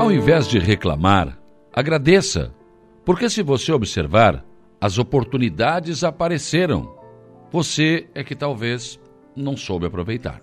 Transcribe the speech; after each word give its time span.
Ao 0.00 0.10
invés 0.10 0.48
de 0.48 0.58
reclamar, 0.58 1.38
agradeça, 1.70 2.54
porque 3.04 3.28
se 3.28 3.42
você 3.42 3.70
observar, 3.70 4.42
as 4.80 4.96
oportunidades 4.96 6.02
apareceram. 6.02 6.96
Você 7.52 8.08
é 8.14 8.24
que 8.24 8.34
talvez 8.34 8.98
não 9.36 9.58
soube 9.58 9.84
aproveitar. 9.84 10.40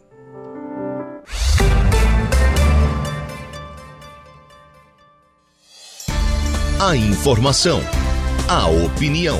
A 6.80 6.96
informação, 6.96 7.80
a 8.48 8.68
opinião. 8.68 9.40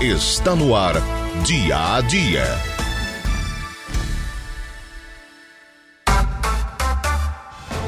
Está 0.00 0.54
no 0.54 0.76
ar, 0.76 0.94
dia 1.44 1.96
a 1.96 2.00
dia. 2.02 2.75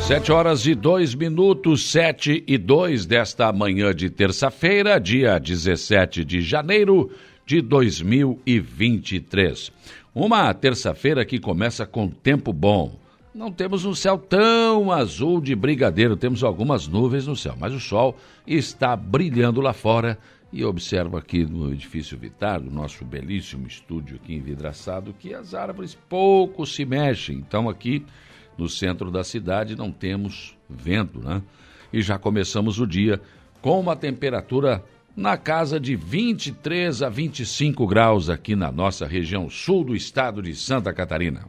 Sete 0.08 0.32
horas 0.32 0.66
e 0.66 0.74
dois 0.74 1.14
minutos, 1.14 1.90
sete 1.90 2.42
e 2.46 2.56
dois 2.56 3.04
desta 3.04 3.52
manhã 3.52 3.94
de 3.94 4.08
terça-feira, 4.08 4.98
dia 4.98 5.38
17 5.38 6.24
de 6.24 6.40
janeiro 6.40 7.10
de 7.44 7.60
2023. 7.60 9.70
Uma 10.14 10.54
terça-feira 10.54 11.26
que 11.26 11.38
começa 11.38 11.84
com 11.84 12.08
tempo 12.08 12.54
bom. 12.54 12.98
Não 13.34 13.52
temos 13.52 13.84
um 13.84 13.94
céu 13.94 14.16
tão 14.16 14.90
azul 14.90 15.42
de 15.42 15.54
brigadeiro, 15.54 16.16
temos 16.16 16.42
algumas 16.42 16.88
nuvens 16.88 17.26
no 17.26 17.36
céu, 17.36 17.54
mas 17.60 17.74
o 17.74 17.80
sol 17.80 18.16
está 18.46 18.96
brilhando 18.96 19.60
lá 19.60 19.74
fora 19.74 20.18
e 20.50 20.64
observo 20.64 21.18
aqui 21.18 21.44
no 21.44 21.70
edifício 21.70 22.16
Vitar, 22.16 22.62
do 22.62 22.70
nosso 22.70 23.04
belíssimo 23.04 23.66
estúdio 23.66 24.16
aqui 24.16 24.34
envidraçado, 24.34 25.14
que 25.18 25.34
as 25.34 25.52
árvores 25.52 25.94
pouco 26.08 26.64
se 26.64 26.86
mexem. 26.86 27.36
Então 27.36 27.68
aqui 27.68 28.06
no 28.58 28.68
centro 28.68 29.10
da 29.10 29.22
cidade 29.22 29.76
não 29.76 29.92
temos 29.92 30.56
vento, 30.68 31.20
né? 31.20 31.40
E 31.92 32.02
já 32.02 32.18
começamos 32.18 32.80
o 32.80 32.86
dia 32.86 33.20
com 33.62 33.80
uma 33.80 33.96
temperatura 33.96 34.84
na 35.16 35.36
casa 35.36 35.80
de 35.80 35.96
23 35.96 37.02
a 37.02 37.08
25 37.08 37.86
graus 37.86 38.28
aqui 38.28 38.54
na 38.54 38.70
nossa 38.70 39.06
região 39.06 39.48
sul 39.48 39.84
do 39.84 39.96
estado 39.96 40.42
de 40.42 40.54
Santa 40.54 40.92
Catarina. 40.92 41.46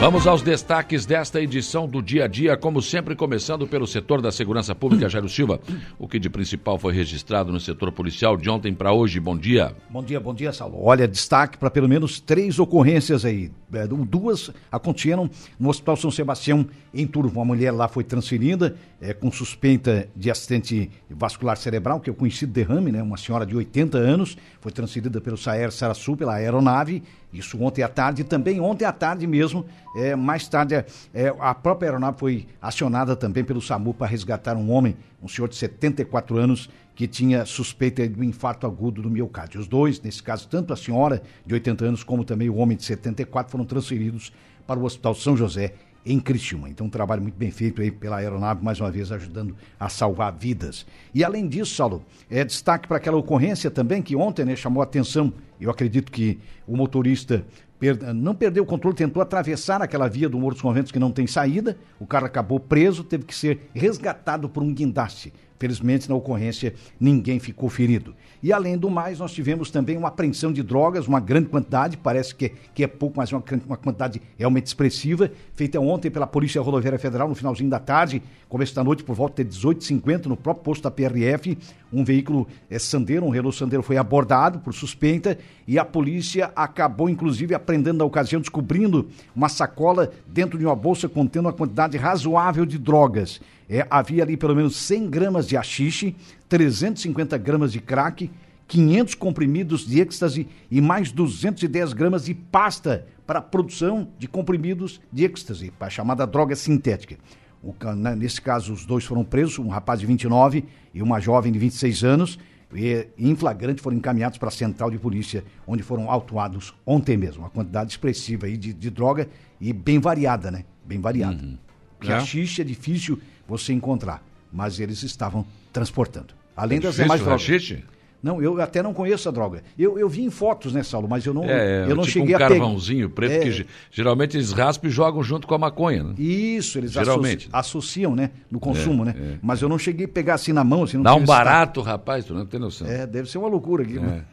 Vamos 0.00 0.28
aos 0.28 0.42
destaques 0.42 1.04
desta 1.04 1.42
edição 1.42 1.88
do 1.88 2.00
dia 2.00 2.26
a 2.26 2.28
dia, 2.28 2.56
como 2.56 2.80
sempre, 2.80 3.16
começando 3.16 3.66
pelo 3.66 3.84
setor 3.84 4.22
da 4.22 4.30
segurança 4.30 4.72
pública, 4.72 5.08
Jairo 5.10 5.28
Silva. 5.28 5.60
O 5.98 6.06
que 6.06 6.20
de 6.20 6.30
principal 6.30 6.78
foi 6.78 6.94
registrado 6.94 7.50
no 7.50 7.58
setor 7.58 7.90
policial 7.90 8.36
de 8.36 8.48
ontem 8.48 8.72
para 8.72 8.92
hoje. 8.92 9.18
Bom 9.18 9.36
dia. 9.36 9.74
Bom 9.90 10.02
dia, 10.02 10.20
bom 10.20 10.32
dia, 10.32 10.52
Saulo. 10.52 10.78
Olha, 10.80 11.08
destaque 11.08 11.58
para 11.58 11.68
pelo 11.68 11.88
menos 11.88 12.20
três 12.20 12.60
ocorrências 12.60 13.24
aí. 13.24 13.50
É, 13.72 13.88
duas 13.88 14.52
aconteceram 14.70 15.28
no 15.58 15.68
Hospital 15.68 15.96
São 15.96 16.12
Sebastião, 16.12 16.64
em 16.94 17.06
Turvo. 17.06 17.40
Uma 17.40 17.44
mulher 17.44 17.72
lá 17.72 17.88
foi 17.88 18.04
transferida 18.04 18.76
é, 19.00 19.12
com 19.12 19.32
suspeita 19.32 20.08
de 20.14 20.30
acidente 20.30 20.90
vascular 21.10 21.56
cerebral, 21.56 21.98
que 21.98 22.08
é 22.08 22.12
o 22.12 22.16
conhecido 22.16 22.52
derrame, 22.52 22.92
né? 22.92 23.02
Uma 23.02 23.16
senhora 23.16 23.44
de 23.44 23.56
80 23.56 23.98
anos, 23.98 24.38
foi 24.60 24.70
transferida 24.70 25.20
pelo 25.20 25.36
Saer 25.36 25.72
Saraçu, 25.72 26.16
pela 26.16 26.34
aeronave, 26.34 27.02
isso 27.32 27.62
ontem 27.62 27.82
à 27.82 27.88
tarde, 27.88 28.24
também 28.24 28.60
ontem 28.60 28.84
à 28.84 28.92
tarde 28.92 29.26
mesmo, 29.26 29.66
é, 29.96 30.16
mais 30.16 30.48
tarde, 30.48 30.74
é, 30.74 30.86
é, 31.12 31.34
a 31.38 31.54
própria 31.54 31.88
aeronave 31.88 32.18
foi 32.18 32.46
acionada 32.60 33.14
também 33.14 33.44
pelo 33.44 33.60
SAMU 33.60 33.92
para 33.92 34.06
resgatar 34.06 34.56
um 34.56 34.70
homem, 34.70 34.96
um 35.22 35.28
senhor 35.28 35.48
de 35.48 35.56
74 35.56 36.36
anos, 36.38 36.70
que 36.94 37.06
tinha 37.06 37.44
suspeita 37.44 38.08
de 38.08 38.18
um 38.18 38.24
infarto 38.24 38.66
agudo 38.66 39.02
do 39.02 39.10
miocárdio. 39.10 39.60
Os 39.60 39.68
dois, 39.68 40.00
nesse 40.00 40.22
caso, 40.22 40.48
tanto 40.48 40.72
a 40.72 40.76
senhora 40.76 41.22
de 41.46 41.54
80 41.54 41.84
anos 41.84 42.02
como 42.02 42.24
também 42.24 42.48
o 42.48 42.56
homem 42.56 42.76
de 42.76 42.84
74, 42.84 43.52
foram 43.52 43.64
transferidos 43.64 44.32
para 44.66 44.80
o 44.80 44.84
Hospital 44.84 45.14
São 45.14 45.36
José 45.36 45.74
em 46.04 46.18
Criciúma. 46.18 46.68
Então, 46.68 46.86
um 46.86 46.90
trabalho 46.90 47.22
muito 47.22 47.36
bem 47.36 47.50
feito 47.50 47.82
aí 47.82 47.90
pela 47.90 48.16
aeronave, 48.16 48.64
mais 48.64 48.80
uma 48.80 48.90
vez 48.90 49.12
ajudando 49.12 49.54
a 49.78 49.88
salvar 49.88 50.32
vidas. 50.36 50.86
E 51.14 51.22
além 51.22 51.46
disso, 51.46 51.74
Saulo, 51.74 52.02
é 52.30 52.44
destaque 52.44 52.88
para 52.88 52.96
aquela 52.96 53.16
ocorrência 53.16 53.70
também 53.70 54.02
que 54.02 54.16
ontem 54.16 54.44
né, 54.44 54.56
chamou 54.56 54.80
a 54.80 54.84
atenção. 54.84 55.32
Eu 55.60 55.70
acredito 55.70 56.10
que 56.10 56.38
o 56.66 56.76
motorista 56.76 57.44
per... 57.78 57.96
não 58.14 58.34
perdeu 58.34 58.62
o 58.62 58.66
controle, 58.66 58.96
tentou 58.96 59.22
atravessar 59.22 59.82
aquela 59.82 60.08
via 60.08 60.28
do 60.28 60.38
Morro 60.38 60.52
dos 60.52 60.62
Conventos 60.62 60.92
que 60.92 60.98
não 60.98 61.10
tem 61.10 61.26
saída. 61.26 61.76
O 61.98 62.06
carro 62.06 62.26
acabou 62.26 62.58
preso, 62.58 63.04
teve 63.04 63.24
que 63.24 63.34
ser 63.34 63.70
resgatado 63.74 64.48
por 64.48 64.62
um 64.62 64.72
guindaste. 64.72 65.32
Felizmente, 65.58 66.08
na 66.08 66.14
ocorrência, 66.14 66.74
ninguém 67.00 67.40
ficou 67.40 67.68
ferido. 67.68 68.14
E, 68.42 68.52
além 68.52 68.78
do 68.78 68.88
mais, 68.88 69.18
nós 69.18 69.32
tivemos 69.32 69.70
também 69.70 69.96
uma 69.96 70.08
apreensão 70.08 70.52
de 70.52 70.62
drogas, 70.62 71.08
uma 71.08 71.18
grande 71.18 71.48
quantidade, 71.48 71.96
parece 71.96 72.34
que, 72.34 72.52
que 72.72 72.84
é 72.84 72.86
pouco, 72.86 73.16
mas 73.16 73.32
uma, 73.32 73.42
uma 73.66 73.76
quantidade 73.76 74.22
realmente 74.38 74.66
expressiva, 74.66 75.30
feita 75.54 75.80
ontem 75.80 76.10
pela 76.10 76.26
Polícia 76.26 76.62
Rodoviária 76.62 76.98
Federal, 76.98 77.28
no 77.28 77.34
finalzinho 77.34 77.68
da 77.68 77.80
tarde, 77.80 78.22
começo 78.48 78.74
da 78.74 78.84
noite, 78.84 79.02
por 79.02 79.16
volta 79.16 79.44
de 79.44 79.50
18h50, 79.50 80.26
no 80.26 80.36
próprio 80.36 80.64
posto 80.64 80.82
da 80.84 80.90
PRF. 80.90 81.58
Um 81.92 82.04
veículo 82.04 82.46
é, 82.70 82.78
Sandeiro, 82.78 83.26
um 83.26 83.30
Renault 83.30 83.56
Sandeiro, 83.56 83.82
foi 83.82 83.96
abordado 83.96 84.60
por 84.60 84.72
suspeita 84.72 85.38
e 85.66 85.78
a 85.78 85.84
polícia 85.84 86.52
acabou, 86.54 87.08
inclusive, 87.08 87.54
apreendendo 87.54 87.98
na 87.98 88.04
ocasião, 88.04 88.40
descobrindo 88.40 89.08
uma 89.34 89.48
sacola 89.48 90.12
dentro 90.26 90.58
de 90.58 90.64
uma 90.64 90.76
bolsa 90.76 91.08
contendo 91.08 91.46
uma 91.46 91.52
quantidade 91.52 91.96
razoável 91.96 92.64
de 92.64 92.78
drogas. 92.78 93.40
É, 93.68 93.86
havia 93.90 94.22
ali 94.22 94.36
pelo 94.36 94.56
menos 94.56 94.76
100 94.76 95.10
gramas 95.10 95.46
de 95.46 95.56
haxixe, 95.56 96.16
350 96.48 97.36
gramas 97.36 97.72
de 97.72 97.80
crack, 97.80 98.30
500 98.66 99.14
comprimidos 99.14 99.86
de 99.86 100.00
êxtase 100.00 100.46
e 100.70 100.80
mais 100.80 101.10
210 101.12 101.92
gramas 101.92 102.24
de 102.26 102.34
pasta 102.34 103.06
para 103.26 103.42
produção 103.42 104.08
de 104.18 104.26
comprimidos 104.26 105.00
de 105.12 105.24
êxtase, 105.24 105.72
a 105.78 105.90
chamada 105.90 106.26
droga 106.26 106.56
sintética. 106.56 107.16
O, 107.62 107.74
nesse 108.16 108.40
caso, 108.40 108.72
os 108.72 108.86
dois 108.86 109.04
foram 109.04 109.24
presos, 109.24 109.58
um 109.58 109.68
rapaz 109.68 110.00
de 110.00 110.06
29 110.06 110.64
e 110.94 111.02
uma 111.02 111.20
jovem 111.20 111.52
de 111.52 111.58
26 111.58 112.04
anos, 112.04 112.38
e 112.72 113.06
em 113.18 113.34
flagrante 113.34 113.80
foram 113.80 113.96
encaminhados 113.96 114.38
para 114.38 114.48
a 114.48 114.52
central 114.52 114.90
de 114.90 114.98
polícia, 114.98 115.42
onde 115.66 115.82
foram 115.82 116.10
autuados 116.10 116.74
ontem 116.86 117.16
mesmo. 117.16 117.42
Uma 117.42 117.50
quantidade 117.50 117.90
expressiva 117.90 118.46
aí 118.46 118.56
de, 118.56 118.72
de 118.72 118.90
droga 118.90 119.28
e 119.60 119.72
bem 119.72 119.98
variada, 119.98 120.50
né? 120.50 120.64
Bem 120.84 121.00
variada. 121.00 121.42
Uhum. 121.42 121.58
Porque 121.98 122.12
é. 122.12 122.16
é 122.16 122.64
difícil 122.64 123.20
você 123.46 123.72
encontrar, 123.72 124.22
mas 124.52 124.78
eles 124.78 125.02
estavam 125.02 125.44
transportando. 125.72 126.34
Além 126.56 126.78
é 126.78 126.82
das 126.82 126.96
demais 126.96 127.20
drogas. 127.20 127.42
Rachixe? 127.42 127.82
Não, 128.20 128.42
eu 128.42 128.60
até 128.60 128.82
não 128.82 128.92
conheço 128.92 129.28
a 129.28 129.32
droga. 129.32 129.62
Eu, 129.78 129.96
eu 129.96 130.08
vi 130.08 130.24
em 130.24 130.30
fotos, 130.30 130.72
né, 130.72 130.82
Saulo, 130.82 131.08
mas 131.08 131.24
eu 131.24 131.32
não, 131.32 131.44
é, 131.44 131.84
eu 131.84 131.94
não 131.94 132.02
tipo 132.02 132.14
cheguei 132.14 132.34
um 132.34 132.36
a 132.36 132.38
pegar. 132.38 132.50
carvãozinho 132.50 133.08
preto 133.08 133.32
é. 133.32 133.38
que 133.38 133.66
geralmente 133.92 134.36
eles 134.36 134.50
raspam 134.50 134.88
e 134.88 134.92
jogam 134.92 135.22
junto 135.22 135.46
com 135.46 135.54
a 135.54 135.58
maconha, 135.58 136.02
né? 136.02 136.14
Isso, 136.18 136.78
eles 136.78 136.92
geralmente. 136.92 137.48
associam, 137.52 138.16
né, 138.16 138.30
no 138.50 138.58
consumo, 138.58 139.02
é, 139.02 139.06
né? 139.06 139.14
É, 139.16 139.38
mas 139.40 139.62
eu 139.62 139.68
não 139.68 139.78
cheguei 139.78 140.06
a 140.06 140.08
pegar 140.08 140.34
assim 140.34 140.52
na 140.52 140.64
mão, 140.64 140.82
assim, 140.82 141.00
Dá 141.00 141.14
um 141.14 141.24
barato, 141.24 141.80
rapaz, 141.80 142.24
tu 142.24 142.34
não 142.34 142.44
tem 142.44 142.58
noção. 142.58 142.88
É, 142.88 143.06
deve 143.06 143.30
ser 143.30 143.38
uma 143.38 143.48
loucura 143.48 143.84
aqui, 143.84 144.00
né? 144.00 144.24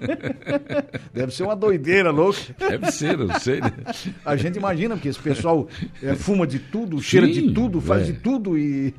Deve 1.12 1.32
ser 1.32 1.44
uma 1.44 1.56
doideira 1.56 2.10
louca. 2.10 2.38
Deve 2.58 2.90
ser, 2.90 3.16
não 3.18 3.38
sei. 3.38 3.60
Né? 3.60 3.72
A 4.24 4.36
gente 4.36 4.56
imagina, 4.56 4.94
porque 4.94 5.08
esse 5.08 5.18
pessoal 5.18 5.68
é, 6.02 6.14
fuma 6.14 6.46
de 6.46 6.58
tudo, 6.58 7.00
cheira 7.00 7.26
Sim, 7.26 7.32
de 7.32 7.52
tudo, 7.54 7.80
faz 7.80 8.02
é. 8.02 8.12
de 8.12 8.18
tudo 8.18 8.58
e. 8.58 8.94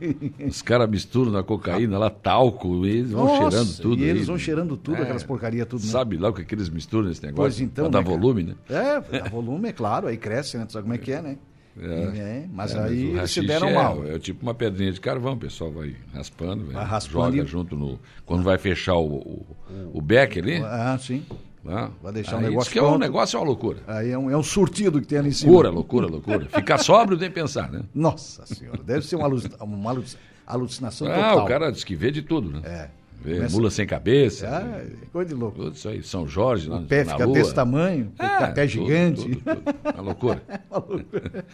Os 0.46 0.62
caras 0.62 0.90
misturam 0.90 1.32
na 1.32 1.44
cocaína 1.44 1.98
lá, 1.98 2.10
talco, 2.10 2.86
e 2.86 2.90
eles 2.90 3.12
vão 3.12 3.26
Nossa, 3.26 3.52
cheirando 3.52 3.78
tudo. 3.78 4.02
E 4.02 4.04
eles 4.04 4.22
aí, 4.22 4.28
vão 4.28 4.38
cheirando 4.38 4.78
tudo, 4.78 4.98
é, 4.98 5.02
aquelas 5.02 5.24
porcarias 5.24 5.68
tudo. 5.68 5.82
Né? 5.82 5.88
Sabe 5.88 6.18
lá 6.18 6.30
o 6.30 6.34
que, 6.34 6.44
que 6.44 6.56
eles 6.56 6.70
misturam 6.70 7.08
nesse 7.08 7.24
negócio? 7.24 7.42
Pois 7.42 7.62
então. 7.62 7.90
Pra 7.90 8.00
né, 8.00 8.04
dar 8.04 8.10
volume, 8.10 8.44
né? 8.44 8.56
É, 8.70 9.20
dá 9.20 9.30
volume, 9.30 9.70
é 9.70 9.74
claro, 9.74 10.08
aí 10.08 10.18
cresce, 10.18 10.58
né? 10.58 10.66
Tu 10.66 10.74
sabe 10.74 10.84
como 10.84 10.94
é 10.94 10.98
que 10.98 11.12
é, 11.12 11.22
né? 11.22 11.38
É, 11.80 11.86
é 11.86 12.46
mas 12.52 12.76
aí 12.76 13.14
mas 13.14 13.32
se 13.32 13.46
deram 13.46 13.70
é, 13.70 13.74
mal. 13.74 14.06
É 14.06 14.20
tipo 14.20 14.44
uma 14.44 14.54
pedrinha 14.54 14.92
de 14.92 15.00
carvão, 15.00 15.34
o 15.34 15.38
pessoal 15.38 15.72
vai 15.72 15.96
raspando, 16.14 16.66
vai 16.72 16.84
raspando 16.84 17.36
joga 17.38 17.44
e... 17.44 17.46
junto 17.46 17.76
no. 17.76 18.00
Quando 18.26 18.44
vai 18.44 18.58
fechar 18.58 18.96
o, 18.96 19.16
o, 19.16 19.46
o 19.94 20.02
beck 20.02 20.40
ali. 20.40 20.58
Ah, 20.58 20.98
sim. 21.00 21.26
Né? 21.64 21.92
Vai 22.02 22.12
deixar 22.12 22.38
um 22.38 22.42
negócio 22.42 22.72
que 22.72 22.80
é 22.80 22.84
um 22.84 22.98
negócio 22.98 23.38
é 23.38 23.40
uma 23.40 23.46
loucura. 23.46 23.80
Aí 23.88 24.10
é 24.10 24.18
um, 24.18 24.30
é 24.32 24.36
um 24.36 24.44
surtido 24.44 25.00
que 25.00 25.08
tem 25.08 25.20
ali 25.20 25.30
em 25.30 25.32
cima. 25.32 25.52
Loucura, 25.52 25.70
loucura, 25.70 26.08
loucura. 26.08 26.46
Ficar 26.50 26.80
sóbrio 26.80 27.18
nem 27.18 27.30
pensar, 27.30 27.72
né? 27.72 27.82
Nossa 27.94 28.46
senhora, 28.48 28.82
deve 28.84 29.06
ser 29.06 29.16
uma, 29.16 29.28
uma 29.60 30.04
alucinação 30.48 31.08
ah, 31.08 31.14
total. 31.14 31.40
Ah, 31.40 31.44
o 31.44 31.48
cara 31.48 31.72
diz 31.72 31.84
que 31.84 31.96
vê 31.96 32.10
de 32.10 32.24
tudo, 32.24 32.50
né? 32.50 32.62
É. 32.64 33.01
Começa... 33.24 33.56
mula 33.56 33.70
sem 33.70 33.86
cabeça. 33.86 34.48
Ah, 34.48 34.84
coisa 35.12 35.30
de 35.30 35.36
louco. 35.36 35.58
Tudo 35.58 35.76
isso 35.76 35.88
aí. 35.90 36.04
São 36.04 36.28
Jorge, 36.28 36.70
o 36.70 36.82
pé 36.82 37.06
fica 37.06 37.26
lua. 37.26 37.34
desse 37.34 37.54
tamanho, 37.54 38.12
é, 38.18 38.48
pé 38.48 38.68
gigante. 38.68 39.36
Tudo, 39.36 39.36
tudo, 39.36 39.56
tudo. 39.56 39.94
Uma 39.94 40.02
loucura. 40.02 40.44
uma 40.70 40.80
loucura. 40.80 41.46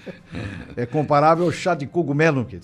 é 0.76 0.86
comparável 0.86 1.46
ao 1.46 1.52
chá 1.52 1.76
de 1.76 1.86
cogumelo. 1.86 2.46
Que 2.46 2.60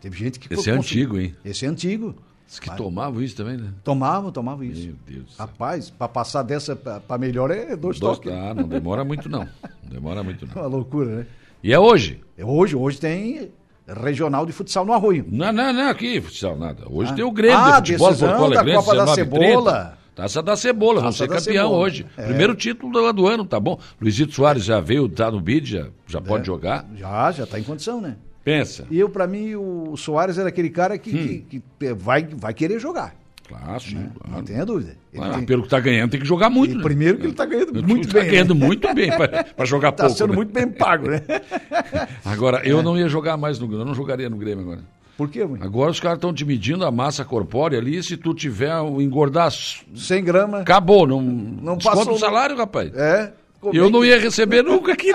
teve 0.00 0.16
gente 0.16 0.38
que... 0.38 0.52
Esse 0.52 0.70
é 0.70 0.72
antigo, 0.72 1.18
hein? 1.18 1.34
Esse 1.44 1.66
é 1.66 1.68
antigo. 1.68 2.14
Diz 2.46 2.60
que 2.60 2.76
tomavam 2.76 3.22
isso 3.22 3.36
também, 3.36 3.56
né? 3.56 3.72
Tomavam, 3.82 4.30
tomavam 4.30 4.64
isso. 4.64 4.86
Meu 4.86 4.96
Deus. 5.06 5.36
Rapaz, 5.36 5.90
para 5.90 6.08
passar 6.08 6.42
dessa 6.42 6.76
para 6.76 7.18
melhor 7.18 7.50
é 7.50 7.74
dois, 7.74 7.98
dois 7.98 8.18
toques. 8.18 8.30
Ah, 8.30 8.54
não 8.54 8.68
demora 8.68 9.02
muito 9.02 9.28
não. 9.28 9.48
Não 9.82 9.90
demora 9.90 10.22
muito 10.22 10.46
não. 10.46 10.54
É 10.54 10.60
uma 10.60 10.68
loucura, 10.68 11.16
né? 11.16 11.26
E 11.62 11.72
é 11.72 11.78
hoje? 11.78 12.20
É 12.36 12.44
hoje, 12.44 12.76
hoje 12.76 13.00
tem 13.00 13.50
regional 13.86 14.46
de 14.46 14.52
futsal 14.52 14.84
no 14.84 14.92
Arroio. 14.92 15.26
Não, 15.28 15.52
não, 15.52 15.72
não, 15.72 15.88
aqui 15.88 16.20
futsal 16.20 16.56
nada. 16.56 16.84
Hoje 16.88 17.12
ah. 17.12 17.14
tem 17.14 17.24
o 17.24 17.30
Grêmio 17.30 17.58
ah, 17.58 17.80
de 17.80 17.98
futebol 17.98 18.50
da 18.50 18.64
Copa 18.64 18.94
da 18.94 19.06
Cebola. 19.08 19.98
Taça 20.14 20.40
da 20.40 20.56
Cebola, 20.56 21.00
vamos 21.00 21.16
ser 21.16 21.26
campeão 21.26 21.42
cebola. 21.42 21.76
hoje. 21.78 22.06
É. 22.16 22.26
Primeiro 22.26 22.54
título 22.54 22.92
do, 22.92 23.12
do, 23.12 23.26
ano, 23.26 23.44
tá 23.44 23.58
bom? 23.58 23.80
Luizito 24.00 24.32
Soares 24.32 24.64
já 24.64 24.78
veio, 24.78 25.08
tá 25.08 25.28
no 25.28 25.40
bid, 25.40 25.68
já, 25.72 25.88
já 26.06 26.20
pode 26.20 26.42
é. 26.42 26.46
jogar? 26.46 26.86
Já, 26.94 27.32
já 27.32 27.46
tá 27.46 27.58
em 27.58 27.64
condição, 27.64 28.00
né? 28.00 28.16
Pensa. 28.44 28.86
E 28.90 29.00
eu, 29.00 29.08
para 29.08 29.26
mim, 29.26 29.56
o 29.56 29.96
Soares 29.96 30.38
era 30.38 30.50
aquele 30.50 30.70
cara 30.70 30.96
que, 30.98 31.10
hum. 31.10 31.44
que, 31.48 31.62
que, 31.80 31.94
vai, 31.94 32.22
vai 32.24 32.54
querer 32.54 32.78
jogar. 32.78 33.16
Claro, 33.48 33.80
sim, 33.80 33.96
né? 33.96 34.10
claro. 34.18 34.36
Não 34.36 34.44
tenha 34.44 34.64
dúvida. 34.64 34.96
Ah, 35.18 35.30
tem... 35.34 35.44
Pelo 35.44 35.62
que 35.62 35.66
está 35.66 35.80
ganhando, 35.80 36.10
tem 36.10 36.20
que 36.20 36.26
jogar 36.26 36.48
muito. 36.48 36.76
Né? 36.76 36.82
Primeiro 36.82 37.18
que 37.18 37.24
ele 37.24 37.32
está 37.32 37.44
ganhando 37.44 37.72
muito 37.74 38.08
tá 38.08 38.14
bem. 38.14 38.22
Está 38.22 38.24
ganhando 38.24 38.54
né? 38.54 38.66
muito 38.66 38.94
bem 38.94 39.10
para 39.16 39.64
jogar 39.64 39.92
tá 39.92 40.04
pouco. 40.04 40.12
Está 40.12 40.24
sendo 40.24 40.30
né? 40.30 40.36
muito 40.36 40.52
bem 40.52 40.68
pago, 40.68 41.10
né? 41.10 41.20
Agora, 42.24 42.66
eu 42.66 42.80
é. 42.80 42.82
não 42.82 42.98
ia 42.98 43.08
jogar 43.08 43.36
mais 43.36 43.58
no 43.58 43.66
Grêmio, 43.66 43.82
eu 43.82 43.86
não 43.86 43.94
jogaria 43.94 44.30
no 44.30 44.36
Grêmio 44.36 44.64
agora. 44.64 44.80
Por 45.16 45.28
quê, 45.28 45.44
mãe? 45.44 45.60
Agora 45.62 45.90
os 45.90 46.00
caras 46.00 46.16
estão 46.18 46.34
te 46.34 46.44
medindo 46.44 46.84
a 46.84 46.90
massa 46.90 47.24
corpórea 47.24 47.78
ali, 47.78 48.02
se 48.02 48.16
tu 48.16 48.34
tiver 48.34 48.72
engordar 48.98 49.52
100 49.52 50.24
gramas. 50.24 50.60
Acabou, 50.62 51.06
não, 51.06 51.20
não 51.20 51.76
desconta 51.76 52.10
o 52.10 52.18
salário, 52.18 52.56
rapaz. 52.56 52.92
É. 52.94 53.32
Eu 53.72 53.88
não 53.90 54.04
ia 54.04 54.18
receber 54.18 54.62
nunca 54.62 54.92
aqui. 54.92 55.12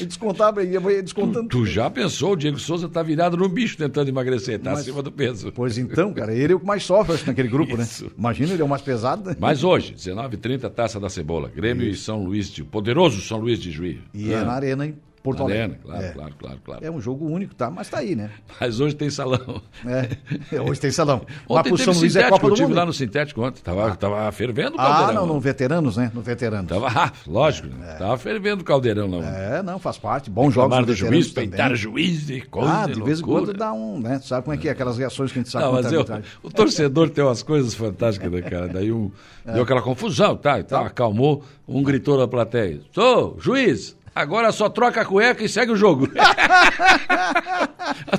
e 0.00 0.06
descontava, 0.06 0.62
ia 0.62 0.80
descontando. 1.02 1.48
Tu, 1.48 1.58
tu, 1.58 1.66
já 1.66 1.90
pensou, 1.90 2.32
o 2.32 2.36
Diego 2.36 2.58
Souza 2.58 2.88
tá 2.88 3.02
virado 3.02 3.36
no 3.36 3.48
bicho 3.48 3.76
tentando 3.76 4.08
emagrecer, 4.08 4.58
tá 4.58 4.70
Mas, 4.70 4.80
acima 4.80 5.02
do 5.02 5.12
peso. 5.12 5.52
Pois 5.52 5.78
então, 5.78 6.12
cara, 6.12 6.34
ele 6.34 6.52
é 6.52 6.56
o 6.56 6.60
que 6.60 6.66
mais 6.66 6.82
sofre 6.82 7.14
acho, 7.14 7.26
naquele 7.26 7.48
grupo, 7.48 7.76
né? 7.76 7.84
Isso. 7.84 8.04
né? 8.04 8.10
Imagina, 8.18 8.52
ele 8.52 8.62
é 8.62 8.64
o 8.64 8.68
mais 8.68 8.82
pesado. 8.82 9.30
Né? 9.30 9.36
Mas 9.38 9.62
hoje, 9.64 9.94
19h30, 9.94 10.70
Taça 10.70 10.98
da 10.98 11.08
Cebola. 11.08 11.50
Grêmio 11.54 11.86
Isso. 11.86 12.02
e 12.02 12.04
São 12.04 12.24
Luís 12.24 12.50
de. 12.50 12.64
Poderoso 12.64 13.20
São 13.20 13.38
Luís 13.38 13.60
de 13.60 13.70
Juiz. 13.70 13.98
E 14.14 14.32
ah. 14.32 14.38
é 14.38 14.44
na 14.44 14.52
arena, 14.52 14.86
hein? 14.86 14.96
Porto 15.22 15.44
Alegre. 15.44 15.78
Claro, 15.82 16.02
é. 16.04 16.08
claro, 16.10 16.34
claro, 16.36 16.58
claro. 16.64 16.84
É 16.84 16.90
um 16.90 17.00
jogo 17.00 17.26
único, 17.26 17.54
tá? 17.54 17.70
Mas 17.70 17.88
tá 17.88 17.98
aí, 17.98 18.16
né? 18.16 18.30
Mas 18.60 18.80
hoje 18.80 18.96
tem 18.96 19.08
salão. 19.08 19.62
É, 19.86 20.60
hoje 20.60 20.80
tem 20.80 20.90
salão. 20.90 21.24
Ontem 21.48 21.70
Lá 21.70 21.78
São 21.78 21.94
Luís 21.94 22.16
é 22.16 22.28
Copa 22.28 22.46
eu 22.46 22.54
tive 22.54 22.72
lá 22.72 22.84
no 22.84 22.92
sintético 22.92 23.42
ontem, 23.42 23.62
tava, 23.62 23.88
ah. 23.88 23.96
tava 23.96 24.32
fervendo 24.32 24.76
o 24.76 24.80
ah, 24.80 24.84
caldeirão. 24.84 25.10
Ah, 25.10 25.14
não, 25.14 25.34
no 25.34 25.40
veteranos, 25.40 25.96
né? 25.96 26.10
No 26.12 26.22
veteranos. 26.22 26.68
Tava, 26.68 26.88
ah, 26.88 27.12
lógico, 27.26 27.68
né? 27.68 27.92
É. 27.92 27.94
Tava 27.96 28.16
fervendo 28.18 28.62
o 28.62 28.64
caldeirão 28.64 29.08
lá. 29.08 29.26
É, 29.26 29.62
não, 29.62 29.78
faz 29.78 29.98
parte. 29.98 30.28
Bons 30.28 30.52
jogos 30.52 30.86
do 30.86 30.94
juiz, 30.94 31.30
peitar 31.30 31.74
juiz 31.74 32.28
e 32.30 32.40
coisa 32.40 32.82
Ah, 32.82 32.86
de 32.86 33.00
vez 33.02 33.20
em 33.20 33.22
quando 33.22 33.52
dá 33.52 33.72
um, 33.72 34.00
né? 34.00 34.20
Sabe 34.20 34.44
como 34.44 34.54
é 34.54 34.58
que 34.58 34.68
é? 34.68 34.72
Aquelas 34.72 34.98
reações 34.98 35.30
que 35.30 35.38
a 35.38 35.42
gente 35.42 35.52
sabe. 35.52 35.64
Não, 35.64 35.72
mas 35.72 35.92
eu, 35.92 36.04
o 36.42 36.50
torcedor 36.50 37.10
tem 37.10 37.22
umas 37.22 37.42
coisas 37.42 37.74
fantásticas, 37.74 38.30
né, 38.30 38.42
cara? 38.42 38.68
Daí 38.68 38.92
um, 38.92 39.10
é. 39.46 39.52
deu 39.52 39.62
aquela 39.62 39.82
confusão, 39.82 40.36
tá? 40.36 40.58
E 40.58 40.64
tá, 40.64 40.80
acalmou, 40.80 41.44
um 41.66 41.82
gritou 41.82 42.18
na 42.18 42.26
plateia, 42.26 42.80
sou 42.92 43.36
juiz, 43.40 43.96
Agora 44.14 44.52
só 44.52 44.68
troca 44.68 45.00
a 45.00 45.04
cueca 45.04 45.42
e 45.42 45.48
segue 45.48 45.72
o 45.72 45.76
jogo. 45.76 46.08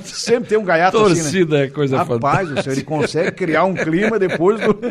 Sempre 0.02 0.48
tem 0.48 0.58
um 0.58 0.64
gaiato 0.64 0.98
Torcida 0.98 1.28
assim, 1.28 1.44
né? 1.44 1.64
é 1.64 1.68
coisa 1.68 1.96
Rapaz, 1.98 2.20
fantástica. 2.20 2.54
Rapaz, 2.60 2.66
ele 2.66 2.82
consegue 2.84 3.30
criar 3.32 3.64
um 3.64 3.74
clima 3.74 4.18
depois 4.18 4.60
do... 4.60 4.76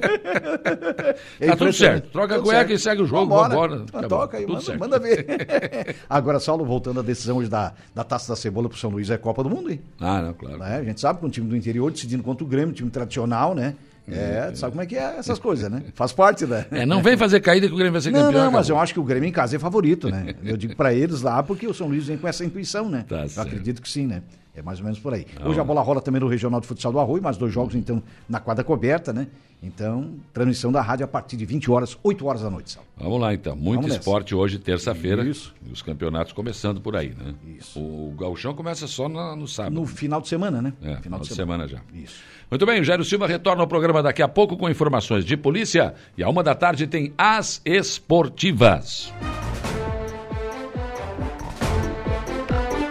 é 1.39 1.47
tá 1.47 1.55
tudo 1.57 1.73
certo. 1.73 2.09
Troca 2.09 2.35
tudo 2.35 2.41
a 2.41 2.43
cueca 2.43 2.59
certo. 2.59 2.73
e 2.73 2.79
segue 2.79 3.01
o 3.01 3.05
jogo. 3.05 3.35
Vambora. 3.35 3.79
Vambora. 3.79 4.07
Toca 4.07 4.37
aí, 4.37 4.47
manda, 4.47 4.77
manda, 4.77 4.99
ver. 4.99 5.95
Agora, 6.09 6.39
Saulo, 6.39 6.63
voltando 6.63 7.01
à 7.01 7.03
decisão 7.03 7.37
hoje 7.37 7.49
da, 7.49 7.73
da 7.93 8.03
Taça 8.03 8.29
da 8.29 8.35
Cebola 8.35 8.69
pro 8.69 8.77
São 8.77 8.89
Luís, 8.89 9.09
é 9.09 9.17
Copa 9.17 9.43
do 9.43 9.49
Mundo, 9.49 9.71
hein? 9.71 9.81
Ah, 9.99 10.21
não, 10.21 10.33
claro. 10.33 10.63
É, 10.63 10.77
a 10.77 10.83
gente 10.83 11.01
sabe 11.01 11.19
que 11.19 11.25
um 11.25 11.29
time 11.29 11.47
do 11.47 11.55
interior 11.55 11.91
decidindo 11.91 12.23
contra 12.23 12.45
o 12.45 12.47
Grêmio, 12.47 12.73
time 12.73 12.89
tradicional, 12.89 13.53
né? 13.53 13.75
É, 14.07 14.51
sabe 14.53 14.71
como 14.71 14.81
é 14.81 14.85
que 14.85 14.97
é 14.97 15.17
essas 15.17 15.39
coisas, 15.39 15.71
né? 15.71 15.83
Faz 15.93 16.11
parte, 16.11 16.45
né? 16.45 16.65
É, 16.71 16.85
não 16.85 17.01
vem 17.01 17.15
fazer 17.15 17.39
caída 17.39 17.67
que 17.67 17.73
o 17.73 17.77
Grêmio 17.77 17.93
vai 17.93 18.01
ser 18.01 18.11
não, 18.11 18.25
campeão. 18.25 18.45
Não, 18.45 18.51
mas 18.51 18.67
eu 18.67 18.77
acho 18.77 18.93
que 18.93 18.99
o 18.99 19.03
Grêmio 19.03 19.27
em 19.27 19.31
casa 19.31 19.55
é 19.55 19.59
favorito, 19.59 20.09
né? 20.09 20.35
Eu 20.43 20.57
digo 20.57 20.75
para 20.75 20.93
eles 20.93 21.21
lá 21.21 21.41
porque 21.41 21.65
o 21.65 21.73
São 21.73 21.87
Luís 21.87 22.07
vem 22.07 22.17
com 22.17 22.27
essa 22.27 22.43
intuição, 22.43 22.89
né? 22.89 23.05
Tá 23.07 23.25
eu 23.35 23.41
acredito 23.41 23.81
que 23.81 23.89
sim, 23.89 24.05
né? 24.05 24.21
É 24.55 24.61
mais 24.61 24.77
ou 24.79 24.85
menos 24.85 24.99
por 24.99 25.13
aí. 25.13 25.25
Não. 25.39 25.49
Hoje 25.49 25.59
a 25.59 25.63
bola 25.63 25.81
rola 25.81 25.99
também 25.99 26.21
no 26.21 26.27
Regional 26.27 26.61
de 26.61 26.67
Futsal 26.67 26.91
do 26.91 26.99
Arroio, 26.99 27.23
mais 27.23 27.37
dois 27.37 27.51
jogos, 27.51 27.73
então, 27.73 28.03
na 28.29 28.39
quadra 28.39 28.63
coberta, 28.63 29.11
né? 29.11 29.27
Então, 29.63 30.15
transmissão 30.33 30.71
da 30.71 30.81
rádio 30.81 31.05
a 31.05 31.07
partir 31.07 31.37
de 31.37 31.45
20 31.45 31.71
horas, 31.71 31.97
8 32.03 32.25
horas 32.25 32.41
da 32.41 32.49
noite, 32.49 32.71
Sal. 32.71 32.83
Vamos 32.97 33.19
lá, 33.19 33.33
então. 33.33 33.55
Muito 33.55 33.81
Vamos 33.81 33.95
esporte 33.95 34.33
nessa. 34.33 34.43
hoje, 34.43 34.59
terça-feira. 34.59 35.23
Isso. 35.23 35.55
E 35.65 35.71
os 35.71 35.81
campeonatos 35.81 36.33
começando 36.33 36.81
por 36.81 36.97
aí, 36.97 37.15
né? 37.17 37.33
Isso. 37.57 37.79
O 37.79 38.13
gauchão 38.19 38.53
começa 38.53 38.85
só 38.87 39.07
no, 39.07 39.35
no 39.37 39.47
sábado. 39.47 39.73
No 39.73 39.87
final 39.87 40.21
de 40.21 40.27
semana, 40.27 40.61
né? 40.61 40.73
É, 40.81 40.85
final, 40.85 41.01
final 41.01 41.19
de, 41.21 41.29
de 41.29 41.33
semana. 41.33 41.67
semana 41.67 41.83
já. 41.93 41.97
Isso. 41.97 42.21
Muito 42.53 42.67
bem, 42.67 42.83
Jairo 42.83 43.03
Silva 43.03 43.25
retorna 43.25 43.63
ao 43.63 43.67
programa 43.67 44.03
daqui 44.03 44.21
a 44.21 44.27
pouco 44.27 44.55
com 44.55 44.69
informações 44.69 45.25
de 45.25 45.35
polícia. 45.35 45.95
E 46.15 46.21
a 46.21 46.29
uma 46.29 46.43
da 46.43 46.53
tarde 46.53 46.85
tem 46.85 47.11
As 47.17 47.59
Esportivas. 47.65 49.11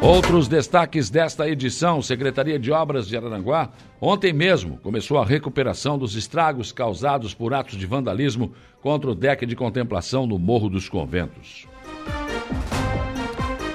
Outros 0.01 0.49
destaques 0.49 1.09
desta 1.09 1.49
edição: 1.49 2.03
Secretaria 2.03 2.59
de 2.59 2.73
Obras 2.73 3.07
de 3.07 3.17
Araranguá, 3.17 3.71
ontem 4.01 4.33
mesmo 4.33 4.79
começou 4.79 5.17
a 5.17 5.25
recuperação 5.25 5.97
dos 5.97 6.17
estragos 6.17 6.73
causados 6.73 7.33
por 7.33 7.55
atos 7.55 7.79
de 7.79 7.87
vandalismo 7.87 8.53
contra 8.81 9.13
o 9.13 9.15
deck 9.15 9.47
de 9.47 9.55
contemplação 9.55 10.27
no 10.27 10.41
Morro 10.41 10.69
dos 10.69 10.89
Conventos. 10.89 11.69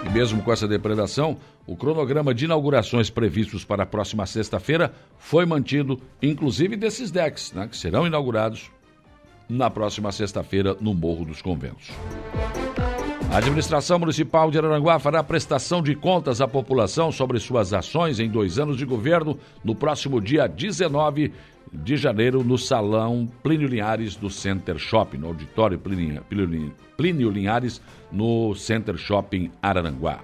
E 0.08 0.10
mesmo 0.10 0.42
com 0.42 0.54
essa 0.54 0.68
depredação, 0.68 1.38
o 1.66 1.76
cronograma 1.76 2.34
de 2.34 2.46
inaugurações 2.46 3.10
previstos 3.10 3.66
para 3.66 3.84
a 3.84 3.86
próxima 3.86 4.26
sexta-feira 4.26 4.94
foi 5.18 5.46
mantido, 5.46 6.00
inclusive 6.22 6.78
desses 6.78 7.12
decks, 7.12 7.52
né, 7.52 7.68
que 7.68 7.76
serão 7.76 8.08
inaugurados 8.08 8.72
na 9.50 9.70
próxima 9.70 10.12
sexta-feira 10.12 10.78
no 10.80 10.94
Morro 10.94 11.26
dos 11.26 11.42
Conventos. 11.42 11.90
A 13.30 13.38
administração 13.38 14.00
municipal 14.00 14.50
de 14.50 14.58
Araranguá 14.58 14.98
fará 14.98 15.22
prestação 15.22 15.82
de 15.82 15.94
contas 15.94 16.40
à 16.40 16.48
população 16.48 17.12
sobre 17.12 17.38
suas 17.40 17.74
ações 17.74 18.20
em 18.20 18.30
dois 18.30 18.58
anos 18.58 18.78
de 18.78 18.86
governo 18.86 19.38
no 19.64 19.76
próximo 19.76 20.22
dia 20.22 20.48
19 20.48 21.34
de 21.74 21.98
janeiro 21.98 22.44
no 22.44 22.58
Salão 22.58 23.28
Plínio 23.44 23.68
Linhares 23.68 24.16
do 24.16 24.30
Center 24.30 24.78
Shopping, 24.78 25.18
no 25.18 25.28
auditório 25.28 25.80
Plínio 25.80 27.30
Linhares, 27.30 27.82
no 28.12 28.56
Center 28.56 28.98
Shopping 28.98 29.52
Araranguá. 29.62 30.20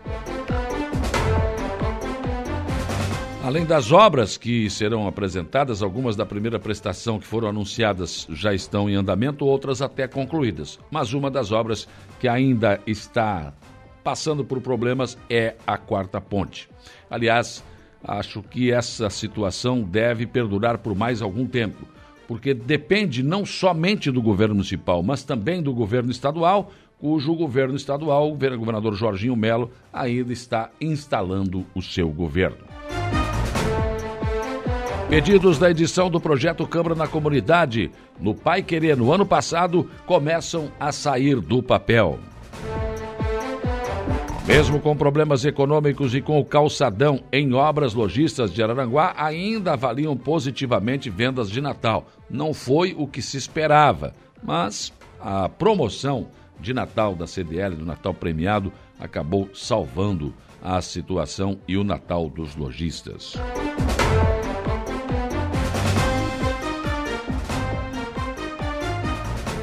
Além 3.44 3.66
das 3.66 3.92
obras 3.92 4.38
que 4.38 4.70
serão 4.70 5.06
apresentadas, 5.06 5.82
algumas 5.82 6.16
da 6.16 6.26
primeira 6.26 6.58
prestação 6.58 7.20
que 7.20 7.28
foram 7.28 7.50
anunciadas 7.50 8.26
já 8.30 8.54
estão 8.54 8.90
em 8.90 8.96
andamento, 8.96 9.46
outras 9.46 9.82
até 9.82 10.08
concluídas. 10.08 10.80
Mas 10.90 11.12
uma 11.12 11.30
das 11.30 11.52
obras 11.52 11.86
que 12.22 12.28
ainda 12.30 12.80
está 12.88 13.54
passando 14.02 14.46
por 14.46 14.62
problemas 14.62 15.18
é 15.30 15.56
a 15.68 15.78
quarta 15.78 16.22
ponte. 16.22 16.70
Aliás, 17.10 17.62
acho 18.04 18.44
que 18.44 18.72
essa 18.72 19.10
situação 19.10 19.82
deve 19.82 20.26
perdurar 20.26 20.78
por 20.78 20.96
mais 20.96 21.22
algum 21.22 21.46
tempo, 21.46 21.88
porque 22.28 22.54
depende 22.54 23.24
não 23.24 23.46
somente 23.46 24.12
do 24.12 24.22
governo 24.22 24.56
municipal, 24.56 25.02
mas 25.02 25.24
também 25.24 25.62
do 25.62 25.74
governo 25.74 26.12
estadual, 26.12 26.72
cujo 27.00 27.36
governo 27.36 27.76
estadual, 27.76 28.32
o 28.32 28.36
governador 28.36 28.96
Jorginho 28.96 29.36
Melo, 29.36 29.72
ainda 29.92 30.32
está 30.32 30.70
instalando 30.80 31.66
o 31.74 31.82
seu 31.82 32.10
governo. 32.10 32.66
Pedidos 35.10 35.60
da 35.60 35.70
edição 35.70 36.10
do 36.10 36.20
projeto 36.20 36.66
Câmara 36.66 36.96
na 36.96 37.08
Comunidade 37.08 37.92
no 38.20 38.34
Pai 38.34 38.64
Querer 38.64 38.98
no 38.98 39.12
ano 39.12 39.26
passado 39.26 39.88
começam 40.08 40.72
a 40.80 40.92
sair 40.92 41.40
do 41.40 41.62
papel. 41.62 42.18
Mesmo 44.46 44.78
com 44.82 44.96
problemas 44.96 45.46
econômicos 45.46 46.14
e 46.14 46.22
com 46.22 46.38
o 46.38 46.44
calçadão 46.44 47.24
em 47.32 47.54
obras 47.54 47.94
lojistas 47.94 48.54
de 48.54 48.62
Araranguá, 48.62 49.14
ainda 49.16 49.72
avaliam 49.72 50.18
positivamente 50.18 51.10
vendas 51.10 51.50
de 51.50 51.62
Natal. 51.62 52.08
Não 52.30 52.54
foi 52.54 52.94
o 52.98 53.08
que 53.08 53.22
se 53.22 53.38
esperava, 53.38 54.14
mas 54.44 54.92
a 55.18 55.48
promoção 55.48 56.28
de 56.60 56.74
Natal 56.74 57.16
da 57.16 57.26
CDL, 57.26 57.74
do 57.74 57.86
Natal 57.86 58.14
premiado, 58.14 58.72
acabou 59.00 59.50
salvando 59.54 60.34
a 60.62 60.82
situação 60.82 61.58
e 61.66 61.78
o 61.78 61.84
Natal 61.84 62.30
dos 62.30 62.54
lojistas. 62.54 63.38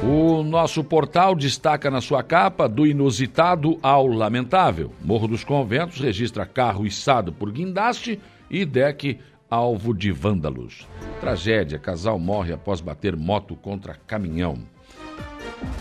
O 0.03 0.41
nosso 0.41 0.83
portal 0.83 1.35
destaca 1.35 1.91
na 1.91 2.01
sua 2.01 2.23
capa 2.23 2.67
do 2.67 2.87
inusitado 2.87 3.77
ao 3.83 4.07
lamentável. 4.07 4.91
Morro 4.99 5.27
dos 5.27 5.43
Conventos 5.43 5.99
registra 5.99 6.43
carro 6.43 6.87
içado 6.87 7.31
por 7.31 7.51
guindaste 7.51 8.19
e 8.49 8.65
deck 8.65 9.19
alvo 9.47 9.93
de 9.93 10.11
vândalos. 10.11 10.87
Tragédia: 11.19 11.77
casal 11.77 12.17
morre 12.17 12.51
após 12.51 12.81
bater 12.81 13.15
moto 13.15 13.55
contra 13.55 13.93
caminhão. 13.93 14.57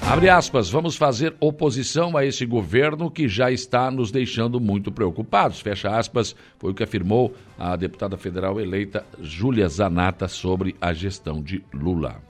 Abre 0.07 0.29
aspas, 0.29 0.69
vamos 0.69 0.97
fazer 0.97 1.35
oposição 1.41 2.15
a 2.15 2.23
esse 2.23 2.45
governo 2.45 3.11
que 3.11 3.27
já 3.27 3.50
está 3.50 3.91
nos 3.91 4.11
deixando 4.11 4.61
muito 4.61 4.93
preocupados. 4.93 5.61
Fecha 5.61 5.97
aspas, 5.97 6.37
foi 6.59 6.73
o 6.73 6.75
que 6.75 6.83
afirmou 6.83 7.33
a 7.59 7.75
deputada 7.75 8.19
federal 8.19 8.61
eleita 8.61 9.03
Júlia 9.19 9.67
Zanata 9.69 10.29
sobre 10.29 10.77
a 10.79 10.93
gestão 10.93 11.43
de 11.43 11.65
Lula. 11.73 12.30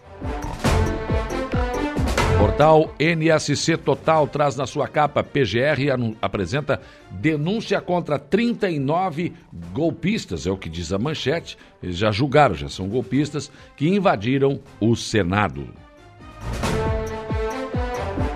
Portal 2.41 2.91
NSC 2.99 3.77
Total 3.77 4.27
traz 4.27 4.57
na 4.57 4.67
sua 4.67 4.89
capa 4.89 5.23
PGR 5.23 6.17
apresenta 6.23 6.81
denúncia 7.11 7.83
contra 7.83 8.19
39 8.19 9.35
golpistas, 9.75 10.47
é 10.47 10.51
o 10.51 10.57
que 10.57 10.71
diz 10.71 10.91
a 10.91 10.99
manchete. 10.99 11.59
Eles 11.83 11.99
já 11.99 12.11
julgaram, 12.11 12.55
já 12.55 12.71
são 12.71 12.89
golpistas 12.89 13.53
que 13.77 13.87
invadiram 13.87 14.59
o 14.81 14.97
Senado. 14.97 15.69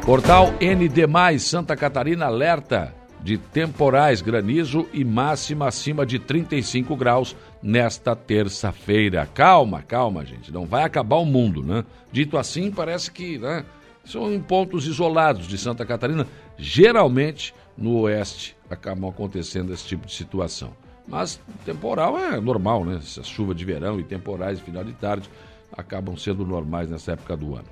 Portal 0.04 0.52
ND 0.60 1.38
Santa 1.38 1.74
Catarina 1.74 2.26
alerta 2.26 2.94
de 3.22 3.38
temporais, 3.38 4.20
granizo 4.20 4.86
e 4.92 5.02
máxima 5.02 5.66
acima 5.66 6.04
de 6.04 6.18
35 6.18 6.94
graus 6.94 7.34
nesta 7.62 8.14
terça-feira. 8.14 9.26
Calma, 9.32 9.80
calma, 9.80 10.26
gente, 10.26 10.52
não 10.52 10.66
vai 10.66 10.84
acabar 10.84 11.16
o 11.16 11.24
mundo, 11.24 11.62
né? 11.62 11.82
Dito 12.12 12.36
assim, 12.36 12.70
parece 12.70 13.10
que, 13.10 13.38
né? 13.38 13.64
São 14.04 14.32
em 14.32 14.40
pontos 14.40 14.86
isolados 14.86 15.46
de 15.46 15.56
Santa 15.56 15.84
Catarina, 15.84 16.26
geralmente 16.58 17.54
no 17.76 18.00
oeste 18.00 18.56
acabam 18.68 19.08
acontecendo 19.08 19.72
esse 19.72 19.84
tipo 19.84 20.06
de 20.06 20.12
situação. 20.12 20.72
Mas 21.06 21.40
temporal 21.64 22.18
é 22.18 22.40
normal, 22.40 22.84
né? 22.84 22.96
Essa 22.96 23.22
chuva 23.22 23.54
de 23.54 23.64
verão 23.64 24.00
e 24.00 24.04
temporais 24.04 24.60
final 24.60 24.84
de 24.84 24.92
tarde 24.92 25.28
acabam 25.76 26.16
sendo 26.16 26.46
normais 26.46 26.88
nessa 26.88 27.12
época 27.12 27.36
do 27.36 27.54
ano. 27.54 27.68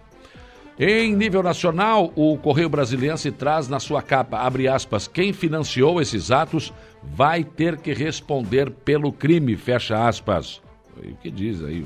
Em 0.78 1.14
nível 1.14 1.42
nacional, 1.42 2.12
o 2.16 2.36
Correio 2.38 2.68
Brasiliense 2.68 3.30
traz 3.30 3.68
na 3.68 3.78
sua 3.78 4.02
capa, 4.02 4.38
abre 4.38 4.66
aspas, 4.66 5.06
quem 5.06 5.32
financiou 5.32 6.00
esses 6.00 6.30
atos 6.30 6.72
vai 7.02 7.44
ter 7.44 7.78
que 7.78 7.92
responder 7.92 8.70
pelo 8.70 9.12
crime, 9.12 9.54
fecha 9.54 10.08
aspas. 10.08 10.62
O 10.96 11.14
que 11.16 11.30
diz 11.30 11.62
aí 11.62 11.84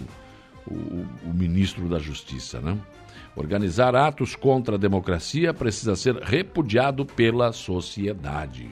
o, 0.66 0.72
o, 0.72 1.06
o 1.26 1.34
ministro 1.34 1.88
da 1.88 1.98
Justiça, 1.98 2.60
né? 2.60 2.78
Organizar 3.36 3.94
atos 3.94 4.34
contra 4.34 4.76
a 4.76 4.78
democracia 4.78 5.52
precisa 5.52 5.94
ser 5.94 6.16
repudiado 6.16 7.04
pela 7.04 7.52
sociedade. 7.52 8.70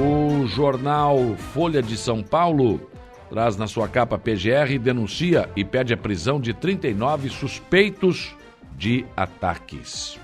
O 0.00 0.46
jornal 0.46 1.18
Folha 1.52 1.82
de 1.82 1.96
São 1.96 2.22
Paulo 2.22 2.80
traz 3.28 3.56
na 3.56 3.66
sua 3.66 3.88
capa 3.88 4.16
PGR 4.16 4.78
denuncia 4.80 5.50
e 5.56 5.64
pede 5.64 5.92
a 5.92 5.96
prisão 5.96 6.40
de 6.40 6.54
39 6.54 7.30
suspeitos 7.30 8.36
de 8.76 9.04
ataques. 9.16 10.20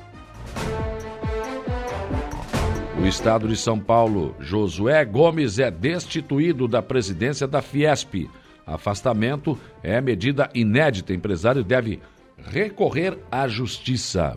O 3.02 3.06
estado 3.06 3.48
de 3.48 3.56
São 3.56 3.78
Paulo, 3.78 4.36
Josué 4.38 5.04
Gomes 5.04 5.58
é 5.58 5.70
destituído 5.70 6.68
da 6.68 6.82
presidência 6.82 7.46
da 7.46 7.62
Fiesp. 7.62 8.28
Afastamento 8.66 9.58
é 9.82 10.00
medida 10.00 10.50
inédita. 10.54 11.14
Empresário 11.14 11.64
deve 11.64 12.00
recorrer 12.46 13.18
à 13.30 13.46
justiça. 13.48 14.36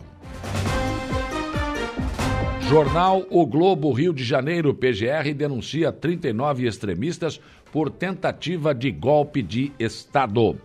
Jornal 2.68 3.26
O 3.28 3.44
Globo 3.44 3.92
Rio 3.92 4.14
de 4.14 4.24
Janeiro, 4.24 4.72
PGR, 4.72 5.34
denuncia 5.34 5.92
39 5.92 6.66
extremistas 6.66 7.40
por 7.70 7.90
tentativa 7.90 8.74
de 8.74 8.90
golpe 8.90 9.42
de 9.42 9.72
Estado. 9.78 10.56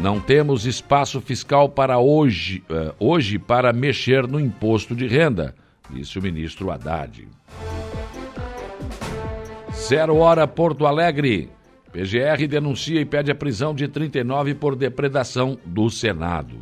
Não 0.00 0.20
temos 0.20 0.66
espaço 0.66 1.20
fiscal 1.20 1.68
para 1.68 1.98
hoje, 1.98 2.62
uh, 2.70 2.94
hoje 2.98 3.38
para 3.38 3.72
mexer 3.72 4.26
no 4.26 4.40
imposto 4.40 4.94
de 4.94 5.06
renda, 5.06 5.54
disse 5.90 6.18
o 6.18 6.22
ministro 6.22 6.70
Haddad. 6.70 7.28
Zero 9.74 10.16
Hora 10.16 10.46
Porto 10.46 10.86
Alegre. 10.86 11.50
PGR 11.92 12.48
denuncia 12.48 13.00
e 13.00 13.04
pede 13.04 13.30
a 13.30 13.34
prisão 13.34 13.74
de 13.74 13.86
39 13.86 14.54
por 14.54 14.74
depredação 14.74 15.58
do 15.64 15.90
Senado. 15.90 16.56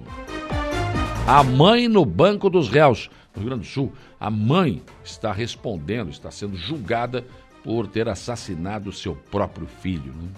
A 1.24 1.44
mãe 1.44 1.86
no 1.86 2.04
Banco 2.04 2.50
dos 2.50 2.68
Réus, 2.68 3.08
no 3.32 3.40
Rio 3.40 3.50
Grande 3.50 3.62
do 3.62 3.72
Sul, 3.72 3.92
a 4.18 4.28
mãe 4.28 4.82
está 5.04 5.32
respondendo, 5.32 6.10
está 6.10 6.32
sendo 6.32 6.56
julgada 6.56 7.24
por 7.62 7.86
ter 7.86 8.08
assassinado 8.08 8.90
seu 8.90 9.14
próprio 9.14 9.68
filho. 9.68 10.12
Né? 10.12 10.28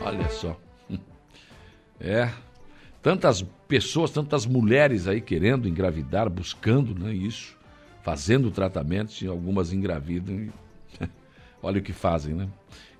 Olha 0.00 0.28
só. 0.30 0.58
É. 2.00 2.30
Tantas 3.02 3.42
pessoas, 3.66 4.12
tantas 4.12 4.46
mulheres 4.46 5.08
aí 5.08 5.20
querendo 5.20 5.68
engravidar, 5.68 6.30
buscando 6.30 6.94
né, 6.94 7.12
isso, 7.12 7.56
fazendo 8.04 8.52
tratamentos 8.52 9.20
e 9.20 9.26
algumas 9.26 9.72
engravidam. 9.72 10.36
E... 10.36 10.50
Olha 11.60 11.80
o 11.80 11.82
que 11.82 11.92
fazem, 11.92 12.34
né? 12.34 12.48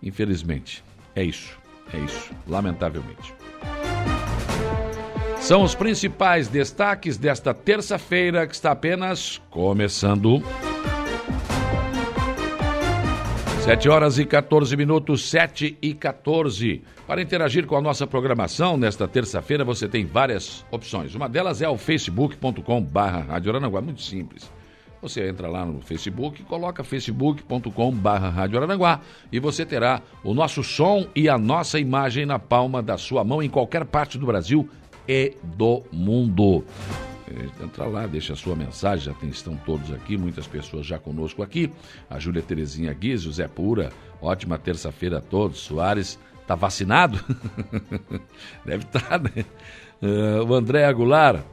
Infelizmente. 0.02 0.82
É 1.18 1.24
isso, 1.24 1.58
é 1.92 1.98
isso, 1.98 2.30
lamentavelmente. 2.46 3.34
São 5.40 5.64
os 5.64 5.74
principais 5.74 6.46
destaques 6.46 7.16
desta 7.16 7.52
terça-feira 7.52 8.46
que 8.46 8.54
está 8.54 8.70
apenas 8.70 9.42
começando. 9.50 10.40
7 13.64 13.88
horas 13.88 14.16
e 14.16 14.24
14 14.24 14.76
minutos, 14.76 15.28
7 15.28 15.76
e 15.82 15.92
14. 15.92 16.84
Para 17.04 17.20
interagir 17.20 17.66
com 17.66 17.74
a 17.74 17.82
nossa 17.82 18.06
programação 18.06 18.76
nesta 18.76 19.08
terça-feira, 19.08 19.64
você 19.64 19.88
tem 19.88 20.06
várias 20.06 20.64
opções. 20.70 21.16
Uma 21.16 21.28
delas 21.28 21.60
é 21.60 21.68
o 21.68 21.76
facebook.com/barra 21.76 23.22
Rádio 23.22 23.50
Aranaguá, 23.50 23.80
muito 23.80 24.02
simples. 24.02 24.48
Você 25.00 25.28
entra 25.28 25.48
lá 25.48 25.64
no 25.64 25.80
Facebook, 25.80 26.42
coloca 26.42 26.82
Araranguá 28.56 29.00
e 29.30 29.38
você 29.38 29.64
terá 29.64 30.02
o 30.24 30.34
nosso 30.34 30.64
som 30.64 31.06
e 31.14 31.28
a 31.28 31.38
nossa 31.38 31.78
imagem 31.78 32.26
na 32.26 32.38
palma 32.38 32.82
da 32.82 32.98
sua 32.98 33.22
mão 33.22 33.40
em 33.42 33.48
qualquer 33.48 33.84
parte 33.84 34.18
do 34.18 34.26
Brasil 34.26 34.68
e 35.06 35.36
do 35.42 35.84
mundo. 35.92 36.64
É, 37.28 37.64
entra 37.64 37.84
lá, 37.84 38.06
deixa 38.06 38.32
a 38.32 38.36
sua 38.36 38.56
mensagem, 38.56 39.04
já 39.04 39.28
estão 39.28 39.56
todos 39.56 39.92
aqui, 39.92 40.16
muitas 40.16 40.46
pessoas 40.46 40.84
já 40.84 40.98
conosco 40.98 41.42
aqui. 41.42 41.70
A 42.10 42.18
Júlia 42.18 42.42
Terezinha 42.42 42.92
Guiz, 42.92 43.24
o 43.24 43.32
Zé 43.32 43.46
Pura, 43.46 43.90
ótima 44.20 44.58
terça-feira 44.58 45.18
a 45.18 45.20
todos. 45.20 45.60
Soares, 45.60 46.18
tá 46.46 46.54
vacinado? 46.54 47.20
Deve 48.64 48.84
estar, 48.84 49.00
tá, 49.00 49.18
né? 49.18 49.44
Uh, 50.02 50.44
o 50.44 50.54
André 50.54 50.84
Aguilar, 50.84 51.44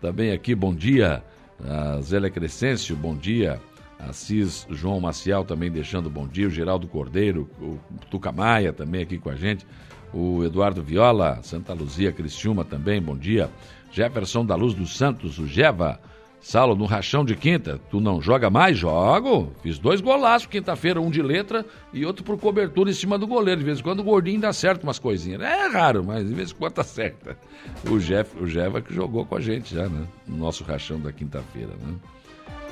também 0.00 0.32
aqui, 0.32 0.54
bom 0.54 0.74
dia. 0.74 1.22
A 1.68 2.00
Zélia 2.00 2.30
Crescêncio, 2.30 2.96
bom 2.96 3.14
dia. 3.14 3.60
Assis 3.98 4.66
João 4.68 5.00
Maciel 5.00 5.44
também 5.44 5.70
deixando 5.70 6.10
bom 6.10 6.26
dia. 6.26 6.48
O 6.48 6.50
Geraldo 6.50 6.88
Cordeiro, 6.88 7.48
o 7.60 7.78
Tucamaia 8.10 8.72
também 8.72 9.02
aqui 9.02 9.16
com 9.16 9.30
a 9.30 9.36
gente. 9.36 9.64
O 10.12 10.44
Eduardo 10.44 10.82
Viola, 10.82 11.38
Santa 11.42 11.72
Luzia 11.72 12.12
Cristiúma 12.12 12.64
também, 12.64 13.00
bom 13.00 13.16
dia. 13.16 13.48
Jefferson 13.92 14.44
da 14.44 14.56
Luz 14.56 14.74
dos 14.74 14.96
Santos, 14.96 15.38
o 15.38 15.46
Jeva. 15.46 16.00
Saulo, 16.42 16.74
no 16.74 16.86
rachão 16.86 17.24
de 17.24 17.36
quinta, 17.36 17.80
tu 17.88 18.00
não 18.00 18.20
joga 18.20 18.50
mais? 18.50 18.76
Jogo. 18.76 19.52
Fiz 19.62 19.78
dois 19.78 20.00
golaços 20.00 20.48
quinta-feira, 20.48 21.00
um 21.00 21.08
de 21.08 21.22
letra 21.22 21.64
e 21.92 22.04
outro 22.04 22.24
por 22.24 22.36
cobertura 22.36 22.90
em 22.90 22.92
cima 22.92 23.16
do 23.16 23.28
goleiro. 23.28 23.60
De 23.60 23.64
vez 23.64 23.78
em 23.78 23.82
quando 23.82 24.00
o 24.00 24.04
gordinho 24.04 24.40
dá 24.40 24.52
certo 24.52 24.82
umas 24.82 24.98
coisinhas. 24.98 25.40
É 25.40 25.68
raro, 25.68 26.02
mas 26.04 26.26
de 26.26 26.34
vez 26.34 26.50
em 26.50 26.54
quando 26.54 26.72
tá 26.72 26.82
certa. 26.82 27.38
O 27.88 27.96
Jeff, 27.98 28.36
o 28.42 28.46
Jeva 28.48 28.82
que 28.82 28.92
jogou 28.92 29.24
com 29.24 29.36
a 29.36 29.40
gente 29.40 29.72
já, 29.72 29.88
né? 29.88 30.04
No 30.26 30.36
nosso 30.36 30.64
rachão 30.64 30.98
da 30.98 31.12
quinta-feira, 31.12 31.74
né? 31.80 31.94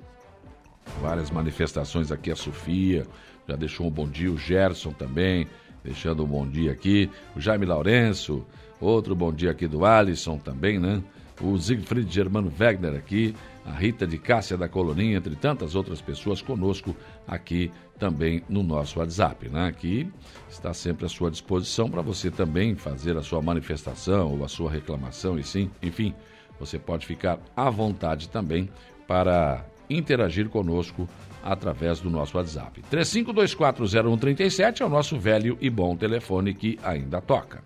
Várias 1.01 1.31
manifestações 1.31 2.13
aqui, 2.13 2.31
a 2.31 2.37
Sofia 2.37 3.07
já 3.49 3.57
deixou 3.57 3.87
um 3.87 3.91
bom 3.91 4.07
dia, 4.07 4.31
o 4.31 4.37
Gerson 4.37 4.93
também, 4.93 5.47
deixando 5.83 6.25
um 6.25 6.27
bom 6.27 6.47
dia 6.47 6.73
aqui, 6.73 7.09
o 7.35 7.41
Jaime 7.41 7.65
Lourenço, 7.65 8.45
outro 8.81 9.15
bom 9.15 9.33
dia 9.33 9.51
aqui 9.51 9.67
do 9.67 9.85
Alisson 9.85 10.39
também, 10.39 10.79
né? 10.79 11.03
O 11.41 11.57
Siegfried 11.57 12.13
Germano 12.13 12.53
Wegner 12.59 12.95
aqui, 12.95 13.35
a 13.65 13.73
Rita 13.73 14.07
de 14.07 14.19
Cássia 14.19 14.59
da 14.59 14.69
Coloninha, 14.69 15.17
entre 15.17 15.35
tantas 15.37 15.75
outras 15.75 16.01
pessoas 16.01 16.43
conosco 16.43 16.95
aqui 17.27 17.71
também 17.99 18.43
no 18.49 18.63
nosso 18.63 18.99
WhatsApp, 18.99 19.49
né? 19.49 19.73
Que 19.73 20.11
está 20.49 20.75
sempre 20.75 21.07
à 21.07 21.09
sua 21.09 21.31
disposição 21.31 21.91
para 21.91 22.03
você 22.03 22.31
também 22.31 22.75
fazer 22.75 23.17
a 23.17 23.23
sua 23.23 23.41
manifestação 23.41 24.35
ou 24.37 24.45
a 24.45 24.49
sua 24.49 24.71
reclamação 24.71 25.39
e 25.39 25.43
sim, 25.43 25.71
enfim, 25.83 26.15
você 26.59 26.79
pode 26.79 27.07
ficar 27.07 27.39
à 27.57 27.71
vontade 27.71 28.29
também 28.29 28.69
para 29.07 29.65
interagir 29.89 30.49
conosco 30.49 31.09
através 31.43 32.01
do 32.01 32.11
nosso 32.11 32.37
WhatsApp. 32.37 32.83
35240137 32.91 34.81
é 34.81 34.85
o 34.85 34.89
nosso 34.89 35.19
velho 35.19 35.57
e 35.61 35.71
bom 35.71 35.97
telefone 35.97 36.55
que 36.55 36.79
ainda 36.83 37.21
toca. 37.21 37.63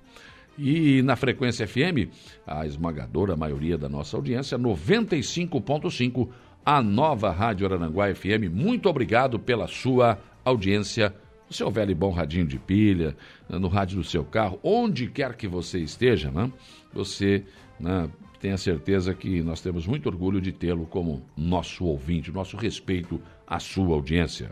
E 0.57 1.03
na 1.03 1.15
frequência 1.15 1.67
FM, 1.67 2.09
a 2.45 2.65
esmagadora 2.65 3.35
maioria 3.35 3.77
da 3.77 3.87
nossa 3.87 4.17
audiência, 4.17 4.57
95.5, 4.57 6.29
a 6.65 6.81
nova 6.81 7.29
Rádio 7.31 7.67
Araranguá 7.67 8.11
FM. 8.13 8.51
Muito 8.51 8.89
obrigado 8.89 9.39
pela 9.39 9.67
sua 9.67 10.17
audiência 10.43 11.13
seu 11.51 11.69
velho 11.69 11.91
e 11.91 11.95
bom 11.95 12.11
radinho 12.11 12.45
de 12.45 12.57
pilha, 12.57 13.15
no 13.49 13.67
rádio 13.67 13.97
do 13.97 14.03
seu 14.03 14.23
carro, 14.23 14.59
onde 14.63 15.07
quer 15.07 15.35
que 15.35 15.47
você 15.47 15.79
esteja, 15.79 16.31
né? 16.31 16.51
Você 16.93 17.43
né, 17.79 18.09
tenha 18.39 18.57
certeza 18.57 19.13
que 19.13 19.41
nós 19.41 19.61
temos 19.61 19.85
muito 19.85 20.07
orgulho 20.07 20.41
de 20.41 20.51
tê-lo 20.51 20.85
como 20.85 21.23
nosso 21.35 21.85
ouvinte, 21.85 22.31
nosso 22.31 22.57
respeito 22.57 23.21
à 23.45 23.59
sua 23.59 23.95
audiência. 23.95 24.51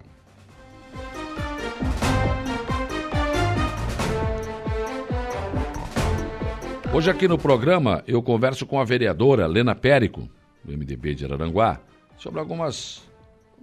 Hoje 6.93 7.12
aqui 7.12 7.27
no 7.27 7.38
programa 7.38 8.03
eu 8.08 8.22
converso 8.22 8.65
com 8.65 8.79
a 8.79 8.84
vereadora 8.84 9.46
Lena 9.46 9.75
Périco, 9.75 10.27
do 10.63 10.75
MDB 10.75 11.15
de 11.15 11.25
Araranguá, 11.25 11.79
sobre 12.17 12.39
algumas 12.39 13.08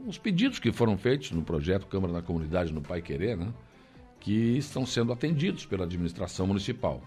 uns 0.06 0.18
pedidos 0.18 0.59
que 0.59 0.71
foram 0.71 0.97
feitos 0.97 1.33
no 1.33 1.42
projeto 1.42 1.87
Câmara 1.87 2.12
da 2.12 2.23
Comunidade 2.23 2.73
no 2.73 2.80
Pai 2.80 3.02
Querer, 3.02 3.37
né, 3.37 3.52
que 4.21 4.56
estão 4.56 4.87
sendo 4.87 5.12
atendidos 5.12 5.66
pela 5.66 5.85
administração 5.85 6.47
municipal. 6.47 7.02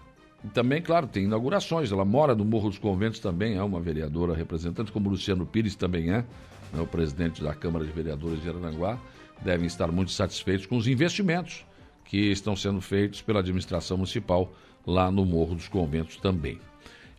Também, 0.54 0.80
claro, 0.80 1.06
tem 1.06 1.24
inaugurações. 1.24 1.92
Ela 1.92 2.04
mora 2.04 2.34
no 2.34 2.44
Morro 2.44 2.70
dos 2.70 2.78
Conventos 2.78 3.20
também, 3.20 3.56
é 3.56 3.62
uma 3.62 3.80
vereadora 3.80 4.34
representante, 4.34 4.90
como 4.90 5.10
Luciano 5.10 5.44
Pires 5.44 5.74
também 5.74 6.10
é, 6.10 6.24
né, 6.72 6.80
o 6.80 6.86
presidente 6.86 7.42
da 7.42 7.54
Câmara 7.54 7.84
de 7.84 7.92
Vereadores 7.92 8.42
de 8.42 8.48
Arananguá. 8.48 8.98
Devem 9.42 9.66
estar 9.66 9.90
muito 9.92 10.12
satisfeitos 10.12 10.66
com 10.66 10.76
os 10.76 10.86
investimentos 10.86 11.64
que 12.04 12.30
estão 12.30 12.56
sendo 12.56 12.80
feitos 12.80 13.22
pela 13.22 13.40
administração 13.40 13.96
municipal 13.96 14.52
lá 14.86 15.10
no 15.10 15.24
Morro 15.24 15.54
dos 15.54 15.68
Conventos 15.68 16.16
também. 16.16 16.58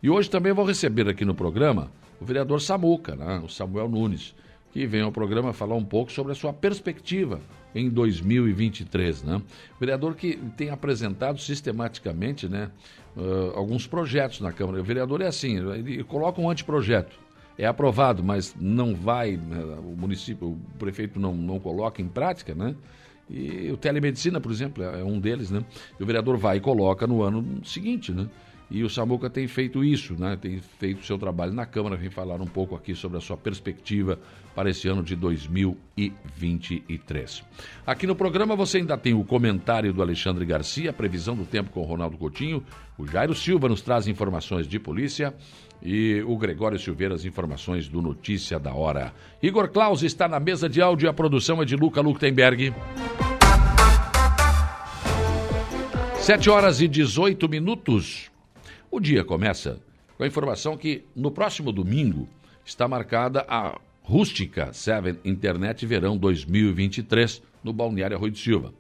E 0.02 0.10
hoje 0.10 0.30
também 0.30 0.52
vou 0.52 0.66
receber 0.66 1.08
aqui 1.08 1.24
no 1.24 1.36
programa 1.36 1.92
o 2.20 2.26
vereador 2.26 2.60
Samuca, 2.60 3.16
né, 3.16 3.42
o 3.44 3.48
Samuel 3.48 3.88
Nunes, 3.88 4.36
que 4.72 4.86
vem 4.86 5.02
ao 5.02 5.12
programa 5.12 5.54
falar 5.54 5.76
um 5.76 5.86
pouco 5.86 6.12
sobre 6.12 6.32
a 6.32 6.36
sua 6.36 6.54
perspectiva 6.54 7.40
em 7.74 7.90
2023. 7.90 9.24
Né? 9.24 9.36
O 9.38 9.80
vereador 9.80 10.16
que 10.16 10.38
tem 10.58 10.70
apresentado 10.70 11.40
sistematicamente 11.40 12.48
né, 12.48 12.70
uh, 13.16 13.52
alguns 13.56 13.88
projetos 13.88 14.40
na 14.40 14.52
Câmara. 14.52 14.80
O 14.80 14.84
vereador 14.84 15.22
é 15.22 15.28
assim, 15.28 15.58
ele 15.58 16.04
coloca 16.04 16.42
um 16.42 16.50
anteprojeto. 16.50 17.20
É 17.58 17.66
aprovado, 17.66 18.24
mas 18.24 18.56
não 18.60 18.96
vai, 18.96 19.38
né, 19.38 19.60
o 19.80 19.96
município, 19.96 20.50
o 20.50 20.60
prefeito 20.80 21.20
não, 21.20 21.36
não 21.36 21.60
coloca 21.60 22.02
em 22.02 22.08
prática, 22.08 22.56
né? 22.56 22.76
E 23.30 23.72
o 23.72 23.78
telemedicina, 23.78 24.42
por 24.42 24.52
exemplo, 24.52 24.84
é 24.84 25.04
um 25.04 25.20
deles, 25.20 25.52
né? 25.52 25.64
E 26.00 26.04
o 26.04 26.06
vereador 26.06 26.38
vai 26.38 26.58
e 26.58 26.60
coloca 26.60 27.06
no 27.06 27.22
ano 27.22 27.62
seguinte, 27.64 28.12
né? 28.12 28.28
E 28.72 28.84
o 28.84 28.90
Samuca 28.90 29.30
tem 29.30 29.48
feito 29.50 29.84
isso, 29.84 30.16
né? 30.18 30.38
tem 30.40 30.60
feito 30.80 31.02
o 31.02 31.04
seu 31.04 31.18
trabalho 31.18 31.52
na 31.52 31.66
Câmara, 31.66 31.98
vem 31.98 32.10
falar 32.10 32.40
um 32.42 32.48
pouco 32.48 32.74
aqui 32.74 32.96
sobre 32.96 33.18
a 33.18 33.22
sua 33.22 33.36
perspectiva 33.36 34.18
para 34.56 34.70
esse 34.70 34.88
ano 34.88 35.04
de 35.04 35.16
2023. 35.16 37.44
Aqui 37.86 38.06
no 38.06 38.16
programa 38.16 38.56
você 38.56 38.78
ainda 38.78 38.98
tem 38.98 39.14
o 39.14 39.24
comentário 39.24 39.94
do 39.94 40.02
Alexandre 40.02 40.46
Garcia, 40.46 40.90
a 40.90 40.94
previsão 40.94 41.36
do 41.36 41.46
tempo 41.46 41.72
com 41.72 41.82
o 41.82 41.86
Ronaldo 41.86 42.18
Coutinho, 42.18 42.64
o 42.98 43.08
Jairo 43.08 43.34
Silva 43.34 43.70
nos 43.70 43.82
traz 43.82 44.08
informações 44.08 44.68
de 44.68 44.80
polícia 44.80 45.34
e 45.82 46.22
o 46.28 46.38
Gregório 46.38 46.78
Silveira 46.78 47.16
as 47.16 47.26
informações 47.26 47.88
do 47.88 48.02
Notícia 48.02 48.60
da 48.60 48.74
Hora. 48.74 49.14
Igor 49.42 49.70
Claus 49.70 50.04
está 50.04 50.28
na 50.28 50.40
mesa 50.40 50.70
de 50.70 50.82
áudio 50.82 51.08
e 51.08 51.10
a 51.10 51.14
produção 51.14 51.62
é 51.62 51.66
de 51.66 51.76
Luca 51.76 52.02
Luktenberg. 52.02 52.74
7 56.20 56.50
horas 56.52 56.82
e 56.82 56.88
18 56.88 57.50
minutos. 57.50 58.30
O 58.92 59.00
dia 59.00 59.26
começa 59.26 59.82
com 60.16 60.24
a 60.24 60.28
informação 60.28 60.78
que 60.78 61.04
no 61.16 61.32
próximo 61.32 61.72
domingo 61.72 62.30
está 62.64 62.88
marcada 62.88 63.44
a 63.50 63.80
Rústica 64.02 64.74
7 64.74 65.20
Internet 65.24 65.86
Verão 65.86 66.18
2023 66.18 67.42
no 67.64 67.72
Balneário 67.72 68.18
Rui 68.18 68.32
de 68.32 68.40
Silva. 68.40 68.74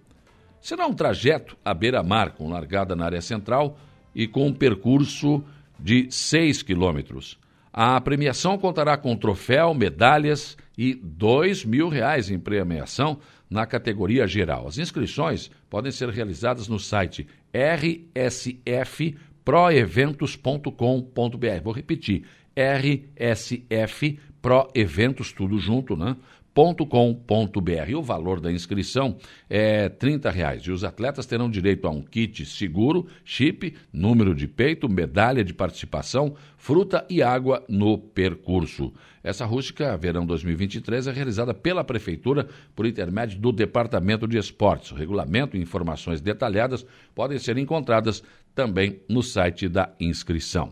Será 0.60 0.88
um 0.88 0.93
trajeto 0.93 1.55
à 1.63 1.73
beira-mar 1.73 2.31
com 2.31 2.49
largada 2.49 2.95
na 2.95 3.05
área 3.05 3.21
central 3.21 3.77
e 4.13 4.27
com 4.27 4.47
um 4.47 4.53
percurso 4.53 5.43
de 5.79 6.12
6 6.12 6.63
quilômetros. 6.63 7.39
A 7.73 7.99
premiação 8.01 8.57
contará 8.57 8.97
com 8.97 9.15
troféu, 9.15 9.73
medalhas 9.73 10.57
e 10.77 10.93
dois 10.93 11.63
mil 11.63 11.88
reais 11.88 12.29
em 12.29 12.38
premiação 12.38 13.19
na 13.49 13.65
categoria 13.65 14.27
geral. 14.27 14.67
As 14.67 14.77
inscrições 14.77 15.49
podem 15.69 15.91
ser 15.91 16.10
realizadas 16.10 16.67
no 16.67 16.77
site 16.77 17.25
rsf 17.53 19.15
proeventos.com.br. 19.43 21.63
Vou 21.63 21.73
repetir, 21.73 22.25
RSF 22.55 24.19
Proeventos, 24.41 25.32
tudo 25.32 25.58
junto, 25.60 25.95
né? 25.95 26.15
.com.br. 26.54 27.95
O 27.95 28.04
valor 28.04 28.41
da 28.41 28.51
inscrição 28.51 29.15
é 29.49 29.86
R$ 29.86 30.32
reais 30.32 30.63
e 30.63 30.71
os 30.71 30.84
atletas 30.84 31.25
terão 31.25 31.49
direito 31.49 31.88
a 31.88 31.89
um 31.89 32.01
kit 32.01 32.45
seguro, 32.45 33.08
chip, 33.23 33.73
número 33.91 34.36
de 34.36 34.47
peito, 34.47 34.89
medalha 34.89 35.45
de 35.45 35.54
participação, 35.54 36.36
fruta 36.58 37.06
e 37.10 37.23
água 37.23 37.63
no 37.69 37.97
percurso. 37.97 38.91
Essa 39.23 39.45
rústica 39.45 39.95
verão 39.95 40.25
2023 40.25 41.08
é 41.08 41.12
realizada 41.12 41.54
pela 41.54 41.84
Prefeitura 41.84 42.47
por 42.75 42.86
intermédio 42.86 43.39
do 43.39 43.51
Departamento 43.51 44.27
de 44.27 44.38
Esportes. 44.38 44.91
O 44.91 44.95
regulamento 44.95 45.56
e 45.56 45.62
informações 45.62 46.19
detalhadas 46.19 46.86
podem 47.15 47.39
ser 47.39 47.58
encontradas 47.58 48.23
também 48.54 48.99
no 49.08 49.23
site 49.23 49.69
da 49.69 49.93
inscrição. 49.99 50.71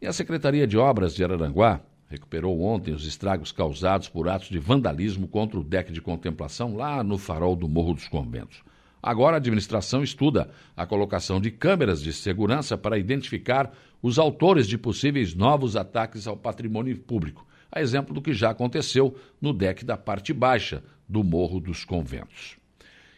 E 0.00 0.06
a 0.06 0.12
Secretaria 0.12 0.66
de 0.66 0.76
Obras 0.76 1.14
de 1.14 1.22
Araranguá 1.24 1.80
recuperou 2.12 2.60
ontem 2.60 2.92
os 2.92 3.06
estragos 3.06 3.50
causados 3.50 4.06
por 4.06 4.28
atos 4.28 4.50
de 4.50 4.58
vandalismo 4.58 5.26
contra 5.26 5.58
o 5.58 5.64
deck 5.64 5.90
de 5.90 6.00
contemplação 6.02 6.76
lá 6.76 7.02
no 7.02 7.16
farol 7.16 7.56
do 7.56 7.66
Morro 7.66 7.94
dos 7.94 8.06
Conventos. 8.06 8.62
Agora 9.02 9.36
a 9.36 9.38
administração 9.38 10.02
estuda 10.02 10.50
a 10.76 10.84
colocação 10.84 11.40
de 11.40 11.50
câmeras 11.50 12.02
de 12.02 12.12
segurança 12.12 12.76
para 12.76 12.98
identificar 12.98 13.72
os 14.02 14.18
autores 14.18 14.68
de 14.68 14.76
possíveis 14.76 15.34
novos 15.34 15.74
ataques 15.74 16.26
ao 16.26 16.36
patrimônio 16.36 16.96
público, 16.98 17.46
a 17.70 17.80
exemplo 17.80 18.14
do 18.14 18.20
que 18.20 18.34
já 18.34 18.50
aconteceu 18.50 19.16
no 19.40 19.54
deck 19.54 19.82
da 19.82 19.96
parte 19.96 20.34
baixa 20.34 20.84
do 21.08 21.24
Morro 21.24 21.60
dos 21.60 21.82
Conventos. 21.82 22.58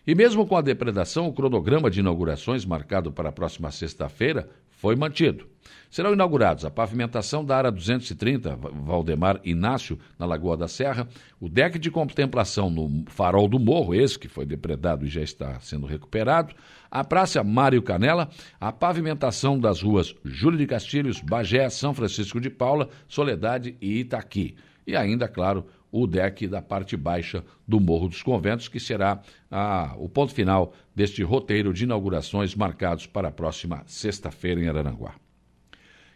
E 0.06 0.14
mesmo 0.14 0.46
com 0.46 0.56
a 0.56 0.62
depredação, 0.62 1.26
o 1.26 1.32
cronograma 1.32 1.90
de 1.90 1.98
inaugurações 1.98 2.64
marcado 2.64 3.10
para 3.10 3.30
a 3.30 3.32
próxima 3.32 3.70
sexta-feira 3.70 4.48
foi 4.76 4.96
mantido. 4.96 5.46
Serão 5.94 6.12
inaugurados 6.12 6.64
a 6.64 6.70
pavimentação 6.72 7.44
da 7.44 7.56
área 7.56 7.70
230, 7.70 8.56
Valdemar 8.56 9.40
Inácio, 9.44 9.96
na 10.18 10.26
Lagoa 10.26 10.56
da 10.56 10.66
Serra, 10.66 11.06
o 11.40 11.48
deck 11.48 11.78
de 11.78 11.88
contemplação 11.88 12.68
no 12.68 13.04
Farol 13.06 13.46
do 13.46 13.60
Morro, 13.60 13.94
esse 13.94 14.18
que 14.18 14.26
foi 14.26 14.44
depredado 14.44 15.06
e 15.06 15.08
já 15.08 15.22
está 15.22 15.60
sendo 15.60 15.86
recuperado, 15.86 16.52
a 16.90 17.04
Praça 17.04 17.44
Mário 17.44 17.80
Canela, 17.80 18.28
a 18.60 18.72
pavimentação 18.72 19.56
das 19.56 19.82
ruas 19.82 20.12
Júlio 20.24 20.58
de 20.58 20.66
Castilhos, 20.66 21.20
Bagé, 21.20 21.70
São 21.70 21.94
Francisco 21.94 22.40
de 22.40 22.50
Paula, 22.50 22.88
Soledade 23.06 23.76
e 23.80 24.00
Itaqui. 24.00 24.56
E 24.84 24.96
ainda, 24.96 25.28
claro, 25.28 25.64
o 25.96 26.08
deck 26.08 26.48
da 26.48 26.60
parte 26.60 26.96
baixa 26.96 27.44
do 27.68 27.78
Morro 27.78 28.08
dos 28.08 28.20
Conventos, 28.20 28.66
que 28.66 28.80
será 28.80 29.22
ah, 29.48 29.94
o 29.96 30.08
ponto 30.08 30.34
final 30.34 30.72
deste 30.92 31.22
roteiro 31.22 31.72
de 31.72 31.84
inaugurações 31.84 32.52
marcados 32.52 33.06
para 33.06 33.28
a 33.28 33.30
próxima 33.30 33.84
sexta-feira 33.86 34.60
em 34.60 34.66
Araranguá. 34.68 35.14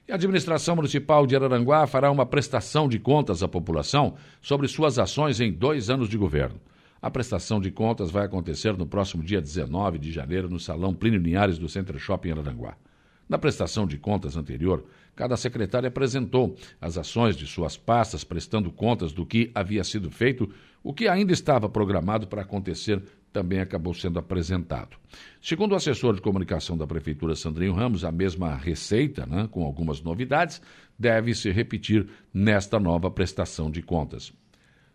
E 0.09 0.11
a 0.11 0.17
administração 0.17 0.75
municipal 0.75 1.25
de 1.29 1.37
Araranguá 1.37 1.87
fará 1.87 2.11
uma 2.11 2.27
prestação 2.27 2.89
de 2.89 2.99
contas 2.99 3.41
à 3.41 3.47
população 3.47 4.17
sobre 4.43 4.67
suas 4.67 4.99
ações 4.99 5.39
em 5.39 5.53
dois 5.53 5.89
anos 5.89 6.09
de 6.09 6.19
governo. 6.19 6.61
A 7.01 7.09
prestação 7.09 7.61
de 7.61 7.71
contas 7.71 8.11
vai 8.11 8.27
acontecer 8.27 8.77
no 8.77 8.85
próximo 8.85 9.23
dia 9.23 9.41
19 9.41 9.97
de 9.97 10.11
janeiro 10.11 10.51
no 10.51 10.59
Salão 10.59 10.93
Plínio 10.93 11.21
Linhares 11.21 11.57
do 11.57 11.69
Center 11.69 11.97
Shopping 12.01 12.33
Araranguá. 12.33 12.77
Na 13.29 13.37
prestação 13.37 13.87
de 13.87 13.99
contas 13.99 14.37
anterior, 14.37 14.85
cada 15.15 15.37
secretário 15.37 15.87
apresentou 15.87 16.57
as 16.81 16.97
ações 16.97 17.37
de 17.37 17.47
suas 17.47 17.77
pastas, 17.77 18.25
prestando 18.25 18.73
contas 18.73 19.13
do 19.13 19.27
que 19.27 19.51
havia 19.55 19.85
sido 19.85 20.11
feito, 20.11 20.49
o 20.83 20.95
que 20.95 21.07
ainda 21.07 21.33
estava 21.33 21.69
programado 21.69 22.27
para 22.27 22.43
acontecer 22.43 23.03
também 23.31 23.61
acabou 23.61 23.93
sendo 23.93 24.19
apresentado. 24.19 24.97
Segundo 25.43 25.73
o 25.73 25.75
assessor 25.75 26.15
de 26.15 26.23
comunicação 26.23 26.79
da 26.79 26.87
Prefeitura, 26.87 27.37
Sandrinho 27.37 27.75
Ramos, 27.75 28.05
a 28.05 28.11
mesma 28.11 28.55
receita, 28.55 29.27
né, 29.27 29.47
com 29.51 29.63
algumas 29.63 30.01
novidades, 30.01 30.63
deve 30.99 31.35
se 31.35 31.51
repetir 31.51 32.09
nesta 32.33 32.81
nova 32.81 33.11
prestação 33.11 33.71
de 33.71 33.83
contas. 33.83 34.33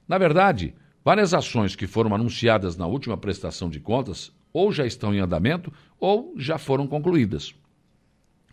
Na 0.08 0.17
verdade, 0.17 0.74
várias 1.06 1.34
ações 1.34 1.76
que 1.76 1.86
foram 1.86 2.15
anunciadas 2.15 2.76
na 2.76 2.88
última 2.88 3.15
prestação 3.15 3.69
de 3.69 3.80
contas 3.80 4.32
ou 4.52 4.72
já 4.72 4.86
estão 4.86 5.13
em 5.13 5.19
andamento 5.19 5.72
ou 6.00 6.34
já 6.36 6.58
foram 6.58 6.88
concluídas. 6.88 7.54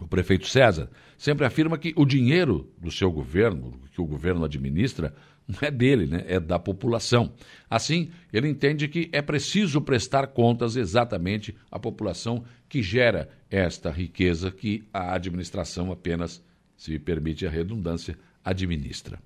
O 0.01 0.07
prefeito 0.07 0.49
César 0.49 0.91
sempre 1.19 1.45
afirma 1.45 1.77
que 1.77 1.93
o 1.95 2.07
dinheiro 2.07 2.73
do 2.79 2.91
seu 2.91 3.13
governo, 3.13 3.79
que 3.93 4.01
o 4.01 4.07
governo 4.07 4.45
administra, 4.45 5.15
não 5.47 5.59
é 5.61 5.71
dele, 5.71 6.07
né? 6.07 6.25
é 6.27 6.41
da 6.41 6.59
população. 6.59 7.33
Assim, 7.69 8.11
ele 8.33 8.49
entende 8.49 8.89
que 8.89 9.11
é 9.13 9.21
preciso 9.21 9.81
prestar 9.81 10.29
contas 10.29 10.77
exatamente 10.77 11.55
à 11.71 11.79
população 11.79 12.45
que 12.69 12.83
gera 12.83 13.29
esta 13.51 13.91
riqueza 13.91 14.51
que 14.51 14.85
a 14.93 15.15
administração 15.15 15.93
apenas, 15.93 16.43
se 16.77 16.99
permite 16.99 17.47
a 17.47 17.51
redundância, 17.51 18.17
administra. 18.45 19.19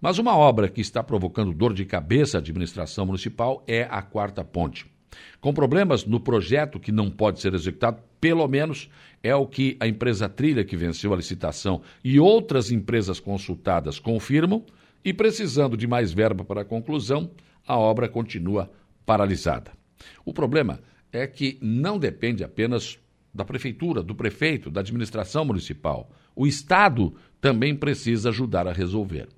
Mas 0.00 0.18
uma 0.18 0.36
obra 0.36 0.68
que 0.68 0.80
está 0.80 1.02
provocando 1.02 1.52
dor 1.52 1.74
de 1.74 1.84
cabeça 1.84 2.38
à 2.38 2.40
administração 2.40 3.04
municipal 3.04 3.62
é 3.68 3.82
a 3.82 4.00
Quarta 4.00 4.42
Ponte. 4.42 4.86
Com 5.40 5.52
problemas 5.52 6.04
no 6.04 6.20
projeto 6.20 6.78
que 6.78 6.92
não 6.92 7.10
pode 7.10 7.40
ser 7.40 7.54
executado, 7.54 8.02
pelo 8.20 8.46
menos 8.46 8.88
é 9.22 9.34
o 9.34 9.46
que 9.46 9.76
a 9.80 9.86
empresa 9.86 10.28
Trilha, 10.28 10.64
que 10.64 10.76
venceu 10.76 11.12
a 11.12 11.16
licitação, 11.16 11.82
e 12.04 12.20
outras 12.20 12.70
empresas 12.70 13.18
consultadas 13.18 13.98
confirmam, 13.98 14.64
e 15.04 15.12
precisando 15.12 15.76
de 15.76 15.86
mais 15.86 16.12
verba 16.12 16.44
para 16.44 16.60
a 16.60 16.64
conclusão, 16.64 17.30
a 17.66 17.76
obra 17.76 18.08
continua 18.08 18.70
paralisada. 19.06 19.72
O 20.24 20.32
problema 20.32 20.80
é 21.12 21.26
que 21.26 21.58
não 21.60 21.98
depende 21.98 22.44
apenas 22.44 22.98
da 23.32 23.44
prefeitura, 23.44 24.02
do 24.02 24.14
prefeito, 24.14 24.70
da 24.70 24.80
administração 24.80 25.44
municipal. 25.44 26.10
O 26.34 26.46
Estado 26.46 27.14
também 27.40 27.74
precisa 27.74 28.28
ajudar 28.30 28.66
a 28.66 28.72
resolver. 28.72 29.28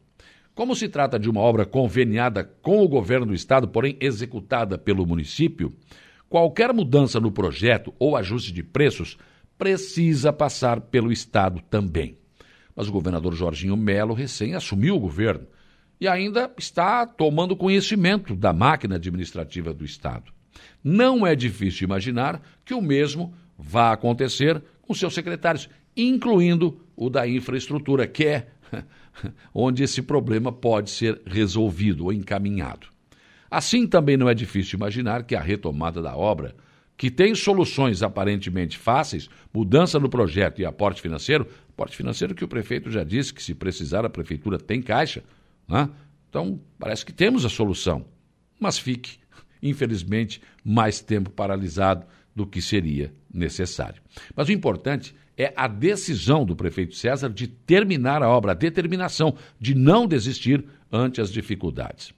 Como 0.54 0.76
se 0.76 0.86
trata 0.88 1.18
de 1.18 1.30
uma 1.30 1.40
obra 1.40 1.64
conveniada 1.64 2.44
com 2.44 2.84
o 2.84 2.88
governo 2.88 3.26
do 3.26 3.34
estado, 3.34 3.68
porém 3.68 3.96
executada 4.00 4.76
pelo 4.76 5.06
município, 5.06 5.74
qualquer 6.28 6.74
mudança 6.74 7.18
no 7.18 7.32
projeto 7.32 7.94
ou 7.98 8.16
ajuste 8.16 8.52
de 8.52 8.62
preços 8.62 9.16
precisa 9.56 10.32
passar 10.32 10.80
pelo 10.80 11.10
estado 11.10 11.62
também. 11.70 12.18
Mas 12.76 12.86
o 12.86 12.92
governador 12.92 13.34
Jorginho 13.34 13.76
Melo 13.76 14.12
recém 14.12 14.54
assumiu 14.54 14.96
o 14.96 15.00
governo 15.00 15.46
e 15.98 16.06
ainda 16.06 16.52
está 16.58 17.06
tomando 17.06 17.56
conhecimento 17.56 18.34
da 18.34 18.52
máquina 18.52 18.96
administrativa 18.96 19.72
do 19.72 19.84
estado. 19.84 20.32
Não 20.84 21.26
é 21.26 21.34
difícil 21.34 21.84
imaginar 21.84 22.42
que 22.64 22.74
o 22.74 22.82
mesmo 22.82 23.32
vá 23.56 23.92
acontecer 23.92 24.62
com 24.82 24.92
seus 24.92 25.14
secretários, 25.14 25.68
incluindo 25.96 26.80
o 26.94 27.08
da 27.08 27.26
infraestrutura, 27.26 28.06
que 28.06 28.26
é 28.26 28.48
onde 29.54 29.82
esse 29.82 30.02
problema 30.02 30.52
pode 30.52 30.90
ser 30.90 31.20
resolvido 31.26 32.04
ou 32.04 32.12
encaminhado. 32.12 32.86
Assim, 33.50 33.86
também 33.86 34.16
não 34.16 34.28
é 34.28 34.34
difícil 34.34 34.76
imaginar 34.76 35.24
que 35.24 35.34
a 35.34 35.40
retomada 35.40 36.00
da 36.00 36.16
obra, 36.16 36.54
que 36.96 37.10
tem 37.10 37.34
soluções 37.34 38.02
aparentemente 38.02 38.78
fáceis, 38.78 39.28
mudança 39.52 39.98
no 39.98 40.08
projeto 40.08 40.60
e 40.60 40.64
aporte 40.64 41.02
financeiro, 41.02 41.46
aporte 41.68 41.96
financeiro 41.96 42.34
que 42.34 42.44
o 42.44 42.48
prefeito 42.48 42.90
já 42.90 43.04
disse 43.04 43.34
que 43.34 43.42
se 43.42 43.54
precisar 43.54 44.04
a 44.04 44.10
prefeitura 44.10 44.58
tem 44.58 44.80
caixa, 44.80 45.22
né? 45.68 45.90
então 46.28 46.60
parece 46.78 47.04
que 47.04 47.12
temos 47.12 47.44
a 47.44 47.48
solução, 47.48 48.04
mas 48.58 48.78
fique, 48.78 49.18
infelizmente, 49.62 50.40
mais 50.64 51.00
tempo 51.00 51.28
paralisado 51.28 52.06
do 52.34 52.46
que 52.46 52.62
seria 52.62 53.12
necessário. 53.32 54.00
Mas 54.34 54.48
o 54.48 54.52
importante 54.52 55.14
é 55.36 55.52
a 55.56 55.66
decisão 55.66 56.44
do 56.44 56.54
prefeito 56.54 56.94
César 56.94 57.30
de 57.30 57.46
terminar 57.46 58.22
a 58.22 58.28
obra, 58.28 58.52
a 58.52 58.54
determinação 58.54 59.36
de 59.58 59.74
não 59.74 60.06
desistir 60.06 60.64
ante 60.90 61.20
as 61.20 61.30
dificuldades. 61.30 62.12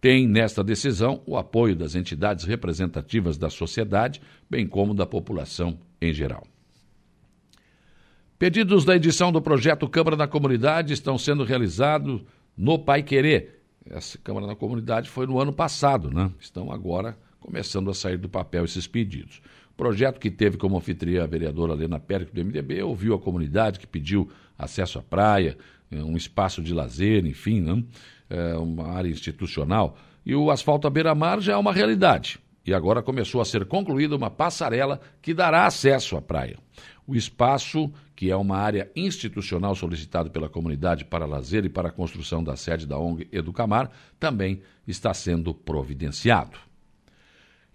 Tem 0.00 0.28
nesta 0.28 0.62
decisão 0.62 1.22
o 1.26 1.36
apoio 1.36 1.74
das 1.74 1.94
entidades 1.94 2.44
representativas 2.44 3.36
da 3.36 3.50
sociedade, 3.50 4.20
bem 4.48 4.66
como 4.66 4.94
da 4.94 5.06
população 5.06 5.78
em 6.00 6.12
geral. 6.12 6.46
Pedidos 8.38 8.84
da 8.84 8.94
edição 8.94 9.32
do 9.32 9.42
projeto 9.42 9.88
Câmara 9.88 10.16
da 10.16 10.28
Comunidade 10.28 10.92
estão 10.92 11.18
sendo 11.18 11.42
realizados 11.42 12.22
no 12.56 12.78
Pai 12.78 13.02
Querer. 13.02 13.60
Essa 13.84 14.16
Câmara 14.18 14.46
da 14.46 14.54
Comunidade 14.54 15.10
foi 15.10 15.26
no 15.26 15.40
ano 15.40 15.52
passado, 15.52 16.10
né? 16.10 16.30
Estão 16.38 16.70
agora 16.70 17.18
começando 17.40 17.90
a 17.90 17.94
sair 17.94 18.16
do 18.16 18.28
papel 18.28 18.64
esses 18.64 18.86
pedidos. 18.86 19.40
Projeto 19.78 20.18
que 20.18 20.28
teve 20.28 20.56
como 20.56 20.76
anfitriã 20.76 21.22
a 21.22 21.26
vereadora 21.28 21.72
Helena 21.72 22.00
Pérez 22.00 22.28
do 22.32 22.44
MDB, 22.44 22.82
ouviu 22.82 23.14
a 23.14 23.18
comunidade 23.18 23.78
que 23.78 23.86
pediu 23.86 24.28
acesso 24.58 24.98
à 24.98 25.02
praia, 25.02 25.56
eh, 25.88 26.02
um 26.02 26.16
espaço 26.16 26.60
de 26.60 26.74
lazer, 26.74 27.24
enfim, 27.24 27.60
né? 27.60 27.84
é 28.28 28.56
uma 28.56 28.88
área 28.88 29.08
institucional. 29.08 29.96
E 30.26 30.34
o 30.34 30.50
asfalto 30.50 30.88
à 30.88 30.90
beira-mar 30.90 31.40
já 31.40 31.52
é 31.52 31.56
uma 31.56 31.72
realidade. 31.72 32.40
E 32.66 32.74
agora 32.74 33.04
começou 33.04 33.40
a 33.40 33.44
ser 33.44 33.66
concluída 33.66 34.16
uma 34.16 34.28
passarela 34.28 35.00
que 35.22 35.32
dará 35.32 35.64
acesso 35.64 36.16
à 36.16 36.20
praia. 36.20 36.58
O 37.06 37.14
espaço, 37.14 37.88
que 38.16 38.32
é 38.32 38.36
uma 38.36 38.56
área 38.56 38.90
institucional 38.96 39.76
solicitada 39.76 40.28
pela 40.28 40.48
comunidade 40.48 41.04
para 41.04 41.24
lazer 41.24 41.64
e 41.64 41.68
para 41.68 41.90
a 41.90 41.92
construção 41.92 42.42
da 42.42 42.56
sede 42.56 42.84
da 42.84 42.98
ONG 42.98 43.28
Educamar, 43.30 43.92
também 44.18 44.60
está 44.88 45.14
sendo 45.14 45.54
providenciado. 45.54 46.67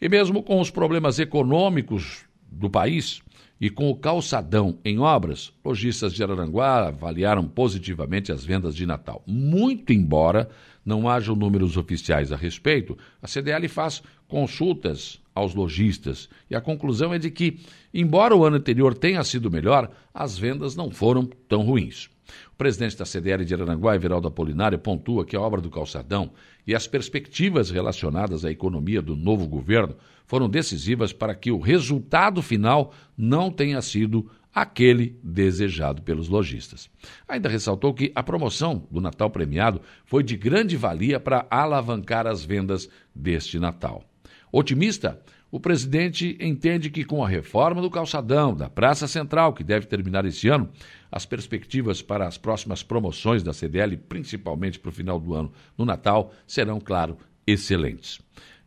E 0.04 0.10
mesmo 0.10 0.44
com 0.44 0.60
os 0.60 0.70
problemas 0.70 1.18
econômicos 1.18 2.26
do 2.52 2.70
país 2.70 3.22
e 3.62 3.70
com 3.70 3.89
o 3.89 3.96
calçadão 3.96 4.78
em 4.84 5.00
obras, 5.00 5.54
lojistas 5.63 6.12
de 6.12 6.22
Araranguá 6.22 6.89
avaliaram 6.89 7.48
positivamente 7.48 8.30
as 8.30 8.44
vendas 8.44 8.76
de 8.76 8.86
Natal. 8.86 9.24
Muito 9.26 9.94
embora 9.94 10.50
não 10.86 11.08
hajam 11.08 11.38
números 11.38 11.78
oficiais 11.78 12.34
a 12.34 12.36
respeito, 12.36 12.98
a 13.22 13.30
CDL 13.30 13.66
faz 13.70 14.04
consultas 14.28 15.22
aos 15.34 15.56
lojistas 15.56 16.28
e 16.50 16.56
a 16.58 16.60
conclusão 16.60 17.13
é 17.13 17.18
de 17.18 17.32
que, 17.32 17.62
embora 17.94 18.36
o 18.36 18.44
ano 18.44 18.58
anterior 18.58 18.94
tenha 18.94 19.24
sido 19.24 19.50
melhor, 19.50 19.89
as 20.13 20.38
vendas 20.38 20.76
não 20.76 20.92
foram 20.92 21.26
tão 21.48 21.62
ruins. 21.62 22.10
O 22.52 22.56
presidente 22.58 22.98
da 22.98 23.06
CDL 23.06 23.46
de 23.46 23.54
Araranguá, 23.54 23.96
Everaldo 23.96 24.28
Apolinário, 24.28 24.78
pontua 24.80 25.26
que 25.26 25.36
a 25.36 25.42
obra 25.42 25.62
do 25.62 25.70
calçadão 25.70 26.32
e 26.65 26.73
as 26.73 26.88
perspectivas 26.88 27.69
relacionadas 27.69 28.45
à 28.45 28.52
economia 28.52 29.02
do 29.02 29.15
novo 29.15 29.47
governo 29.47 29.95
foram 30.26 30.49
decisivas 30.49 31.12
para 31.12 31.36
que 31.36 31.52
o 31.52 31.60
resultado 31.60 32.41
final 32.41 32.93
não 33.17 33.52
tenha 33.52 33.82
sido 33.82 34.30
aquele 34.54 35.19
desejado 35.23 36.02
pelos 36.02 36.30
lojistas. 36.30 36.89
Ainda 37.28 37.49
ressaltou 37.49 37.93
que 37.93 38.12
a 38.13 38.21
promoção 38.21 38.88
do 38.91 39.02
Natal 39.02 39.30
premiado 39.30 39.82
foi 40.06 40.23
de 40.23 40.38
grande 40.38 40.78
valia 40.78 41.19
para 41.19 41.45
alavancar 41.49 42.28
as 42.28 42.45
vendas 42.45 42.88
deste 43.15 43.60
Natal. 43.60 44.04
Otimista, 44.52 45.19
o 45.54 45.60
presidente 45.60 46.38
entende 46.39 46.89
que 46.89 47.04
com 47.04 47.23
a 47.23 47.28
reforma 47.28 47.82
do 47.82 47.89
calçadão 47.89 48.56
da 48.56 48.69
Praça 48.69 49.08
Central, 49.08 49.54
que 49.54 49.63
deve 49.63 49.86
terminar 49.86 50.26
esse 50.26 50.47
ano, 50.47 50.69
as 51.13 51.28
perspectivas 51.28 52.02
para 52.02 52.28
as 52.28 52.39
próximas 52.39 52.82
promoções 52.82 53.43
da 53.43 53.54
CDL, 53.54 53.95
principalmente 53.97 54.80
para 54.80 54.89
o 54.89 54.91
final 54.91 55.19
do 55.19 55.36
ano, 55.36 55.54
no 55.78 55.86
Natal, 55.86 56.34
serão, 56.47 56.80
claro, 56.80 57.15
excelentes. 57.45 58.19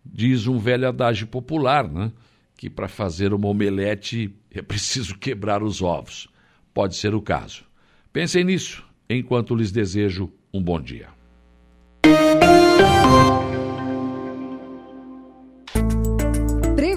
Diz 0.04 0.46
um 0.46 0.56
velho 0.56 0.86
adágio 0.86 1.26
popular, 1.26 1.90
né? 1.90 2.12
Que 2.56 2.70
para 2.70 2.86
fazer 2.86 3.34
uma 3.34 3.48
omelete 3.48 4.32
é 4.52 4.62
preciso 4.62 5.18
quebrar 5.18 5.60
os 5.60 5.82
ovos. 5.82 6.28
Pode 6.72 6.94
ser 6.94 7.16
o 7.16 7.20
caso. 7.20 7.64
Pensem 8.12 8.44
nisso 8.44 8.86
enquanto 9.10 9.56
lhes 9.56 9.72
desejo 9.72 10.32
um 10.54 10.62
bom 10.62 10.80
dia. 10.80 11.08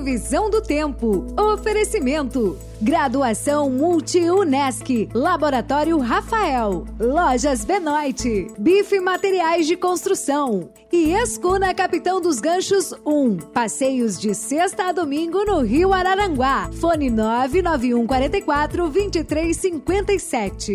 Previsão 0.09 0.49
do 0.49 0.59
tempo. 0.59 1.27
Oferecimento. 1.39 2.57
Graduação 2.81 3.69
Multi-UNESC. 3.69 5.07
Laboratório 5.13 5.99
Rafael. 5.99 6.83
Lojas 6.99 7.63
Benoit. 7.63 8.47
Bife 8.57 8.99
Materiais 8.99 9.67
de 9.67 9.77
Construção. 9.77 10.71
E 10.91 11.11
Escuna 11.13 11.75
Capitão 11.75 12.19
dos 12.19 12.39
Ganchos 12.39 12.91
1. 13.05 13.37
Passeios 13.53 14.19
de 14.19 14.33
sexta 14.33 14.85
a 14.85 14.91
domingo 14.91 15.45
no 15.45 15.59
Rio 15.61 15.93
Araranguá. 15.93 16.71
Fone 16.73 17.11
99144 17.11 18.89
2357 18.89 20.73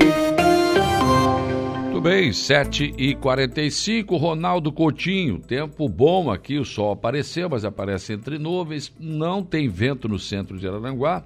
bem, 2.01 2.33
7 2.33 2.95
e 2.99 3.15
45 3.15 4.17
Ronaldo 4.17 4.73
Coutinho, 4.73 5.39
tempo 5.39 5.89
bom 5.89 6.31
aqui, 6.31 6.59
o 6.59 6.65
sol 6.65 6.93
apareceu, 6.93 7.49
mas 7.49 7.65
aparece 7.65 8.13
entre 8.13 8.39
nuvens, 8.39 8.95
não 8.99 9.45
tem 9.45 9.69
vento 9.69 10.09
no 10.09 10.19
centro 10.19 10.59
de 10.59 10.67
Araranguá, 10.67 11.23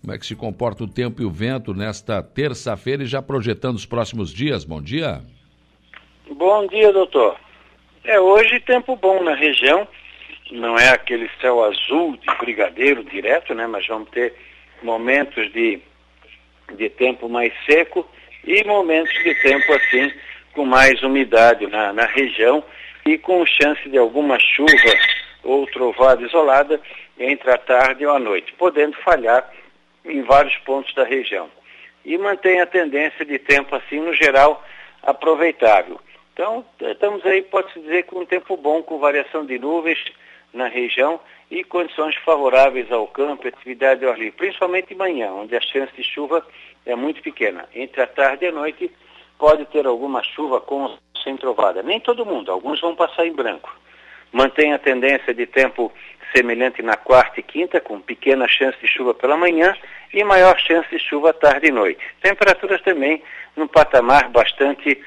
Como 0.00 0.12
é 0.12 0.18
que 0.18 0.26
se 0.26 0.36
comporta 0.36 0.84
o 0.84 0.88
tempo 0.88 1.22
e 1.22 1.24
o 1.24 1.30
vento 1.30 1.74
nesta 1.74 2.22
terça-feira 2.22 3.02
e 3.02 3.06
já 3.06 3.22
projetando 3.22 3.76
os 3.76 3.86
próximos 3.86 4.32
dias? 4.32 4.64
Bom 4.64 4.82
dia. 4.82 5.22
Bom 6.30 6.66
dia, 6.66 6.92
doutor. 6.92 7.36
É 8.04 8.20
hoje 8.20 8.60
tempo 8.60 8.96
bom 8.96 9.22
na 9.22 9.34
região. 9.34 9.86
Não 10.50 10.76
é 10.76 10.88
aquele 10.90 11.30
céu 11.40 11.64
azul 11.64 12.16
de 12.16 12.36
brigadeiro 12.38 13.04
direto, 13.04 13.54
né? 13.54 13.66
Mas 13.66 13.86
vamos 13.86 14.10
ter 14.10 14.34
momentos 14.82 15.52
de, 15.52 15.80
de 16.76 16.88
tempo 16.90 17.28
mais 17.28 17.52
seco 17.64 18.06
e 18.44 18.64
momentos 18.64 19.12
de 19.22 19.34
tempo 19.42 19.72
assim 19.72 20.12
com 20.52 20.64
mais 20.64 21.02
umidade 21.02 21.66
na, 21.66 21.92
na 21.92 22.06
região 22.06 22.62
e 23.06 23.18
com 23.18 23.44
chance 23.46 23.88
de 23.88 23.98
alguma 23.98 24.38
chuva 24.38 24.94
ou 25.42 25.66
trovada 25.66 26.22
isolada 26.22 26.80
entre 27.18 27.50
a 27.50 27.58
tarde 27.58 28.04
e 28.04 28.06
a 28.06 28.18
noite, 28.18 28.52
podendo 28.54 28.96
falhar 28.98 29.50
em 30.04 30.22
vários 30.22 30.56
pontos 30.58 30.94
da 30.94 31.04
região. 31.04 31.48
E 32.04 32.16
mantém 32.18 32.60
a 32.60 32.66
tendência 32.66 33.24
de 33.24 33.38
tempo 33.38 33.74
assim, 33.74 34.00
no 34.00 34.12
geral, 34.14 34.64
aproveitável. 35.02 36.00
Então, 36.32 36.64
estamos 36.80 37.24
aí, 37.26 37.42
pode-se 37.42 37.78
dizer, 37.80 38.04
com 38.04 38.20
um 38.20 38.26
tempo 38.26 38.56
bom, 38.56 38.82
com 38.82 38.98
variação 38.98 39.44
de 39.44 39.58
nuvens 39.58 39.98
na 40.52 40.66
região 40.66 41.20
e 41.50 41.62
condições 41.62 42.16
favoráveis 42.16 42.90
ao 42.90 43.06
campo 43.06 43.46
atividade 43.46 44.04
ao 44.04 44.12
ar 44.12 44.18
livre, 44.18 44.32
principalmente 44.32 44.88
de 44.88 44.94
manhã, 44.94 45.30
onde 45.32 45.54
a 45.54 45.60
chance 45.60 45.92
de 45.94 46.02
chuva 46.02 46.44
é 46.86 46.94
muito 46.94 47.22
pequena. 47.22 47.68
Entre 47.74 48.02
a 48.02 48.06
tarde 48.06 48.44
e 48.44 48.48
a 48.48 48.52
noite 48.52 48.90
pode 49.38 49.64
ter 49.66 49.86
alguma 49.86 50.22
chuva 50.22 50.60
com 50.60 50.96
sem 51.22 51.36
trovada. 51.36 51.82
Nem 51.82 52.00
todo 52.00 52.26
mundo, 52.26 52.50
alguns 52.50 52.80
vão 52.80 52.94
passar 52.94 53.26
em 53.26 53.32
branco. 53.32 53.74
Mantém 54.32 54.72
a 54.72 54.78
tendência 54.78 55.34
de 55.34 55.46
tempo 55.46 55.92
semelhante 56.34 56.82
na 56.82 56.96
quarta 56.96 57.40
e 57.40 57.42
quinta, 57.42 57.80
com 57.80 58.00
pequena 58.00 58.48
chance 58.48 58.78
de 58.80 58.88
chuva 58.88 59.12
pela 59.14 59.36
manhã 59.36 59.76
e 60.12 60.24
maior 60.24 60.58
chance 60.58 60.88
de 60.88 60.98
chuva 60.98 61.32
tarde 61.32 61.68
e 61.68 61.70
noite. 61.70 62.00
Temperaturas 62.20 62.80
também 62.82 63.22
num 63.54 63.66
patamar 63.66 64.28
bastante, 64.30 65.00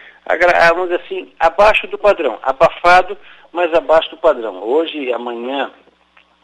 vamos 0.69 0.89
dizer 0.89 1.01
assim, 1.03 1.33
abaixo 1.39 1.87
do 1.87 1.97
padrão, 1.97 2.37
abafado, 2.43 3.17
mas 3.51 3.73
abaixo 3.73 4.11
do 4.11 4.17
padrão. 4.17 4.63
Hoje, 4.63 5.11
amanhã 5.11 5.71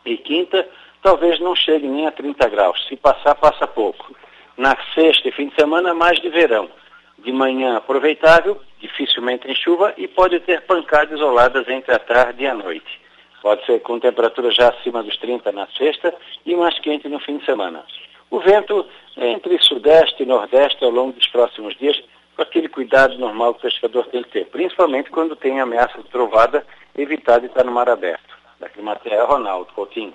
e 0.04 0.18
quinta, 0.18 0.68
talvez 1.04 1.40
não 1.40 1.56
chegue 1.56 1.88
nem 1.88 2.08
a 2.08 2.12
30 2.12 2.50
graus. 2.50 2.88
Se 2.88 2.96
passar, 2.96 3.36
passa 3.36 3.68
pouco. 3.68 4.16
Na 4.62 4.78
sexta 4.94 5.28
e 5.28 5.32
fim 5.32 5.48
de 5.48 5.56
semana, 5.56 5.92
mais 5.92 6.22
de 6.22 6.30
verão. 6.30 6.70
De 7.18 7.32
manhã 7.32 7.78
aproveitável, 7.78 8.62
dificilmente 8.80 9.50
em 9.50 9.56
chuva 9.56 9.92
e 9.98 10.08
pode 10.08 10.40
ter 10.42 10.62
pancadas 10.68 11.18
isoladas 11.18 11.68
entre 11.68 11.92
a 11.92 11.98
tarde 11.98 12.44
e 12.44 12.48
a 12.48 12.54
noite. 12.54 13.02
Pode 13.42 13.66
ser 13.66 13.80
com 13.80 14.00
temperatura 14.00 14.52
já 14.52 14.70
acima 14.70 15.02
dos 15.02 15.18
30 15.18 15.52
na 15.52 15.66
sexta 15.76 16.14
e 16.46 16.56
mais 16.56 16.78
quente 16.78 17.10
no 17.10 17.20
fim 17.20 17.40
de 17.40 17.46
semana. 17.46 17.84
O 18.30 18.40
vento 18.40 18.86
é 19.18 19.32
entre 19.32 19.58
sudeste 19.64 20.22
e 20.22 20.28
nordeste 20.28 20.86
ao 20.86 20.92
longo 20.92 21.14
dos 21.14 21.26
próximos 21.30 21.76
dias, 21.80 22.00
com 22.36 22.44
aquele 22.44 22.70
cuidado 22.70 23.18
normal 23.18 23.56
que 23.56 23.62
o 23.62 23.72
pescador 23.72 24.06
tem 24.10 24.22
que 24.22 24.30
ter, 24.30 24.46
principalmente 24.46 25.10
quando 25.10 25.36
tem 25.36 25.60
ameaça 25.60 25.98
de 25.98 26.10
trovada, 26.10 26.64
evitar 26.96 27.40
de 27.40 27.48
estar 27.48 27.64
no 27.64 27.72
mar 27.72 27.90
aberto. 27.90 28.38
Da 28.60 28.70
Climatea, 28.70 29.24
Ronaldo 29.24 29.74
Coutinho. 29.74 30.14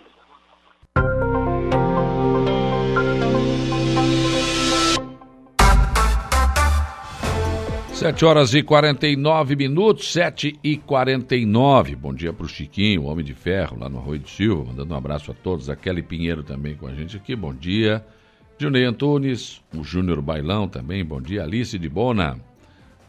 Sete 7.97 8.27
horas 8.27 8.53
e 8.53 8.63
49 8.63 9.57
minutos, 9.57 10.13
sete 10.13 10.61
e 10.63 10.77
49. 10.77 11.97
Bom 11.97 12.13
dia 12.13 12.31
para 12.31 12.45
o 12.45 12.49
Chiquinho, 12.49 13.03
o 13.03 13.07
Homem 13.07 13.25
de 13.25 13.33
Ferro, 13.33 13.79
lá 13.81 13.89
no 13.89 13.97
Arroio 13.97 14.21
do 14.21 14.29
Silva, 14.29 14.65
mandando 14.65 14.93
um 14.93 14.97
abraço 14.99 15.31
a 15.31 15.35
todos. 15.35 15.71
A 15.71 15.75
Kelly 15.75 16.03
Pinheiro 16.03 16.43
também 16.43 16.77
com 16.77 16.87
a 16.87 16.93
gente 16.93 17.17
aqui, 17.17 17.35
bom 17.35 17.55
dia. 17.55 18.05
Junei 18.59 18.85
Antunes, 18.85 19.63
o 19.75 19.83
Júnior 19.83 20.21
Bailão 20.21 20.69
também, 20.69 21.03
bom 21.03 21.23
dia. 21.23 21.43
Alice 21.43 21.79
de 21.79 21.89
Bona, 21.89 22.39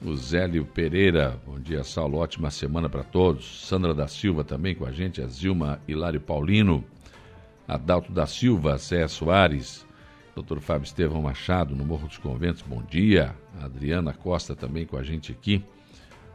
o 0.01 0.15
Zélio 0.15 0.63
Pereira, 0.63 1.37
bom 1.45 1.59
dia, 1.59 1.83
Saulo, 1.83 2.19
ótima 2.19 2.49
semana 2.49 2.87
para 2.87 3.03
todos. 3.03 3.67
Sandra 3.67 3.93
da 3.93 4.07
Silva 4.07 4.45
também 4.45 4.73
com 4.73 4.85
a 4.85 4.91
gente, 4.93 5.21
a 5.21 5.27
Zilma 5.27 5.81
Hilário 5.85 6.21
Paulino, 6.21 6.81
Adalto 7.67 8.13
da 8.13 8.25
Silva, 8.25 8.77
Cé 8.77 9.05
Soares, 9.09 9.85
Dr. 10.33 10.59
Fábio 10.59 10.85
Estevão 10.85 11.21
Machado, 11.21 11.75
no 11.75 11.83
Morro 11.83 12.07
dos 12.07 12.17
Conventos, 12.17 12.61
bom 12.61 12.81
dia. 12.81 13.35
Adriana 13.61 14.13
Costa 14.13 14.55
também 14.55 14.85
com 14.85 14.97
a 14.97 15.03
gente 15.03 15.31
aqui. 15.31 15.63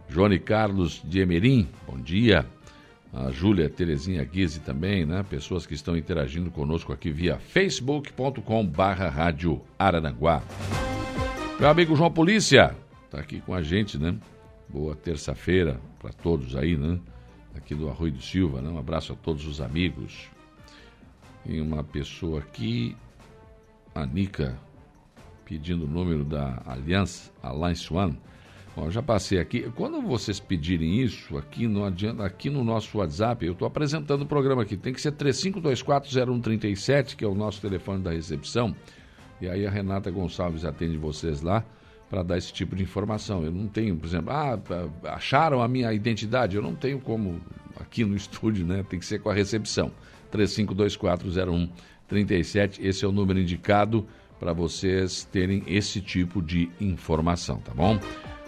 Johnny 0.09 0.39
Carlos 0.39 1.01
de 1.05 1.21
Emerim, 1.21 1.69
bom 1.87 1.99
dia. 1.99 2.47
A 3.13 3.31
Júlia 3.31 3.69
Terezinha 3.69 4.25
Guise 4.25 4.61
também, 4.61 5.05
né? 5.05 5.23
Pessoas 5.23 5.67
que 5.67 5.75
estão 5.75 5.97
interagindo 5.97 6.51
conosco 6.51 6.93
aqui 6.93 7.11
via 7.11 7.39
facebook.com 7.39 8.67
barra 8.67 9.09
rádio 9.09 9.61
Araranguá. 9.79 10.43
Meu 11.61 11.69
amigo 11.69 11.95
João 11.95 12.11
Polícia, 12.11 12.75
tá 13.11 13.21
aqui 13.21 13.41
com 13.41 13.55
a 13.55 13.63
gente, 13.63 13.99
né? 13.99 14.17
Boa 14.69 14.97
terça-feira 14.97 15.79
para 15.99 16.11
todos 16.11 16.57
aí, 16.57 16.77
né? 16.77 16.99
Aqui 17.55 17.75
do 17.75 17.89
Arroio 17.89 18.21
Silva, 18.21 18.63
né? 18.63 18.71
Um 18.71 18.79
abraço 18.79 19.13
a 19.13 19.17
todos 19.17 19.47
os 19.47 19.61
amigos. 19.61 20.31
E 21.45 21.61
uma 21.61 21.85
pessoa 21.85 22.39
aqui, 22.39 22.97
a 23.95 24.07
Nica, 24.07 24.59
pedindo 25.53 25.85
o 25.85 25.87
número 25.87 26.25
da 26.25 26.63
Aliança, 26.65 27.31
Alliance 27.43 27.93
One. 27.93 28.19
Bom, 28.75 28.91
já 28.91 29.03
passei 29.03 29.39
aqui. 29.39 29.71
Quando 29.77 30.01
vocês 30.01 30.41
pedirem 30.41 31.03
isso, 31.03 31.37
aqui 31.37 31.67
adianta, 31.85 32.25
aqui 32.25 32.49
no 32.49 32.65
nosso 32.65 32.97
WhatsApp, 32.97 33.45
eu 33.45 33.53
estou 33.53 33.69
apresentando 33.69 34.23
o 34.23 34.27
programa 34.27 34.63
aqui. 34.63 34.79
Tem 34.79 34.95
que 34.95 35.03
ser 35.03 35.13
35240137, 35.13 37.17
que 37.17 37.23
é 37.23 37.29
o 37.29 37.35
nosso 37.35 37.61
telefone 37.61 38.03
da 38.03 38.13
recepção. 38.13 38.75
E 39.43 39.49
aí 39.49 39.67
a 39.67 39.71
Renata 39.71 40.11
Gonçalves 40.11 40.65
atende 40.65 40.97
vocês 40.97 41.43
lá 41.43 41.63
para 42.09 42.23
dar 42.23 42.39
esse 42.39 42.51
tipo 42.51 42.75
de 42.75 42.83
informação. 42.83 43.45
Eu 43.45 43.53
não 43.53 43.69
tenho, 43.69 43.95
por 43.95 44.07
exemplo, 44.07 44.33
ah, 44.33 44.59
acharam 45.05 45.61
a 45.61 45.69
minha 45.69 45.93
identidade? 45.93 46.57
Eu 46.57 46.63
não 46.63 46.75
tenho 46.75 46.99
como 46.99 47.43
aqui 47.79 48.07
no 48.07 48.17
estúdio, 48.17 48.65
né? 48.65 48.83
Tem 48.89 48.99
que 48.99 49.05
ser 49.05 49.21
com 49.21 49.29
a 49.29 49.35
recepção. 49.35 49.93
35240137, 50.33 52.79
esse 52.81 53.05
é 53.05 53.09
o 53.09 53.13
número 53.13 53.39
indicado 53.39 54.09
para 54.43 54.53
vocês 54.53 55.23
terem 55.31 55.63
esse 55.69 56.01
tipo 56.01 56.43
de 56.43 56.69
informação, 56.81 57.59
tá 57.59 57.73
bom? 57.73 57.97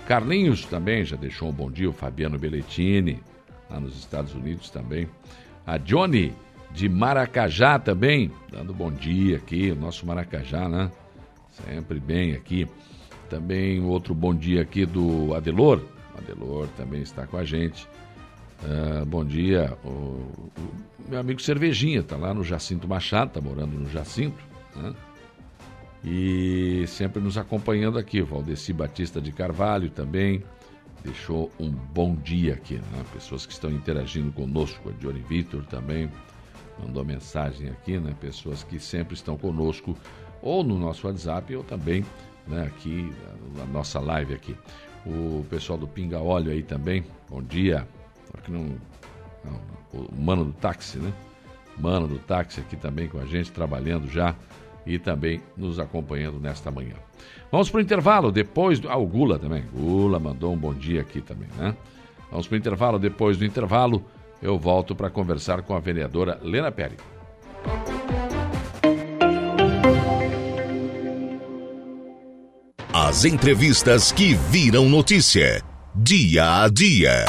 Carlinhos 0.09 0.65
também 0.65 1.05
já 1.05 1.15
deixou 1.15 1.51
um 1.51 1.53
bom 1.53 1.71
dia, 1.71 1.89
o 1.89 1.93
Fabiano 1.93 2.37
Belletini, 2.37 3.23
lá 3.71 3.79
nos 3.79 3.97
Estados 3.97 4.35
Unidos 4.35 4.71
também. 4.71 5.09
A 5.65 5.79
Johnny 5.79 6.33
de 6.73 6.89
Maracajá 6.89 7.79
também, 7.79 8.33
dando 8.51 8.75
bom 8.75 8.91
dia 8.91 9.37
aqui, 9.37 9.71
o 9.71 9.77
nosso 9.77 10.05
Maracajá, 10.05 10.69
né? 10.69 10.91
Sempre 11.53 12.01
bem 12.01 12.33
aqui. 12.33 12.67
Também 13.31 13.81
outro 13.81 14.17
bom 14.17 14.35
dia 14.35 14.63
aqui 14.63 14.85
do 14.85 15.33
Adelor. 15.33 15.81
O 16.13 16.19
Adelor 16.19 16.67
também 16.77 17.03
está 17.03 17.25
com 17.25 17.37
a 17.37 17.45
gente. 17.45 17.87
Uh, 18.65 19.07
bom 19.07 19.25
dia, 19.25 19.79
o, 19.85 19.89
o, 19.89 20.53
meu 21.09 21.21
amigo 21.21 21.41
Cervejinha, 21.41 22.01
está 22.01 22.17
lá 22.17 22.35
no 22.35 22.43
Jacinto 22.43 22.89
Machado, 22.89 23.29
está 23.29 23.41
morando 23.41 23.79
no 23.79 23.89
Jacinto. 23.89 24.43
Né? 24.75 24.93
E 26.05 26.85
sempre 26.87 27.21
nos 27.21 27.39
acompanhando 27.39 27.99
aqui. 27.99 28.21
Valdeci 28.21 28.73
Batista 28.73 29.21
de 29.21 29.33
Carvalho 29.33 29.89
também 29.91 30.43
deixou 31.03 31.51
um 31.59 31.71
bom 31.71 32.15
dia 32.15 32.55
aqui, 32.55 32.75
né? 32.75 33.05
Pessoas 33.13 33.47
que 33.47 33.53
estão 33.53 33.71
interagindo 33.71 34.31
conosco, 34.33 34.91
a 34.91 34.93
Johnny 34.93 35.21
Vitor 35.21 35.65
também 35.67 36.11
mandou 36.79 37.05
mensagem 37.05 37.69
aqui, 37.69 37.99
né? 37.99 38.15
Pessoas 38.21 38.63
que 38.63 38.79
sempre 38.79 39.15
estão 39.15 39.37
conosco 39.37 39.97
ou 40.43 40.63
no 40.63 40.79
nosso 40.79 41.07
WhatsApp 41.07 41.55
ou 41.57 41.65
também 41.65 42.05
né, 42.47 42.67
aqui 42.67 43.11
na 43.57 43.65
nossa 43.65 43.99
live 44.01 44.35
aqui. 44.35 44.57
O 45.07 45.45
pessoal 45.49 45.79
do 45.79 45.87
Pinga 45.87 46.21
Óleo 46.21 46.53
aí 46.53 46.63
também, 46.63 47.05
bom 47.29 47.43
dia. 47.43 47.87
Aqui 48.37 48.51
não, 48.51 48.77
não, 49.45 49.61
o 49.93 50.21
mano 50.21 50.45
do 50.45 50.53
táxi, 50.53 50.99
né? 50.99 51.13
Mano 51.79 52.07
do 52.07 52.19
táxi 52.19 52.61
aqui 52.61 52.77
também 52.77 53.09
com 53.09 53.19
a 53.19 53.27
gente, 53.27 53.53
trabalhando 53.53 54.09
já 54.09 54.35
e 54.87 54.99
também 54.99 55.41
nos 55.57 55.79
acompanhando 55.79 56.39
nesta 56.39 56.71
manhã. 56.71 56.95
Vamos 57.51 57.71
para 57.71 57.79
o 57.79 57.83
intervalo, 57.83 58.33
depois. 58.33 58.81
Ah, 58.89 58.97
o 58.97 59.07
Gula 59.07 59.39
também. 59.39 59.65
Gula 59.73 60.19
mandou 60.19 60.53
um 60.53 60.57
bom 60.57 60.75
dia 60.75 61.01
aqui 61.01 61.21
também, 61.21 61.49
né? 61.57 61.77
Vamos 62.31 62.49
para 62.49 62.55
o 62.55 62.59
intervalo, 62.59 62.99
depois 62.99 63.37
do 63.37 63.45
intervalo 63.45 64.05
eu 64.43 64.59
volto 64.59 64.95
para 64.95 65.09
conversar 65.09 65.63
com 65.63 65.75
a 65.75 65.81
vereadora 65.81 66.39
Lena 66.43 66.71
Peri. 66.71 66.97
As 72.93 73.25
entrevistas 73.25 74.13
que 74.13 74.35
viram 74.35 74.89
notícia. 74.89 75.63
Dia 75.95 76.63
a 76.65 76.69
dia. 76.69 77.25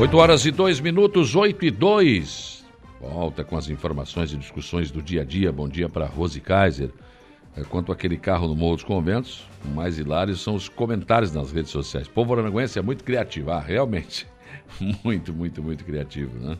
8 0.00 0.16
horas 0.16 0.46
e 0.46 0.50
2 0.50 0.80
minutos, 0.80 1.36
8 1.36 1.62
e 1.66 1.70
2. 1.70 2.64
Volta 3.02 3.44
com 3.44 3.54
as 3.54 3.68
informações 3.68 4.32
e 4.32 4.36
discussões 4.38 4.90
do 4.90 5.02
dia 5.02 5.20
a 5.20 5.24
dia. 5.26 5.52
Bom 5.52 5.68
dia 5.68 5.90
para 5.90 6.06
Rose 6.06 6.40
Kaiser. 6.40 6.88
É, 7.54 7.62
quanto 7.64 7.92
àquele 7.92 8.16
carro 8.16 8.48
no 8.48 8.56
Morro 8.56 8.76
dos 8.76 8.84
Conventos, 8.84 9.46
o 9.62 9.68
mais 9.68 9.98
hilário 9.98 10.34
são 10.36 10.54
os 10.54 10.70
comentários 10.70 11.34
nas 11.34 11.52
redes 11.52 11.70
sociais. 11.70 12.06
O 12.06 12.12
povo 12.12 12.32
aranguense 12.32 12.78
é 12.78 12.82
muito 12.82 13.04
criativo, 13.04 13.50
ah, 13.50 13.60
realmente. 13.60 14.26
Muito, 15.04 15.34
muito, 15.34 15.62
muito 15.62 15.84
criativo, 15.84 16.38
né? 16.38 16.56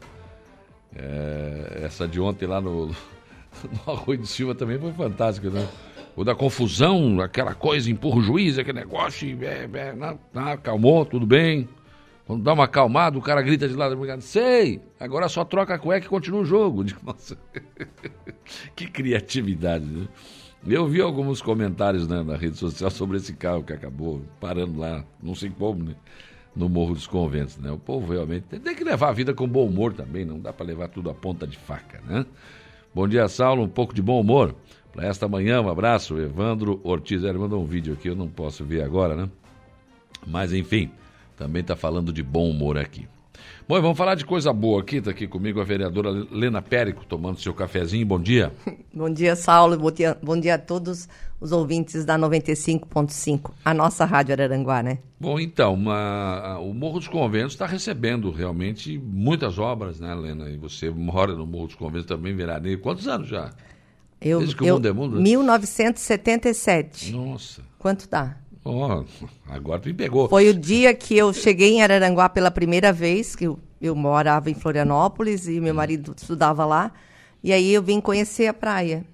É, 0.95 1.83
essa 1.85 2.07
de 2.09 2.21
ontem 2.21 2.45
lá 2.45 2.61
no, 2.61 2.89
no 3.87 3.93
Arroio 3.93 4.19
de 4.19 4.27
Silva 4.27 4.55
também 4.55 4.79
foi 4.79 4.93
fantástica, 4.93 5.49
né? 5.49 5.67
O 6.17 6.25
da 6.25 6.35
confusão, 6.35 7.21
aquela 7.21 7.55
coisa, 7.55 7.91
empurra 7.91 8.19
o 8.19 8.23
juiz, 8.23 8.59
aquele 8.59 8.81
negócio, 8.81 9.39
é, 9.43 9.69
é, 9.73 9.95
não, 9.95 10.19
não, 10.35 10.49
acalmou, 10.49 11.07
tudo 11.07 11.25
bem. 11.25 11.69
Quando 12.31 12.45
dá 12.45 12.53
uma 12.53 12.63
acalmada, 12.63 13.19
o 13.19 13.21
cara 13.21 13.43
grita 13.43 13.69
de 13.69 13.75
lado, 13.75 13.99
sei, 14.21 14.81
agora 15.01 15.29
só 15.29 15.45
troca 15.45 15.75
a 15.75 15.79
cueca 15.81 16.07
e 16.07 16.09
continua 16.09 16.43
o 16.43 16.45
jogo. 16.45 16.85
Nossa, 17.03 17.37
que 18.77 18.87
criatividade, 18.87 19.85
né? 19.85 20.07
Eu 20.65 20.87
vi 20.87 21.01
alguns 21.01 21.43
comentários 21.43 22.07
né, 22.07 22.23
na 22.23 22.37
rede 22.37 22.57
social 22.57 22.89
sobre 22.89 23.17
esse 23.17 23.33
carro 23.35 23.65
que 23.65 23.73
acabou 23.73 24.23
parando 24.39 24.79
lá, 24.79 25.05
não 25.21 25.35
sei 25.35 25.51
como, 25.51 25.83
né? 25.83 25.97
No 26.55 26.69
Morro 26.69 26.95
dos 26.95 27.09
Conventos, 27.09 27.59
né? 27.59 27.73
O 27.73 27.79
povo 27.79 28.13
realmente 28.13 28.45
tem 28.45 28.77
que 28.77 28.85
levar 28.85 29.09
a 29.09 29.13
vida 29.13 29.35
com 29.35 29.49
bom 29.49 29.67
humor 29.67 29.93
também, 29.93 30.25
não 30.25 30.39
dá 30.39 30.53
para 30.53 30.67
levar 30.67 30.87
tudo 30.87 31.11
a 31.11 31.15
ponta 31.15 31.49
de 31.49 31.59
faca, 31.59 32.01
né? 32.07 32.25
Bom 32.95 33.09
dia, 33.09 33.27
Saulo, 33.27 33.65
um 33.65 33.69
pouco 33.69 33.93
de 33.93 34.01
bom 34.01 34.21
humor. 34.21 34.55
Para 34.93 35.05
esta 35.05 35.27
manhã, 35.27 35.61
um 35.61 35.69
abraço, 35.69 36.17
Evandro 36.17 36.81
Ortiz. 36.85 37.25
Ele 37.25 37.39
mandou 37.39 37.61
um 37.61 37.67
vídeo 37.67 37.93
aqui, 37.93 38.07
eu 38.07 38.15
não 38.15 38.29
posso 38.29 38.65
ver 38.65 38.85
agora, 38.85 39.17
né? 39.17 39.29
Mas 40.25 40.53
enfim, 40.53 40.93
também 41.41 41.63
está 41.63 41.75
falando 41.75 42.13
de 42.13 42.23
bom 42.23 42.51
humor 42.51 42.77
aqui. 42.77 43.09
Bom, 43.67 43.81
vamos 43.81 43.97
falar 43.97 44.15
de 44.15 44.27
coisa 44.27 44.53
boa 44.53 44.83
aqui. 44.83 44.97
Está 44.97 45.11
aqui 45.11 45.27
comigo 45.27 45.59
a 45.59 45.65
vereadora 45.65 46.11
Lena 46.31 46.61
Périco, 46.61 47.07
tomando 47.07 47.41
seu 47.41 47.55
cafezinho. 47.55 48.05
Bom 48.05 48.21
dia. 48.21 48.53
bom 48.93 49.09
dia, 49.09 49.35
Saulo. 49.35 49.79
Bom 49.79 49.91
dia, 49.91 50.19
bom 50.23 50.39
dia 50.39 50.57
a 50.57 50.59
todos 50.59 51.09
os 51.41 51.51
ouvintes 51.51 52.05
da 52.05 52.19
95.5, 52.19 53.53
a 53.65 53.73
nossa 53.73 54.05
Rádio 54.05 54.35
Araranguá, 54.35 54.83
né? 54.83 54.99
Bom, 55.19 55.41
então, 55.41 55.73
uma, 55.73 56.59
o 56.59 56.75
Morro 56.75 56.99
dos 56.99 57.09
Conventos 57.09 57.55
está 57.55 57.65
recebendo 57.65 58.31
realmente 58.31 58.99
muitas 58.99 59.59
obras, 59.59 59.99
né, 59.99 60.15
Lena? 60.15 60.51
E 60.51 60.59
você 60.59 60.91
mora 60.91 61.33
no 61.33 61.47
Morro 61.47 61.69
dos 61.69 61.77
Conventos 61.77 62.07
também, 62.07 62.37
veraneio. 62.37 62.79
Quantos 62.81 63.09
anos 63.09 63.29
já? 63.29 63.51
Eu, 64.21 64.41
Desde 64.41 64.55
que 64.55 64.65
eu, 64.65 64.75
o 64.75 64.77
mundo 64.77 64.89
é 64.89 64.93
mundo? 64.93 65.19
1977. 65.19 67.13
Nossa. 67.13 67.63
Quanto 67.79 68.07
dá? 68.11 68.37
Oh, 68.65 69.05
agora 69.49 69.81
tu 69.81 69.89
me 69.89 69.95
pegou. 69.95 70.29
Foi 70.29 70.49
o 70.49 70.55
dia 70.55 70.93
que 70.93 71.17
eu 71.17 71.33
cheguei 71.33 71.73
em 71.75 71.83
Araranguá 71.83 72.29
pela 72.29 72.51
primeira 72.51 72.93
vez, 72.93 73.35
que 73.35 73.47
eu, 73.47 73.59
eu 73.81 73.95
morava 73.95 74.51
em 74.51 74.55
Florianópolis 74.55 75.49
e 75.49 75.61
meu 75.61 75.75
marido 75.75 76.15
estudava 76.17 76.65
lá. 76.67 76.93
E 77.43 77.53
aí 77.53 77.73
eu 77.73 77.83
vim 77.83 78.01
conhecer 78.01 78.47
a 78.47 78.55
praia. 78.55 79.05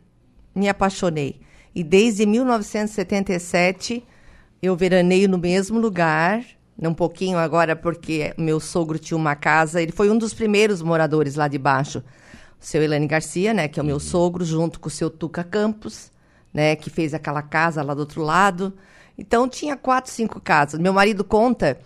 Me 0.54 0.68
apaixonei. 0.68 1.40
E 1.74 1.84
desde 1.84 2.26
1977 2.26 4.02
eu 4.60 4.74
veraneio 4.74 5.28
no 5.28 5.38
mesmo 5.38 5.78
lugar, 5.78 6.42
um 6.82 6.94
pouquinho 6.94 7.38
agora 7.38 7.76
porque 7.76 8.34
meu 8.36 8.58
sogro 8.58 8.98
tinha 8.98 9.16
uma 9.16 9.36
casa, 9.36 9.80
ele 9.80 9.92
foi 9.92 10.10
um 10.10 10.18
dos 10.18 10.34
primeiros 10.34 10.82
moradores 10.82 11.36
lá 11.36 11.46
de 11.46 11.58
baixo. 11.58 12.02
O 12.60 12.64
seu 12.64 12.82
Elane 12.82 13.06
Garcia, 13.06 13.54
né, 13.54 13.68
que 13.68 13.78
é 13.78 13.82
o 13.82 13.86
meu 13.86 13.96
uhum. 13.96 14.00
sogro, 14.00 14.44
junto 14.44 14.80
com 14.80 14.88
o 14.88 14.90
seu 14.90 15.10
Tuca 15.10 15.44
Campos, 15.44 16.10
né, 16.52 16.74
que 16.74 16.90
fez 16.90 17.14
aquela 17.14 17.42
casa 17.42 17.82
lá 17.82 17.94
do 17.94 18.00
outro 18.00 18.22
lado. 18.22 18.72
Então 19.18 19.48
tinha 19.48 19.76
quatro, 19.76 20.10
cinco 20.10 20.40
casas. 20.40 20.78
Meu 20.78 20.92
marido 20.92 21.24
conta 21.24 21.78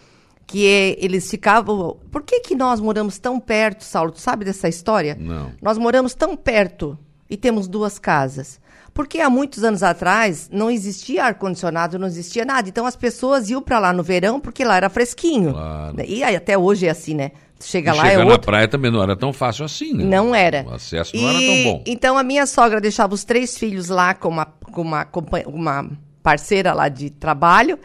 que 0.47 0.65
eles 0.99 1.31
ficavam. 1.31 1.97
Por 2.11 2.23
que, 2.23 2.41
que 2.41 2.55
nós 2.55 2.81
moramos 2.81 3.19
tão 3.19 3.39
perto, 3.39 3.85
Saulo? 3.85 4.11
Tu 4.11 4.21
sabe 4.21 4.45
dessa 4.45 4.69
história? 4.69 5.17
Não. 5.19 5.53
Nós 5.63 5.79
moramos 5.79 6.15
tão 6.15 6.37
perto 6.37 6.99
e 7.29 7.37
temos 7.37 7.69
duas 7.69 7.99
casas. 7.99 8.61
Porque 8.93 9.21
há 9.21 9.31
muitos 9.31 9.63
anos 9.63 9.85
atrás 9.85 10.51
não 10.53 10.69
existia 10.69 11.25
ar-condicionado, 11.25 11.99
não 11.99 12.09
existia 12.09 12.45
nada. 12.45 12.69
Então 12.69 12.85
as 12.85 12.97
pessoas 12.97 13.49
iam 13.49 13.63
para 13.63 13.79
lá 13.79 13.93
no 13.93 14.03
verão 14.03 14.41
porque 14.41 14.65
lá 14.65 14.77
era 14.77 14.91
fresquinho. 14.91 15.53
Claro. 15.53 15.97
E 16.05 16.25
aí, 16.25 16.35
até 16.35 16.59
hoje 16.59 16.87
é 16.87 16.91
assim, 16.91 17.15
né? 17.15 17.31
chega 17.63 17.93
e 17.93 17.97
lá 17.97 18.07
é 18.07 18.11
chegar 18.11 18.23
é 18.23 18.25
outro... 18.25 18.39
na 18.39 18.39
praia 18.39 18.69
também 18.69 18.91
não 18.91 19.03
era 19.03 19.15
tão 19.15 19.33
fácil 19.33 19.65
assim, 19.65 19.93
né? 19.93 20.05
Não 20.05 20.35
era. 20.35 20.65
O 20.67 20.75
acesso 20.75 21.15
não 21.15 21.29
era 21.29 21.39
tão 21.39 21.63
bom. 21.65 21.83
Então 21.87 22.19
a 22.19 22.23
minha 22.23 22.47
sogra 22.47 22.81
deixava 22.81 23.15
os 23.15 23.23
três 23.23 23.57
filhos 23.57 23.89
lá 23.89 24.15
com 24.15 24.29
uma, 24.29 24.47
com 24.47 24.81
uma, 24.81 25.07
uma 25.47 25.91
parceira 26.23 26.73
lá 26.73 26.89
de 26.89 27.11
trabalho. 27.11 27.79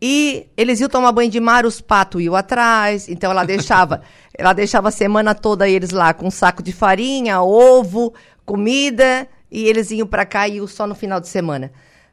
E 0.00 0.48
eles 0.56 0.80
iam 0.80 0.88
tomar 0.88 1.12
banho 1.12 1.30
de 1.30 1.38
mar, 1.38 1.64
os 1.64 1.80
patos 1.80 2.20
iam 2.20 2.34
atrás. 2.34 3.08
Então 3.08 3.30
ela 3.30 3.44
deixava, 3.44 4.02
ela 4.36 4.52
deixava 4.52 4.88
a 4.88 4.90
semana 4.90 5.34
toda 5.34 5.68
eles 5.68 5.90
lá 5.90 6.12
com 6.12 6.26
um 6.26 6.30
saco 6.30 6.62
de 6.62 6.72
farinha, 6.72 7.40
ovo, 7.40 8.12
comida, 8.44 9.28
e 9.50 9.68
eles 9.68 9.90
iam 9.92 10.06
para 10.06 10.26
cá 10.26 10.48
e 10.48 10.56
iam 10.56 10.66
só 10.66 10.86
no 10.86 10.94
final 10.94 11.20
de 11.20 11.28
semana. 11.28 11.70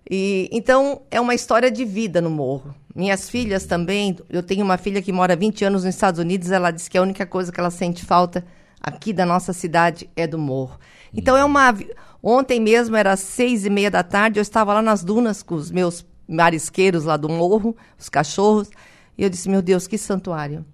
E 0.10 0.48
então 0.52 1.02
é 1.10 1.20
uma 1.20 1.34
história 1.34 1.72
de 1.72 1.84
vida 1.84 2.22
no 2.22 2.30
morro. 2.30 2.76
Minhas 2.96 3.30
filhas 3.30 3.66
também, 3.66 4.18
eu 4.30 4.44
tenho 4.44 4.64
uma 4.64 4.78
filha 4.78 5.02
que 5.02 5.12
mora 5.12 5.36
20 5.36 5.66
anos 5.66 5.84
nos 5.84 5.96
Estados 5.96 6.20
Unidos, 6.20 6.52
ela 6.52 6.72
disse 6.72 6.90
que 6.90 6.98
a 6.98 7.02
única 7.02 7.26
coisa 7.26 7.52
que 7.52 7.60
ela 7.60 7.72
sente 7.72 8.06
falta 8.06 8.46
aqui 8.82 9.14
da 9.14 9.26
nossa 9.26 9.54
cidade 9.54 10.10
é 10.16 10.28
do 10.28 10.38
morro. 10.38 10.80
Então 11.14 11.36
é 11.36 11.44
uma 11.44 11.74
Ontem 12.22 12.60
mesmo 12.60 12.96
era 12.96 13.16
seis 13.16 13.66
e 13.66 13.70
meia 13.70 13.90
da 13.90 14.04
tarde, 14.04 14.40
eu 14.40 14.42
estava 14.42 14.74
lá 14.74 14.82
nas 14.82 15.04
dunas 15.04 15.42
com 15.42 15.56
os 15.56 15.72
meus 15.72 16.06
marisqueiros 16.28 17.06
lá 17.06 17.16
do 17.16 17.30
morro, 17.30 17.76
os 17.98 18.10
cachorros, 18.10 18.70
e 19.18 19.24
eu 19.24 19.30
disse, 19.30 19.50
meu 19.50 19.62
Deus, 19.62 19.88
que 19.88 19.98
santuário. 19.98 20.66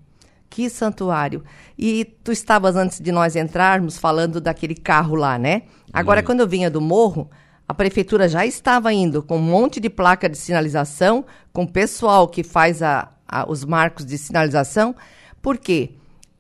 Que 0.49 0.69
santuário. 0.69 1.43
E 1.77 2.05
tu 2.23 2.31
estavas, 2.31 2.75
antes 2.75 2.99
de 2.99 3.11
nós 3.11 3.35
entrarmos, 3.35 3.97
falando 3.97 4.41
daquele 4.41 4.75
carro 4.75 5.15
lá, 5.15 5.37
né? 5.37 5.63
Agora, 5.93 6.21
uhum. 6.21 6.25
quando 6.25 6.39
eu 6.39 6.47
vinha 6.47 6.69
do 6.69 6.81
morro, 6.81 7.29
a 7.67 7.73
prefeitura 7.73 8.27
já 8.27 8.45
estava 8.45 8.91
indo 8.93 9.21
com 9.21 9.37
um 9.37 9.41
monte 9.41 9.79
de 9.79 9.89
placa 9.89 10.29
de 10.29 10.37
sinalização, 10.37 11.25
com 11.51 11.65
pessoal 11.65 12.27
que 12.27 12.43
faz 12.43 12.81
a, 12.81 13.11
a, 13.27 13.49
os 13.49 13.65
marcos 13.65 14.05
de 14.05 14.17
sinalização, 14.17 14.95
porque 15.41 15.91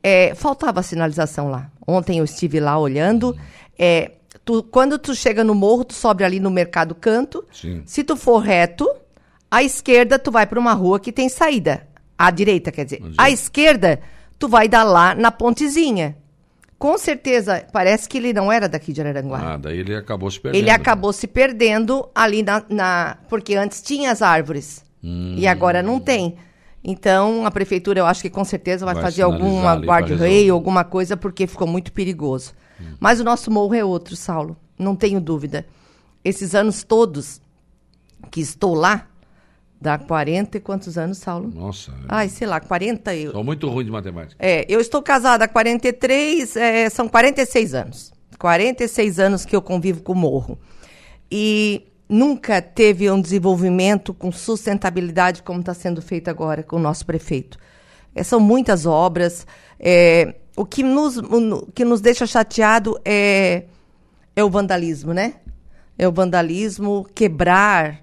é, 0.01 0.33
faltava 0.35 0.81
sinalização 0.81 1.49
lá. 1.49 1.69
Ontem 1.85 2.19
eu 2.19 2.25
estive 2.25 2.59
lá 2.59 2.77
olhando, 2.77 3.31
uhum. 3.31 3.37
É, 3.77 4.11
Tu, 4.45 4.61
quando 4.61 4.99
tu 4.99 5.15
chega 5.15 5.43
no 5.43 5.55
morro, 5.55 5.83
tu 5.83 5.93
sobe 5.93 6.23
ali 6.23 6.39
no 6.39 6.51
Mercado 6.51 6.93
Canto. 6.93 7.43
Sim. 7.51 7.81
Se 7.83 8.03
tu 8.03 8.15
for 8.15 8.37
reto, 8.37 8.87
à 9.49 9.63
esquerda 9.63 10.19
tu 10.19 10.31
vai 10.31 10.45
para 10.45 10.59
uma 10.59 10.73
rua 10.73 10.99
que 10.99 11.11
tem 11.11 11.27
saída. 11.27 11.87
À 12.15 12.29
direita, 12.29 12.71
quer 12.71 12.85
dizer. 12.85 13.01
À 13.17 13.29
esquerda, 13.31 13.99
tu 14.37 14.47
vai 14.47 14.69
dar 14.69 14.83
lá 14.83 15.15
na 15.15 15.31
pontezinha. 15.31 16.15
Com 16.77 16.97
certeza, 16.97 17.65
parece 17.73 18.07
que 18.07 18.19
ele 18.19 18.33
não 18.33 18.51
era 18.51 18.69
daqui 18.69 18.93
de 18.93 19.01
Araranguá. 19.01 19.53
Ah, 19.53 19.57
daí 19.57 19.79
ele 19.79 19.95
acabou 19.95 20.29
se 20.29 20.39
perdendo. 20.39 20.61
Ele 20.61 20.69
acabou 20.69 21.11
se 21.11 21.27
perdendo 21.27 22.07
ali 22.13 22.43
na, 22.43 22.63
na 22.69 23.17
porque 23.27 23.55
antes 23.55 23.81
tinha 23.81 24.11
as 24.11 24.21
árvores. 24.21 24.85
Hum. 25.03 25.35
E 25.37 25.47
agora 25.47 25.81
não 25.81 25.99
tem. 25.99 26.35
Então, 26.83 27.45
a 27.47 27.51
prefeitura, 27.51 27.99
eu 27.99 28.05
acho 28.05 28.21
que 28.21 28.29
com 28.29 28.45
certeza 28.45 28.85
vai, 28.85 28.93
vai 28.93 29.03
fazer 29.03 29.23
alguma 29.23 29.75
guarda-rei, 29.75 30.49
alguma 30.49 30.83
coisa, 30.83 31.17
porque 31.17 31.47
ficou 31.47 31.67
muito 31.67 31.91
perigoso. 31.91 32.53
Mas 32.99 33.19
o 33.19 33.23
nosso 33.23 33.49
morro 33.51 33.73
é 33.73 33.83
outro, 33.83 34.15
Saulo, 34.15 34.57
não 34.77 34.95
tenho 34.95 35.21
dúvida. 35.21 35.65
Esses 36.23 36.55
anos 36.55 36.83
todos 36.83 37.41
que 38.31 38.41
estou 38.41 38.73
lá, 38.73 39.07
dá 39.79 39.97
40 39.97 40.57
e 40.57 40.59
quantos 40.59 40.97
anos, 40.97 41.19
Saulo? 41.19 41.51
Nossa. 41.53 41.93
Ai, 42.07 42.29
sei 42.29 42.47
lá, 42.47 42.59
40 42.59 43.15
eu. 43.15 43.31
Sou 43.31 43.43
muito 43.43 43.69
ruim 43.69 43.85
de 43.85 43.91
matemática. 43.91 44.35
É, 44.43 44.65
eu 44.67 44.79
estou 44.79 45.01
casada 45.01 45.45
há 45.45 45.47
43, 45.47 46.55
é, 46.55 46.89
são 46.89 47.07
46 47.07 47.73
anos. 47.73 48.13
46 48.37 49.19
anos 49.19 49.45
que 49.45 49.55
eu 49.55 49.61
convivo 49.61 50.01
com 50.01 50.13
o 50.13 50.15
morro. 50.15 50.57
E 51.31 51.87
nunca 52.07 52.61
teve 52.61 53.09
um 53.09 53.19
desenvolvimento 53.19 54.13
com 54.13 54.31
sustentabilidade 54.31 55.41
como 55.41 55.59
está 55.59 55.73
sendo 55.73 56.01
feito 56.01 56.29
agora 56.29 56.63
com 56.63 56.75
o 56.75 56.79
nosso 56.79 57.05
prefeito. 57.05 57.57
É, 58.13 58.23
são 58.23 58.39
muitas 58.39 58.85
obras. 58.85 59.45
É, 59.79 60.35
o 60.55 60.65
que 60.65 60.83
nos, 60.83 61.17
o 61.17 61.67
que 61.73 61.83
nos 61.83 62.01
deixa 62.01 62.25
chateado 62.25 62.99
é, 63.03 63.65
é 64.35 64.43
o 64.43 64.49
vandalismo, 64.49 65.13
né? 65.13 65.35
É 65.97 66.07
o 66.07 66.11
vandalismo, 66.11 67.05
quebrar, 67.13 68.01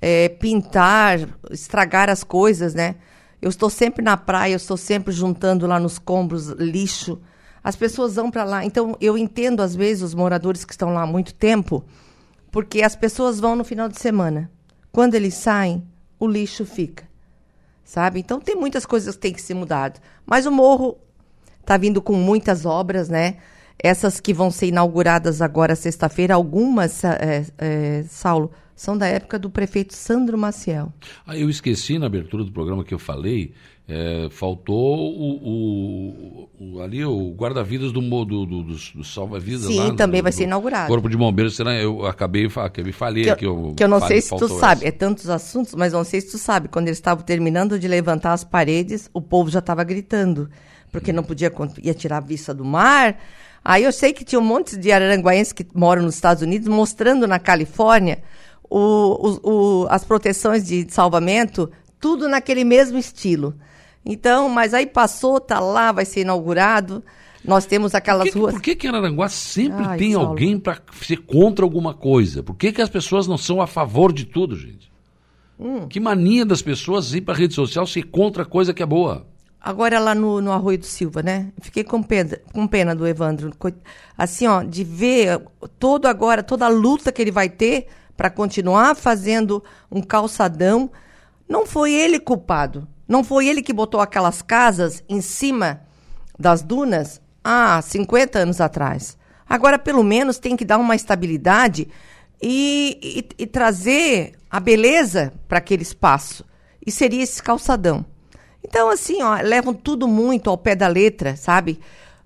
é, 0.00 0.28
pintar, 0.28 1.20
estragar 1.50 2.10
as 2.10 2.22
coisas, 2.22 2.74
né? 2.74 2.96
Eu 3.40 3.48
estou 3.48 3.70
sempre 3.70 4.02
na 4.02 4.16
praia, 4.16 4.52
eu 4.52 4.56
estou 4.56 4.76
sempre 4.76 5.12
juntando 5.12 5.66
lá 5.66 5.78
nos 5.78 5.98
combros 5.98 6.48
lixo. 6.48 7.20
As 7.62 7.76
pessoas 7.76 8.14
vão 8.14 8.30
para 8.30 8.44
lá. 8.44 8.64
Então, 8.64 8.96
eu 9.00 9.16
entendo, 9.16 9.60
às 9.60 9.74
vezes, 9.74 10.02
os 10.02 10.14
moradores 10.14 10.64
que 10.64 10.72
estão 10.72 10.92
lá 10.92 11.02
há 11.02 11.06
muito 11.06 11.34
tempo, 11.34 11.84
porque 12.50 12.82
as 12.82 12.96
pessoas 12.96 13.40
vão 13.40 13.56
no 13.56 13.64
final 13.64 13.88
de 13.88 13.98
semana. 13.98 14.50
Quando 14.92 15.14
eles 15.14 15.34
saem, 15.34 15.86
o 16.18 16.26
lixo 16.26 16.64
fica. 16.64 17.04
Sabe? 17.82 18.20
Então, 18.20 18.40
tem 18.40 18.56
muitas 18.56 18.86
coisas 18.86 19.14
que 19.14 19.20
têm 19.20 19.32
que 19.32 19.42
ser 19.42 19.54
mudadas. 19.54 20.00
Mas 20.24 20.46
o 20.46 20.50
morro 20.50 20.96
Está 21.64 21.78
vindo 21.78 22.02
com 22.02 22.12
muitas 22.12 22.66
obras, 22.66 23.08
né? 23.08 23.36
Essas 23.82 24.20
que 24.20 24.34
vão 24.34 24.50
ser 24.50 24.66
inauguradas 24.66 25.40
agora 25.40 25.74
sexta-feira, 25.74 26.34
algumas, 26.34 27.02
é, 27.04 27.46
é, 27.56 28.04
Saulo, 28.06 28.52
são 28.76 28.96
da 28.98 29.06
época 29.06 29.38
do 29.38 29.48
prefeito 29.48 29.94
Sandro 29.94 30.36
Maciel. 30.36 30.92
Ah, 31.26 31.36
eu 31.38 31.48
esqueci 31.48 31.98
na 31.98 32.04
abertura 32.06 32.44
do 32.44 32.52
programa 32.52 32.84
que 32.84 32.92
eu 32.92 32.98
falei, 32.98 33.52
é, 33.88 34.28
faltou 34.30 34.76
o, 34.98 35.38
o- 35.42 36.48
o- 36.76 36.80
ali 36.82 37.04
o 37.04 37.32
guarda-vidas 37.34 37.92
do, 37.92 38.00
do, 38.24 38.46
do, 38.46 38.62
dos 38.62 38.92
salva-vidas 39.04 39.62
Sim, 39.66 39.78
lá. 39.78 39.90
do- 39.90 39.96
também 39.96 40.22
vai 40.22 40.32
do 40.32 40.34
ser 40.34 40.44
inaugurado. 40.44 40.88
Corpo 40.88 41.08
de 41.08 41.16
Bombeiros, 41.16 41.56
será? 41.56 41.74
Eu 41.74 42.04
acabei, 42.06 42.48
fa- 42.48 42.68
que 42.70 42.80
eu 42.80 42.84
Que 42.84 43.30
aqui. 43.30 43.44
eu, 43.46 43.74
que 43.76 43.84
eu 43.84 43.88
não 43.88 44.00
falhei, 44.00 44.20
sei 44.20 44.22
se 44.22 44.28
tu 44.28 44.38
faltou 44.38 44.58
sabe, 44.60 44.80
essa. 44.82 44.88
é 44.88 44.92
tantos 44.92 45.28
assuntos, 45.30 45.74
mas 45.74 45.92
não 45.92 46.04
sei 46.04 46.20
se 46.20 46.30
tu 46.30 46.38
sabe. 46.38 46.68
Quando 46.68 46.88
eles 46.88 46.98
estavam 46.98 47.24
terminando 47.24 47.78
de 47.78 47.88
levantar 47.88 48.32
as 48.32 48.44
paredes, 48.44 49.08
o 49.12 49.20
povo 49.20 49.50
já 49.50 49.58
estava 49.60 49.82
gritando, 49.84 50.48
porque 50.94 51.12
não 51.12 51.24
podia, 51.24 51.52
ia 51.82 51.92
tirar 51.92 52.18
a 52.18 52.20
vista 52.20 52.54
do 52.54 52.64
mar. 52.64 53.18
Aí 53.64 53.82
eu 53.82 53.90
sei 53.92 54.12
que 54.12 54.24
tinha 54.24 54.38
um 54.38 54.44
monte 54.44 54.76
de 54.76 54.92
araranguaenses 54.92 55.52
que 55.52 55.66
moram 55.74 56.02
nos 56.04 56.14
Estados 56.14 56.40
Unidos 56.44 56.68
mostrando 56.68 57.26
na 57.26 57.40
Califórnia 57.40 58.22
o- 58.70 58.78
o- 59.42 59.50
o- 59.82 59.86
as 59.90 60.04
proteções 60.04 60.64
de 60.64 60.86
salvamento, 60.88 61.68
tudo 61.98 62.28
naquele 62.28 62.62
mesmo 62.62 62.96
estilo. 62.96 63.56
Então, 64.06 64.48
mas 64.48 64.72
aí 64.72 64.86
passou, 64.86 65.40
tá 65.40 65.58
lá, 65.58 65.90
vai 65.90 66.04
ser 66.04 66.20
inaugurado. 66.20 67.02
Nós 67.44 67.66
temos 67.66 67.92
aquelas 67.92 68.26
Por 68.28 68.32
que, 68.32 68.38
ruas. 68.38 68.54
por 68.54 68.62
que 68.62 68.76
que 68.76 68.86
Araranguá 68.86 69.28
sempre 69.28 69.84
Ai, 69.84 69.98
tem 69.98 70.12
Saulo. 70.12 70.28
alguém 70.28 70.58
para 70.60 70.78
ser 71.02 71.16
contra 71.18 71.64
alguma 71.64 71.92
coisa? 71.92 72.40
Por 72.42 72.54
que, 72.54 72.70
que 72.70 72.80
as 72.80 72.88
pessoas 72.88 73.26
não 73.26 73.36
são 73.36 73.60
a 73.60 73.66
favor 73.66 74.12
de 74.12 74.24
tudo, 74.26 74.56
gente? 74.56 74.92
Hum. 75.58 75.88
Que 75.88 75.98
mania 76.00 76.44
das 76.46 76.62
pessoas 76.62 77.12
ir 77.14 77.22
para 77.22 77.34
rede 77.34 77.54
social 77.54 77.86
ser 77.86 78.04
contra 78.04 78.44
coisa 78.44 78.72
que 78.72 78.82
é 78.82 78.86
boa. 78.86 79.26
Agora 79.66 79.98
lá 79.98 80.14
no, 80.14 80.42
no 80.42 80.52
Arroio 80.52 80.76
do 80.76 80.84
Silva, 80.84 81.22
né? 81.22 81.50
Fiquei 81.62 81.82
com 81.82 82.02
pena, 82.02 82.38
com 82.52 82.66
pena 82.66 82.94
do 82.94 83.06
Evandro. 83.06 83.50
Assim, 84.16 84.46
ó, 84.46 84.62
de 84.62 84.84
ver 84.84 85.40
todo 85.78 86.04
agora, 86.04 86.42
toda 86.42 86.66
a 86.66 86.68
luta 86.68 87.10
que 87.10 87.22
ele 87.22 87.30
vai 87.30 87.48
ter 87.48 87.86
para 88.14 88.28
continuar 88.28 88.94
fazendo 88.94 89.64
um 89.90 90.02
calçadão. 90.02 90.90
Não 91.48 91.66
foi 91.66 91.94
ele 91.94 92.20
culpado. 92.20 92.86
Não 93.08 93.24
foi 93.24 93.46
ele 93.48 93.62
que 93.62 93.72
botou 93.72 94.02
aquelas 94.02 94.42
casas 94.42 95.02
em 95.08 95.22
cima 95.22 95.80
das 96.38 96.60
dunas 96.60 97.22
há 97.42 97.80
50 97.80 98.40
anos 98.40 98.60
atrás. 98.60 99.16
Agora, 99.48 99.78
pelo 99.78 100.02
menos, 100.02 100.38
tem 100.38 100.56
que 100.56 100.64
dar 100.66 100.76
uma 100.76 100.94
estabilidade 100.94 101.88
e, 102.42 102.98
e- 103.38 103.44
e 103.44 103.46
trazer 103.46 104.34
a 104.50 104.60
beleza 104.60 105.32
para 105.48 105.56
aquele 105.56 105.82
espaço. 105.82 106.44
E 106.86 106.90
seria 106.92 107.22
esse 107.22 107.42
calçadão. 107.42 108.04
Então, 108.74 108.90
assim, 108.90 109.22
ó, 109.22 109.36
levam 109.40 109.72
tudo 109.72 110.08
muito 110.08 110.50
ao 110.50 110.58
pé 110.58 110.74
da 110.74 110.88
letra, 110.88 111.36
sabe? 111.36 111.78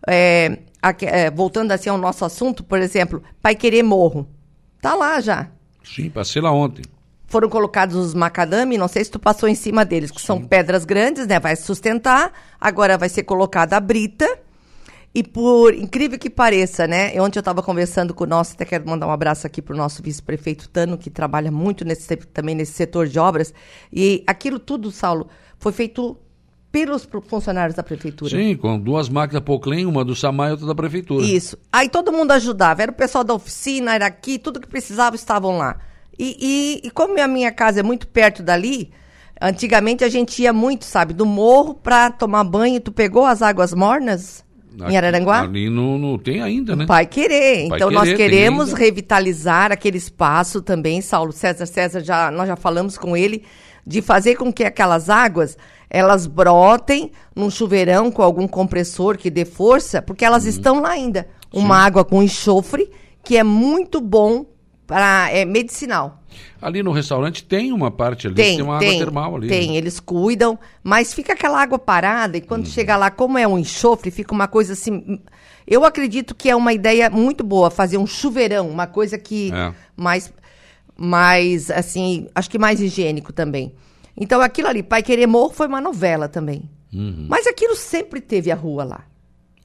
É, 0.07 0.61
é, 1.03 1.31
voltando 1.31 1.73
assim 1.73 1.91
ao 1.91 1.99
nosso 1.99 2.25
assunto, 2.25 2.65
por 2.65 2.79
exemplo, 2.79 3.23
Pai 3.43 3.55
Querer 3.55 3.83
Morro. 3.83 4.27
Tá 4.81 4.95
lá 4.95 5.21
já. 5.21 5.51
Sim, 5.85 6.09
passei 6.09 6.41
lá 6.41 6.51
ontem. 6.51 6.87
Foram 7.27 7.51
colocados 7.51 7.95
os 7.97 8.15
macadame, 8.15 8.79
não 8.79 8.89
sei 8.89 9.05
se 9.05 9.11
tu 9.11 9.19
passou 9.19 9.47
em 9.47 9.55
cima 9.55 9.85
deles, 9.85 10.11
que 10.11 10.23
são 10.23 10.43
pedras 10.43 10.87
grandes, 10.87 11.27
né? 11.27 11.39
Vai 11.39 11.55
sustentar. 11.55 12.33
Agora 12.59 12.97
vai 12.97 13.11
ser 13.11 13.25
colocada 13.25 13.77
a 13.77 13.81
brita. 13.81 14.27
E 15.15 15.23
por 15.23 15.75
incrível 15.75 16.19
que 16.19 16.31
pareça, 16.31 16.87
né? 16.87 17.09
Ontem 17.21 17.39
eu 17.39 17.43
estava 17.43 17.63
conversando 17.63 18.15
com 18.15 18.25
o 18.25 18.27
nosso, 18.27 18.55
até 18.55 18.65
quero 18.65 18.89
mandar 18.89 19.07
um 19.07 19.13
abraço 19.13 19.47
aqui 19.47 19.61
para 19.61 19.75
o 19.75 19.77
nosso 19.77 20.03
vice-prefeito 20.03 20.67
Tano, 20.71 20.97
que 20.97 21.11
trabalha 21.11 21.51
muito 21.53 21.85
nesse, 21.85 22.17
também 22.17 22.55
nesse 22.55 22.73
setor 22.73 23.07
de 23.07 23.19
obras. 23.19 23.53
E 23.93 24.25
aquilo 24.27 24.59
tudo, 24.59 24.91
Saulo, 24.91 25.29
foi 25.59 25.73
feito 25.73 26.17
pelos 26.71 27.09
funcionários 27.29 27.75
da 27.75 27.83
prefeitura. 27.83 28.31
Sim, 28.31 28.55
com 28.57 28.79
duas 28.79 29.09
máquinas 29.09 29.43
Poclin, 29.43 29.87
uma 29.87 30.05
do 30.05 30.15
Samai 30.15 30.49
e 30.49 30.51
outra 30.53 30.67
da 30.67 30.75
prefeitura. 30.75 31.25
Isso. 31.25 31.57
Aí 31.73 31.89
todo 31.89 32.13
mundo 32.13 32.31
ajudava. 32.33 32.83
Era 32.83 32.93
o 32.93 32.95
pessoal 32.95 33.25
da 33.25 33.33
oficina, 33.35 33.95
era 33.95 34.07
aqui, 34.07 34.39
tudo 34.39 34.61
que 34.61 34.69
precisava 34.69 35.17
estavam 35.17 35.57
lá. 35.57 35.79
E, 36.19 36.37
e, 36.85 36.87
e 36.89 36.91
como 36.91 37.19
a 37.21 37.29
minha 37.29 37.51
casa 37.53 37.81
é 37.81 37.83
muito 37.83 38.07
perto 38.09 38.43
dali, 38.43 38.91
antigamente 39.41 40.05
a 40.05 40.09
gente 40.09 40.43
ia 40.43 40.53
muito, 40.53 40.85
sabe, 40.85 41.15
do 41.15 41.25
morro 41.25 41.75
pra 41.75 42.11
tomar 42.11 42.45
banho. 42.45 42.81
Tu 42.81 42.93
pegou 42.93 43.25
as 43.25 43.41
águas 43.41 43.73
mornas 43.73 44.45
Aqui- 44.81 44.93
em 44.93 44.97
Araranguá? 44.97 45.43
Ali 45.43 45.71
no, 45.71 45.97
no- 45.97 46.19
tem 46.19 46.43
ainda, 46.43 46.77
né? 46.77 46.85
Vai 46.87 47.07
querer. 47.07 47.69
Vai 47.69 47.79
Então 47.79 47.91
nós 47.91 48.03
querer, 48.05 48.17
tem 48.19 48.29
queremos 48.29 48.73
revitalizar 48.73 49.73
aquele 49.73 49.97
espaço 49.97 50.61
também, 50.61 51.01
Saulo 51.01 51.33
César 51.33 51.67
César 51.67 52.01
já 52.05 52.31
nós 52.31 52.47
já 52.49 52.57
falamos 52.57 52.99
com 52.99 53.17
ele 53.17 53.45
de 53.89 54.03
fazer 54.03 54.37
com 54.37 54.53
que 54.53 54.63
aquelas 54.65 55.09
águas 55.11 55.57
elas 55.91 56.27
brotem 56.27 57.11
num 57.35 57.49
chuveirão 57.51 58.11
com 58.11 58.23
algum 58.23 58.47
compressor 58.47 59.17
que 59.17 59.31
dê 59.31 59.45
força, 59.47 60.03
porque 60.03 60.25
elas 60.25 60.45
Uhum. 60.45 60.51
estão 60.51 60.81
lá 60.83 60.91
ainda. 60.91 61.27
Uma 61.53 61.79
água 61.79 62.05
com 62.05 62.23
enxofre 62.23 62.91
que 63.25 63.37
é 63.39 63.43
muito 63.43 64.01
bom 64.01 64.45
para 64.87 65.31
é 65.33 65.45
medicinal. 65.47 66.23
Ali 66.61 66.83
no 66.83 66.93
restaurante 66.93 67.43
tem 67.45 67.73
uma 67.73 67.91
parte 67.91 68.27
ali, 68.27 68.37
Tem, 68.37 68.57
tem 68.57 68.65
uma 68.65 68.79
tem, 68.79 68.89
água 68.91 68.99
termal 69.05 69.37
ali. 69.37 69.49
tem, 69.49 69.69
né? 69.73 69.77
eles 69.77 69.99
cuidam, 69.99 70.59
mas 70.85 71.15
fica 71.15 71.33
aquela 71.33 71.61
água 71.61 71.79
parada 71.79 72.37
e 72.37 72.41
Uhum. 72.41 72.47
quando 72.47 72.67
chega 72.69 72.97
lá, 72.97 73.11
como 73.11 73.39
é 73.39 73.49
um 73.49 73.59
enxofre, 73.59 74.11
fica 74.11 74.35
uma 74.35 74.47
coisa 74.47 74.75
assim. 74.75 75.21
Eu 75.67 75.85
acredito 75.85 76.35
que 76.35 76.51
é 76.51 76.57
uma 76.57 76.73
ideia 76.73 77.09
muito 77.11 77.43
boa 77.45 77.71
fazer 77.71 77.97
um 77.99 78.07
chuveirão, 78.07 78.69
uma 78.69 78.87
coisa 78.87 79.17
que 79.19 79.51
É. 79.53 79.73
mais, 79.97 80.33
mais 80.99 81.71
assim, 81.71 82.27
acho 82.35 82.51
que 82.51 82.59
mais 82.59 82.81
higiênico 82.81 83.33
também. 83.33 83.73
Então 84.17 84.41
aquilo 84.41 84.69
ali, 84.69 84.83
Pai 84.83 85.03
Querer 85.03 85.27
Morro 85.27 85.53
foi 85.55 85.69
uma 85.69 85.81
novela 85.81 86.29
também. 86.29 86.69
Uhum. 86.93 87.27
Mas 87.29 87.47
aquilo 87.47 87.77
sempre 87.77 88.21
teve 88.21 88.51
a 88.51 88.55
rua 88.55 88.83
lá. 88.85 89.05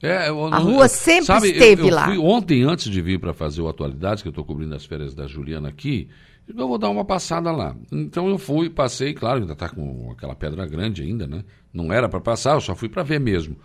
É, 0.02 0.28
eu- 0.28 0.46
A 0.52 0.58
eu- 0.58 0.62
rua 0.64 0.86
sempre 0.88 1.24
sabe, 1.24 1.48
eu- 1.48 1.52
esteve 1.52 1.88
eu 1.88 1.94
lá. 1.94 2.04
fui 2.06 2.18
ontem, 2.18 2.62
antes 2.62 2.90
de 2.90 3.00
vir 3.00 3.18
para 3.18 3.32
fazer 3.32 3.62
o 3.62 3.68
Atualidades, 3.68 4.22
que 4.22 4.28
eu 4.28 4.30
estou 4.30 4.44
cobrindo 4.44 4.74
as 4.74 4.84
férias 4.84 5.14
da 5.14 5.26
Juliana 5.26 5.68
aqui, 5.70 6.08
eu 6.46 6.68
vou 6.68 6.76
dar 6.78 6.90
uma 6.90 7.04
passada 7.04 7.50
lá. 7.50 7.74
Então 7.90 8.28
eu 8.28 8.36
fui, 8.38 8.68
passei, 8.68 9.14
claro, 9.14 9.40
ainda 9.40 9.54
está 9.54 9.68
com 9.68 10.10
aquela 10.12 10.34
pedra 10.34 10.66
grande 10.66 11.02
ainda, 11.02 11.26
né? 11.26 11.42
Não 11.72 11.90
era 11.92 12.08
para 12.08 12.20
passar, 12.20 12.54
eu 12.54 12.60
só 12.60 12.74
fui 12.76 12.88
para 12.88 13.02
ver 13.02 13.18
mesmo. 13.18 13.56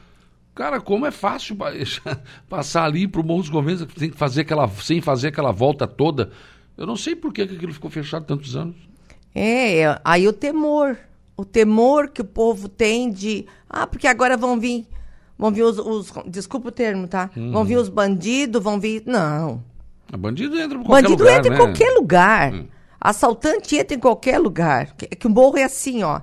Cara, 0.55 0.79
como 0.81 1.05
é 1.05 1.11
fácil 1.11 1.55
pa- 1.57 1.71
passar 2.49 2.85
ali 2.85 3.07
para 3.07 3.21
o 3.21 3.23
Morro 3.23 3.41
dos 3.41 3.49
Conventos, 3.49 3.85
tem 3.93 4.09
que 4.09 4.17
fazer 4.17 4.41
aquela, 4.41 4.67
sem 4.69 5.01
fazer 5.01 5.27
aquela 5.27 5.51
volta 5.51 5.85
toda. 5.85 6.31
Eu 6.79 6.87
não 6.87 6.95
sei 6.95 7.13
por 7.15 7.33
que 7.33 7.41
aquilo 7.41 7.73
ficou 7.73 7.91
fechado 7.91 8.25
tantos 8.25 8.55
anos. 8.55 8.75
É, 9.35 9.79
é, 9.81 10.01
aí 10.03 10.27
o 10.27 10.33
temor. 10.33 10.97
O 11.35 11.43
temor 11.45 12.09
que 12.09 12.21
o 12.21 12.25
povo 12.25 12.67
tem 12.69 13.11
de. 13.11 13.45
Ah, 13.69 13.85
porque 13.85 14.07
agora 14.07 14.37
vão 14.37 14.59
vir. 14.59 14.87
Vão 15.37 15.51
vir 15.51 15.63
os. 15.63 15.77
os- 15.77 16.11
desculpa 16.27 16.69
o 16.69 16.71
termo, 16.71 17.07
tá? 17.07 17.29
Vão 17.51 17.63
vir 17.65 17.77
os 17.77 17.89
bandidos, 17.89 18.63
vão 18.63 18.79
vir. 18.79 19.03
Não. 19.05 19.63
A 20.11 20.17
bandido 20.17 20.57
entra 20.59 20.77
por 20.79 20.85
qualquer 20.85 21.03
Bandido 21.03 21.23
lugar, 21.23 21.37
entra 21.37 21.49
né? 21.49 21.55
em 21.55 21.59
qualquer 21.59 21.91
lugar. 21.91 22.53
Assaltante 22.99 23.75
entra 23.77 23.95
em 23.95 23.99
qualquer 23.99 24.39
lugar. 24.39 24.93
Que, 24.95 25.07
que 25.07 25.27
o 25.27 25.29
morro 25.29 25.57
é 25.57 25.63
assim, 25.63 26.01
ó. 26.03 26.21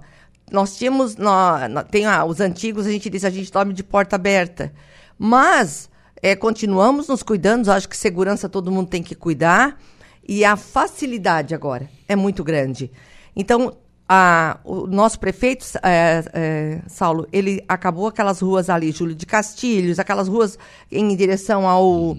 Nós 0.51 0.77
tínhamos. 0.77 1.17
nó- 1.17 1.69
nó- 1.69 1.83
tem 1.83 2.07
ah, 2.07 2.25
os 2.25 2.41
antigos, 2.41 2.87
a 2.87 2.91
gente 2.91 3.09
disse, 3.11 3.27
a 3.27 3.31
gente 3.31 3.53
dorme 3.53 3.73
de 3.73 3.85
porta 3.85 4.17
aberta. 4.17 4.73
Mas 5.19 5.89
é, 6.23 6.35
continuamos 6.35 7.09
nos 7.09 7.23
cuidando. 7.23 7.71
Acho 7.71 7.89
que 7.89 7.97
segurança 7.97 8.49
todo 8.49 8.71
mundo 8.73 8.89
tem 8.89 9.03
que 9.03 9.15
cuidar. 9.15 9.79
E 10.29 10.45
a 10.45 10.57
facilidade 10.57 11.55
agora 11.55 11.89
é 12.09 12.16
muito 12.16 12.43
grande. 12.43 12.91
Então, 13.35 13.77
a- 14.09 14.59
o 14.64 14.87
nosso 14.87 15.18
prefeito, 15.20 15.64
é, 15.83 16.24
é, 16.33 16.81
Saulo, 16.89 17.27
ele 17.33 17.62
acabou 17.68 18.07
aquelas 18.09 18.41
ruas 18.41 18.68
ali, 18.68 18.91
Júlio 18.93 19.14
de 19.14 19.27
Castilhos, 19.27 19.99
aquelas 19.99 20.27
ruas 20.29 20.59
em 20.91 21.14
direção 21.16 21.68
ao, 21.68 22.16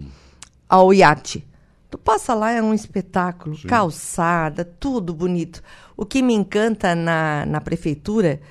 ao 0.69 0.93
iate. 0.93 1.45
Tu 1.89 1.97
passa 1.97 2.33
lá, 2.33 2.51
é 2.51 2.61
um 2.61 2.73
espetáculo, 2.73 3.55
calçada, 3.67 4.65
tudo 4.65 5.13
bonito. 5.13 5.63
O 5.95 6.05
que 6.05 6.21
me 6.21 6.33
encanta 6.33 6.93
na, 6.93 7.45
na 7.45 7.61
prefeitura 7.61 8.41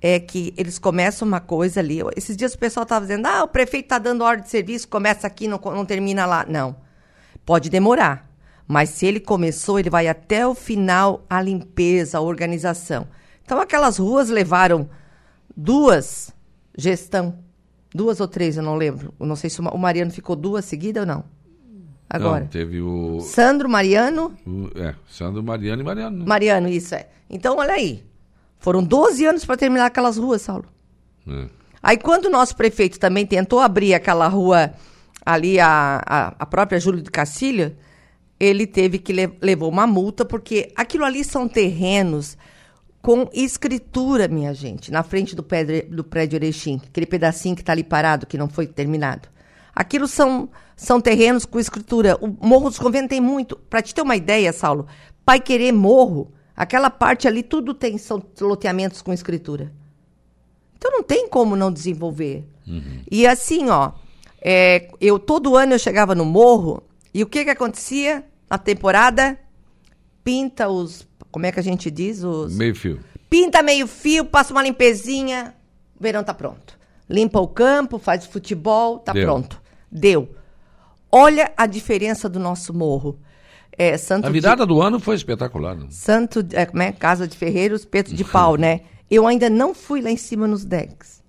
é 0.00 0.18
que 0.18 0.52
eles 0.56 0.78
começam 0.78 1.28
uma 1.28 1.40
coisa 1.40 1.80
ali. 1.80 2.00
Esses 2.16 2.36
dias 2.36 2.54
o 2.54 2.58
pessoal 2.58 2.84
estava 2.84 3.04
dizendo, 3.04 3.26
ah, 3.26 3.44
o 3.44 3.48
prefeito 3.48 3.84
está 3.86 3.98
dando 3.98 4.24
ordem 4.24 4.44
de 4.44 4.50
serviço, 4.50 4.88
começa 4.88 5.26
aqui, 5.26 5.46
não, 5.46 5.58
não 5.58 5.84
termina 5.84 6.24
lá. 6.24 6.46
Não, 6.48 6.74
pode 7.44 7.68
demorar. 7.68 8.25
Mas 8.68 8.90
se 8.90 9.06
ele 9.06 9.20
começou, 9.20 9.78
ele 9.78 9.88
vai 9.90 10.08
até 10.08 10.46
o 10.46 10.54
final 10.54 11.24
a 11.30 11.40
limpeza, 11.40 12.18
a 12.18 12.20
organização. 12.20 13.06
Então 13.44 13.60
aquelas 13.60 13.98
ruas 13.98 14.28
levaram 14.28 14.88
duas 15.56 16.32
gestão, 16.76 17.38
duas 17.94 18.20
ou 18.20 18.28
três, 18.28 18.56
eu 18.56 18.62
não 18.62 18.76
lembro. 18.76 19.14
Eu 19.18 19.26
não 19.26 19.36
sei 19.36 19.48
se 19.50 19.60
o 19.60 19.62
Ma- 19.62 19.70
o 19.70 19.78
Mariano 19.78 20.10
ficou 20.10 20.34
duas 20.36 20.64
seguidas 20.64 21.02
ou 21.02 21.06
não. 21.06 21.24
Agora. 22.08 22.40
Não, 22.40 22.46
teve 22.48 22.80
o, 22.80 23.20
Sandro, 23.20 23.68
Mariano, 23.68 24.32
o- 24.46 24.70
É, 24.76 24.94
Sandro, 25.08 25.42
Mariano 25.42 25.82
e 25.82 25.84
Mariano. 25.84 26.18
né? 26.18 26.24
Mariano, 26.26 26.68
isso 26.68 26.94
é. 26.94 27.08
Então, 27.28 27.56
olha 27.58 27.72
aí. 27.74 28.04
Foram 28.58 28.82
12 28.82 29.24
anos 29.26 29.44
para 29.44 29.56
terminar 29.56 29.86
aquelas 29.86 30.16
ruas, 30.16 30.42
Saulo. 30.42 30.66
É. 31.28 31.46
Aí, 31.82 31.96
quando 31.96 32.26
o 32.26 32.30
nosso 32.30 32.56
prefeito 32.56 32.98
também 32.98 33.26
tentou 33.26 33.60
abrir 33.60 33.94
aquela 33.94 34.28
rua 34.28 34.72
ali, 35.24 35.58
a, 35.58 36.00
a, 36.06 36.26
a 36.38 36.46
própria 36.46 36.78
Júlio 36.78 37.02
de 37.02 37.10
Cacilha, 37.10 37.76
ele 38.38 38.66
teve 38.66 38.98
que 38.98 39.12
le 39.12 39.32
levou 39.40 39.68
uma 39.68 39.86
multa, 39.86 40.24
porque 40.24 40.72
aquilo 40.76 41.04
ali 41.04 41.24
são 41.24 41.48
terrenos 41.48 42.36
com 43.00 43.28
escritura, 43.32 44.26
minha 44.28 44.52
gente, 44.52 44.90
na 44.90 45.02
frente 45.02 45.36
do, 45.36 45.42
prédio 45.42 45.88
do 45.90 46.04
prédio 46.04 46.36
Erechim, 46.36 46.80
aquele 46.88 47.06
pedacinho 47.06 47.54
que 47.54 47.62
está 47.62 47.72
ali 47.72 47.84
parado, 47.84 48.26
que 48.26 48.36
não 48.36 48.48
foi 48.48 48.66
terminado. 48.66 49.28
Aquilo 49.74 50.08
são, 50.08 50.48
são 50.74 51.00
terrenos 51.00 51.44
com 51.44 51.60
escritura. 51.60 52.16
O 52.20 52.26
Morro 52.26 52.68
dos 52.68 52.78
Conventos 52.78 53.10
tem 53.10 53.20
muito. 53.20 53.56
Para 53.56 53.82
te 53.82 53.94
ter 53.94 54.02
uma 54.02 54.16
ideia, 54.16 54.52
Saulo, 54.52 54.86
Pai 55.24 55.38
Querer 55.38 55.72
Morro, 55.72 56.32
aquela 56.56 56.90
parte 56.90 57.28
ali, 57.28 57.42
tudo 57.42 57.74
tem 57.74 57.96
são 57.96 58.22
loteamentos 58.40 59.02
com 59.02 59.12
escritura. 59.12 59.72
Então 60.76 60.90
não 60.90 61.02
tem 61.02 61.28
como 61.28 61.54
não 61.54 61.70
desenvolver. 61.70 62.44
Uhum. 62.66 63.02
E 63.10 63.26
assim, 63.26 63.68
ó, 63.68 63.92
é, 64.42 64.88
eu 65.00 65.18
todo 65.18 65.56
ano 65.56 65.74
eu 65.74 65.78
chegava 65.78 66.14
no 66.14 66.24
morro 66.24 66.82
e 67.16 67.22
o 67.22 67.26
que 67.26 67.44
que 67.44 67.50
acontecia 67.50 68.26
na 68.50 68.58
temporada? 68.58 69.38
Pinta 70.22 70.68
os, 70.68 71.08
como 71.30 71.46
é 71.46 71.50
que 71.50 71.58
a 71.58 71.62
gente 71.62 71.90
diz 71.90 72.22
os 72.22 72.54
meio 72.54 72.74
fio. 72.74 73.00
Pinta 73.30 73.62
meio 73.62 73.86
fio, 73.86 74.22
passa 74.22 74.52
uma 74.52 74.62
limpezinha, 74.62 75.54
o 75.98 76.02
verão 76.02 76.22
tá 76.22 76.34
pronto. 76.34 76.78
Limpa 77.08 77.40
o 77.40 77.48
campo, 77.48 77.98
faz 77.98 78.26
futebol, 78.26 78.98
tá 78.98 79.14
Deu. 79.14 79.24
pronto. 79.24 79.62
Deu. 79.90 80.28
Olha 81.10 81.50
a 81.56 81.64
diferença 81.64 82.28
do 82.28 82.38
nosso 82.38 82.74
morro. 82.74 83.18
É, 83.72 83.96
Santo 83.96 84.26
a 84.26 84.30
virada 84.30 84.66
de... 84.66 84.68
do 84.68 84.82
ano 84.82 85.00
foi 85.00 85.16
espetacular. 85.16 85.74
Né? 85.74 85.86
Santo, 85.88 86.46
é, 86.52 86.66
como 86.66 86.82
é? 86.82 86.92
Casa 86.92 87.26
de 87.26 87.34
Ferreiros, 87.34 87.86
Peto 87.86 88.14
de 88.14 88.24
Pau, 88.24 88.56
né? 88.56 88.82
Eu 89.10 89.26
ainda 89.26 89.48
não 89.48 89.74
fui 89.74 90.02
lá 90.02 90.10
em 90.10 90.18
cima 90.18 90.46
nos 90.46 90.66
decks. 90.66 91.22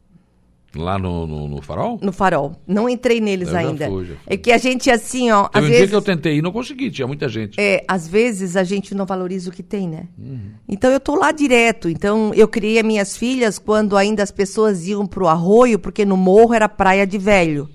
Lá 0.77 0.97
no, 0.97 1.25
no, 1.25 1.47
no, 1.47 1.61
farol? 1.61 1.99
No 2.01 2.11
farol. 2.11 2.55
Não 2.67 2.87
entrei 2.87 3.19
neles 3.19 3.49
eu 3.49 3.57
ainda. 3.57 3.85
Já 3.85 3.91
fui, 3.91 4.05
já 4.05 4.15
fui. 4.15 4.23
É 4.27 4.37
que 4.37 4.51
a 4.51 4.57
gente, 4.57 4.91
assim, 4.91 5.31
ó. 5.31 5.47
Teve 5.47 5.57
às 5.57 5.63
um 5.63 5.67
vezes, 5.67 5.77
dia 5.77 5.87
que 5.87 5.95
eu 5.95 6.01
tentei 6.01 6.37
e 6.37 6.41
não 6.41 6.51
consegui, 6.51 6.91
tinha 6.91 7.07
muita 7.07 7.27
gente. 7.27 7.59
É, 7.59 7.83
às 7.87 8.07
vezes 8.07 8.55
a 8.55 8.63
gente 8.63 8.93
não 8.93 9.05
valoriza 9.05 9.49
o 9.49 9.53
que 9.53 9.63
tem, 9.63 9.87
né? 9.87 10.07
Uhum. 10.17 10.51
Então 10.69 10.91
eu 10.91 10.99
tô 10.99 11.15
lá 11.15 11.31
direto. 11.31 11.89
Então 11.89 12.31
eu 12.33 12.47
criei 12.47 12.81
minhas 12.83 13.17
filhas 13.17 13.57
quando 13.57 13.97
ainda 13.97 14.23
as 14.23 14.31
pessoas 14.31 14.87
iam 14.87 15.05
pro 15.05 15.27
arroio, 15.27 15.79
porque 15.79 16.05
no 16.05 16.15
morro 16.15 16.53
era 16.53 16.69
praia 16.69 17.05
de 17.05 17.17
velho. 17.17 17.69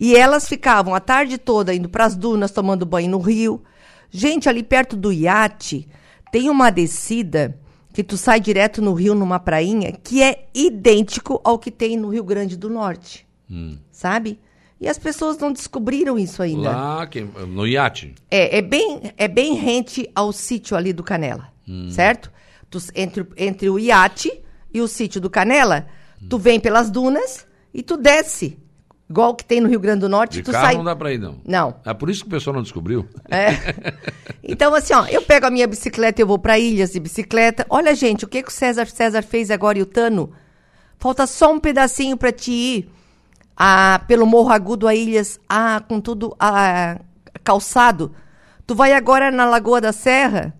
E 0.00 0.16
elas 0.16 0.48
ficavam 0.48 0.94
a 0.94 1.00
tarde 1.00 1.38
toda 1.38 1.74
indo 1.74 1.88
para 1.88 2.04
as 2.04 2.16
dunas, 2.16 2.50
tomando 2.50 2.84
banho 2.84 3.10
no 3.10 3.18
rio. 3.18 3.62
Gente, 4.10 4.48
ali 4.48 4.62
perto 4.62 4.96
do 4.96 5.12
iate, 5.12 5.88
tem 6.30 6.50
uma 6.50 6.70
descida 6.70 7.58
que 7.94 8.02
tu 8.02 8.16
sai 8.16 8.40
direto 8.40 8.82
no 8.82 8.92
rio 8.92 9.14
numa 9.14 9.38
prainha 9.38 9.92
que 9.92 10.20
é 10.20 10.48
idêntico 10.52 11.40
ao 11.44 11.56
que 11.56 11.70
tem 11.70 11.96
no 11.96 12.08
Rio 12.08 12.24
Grande 12.24 12.56
do 12.56 12.68
Norte. 12.68 13.24
Hum. 13.48 13.78
Sabe? 13.92 14.40
E 14.80 14.88
as 14.88 14.98
pessoas 14.98 15.38
não 15.38 15.52
descobriram 15.52 16.18
isso 16.18 16.42
ainda. 16.42 16.72
Lá, 16.72 17.08
no 17.46 17.64
iate? 17.64 18.12
É, 18.28 18.58
é 18.58 18.60
bem, 18.60 19.12
é 19.16 19.28
bem 19.28 19.54
rente 19.54 20.10
ao 20.12 20.32
sítio 20.32 20.76
ali 20.76 20.92
do 20.92 21.04
Canela, 21.04 21.52
hum. 21.68 21.88
certo? 21.88 22.32
Tu, 22.68 22.78
entre, 22.96 23.26
entre 23.36 23.70
o 23.70 23.78
iate 23.78 24.42
e 24.72 24.80
o 24.80 24.88
sítio 24.88 25.20
do 25.20 25.30
Canela, 25.30 25.86
hum. 26.20 26.26
tu 26.28 26.36
vem 26.36 26.58
pelas 26.58 26.90
dunas 26.90 27.46
e 27.72 27.80
tu 27.80 27.96
desce 27.96 28.58
Igual 29.08 29.34
que 29.34 29.44
tem 29.44 29.60
no 29.60 29.68
Rio 29.68 29.78
Grande 29.78 30.00
do 30.00 30.08
Norte. 30.08 30.38
De 30.38 30.42
tu 30.42 30.50
carro 30.50 30.66
sai... 30.66 30.76
não 30.76 30.84
dá 30.84 30.96
pra 30.96 31.12
ir, 31.12 31.18
não. 31.18 31.36
Não. 31.44 31.74
É 31.84 31.92
por 31.92 32.08
isso 32.08 32.22
que 32.22 32.28
o 32.28 32.30
pessoal 32.30 32.54
não 32.54 32.62
descobriu. 32.62 33.08
É. 33.30 33.74
Então, 34.46 34.74
assim, 34.74 34.92
ó, 34.92 35.06
eu 35.06 35.22
pego 35.22 35.46
a 35.46 35.50
minha 35.50 35.66
bicicleta 35.66 36.20
e 36.20 36.22
eu 36.22 36.26
vou 36.26 36.38
para 36.38 36.58
ilhas 36.58 36.92
de 36.92 37.00
bicicleta. 37.00 37.64
Olha, 37.70 37.94
gente, 37.94 38.26
o 38.26 38.28
que, 38.28 38.42
que 38.42 38.50
o 38.50 38.52
César 38.52 38.84
César 38.86 39.22
fez 39.22 39.50
agora 39.50 39.78
e 39.78 39.82
o 39.82 39.86
Tano? 39.86 40.34
Falta 40.98 41.26
só 41.26 41.50
um 41.50 41.58
pedacinho 41.58 42.14
para 42.14 42.30
te 42.30 42.50
ir 42.52 42.90
a, 43.56 44.02
pelo 44.06 44.26
Morro 44.26 44.50
Agudo 44.50 44.86
a 44.86 44.94
Ilhas, 44.94 45.40
a, 45.48 45.80
com 45.80 45.98
tudo 45.98 46.36
a, 46.38 47.00
calçado. 47.42 48.14
Tu 48.66 48.74
vai 48.74 48.92
agora 48.92 49.30
na 49.30 49.46
Lagoa 49.46 49.80
da 49.80 49.92
Serra, 49.92 50.54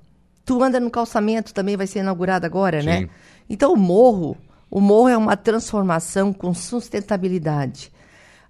tu 0.44 0.62
anda 0.62 0.80
no 0.80 0.90
calçamento, 0.90 1.52
também 1.52 1.76
vai 1.76 1.86
ser 1.86 2.00
inaugurado 2.00 2.46
agora, 2.46 2.82
né? 2.82 2.96
Sim. 2.96 3.02
né? 3.04 3.10
Então, 3.50 3.74
o 3.74 3.76
morro, 3.76 4.36
o 4.70 4.80
morro 4.80 5.08
é 5.08 5.16
uma 5.16 5.36
transformação 5.36 6.32
com 6.32 6.54
sustentabilidade. 6.54 7.92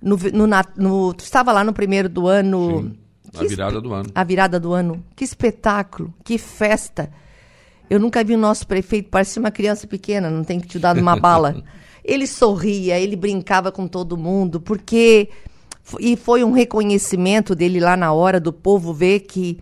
No, 0.05 0.18
no, 0.34 0.46
no, 0.76 1.14
tu 1.14 1.24
estava 1.24 1.50
lá 1.50 1.64
no 1.64 1.72
primeiro 1.72 2.11
do 2.11 2.28
ano. 2.28 2.94
Sim, 3.32 3.44
a 3.44 3.48
virada 3.48 3.80
do 3.80 3.94
ano. 3.94 4.11
A 4.14 4.22
virada 4.22 4.61
do 4.61 4.74
ano. 4.74 5.02
Que 5.16 5.24
espetáculo, 5.24 6.12
que 6.22 6.36
festa. 6.36 7.11
Eu 7.88 7.98
nunca 7.98 8.22
vi 8.22 8.34
o 8.34 8.38
nosso 8.38 8.66
prefeito, 8.66 9.09
parecia 9.09 9.40
uma 9.40 9.50
criança 9.50 9.86
pequena, 9.86 10.28
não 10.28 10.44
tem 10.44 10.61
que 10.61 10.68
te 10.68 10.78
dar 10.78 10.98
uma 10.98 11.16
bala. 11.16 11.57
Ele 12.05 12.26
sorria, 12.26 13.00
ele 13.00 13.16
brincava 13.16 13.72
com 13.72 13.88
todo 13.88 14.14
mundo, 14.14 14.61
porque. 14.61 15.30
E 15.98 16.16
foi 16.16 16.44
um 16.44 16.52
reconhecimento 16.52 17.55
dele 17.55 17.80
lá 17.80 17.96
na 17.96 18.12
hora, 18.12 18.38
do 18.38 18.52
povo 18.52 18.92
ver 18.92 19.20
que 19.20 19.59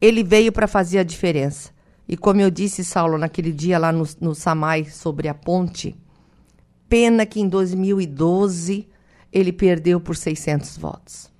ele 0.00 0.24
veio 0.24 0.50
para 0.52 0.66
fazer 0.66 1.00
a 1.00 1.02
diferença. 1.02 1.70
E 2.08 2.16
como 2.16 2.40
eu 2.40 2.50
disse, 2.50 2.82
Saulo, 2.82 3.18
naquele 3.18 3.52
dia 3.52 3.78
lá 3.78 3.92
no, 3.92 4.06
no 4.20 4.34
Samai, 4.34 4.86
sobre 4.86 5.28
a 5.28 5.34
ponte, 5.34 5.94
pena 6.88 7.26
que 7.26 7.40
em 7.40 7.48
2012 7.48 8.88
ele 9.32 9.52
perdeu 9.52 10.00
por 10.00 10.16
600 10.16 10.76
votos. 10.76 11.30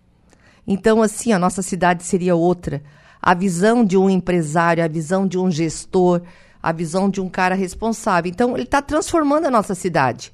Então, 0.67 1.03
assim, 1.03 1.33
a 1.33 1.39
nossa 1.39 1.63
cidade 1.63 2.05
seria 2.05 2.35
outra. 2.35 2.83
A 3.21 3.35
visão 3.35 3.85
de 3.85 3.97
um 3.97 4.09
empresário, 4.09 4.83
a 4.83 4.89
visão 4.89 5.27
de 5.27 5.39
um 5.39 5.51
gestor, 5.51 6.23
a 6.63 6.73
visão 6.73 7.11
de 7.11 7.21
um 7.21 7.29
cara 7.29 7.55
responsável. 7.55 8.31
Então, 8.31 8.55
ele 8.55 8.65
está 8.65 8.81
transformando 8.81 9.47
a 9.47 9.51
nossa 9.51 9.75
cidade. 9.75 10.33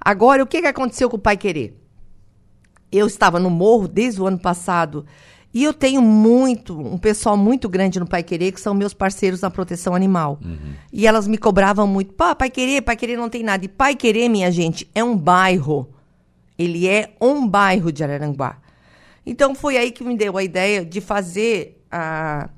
Agora, 0.00 0.42
o 0.42 0.46
que, 0.46 0.60
que 0.60 0.66
aconteceu 0.66 1.08
com 1.08 1.16
o 1.16 1.20
Pai 1.20 1.36
Querer? 1.36 1.74
Eu 2.92 3.06
estava 3.06 3.40
no 3.40 3.50
morro 3.50 3.88
desde 3.88 4.20
o 4.20 4.26
ano 4.26 4.38
passado 4.38 5.04
e 5.54 5.62
eu 5.62 5.72
tenho 5.72 6.02
muito, 6.02 6.76
um 6.76 6.98
pessoal 6.98 7.36
muito 7.36 7.68
grande 7.68 8.00
no 8.00 8.06
Pai 8.06 8.24
Querer, 8.24 8.50
que 8.50 8.60
são 8.60 8.74
meus 8.74 8.92
parceiros 8.92 9.40
na 9.40 9.48
proteção 9.48 9.94
animal. 9.94 10.40
Uhum. 10.44 10.74
E 10.92 11.06
elas 11.06 11.28
me 11.28 11.38
cobravam 11.38 11.86
muito. 11.86 12.12
Pá, 12.12 12.34
Pai 12.34 12.50
Querer, 12.50 12.82
Pai 12.82 12.96
Querer 12.96 13.16
não 13.16 13.28
tem 13.28 13.44
nada. 13.44 13.64
E 13.64 13.68
Pai 13.68 13.94
Querer, 13.94 14.28
minha 14.28 14.50
gente, 14.50 14.90
é 14.92 15.02
um 15.04 15.16
bairro. 15.16 15.93
Ele 16.58 16.88
é 16.88 17.14
um 17.20 17.46
bairro 17.46 17.92
de 17.92 18.02
Araranguá. 18.02 18.58
Então 19.26 19.54
foi 19.54 19.76
aí 19.76 19.90
que 19.90 20.04
me 20.04 20.16
deu 20.16 20.36
a 20.36 20.42
ideia 20.42 20.84
de 20.84 21.00
fazer 21.00 21.82
a 21.90 22.48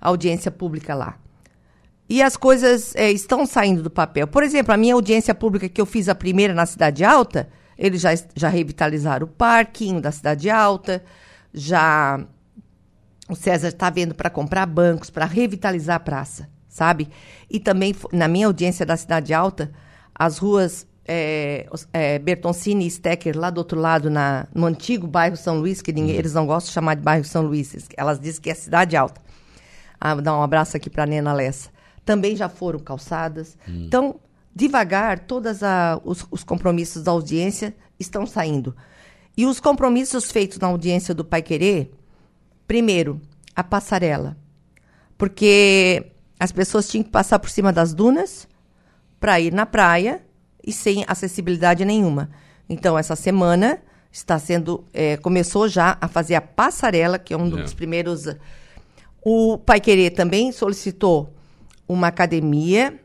audiência 0.00 0.50
pública 0.50 0.94
lá. 0.94 1.18
E 2.08 2.22
as 2.22 2.36
coisas 2.36 2.94
é, 2.94 3.10
estão 3.10 3.44
saindo 3.44 3.82
do 3.82 3.90
papel. 3.90 4.26
Por 4.26 4.42
exemplo, 4.42 4.72
a 4.72 4.76
minha 4.76 4.94
audiência 4.94 5.34
pública 5.34 5.68
que 5.68 5.80
eu 5.80 5.86
fiz 5.86 6.08
a 6.08 6.14
primeira 6.14 6.54
na 6.54 6.64
Cidade 6.64 7.04
Alta, 7.04 7.48
eles 7.76 8.00
já, 8.00 8.10
já 8.34 8.48
revitalizaram 8.48 9.26
o 9.26 9.30
parquinho 9.30 10.00
da 10.00 10.12
Cidade 10.12 10.48
Alta, 10.48 11.04
já 11.52 12.24
o 13.28 13.34
César 13.34 13.68
está 13.68 13.90
vendo 13.90 14.14
para 14.14 14.30
comprar 14.30 14.66
bancos, 14.66 15.10
para 15.10 15.24
revitalizar 15.24 15.96
a 15.96 16.00
praça, 16.00 16.48
sabe? 16.68 17.08
E 17.50 17.58
também, 17.58 17.94
na 18.12 18.28
minha 18.28 18.46
audiência 18.46 18.86
da 18.86 18.96
Cidade 18.96 19.34
Alta, 19.34 19.72
as 20.14 20.38
ruas 20.38 20.86
é, 21.06 21.66
é, 21.92 22.18
Bertoncini 22.18 22.86
e 22.86 22.90
Stecker, 22.90 23.38
lá 23.38 23.50
do 23.50 23.58
outro 23.58 23.78
lado, 23.78 24.10
na, 24.10 24.46
no 24.54 24.66
antigo 24.66 25.06
bairro 25.06 25.36
São 25.36 25.58
Luís, 25.58 25.80
que 25.80 25.92
ninguém, 25.92 26.14
uhum. 26.14 26.18
eles 26.18 26.34
não 26.34 26.46
gostam 26.46 26.68
de 26.68 26.74
chamar 26.74 26.94
de 26.94 27.02
bairro 27.02 27.24
São 27.24 27.42
Luís, 27.42 27.88
elas 27.96 28.18
dizem 28.18 28.40
que 28.40 28.50
é 28.50 28.54
cidade 28.54 28.96
alta. 28.96 29.20
Ah, 30.00 30.14
vou 30.14 30.22
dar 30.22 30.36
um 30.36 30.42
abraço 30.42 30.76
aqui 30.76 30.90
para 30.90 31.04
a 31.04 31.06
Nena 31.06 31.32
Lessa. 31.32 31.70
Também 32.04 32.36
já 32.36 32.48
foram 32.48 32.78
calçadas. 32.78 33.56
Uhum. 33.66 33.84
Então, 33.84 34.20
devagar, 34.54 35.20
todos 35.20 35.60
os, 36.04 36.26
os 36.30 36.44
compromissos 36.44 37.02
da 37.02 37.12
audiência 37.12 37.74
estão 37.98 38.26
saindo. 38.26 38.76
E 39.36 39.46
os 39.46 39.60
compromissos 39.60 40.30
feitos 40.30 40.58
na 40.58 40.68
audiência 40.68 41.14
do 41.14 41.24
Pai 41.24 41.42
Querer, 41.42 41.90
primeiro, 42.66 43.20
a 43.54 43.64
passarela. 43.64 44.36
Porque 45.16 46.12
as 46.38 46.52
pessoas 46.52 46.88
tinham 46.88 47.04
que 47.04 47.10
passar 47.10 47.38
por 47.38 47.48
cima 47.48 47.72
das 47.72 47.94
dunas 47.94 48.46
para 49.18 49.40
ir 49.40 49.52
na 49.52 49.64
praia 49.64 50.25
e 50.66 50.72
sem 50.72 51.04
acessibilidade 51.06 51.84
nenhuma. 51.84 52.28
Então, 52.68 52.98
essa 52.98 53.14
semana 53.14 53.78
está 54.10 54.38
sendo. 54.38 54.84
É, 54.92 55.16
começou 55.16 55.68
já 55.68 55.96
a 56.00 56.08
fazer 56.08 56.34
a 56.34 56.40
passarela, 56.40 57.18
que 57.18 57.32
é 57.32 57.36
um 57.36 57.46
é. 57.46 57.62
dos 57.62 57.72
primeiros. 57.72 58.26
O 59.22 59.58
Pai 59.58 59.80
Querer 59.80 60.10
também 60.10 60.50
solicitou 60.52 61.32
uma 61.88 62.08
academia. 62.08 62.98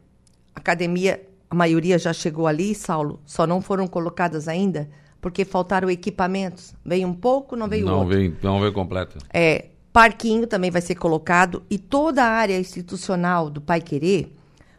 Academia, 0.55 1.22
a 1.49 1.55
maioria 1.55 1.97
já 1.97 2.12
chegou 2.12 2.47
ali, 2.47 2.74
Saulo, 2.76 3.20
só 3.26 3.47
não 3.47 3.62
foram 3.62 3.88
colocadas 3.88 4.47
ainda, 4.47 4.89
porque 5.22 5.45
faltaram 5.45 5.89
equipamentos. 5.89 6.74
Veio 6.84 7.07
um 7.07 7.14
pouco, 7.14 7.55
não 7.55 7.68
veio 7.68 7.86
não 7.86 7.99
outro. 7.99 8.16
Veio, 8.16 8.38
não 8.41 8.59
veio 8.59 8.74
completo. 8.74 9.18
É, 9.34 9.66
parquinho 9.93 10.47
também 10.47 10.72
vai 10.72 10.82
ser 10.82 10.95
colocado 10.95 11.64
e 11.70 11.78
toda 11.78 12.24
a 12.24 12.28
área 12.28 12.59
institucional 12.59 13.49
do 13.49 13.62
Pai 13.62 13.82
Querer 13.82 14.34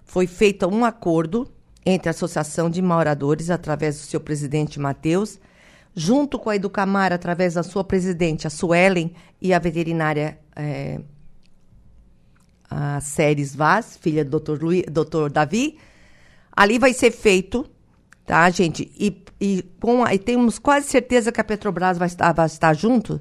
foi 0.05 0.27
feita 0.27 0.67
um 0.67 0.85
acordo 0.85 1.49
entre 1.85 2.09
a 2.09 2.11
Associação 2.11 2.71
de 2.71 2.81
Moradores, 2.81 3.51
através 3.51 3.97
do 3.97 4.03
seu 4.03 4.21
presidente 4.21 4.79
Matheus, 4.79 5.39
junto 5.95 6.39
com 6.39 6.51
a 6.51 6.57
Educamar, 6.57 7.13
através 7.13 7.55
da 7.55 7.63
sua 7.63 7.85
presidente, 7.85 8.47
a 8.47 8.51
Suelen, 8.51 9.13
e 9.41 9.53
a 9.53 9.59
veterinária 9.59 10.39
é, 10.55 11.01
a 12.71 13.01
Séries 13.01 13.55
Vaz, 13.55 13.99
filha 14.01 14.25
do 14.25 14.39
Dr. 14.39 14.63
Luiz, 14.63 14.85
Dr. 14.85 15.31
Davi. 15.31 15.79
Ali 16.55 16.79
vai 16.79 16.93
ser 16.95 17.11
feito, 17.11 17.67
tá, 18.25 18.49
gente? 18.51 18.91
E, 18.97 19.23
e, 19.41 19.63
com 19.81 20.05
a, 20.05 20.15
e 20.15 20.19
temos 20.19 20.59
quase 20.59 20.87
certeza 20.87 21.33
que 21.33 21.41
a 21.41 21.45
Petrobras 21.45 21.99
vai 21.99 22.07
estar, 22.07 22.33
vai 22.33 22.47
estar 22.47 22.73
junto, 22.75 23.21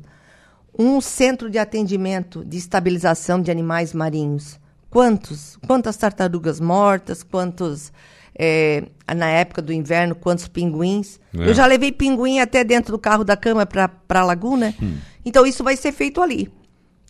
um 0.77 1.01
centro 1.01 1.49
de 1.49 1.57
atendimento 1.57 2.45
de 2.45 2.57
estabilização 2.57 3.41
de 3.41 3.51
animais 3.51 3.93
marinhos 3.93 4.61
Quantos? 4.91 5.57
Quantas 5.65 5.95
tartarugas 5.95 6.59
mortas? 6.59 7.23
Quantos. 7.23 7.93
É, 8.37 8.83
na 9.15 9.27
época 9.27 9.61
do 9.61 9.71
inverno, 9.73 10.15
quantos 10.15 10.47
pinguins? 10.47 11.19
É. 11.37 11.49
Eu 11.49 11.53
já 11.53 11.65
levei 11.65 11.91
pinguim 11.91 12.39
até 12.39 12.63
dentro 12.63 12.91
do 12.91 12.99
carro 12.99 13.23
da 13.23 13.35
cama 13.37 13.65
para 13.65 13.89
a 14.09 14.23
laguna. 14.23 14.73
Então, 15.25 15.45
isso 15.45 15.63
vai 15.63 15.75
ser 15.77 15.91
feito 15.91 16.21
ali 16.21 16.49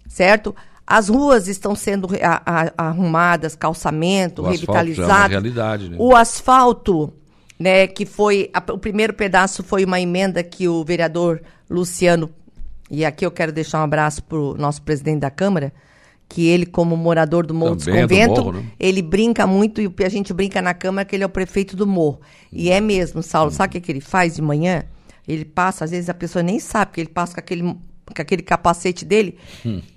certo? 0.08 0.54
As 0.86 1.08
ruas 1.08 1.48
estão 1.48 1.74
sendo 1.74 2.10
a- 2.22 2.42
a- 2.46 2.74
arrumadas, 2.90 3.56
calçamento, 3.56 4.42
O 4.42 4.48
é 4.48 4.52
revitalizado. 4.52 5.30
realidade, 5.30 5.90
né? 5.90 5.96
O 5.98 6.14
asfalto, 6.14 7.14
né, 7.58 7.88
que 7.88 8.06
foi 8.06 8.50
a- 8.54 8.62
o 8.74 8.78
primeiro 8.78 9.14
pedaço 9.14 9.64
foi 9.64 9.86
uma 9.86 10.02
emenda 10.02 10.44
que 10.44 10.68
o 10.68 10.84
vereador 10.84 11.42
Luciano 11.70 12.30
e 12.90 13.06
aqui 13.06 13.26
eu 13.26 13.32
quero 13.32 13.54
deixar 13.54 13.80
um 13.80 13.84
abraço 13.84 14.22
para 14.24 14.38
o 14.38 14.54
nosso 14.56 14.82
presidente 14.82 15.22
da 15.22 15.32
Câmara, 15.32 15.72
que 16.32 16.48
ele 16.48 16.66
como 16.66 16.96
morador 16.96 17.46
do 17.46 17.54
Morro 17.54 17.76
dos 17.76 17.84
Também 17.84 18.00
é 18.00 18.08
do 18.08 18.10
Convento, 18.10 18.44
Morro, 18.46 18.52
né? 18.54 18.64
ele 18.80 19.02
brinca 19.02 19.46
muito 19.46 19.82
e 19.82 19.94
a 20.02 20.08
gente 20.08 20.34
brinca 20.34 20.62
na 20.62 20.74
Câmara 20.74 21.04
que 21.04 21.14
ele 21.14 21.24
é 21.24 21.26
o 21.26 21.30
prefeito 21.30 21.76
do 21.76 21.86
Morro. 21.86 22.22
E 22.50 22.70
é 22.72 22.80
mesmo, 22.80 23.22
Saulo. 23.22 23.52
Sabe 23.52 23.68
o 23.68 23.72
que, 23.74 23.82
que 23.82 23.92
ele 23.92 24.00
faz 24.00 24.36
de 24.36 24.42
manhã? 24.42 24.86
Ele 25.28 25.44
passa, 25.44 25.84
às 25.84 25.92
vezes 25.92 26.10
a 26.10 26.14
pessoa 26.14 26.42
nem 26.42 26.58
sabe, 26.58 26.88
porque 26.88 27.02
ele 27.02 27.10
passa 27.10 27.34
com 27.34 27.42
aquele, 27.42 27.64
com 27.64 27.78
aquele 28.18 28.42
capacete 28.42 29.04
dele, 29.04 29.38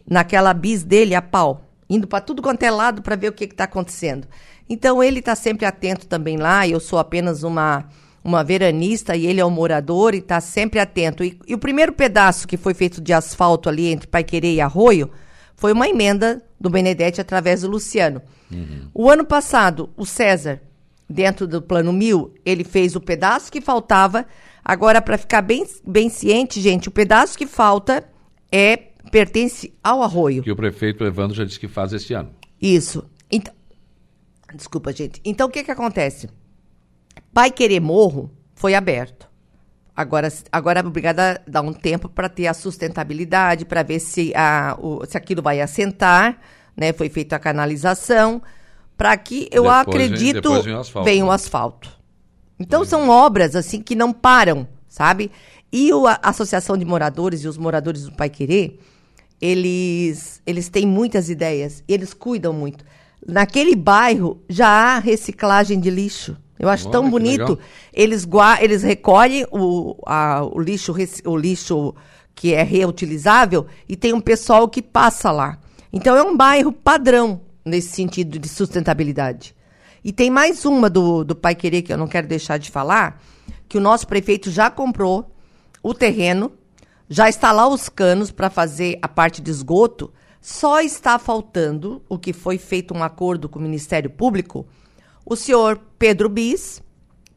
naquela 0.05 0.53
bis 0.53 0.83
dele 0.83 1.15
a 1.15 1.23
pau, 1.23 1.71
indo 1.89 2.09
para 2.09 2.21
tudo 2.21 2.43
quanto 2.43 2.65
é 2.65 2.71
lado 2.71 3.01
para 3.01 3.15
ver 3.15 3.29
o 3.29 3.33
que 3.33 3.45
está 3.45 3.63
acontecendo. 3.63 4.27
Então 4.69 5.01
ele 5.01 5.21
está 5.21 5.37
sempre 5.37 5.65
atento 5.65 6.09
também 6.09 6.37
lá. 6.37 6.67
Eu 6.67 6.81
sou 6.81 6.99
apenas 6.99 7.45
uma 7.45 7.85
uma 8.25 8.43
veranista 8.43 9.15
e 9.15 9.27
ele 9.27 9.39
é 9.39 9.45
um 9.45 9.51
morador 9.51 10.15
e 10.15 10.19
está 10.19 10.41
sempre 10.41 10.81
atento. 10.81 11.23
E, 11.23 11.39
e 11.47 11.55
o 11.55 11.59
primeiro 11.59 11.93
pedaço 11.93 12.49
que 12.49 12.57
foi 12.57 12.73
feito 12.73 12.99
de 13.01 13.13
asfalto 13.13 13.69
ali 13.69 13.89
entre 13.89 14.09
Paiquerê 14.09 14.55
e 14.55 14.61
Arroio 14.63 15.11
foi 15.57 15.73
uma 15.73 15.89
emenda 15.89 16.43
do 16.61 16.71
Benedetti 16.71 17.21
através 17.21 17.63
do 17.63 17.69
Luciano. 17.69 18.21
O 18.93 19.11
ano 19.11 19.25
passado, 19.25 19.91
o 19.97 20.07
César, 20.07 20.61
dentro 21.09 21.47
do 21.47 21.61
Plano 21.61 21.93
Mil, 21.93 22.35
ele 22.45 22.65
fez 22.65 22.95
o 22.95 23.01
pedaço 23.01 23.51
que 23.51 23.61
faltava. 23.61 24.27
Agora, 24.65 25.03
para 25.03 25.19
ficar 25.19 25.43
bem, 25.43 25.67
bem 25.87 26.09
ciente, 26.09 26.61
gente, 26.61 26.89
o 26.89 26.93
pedaço 26.93 27.37
que 27.37 27.47
falta 27.47 28.09
é 28.51 28.77
pertence 29.11 29.75
ao 29.83 30.03
Arroio. 30.03 30.43
Que 30.43 30.53
o 30.53 30.57
prefeito 30.57 31.05
Evandro 31.05 31.37
já 31.37 31.45
disse 31.45 31.59
que 31.59 31.69
faz 31.69 31.93
esse 31.93 32.15
ano. 32.15 32.31
Isso. 32.61 33.05
Então, 33.31 33.53
desculpa, 34.55 34.93
gente. 34.93 35.21
Então, 35.25 35.49
o 35.49 35.51
que 35.51 35.65
que 35.65 35.71
acontece? 35.71 36.29
Pai 37.33 37.51
Querer 37.51 37.81
Morro 37.81 38.31
foi 38.55 38.75
aberto. 38.75 39.29
Agora, 39.97 40.29
agora 40.51 40.81
é 40.81 40.85
obrigada 40.85 41.41
a 41.47 41.51
dar 41.51 41.63
um 41.63 41.73
tempo 41.73 42.09
para 42.09 42.29
ter 42.29 42.47
a 42.49 42.55
sustentabilidade, 42.55 43.65
para 43.65 43.83
ver 43.83 44.01
se, 44.01 44.33
a, 44.35 44.77
o- 44.81 45.05
se 45.07 45.17
aquilo 45.17 45.41
vai 45.41 45.61
assentar, 45.61 46.39
né? 46.77 46.93
Foi 46.93 47.09
feita 47.09 47.37
a 47.37 47.39
canalização, 47.39 48.43
para 48.97 49.17
que 49.17 49.49
eu 49.53 49.63
Depois 49.65 49.87
vem- 49.97 50.07
acredito 50.07 50.35
depois 50.43 50.65
vem 50.65 50.75
o 50.75 50.81
asfalto, 50.81 51.05
vem 51.05 51.23
o 51.23 51.27
né? 51.27 51.33
asfalto. 51.35 51.93
Então 52.59 52.85
são 52.85 53.09
obras 53.09 53.55
assim 53.55 53.81
que 53.81 53.95
não 53.95 54.13
param, 54.13 54.67
sabe? 54.89 55.31
E 55.73 55.93
o- 55.93 56.07
a 56.09 56.19
Associação 56.25 56.77
de 56.77 56.85
Moradores 56.85 57.43
e 57.45 57.49
os 57.49 57.57
moradores 57.57 58.03
do 58.05 58.13
Pai 58.13 58.29
Querer, 58.31 58.79
eles, 59.41 60.41
eles 60.47 60.69
têm 60.69 60.87
muitas 60.87 61.29
ideias, 61.29 61.85
eles 61.87 62.15
cuidam 62.15 62.53
muito. 62.53 62.85
Naquele 63.27 63.77
bairro 63.77 64.43
já 64.49 64.69
há 64.69 64.99
reciclagem 64.99 65.79
de 65.79 65.91
lixo. 65.91 66.37
Eu 66.59 66.69
acho 66.69 66.85
Olha, 66.85 66.93
tão 66.93 67.11
bonito. 67.11 67.59
Eles, 67.93 68.25
gua- 68.25 68.63
eles 68.63 68.83
recolhem 68.83 69.47
o, 69.51 69.97
a- 70.07 70.45
o, 70.45 70.61
lixo, 70.61 70.95
o 71.27 71.37
lixo 71.37 71.95
que 72.35 72.55
é 72.55 72.63
reutilizável 72.63 73.67
e 73.89 73.97
tem 73.97 74.13
um 74.13 74.21
pessoal 74.21 74.69
que 74.69 74.83
passa 74.83 75.31
lá. 75.31 75.59
Então 75.93 76.17
é 76.17 76.23
um 76.23 76.37
bairro 76.37 76.73
padrão 76.73 77.41
nesse 77.65 77.89
sentido 77.89 78.39
de 78.39 78.49
sustentabilidade. 78.49 79.55
E 80.05 80.13
tem 80.13 80.31
mais 80.31 80.65
uma 80.65 80.91
do, 80.91 81.25
do 81.25 81.35
Pai 81.35 81.55
Querer 81.55 81.83
que 81.83 81.93
eu 81.93 81.97
não 81.97 82.07
quero 82.07 82.27
deixar 82.27 82.59
de 82.59 82.71
falar, 82.71 83.23
que 83.69 83.79
o 83.79 83.81
nosso 83.81 84.07
prefeito 84.07 84.51
já 84.51 84.71
comprou 84.71 85.31
o 85.83 85.95
terreno, 85.95 86.53
já 87.09 87.29
está 87.29 87.53
lá 87.53 87.67
os 87.69 87.89
canos 87.89 88.31
para 88.31 88.51
fazer 88.51 88.99
a 89.01 89.09
parte 89.09 89.41
de 89.41 89.51
esgoto, 89.51 90.13
só 90.41 90.81
está 90.81 91.19
faltando 91.19 92.03
o 92.09 92.19
que 92.19 92.33
foi 92.33 92.59
feito 92.59 92.93
um 92.95 93.03
acordo 93.03 93.49
com 93.49 93.59
o 93.59 93.63
Ministério 93.63 94.11
Público, 94.11 94.67
o 95.25 95.37
senhor 95.37 95.81
Pedro 95.99 96.29
Bis, 96.29 96.83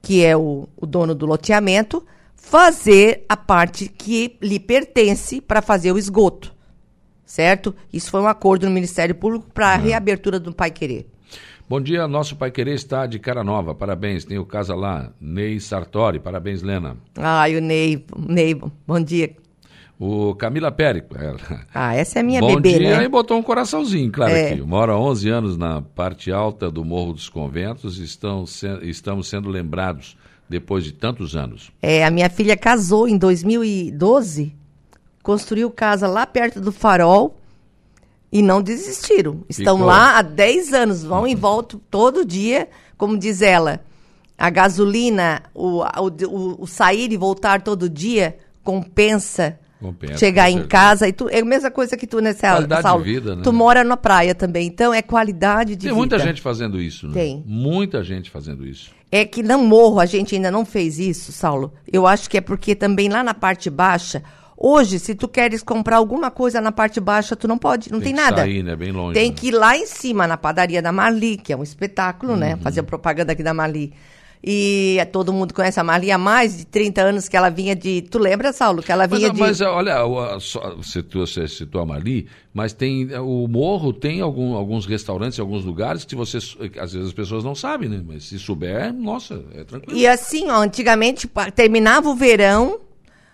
que 0.02 0.24
é 0.24 0.36
o, 0.36 0.68
o 0.76 0.86
dono 0.86 1.16
do 1.16 1.26
loteamento, 1.26 2.06
fazer 2.36 3.26
a 3.28 3.36
parte 3.36 3.88
que 3.88 4.38
lhe 4.42 4.60
pertence 4.60 5.42
para 5.42 5.62
fazer 5.62 5.92
o 5.92 5.98
esgoto. 5.98 6.56
Certo? 7.26 7.76
Isso 7.92 8.10
foi 8.10 8.22
um 8.22 8.28
acordo 8.28 8.66
no 8.66 8.72
Ministério 8.72 9.14
Público 9.14 9.48
para 9.54 9.74
a 9.74 9.76
reabertura 9.76 10.40
do 10.40 10.54
Pai 10.54 10.72
Querer. 10.72 11.08
Bom 11.70 11.82
dia, 11.82 12.08
nosso 12.08 12.38
Pai 12.38 12.50
Querer 12.50 12.76
está 12.76 13.06
de 13.06 13.20
cara 13.20 13.44
nova. 13.44 13.76
Parabéns. 13.76 14.24
Tem 14.24 14.40
o 14.40 14.46
casa 14.46 14.74
lá, 14.74 15.12
Ney 15.20 15.60
Sartori. 15.60 16.18
Parabéns, 16.18 16.62
Lena. 16.62 16.96
Ai, 17.18 17.58
o 17.58 17.62
Ney, 17.62 18.06
Ney, 18.18 18.56
bom 18.88 19.02
dia. 19.02 19.36
O 20.00 20.36
Camila 20.36 20.72
Périco. 20.72 21.18
ela- 21.18 21.40
Ah, 21.74 21.96
essa 21.96 22.20
é 22.20 22.22
a 22.22 22.24
minha 22.24 22.40
Bom 22.40 22.56
bebê, 22.56 22.78
dia, 22.80 22.98
né? 23.00 23.04
e 23.06 23.08
botou 23.08 23.38
um 23.38 23.42
coraçãozinho, 23.44 24.12
claro 24.12 24.32
É. 24.34 24.52
aqui. 24.52 24.62
Mora 24.62 24.92
há 24.94 25.00
11 25.00 25.28
anos 25.30 25.58
na 25.58 25.82
parte 25.82 26.32
alta 26.32 26.70
do 26.70 26.86
Morro 26.86 27.14
dos 27.14 27.30
Conventos. 27.30 27.98
Estão 27.98 28.46
se- 28.46 28.68
estamos 28.84 29.28
sendo 29.28 29.50
lembrados 29.50 30.16
depois 30.48 30.84
de 30.84 30.92
tantos 30.92 31.36
anos. 31.36 31.72
É, 31.82 32.06
a 32.06 32.12
minha 32.12 32.30
filha 32.30 32.56
casou 32.56 33.08
em 33.08 33.18
2012, 33.18 34.56
construiu 35.24 35.70
casa 35.72 36.08
lá 36.08 36.26
perto 36.28 36.62
do 36.62 36.72
farol 36.72 37.36
e 38.32 38.42
não 38.44 38.62
desistiram. 38.62 39.44
Estão 39.50 39.78
Ficou. 39.78 39.88
lá 39.90 40.20
há 40.20 40.22
10 40.22 40.74
anos, 40.74 41.04
vão 41.04 41.28
e 41.28 41.34
voltam 41.34 41.82
todo 41.90 42.24
dia, 42.24 42.70
como 42.98 43.18
diz 43.18 43.42
ela. 43.42 43.82
A 44.38 44.52
gasolina, 44.52 45.42
o, 45.56 45.82
o- 45.82 46.56
o 46.64 46.68
sair 46.68 47.12
e 47.12 47.18
voltar 47.18 47.62
todo 47.64 47.90
dia 47.90 48.38
compensa. 48.64 49.58
Compensa, 49.80 50.18
chegar 50.18 50.50
em 50.50 50.66
casa 50.66 51.08
e 51.08 51.14
tu, 51.14 51.30
é 51.30 51.40
a 51.40 51.46
mesma 51.46 51.70
coisa 51.70 51.96
que 51.96 52.08
tu, 52.08 52.20
né, 52.20 52.34
Saulo? 52.34 52.58
Qualidade 52.58 52.82
de 52.82 52.88
Saulo? 52.88 53.04
vida, 53.04 53.36
né? 53.36 53.42
Tu 53.44 53.54
mora 53.54 53.84
na 53.84 53.96
praia 53.96 54.34
também, 54.34 54.68
então 54.68 54.94
é 54.94 55.02
qualidade 55.02 55.76
de 55.76 55.82
Tem 55.82 55.90
vida. 55.90 55.96
muita 55.96 56.20
gente 56.20 56.42
fazendo 56.42 56.82
isso, 56.82 57.08
né? 57.08 57.14
Tem. 57.14 57.44
Muita 57.46 58.04
gente 58.04 58.30
fazendo 58.30 58.66
isso. 58.66 58.92
É 59.12 59.24
que 59.24 59.44
não 59.44 59.64
morro, 59.64 60.00
a 60.00 60.06
gente 60.06 60.36
ainda 60.36 60.52
não 60.52 60.66
fez 60.66 61.00
isso, 61.00 61.32
Saulo. 61.32 61.72
Eu 61.92 62.08
acho 62.08 62.30
que 62.30 62.38
é 62.38 62.42
porque 62.42 62.76
também 62.76 63.08
lá 63.08 63.24
na 63.24 63.34
parte 63.34 63.70
baixa, 63.70 64.24
hoje, 64.58 65.00
se 65.00 65.14
tu 65.14 65.28
queres 65.28 65.62
comprar 65.62 65.98
alguma 65.98 66.32
coisa 66.32 66.60
na 66.60 66.72
parte 66.72 67.00
baixa, 67.00 67.36
tu 67.36 67.48
não 67.48 67.58
pode, 67.58 67.92
não 67.92 68.02
tem, 68.02 68.14
que 68.14 68.20
nada. 68.20 68.38
sair, 68.38 68.64
né? 68.64 68.76
Bem 68.76 68.92
longe. 68.92 69.14
Tem 69.14 69.30
né? 69.30 69.36
que 69.36 69.48
ir 69.50 69.52
lá 69.52 69.78
em 69.78 69.86
cima, 69.86 70.28
na 70.28 70.38
padaria 70.38 70.82
da 70.82 70.92
Marli, 70.92 71.38
que 71.38 71.54
é 71.54 71.58
um 71.58 71.64
espetáculo, 71.64 72.36
né? 72.36 72.56
Uhum. 72.56 72.62
Fazer 72.62 72.84
propaganda 72.84 73.32
aqui 73.32 73.44
da 73.44 73.54
Marli. 73.54 73.94
E 74.44 74.98
todo 75.12 75.34
mundo 75.34 75.54
conhece 75.54 75.80
a 75.80 75.84
Marli 75.84 76.12
há 76.12 76.18
mais 76.18 76.58
de 76.58 76.66
30 76.66 77.02
anos 77.02 77.28
que 77.28 77.36
ela 77.36 77.50
vinha 77.50 77.76
de. 77.76 78.04
Tu 78.04 78.20
lembra, 78.20 78.54
Saulo? 78.54 78.84
Que 78.84 78.92
ela 78.92 79.08
Mas, 79.08 79.20
vinha 79.20 79.32
de. 79.32 79.40
mas, 79.40 79.60
olha, 79.62 80.06
o- 80.06 80.20
a- 80.20 80.40
só- 80.40 80.76
você 80.76 81.48
citou, 81.48 81.82
a 81.82 81.86
Mali, 81.86 82.28
mas 82.54 82.72
tem 82.72 83.10
o 83.20 83.48
morro 83.48 83.92
tem 83.92 84.22
algum- 84.22 84.54
alguns 84.56 84.86
restaurantes, 84.86 85.40
alguns 85.40 85.66
lugares 85.66 86.06
que 86.06 86.16
você 86.16 86.38
às 86.38 86.94
vezes 86.94 87.08
as 87.08 87.14
pessoas 87.14 87.44
não 87.44 87.56
sabem, 87.56 87.90
né? 87.90 88.02
Mas 88.08 88.26
se 88.26 88.38
souber, 88.40 88.94
nossa, 88.94 89.44
é 89.56 89.64
tranquilo. 89.64 89.98
E 89.98 90.06
assim, 90.08 90.50
ó, 90.50 90.62
antigamente 90.62 91.28
terminava 91.56 92.08
o 92.08 92.16
verão, 92.16 92.80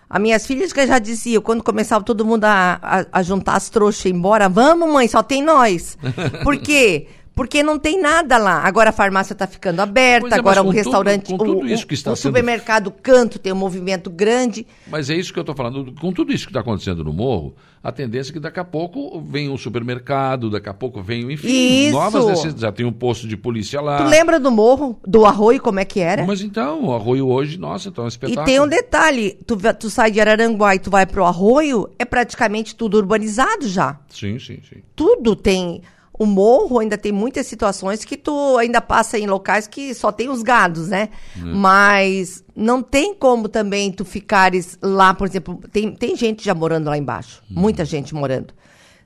as 0.08 0.20
minhas 0.20 0.46
filhas 0.46 0.72
que 0.72 0.86
já 0.86 0.98
diziam, 0.98 1.42
quando 1.42 1.62
começava 1.62 2.02
todo 2.04 2.24
mundo 2.24 2.44
a, 2.44 2.78
a- 2.82 3.06
a 3.12 3.22
juntar 3.22 3.56
as 3.56 3.68
trouxas 3.68 4.04
e 4.06 4.08
ir 4.08 4.14
embora, 4.14 4.48
vamos 4.48 4.90
mãe, 4.92 5.06
só 5.06 5.22
tem 5.22 5.42
nós. 5.42 5.98
Por 6.42 6.56
quê? 6.58 7.06
Porque 7.34 7.62
não 7.64 7.78
tem 7.80 8.00
nada 8.00 8.38
lá. 8.38 8.60
Agora 8.64 8.90
a 8.90 8.92
farmácia 8.92 9.32
está 9.32 9.44
ficando 9.46 9.80
aberta, 9.80 10.36
é, 10.36 10.38
agora 10.38 10.60
o 10.62 10.66
tudo- 10.66 10.74
restaurante, 10.74 11.30
com 11.32 11.36
tudo 11.38 11.58
o, 11.62 11.66
isso 11.66 11.84
que 11.86 11.94
está 11.94 12.12
o 12.12 12.16
sendo- 12.16 12.28
supermercado 12.28 12.90
Canto 12.92 13.38
tem 13.40 13.52
um 13.52 13.56
movimento 13.56 14.08
grande. 14.08 14.64
Mas 14.86 15.10
é 15.10 15.14
isso 15.16 15.32
que 15.32 15.38
eu 15.38 15.42
estou 15.42 15.54
falando. 15.54 15.92
Com 16.00 16.12
tudo 16.12 16.32
isso 16.32 16.44
que 16.46 16.50
está 16.50 16.60
acontecendo 16.60 17.02
no 17.02 17.12
morro, 17.12 17.56
a 17.82 17.90
tendência 17.90 18.30
é 18.30 18.34
que 18.34 18.38
daqui 18.38 18.60
a 18.60 18.64
pouco 18.64 19.20
vem 19.20 19.50
um 19.50 19.58
supermercado, 19.58 20.48
daqui 20.48 20.68
a 20.68 20.74
pouco 20.74 21.02
vem, 21.02 21.30
enfim, 21.32 21.86
Isso. 21.86 21.92
novas 21.92 22.24
necessidades. 22.26 22.60
Já 22.60 22.70
tem 22.70 22.86
um 22.86 22.92
posto 22.92 23.26
de 23.26 23.36
polícia 23.36 23.80
lá. 23.80 23.98
Tu 23.98 24.04
lembra 24.08 24.38
do 24.38 24.50
morro, 24.52 24.98
do 25.04 25.26
arroio, 25.26 25.60
como 25.60 25.80
é 25.80 25.84
que 25.84 25.98
era? 26.00 26.24
Mas 26.24 26.40
então, 26.40 26.84
o 26.84 26.94
arroio 26.94 27.26
hoje, 27.26 27.58
nossa, 27.58 27.88
então 27.88 28.04
é 28.04 28.06
um 28.06 28.08
E 28.08 28.10
espetáculo. 28.10 28.46
tem 28.46 28.60
um 28.60 28.68
detalhe, 28.68 29.36
tu, 29.44 29.58
tu 29.78 29.90
sai 29.90 30.12
de 30.12 30.20
Araranguá 30.20 30.76
e 30.76 30.78
tu 30.78 30.88
vai 30.90 31.04
pro 31.04 31.24
arroio, 31.24 31.90
é 31.98 32.04
praticamente 32.04 32.76
tudo 32.76 32.96
urbanizado 32.96 33.66
já. 33.68 33.98
Sim, 34.08 34.38
sim, 34.38 34.60
sim. 34.68 34.82
tudo 34.94 35.34
tem. 35.34 35.82
O 36.16 36.26
morro 36.26 36.78
ainda 36.78 36.96
tem 36.96 37.10
muitas 37.10 37.46
situações 37.46 38.04
que 38.04 38.16
tu 38.16 38.56
ainda 38.56 38.80
passa 38.80 39.18
em 39.18 39.26
locais 39.26 39.66
que 39.66 39.92
só 39.94 40.12
tem 40.12 40.28
os 40.28 40.42
gados, 40.42 40.88
né? 40.88 41.08
Mas 41.56 42.44
não 42.54 42.82
tem 42.82 43.12
como 43.14 43.48
também 43.48 43.90
tu 43.90 44.04
ficares 44.04 44.78
lá, 44.80 45.12
por 45.12 45.26
exemplo, 45.26 45.60
tem, 45.72 45.92
tem 45.92 46.14
gente 46.16 46.44
já 46.44 46.54
morando 46.54 46.88
lá 46.88 46.96
embaixo, 46.96 47.42
muita 47.50 47.84
gente 47.84 48.14
morando. 48.14 48.54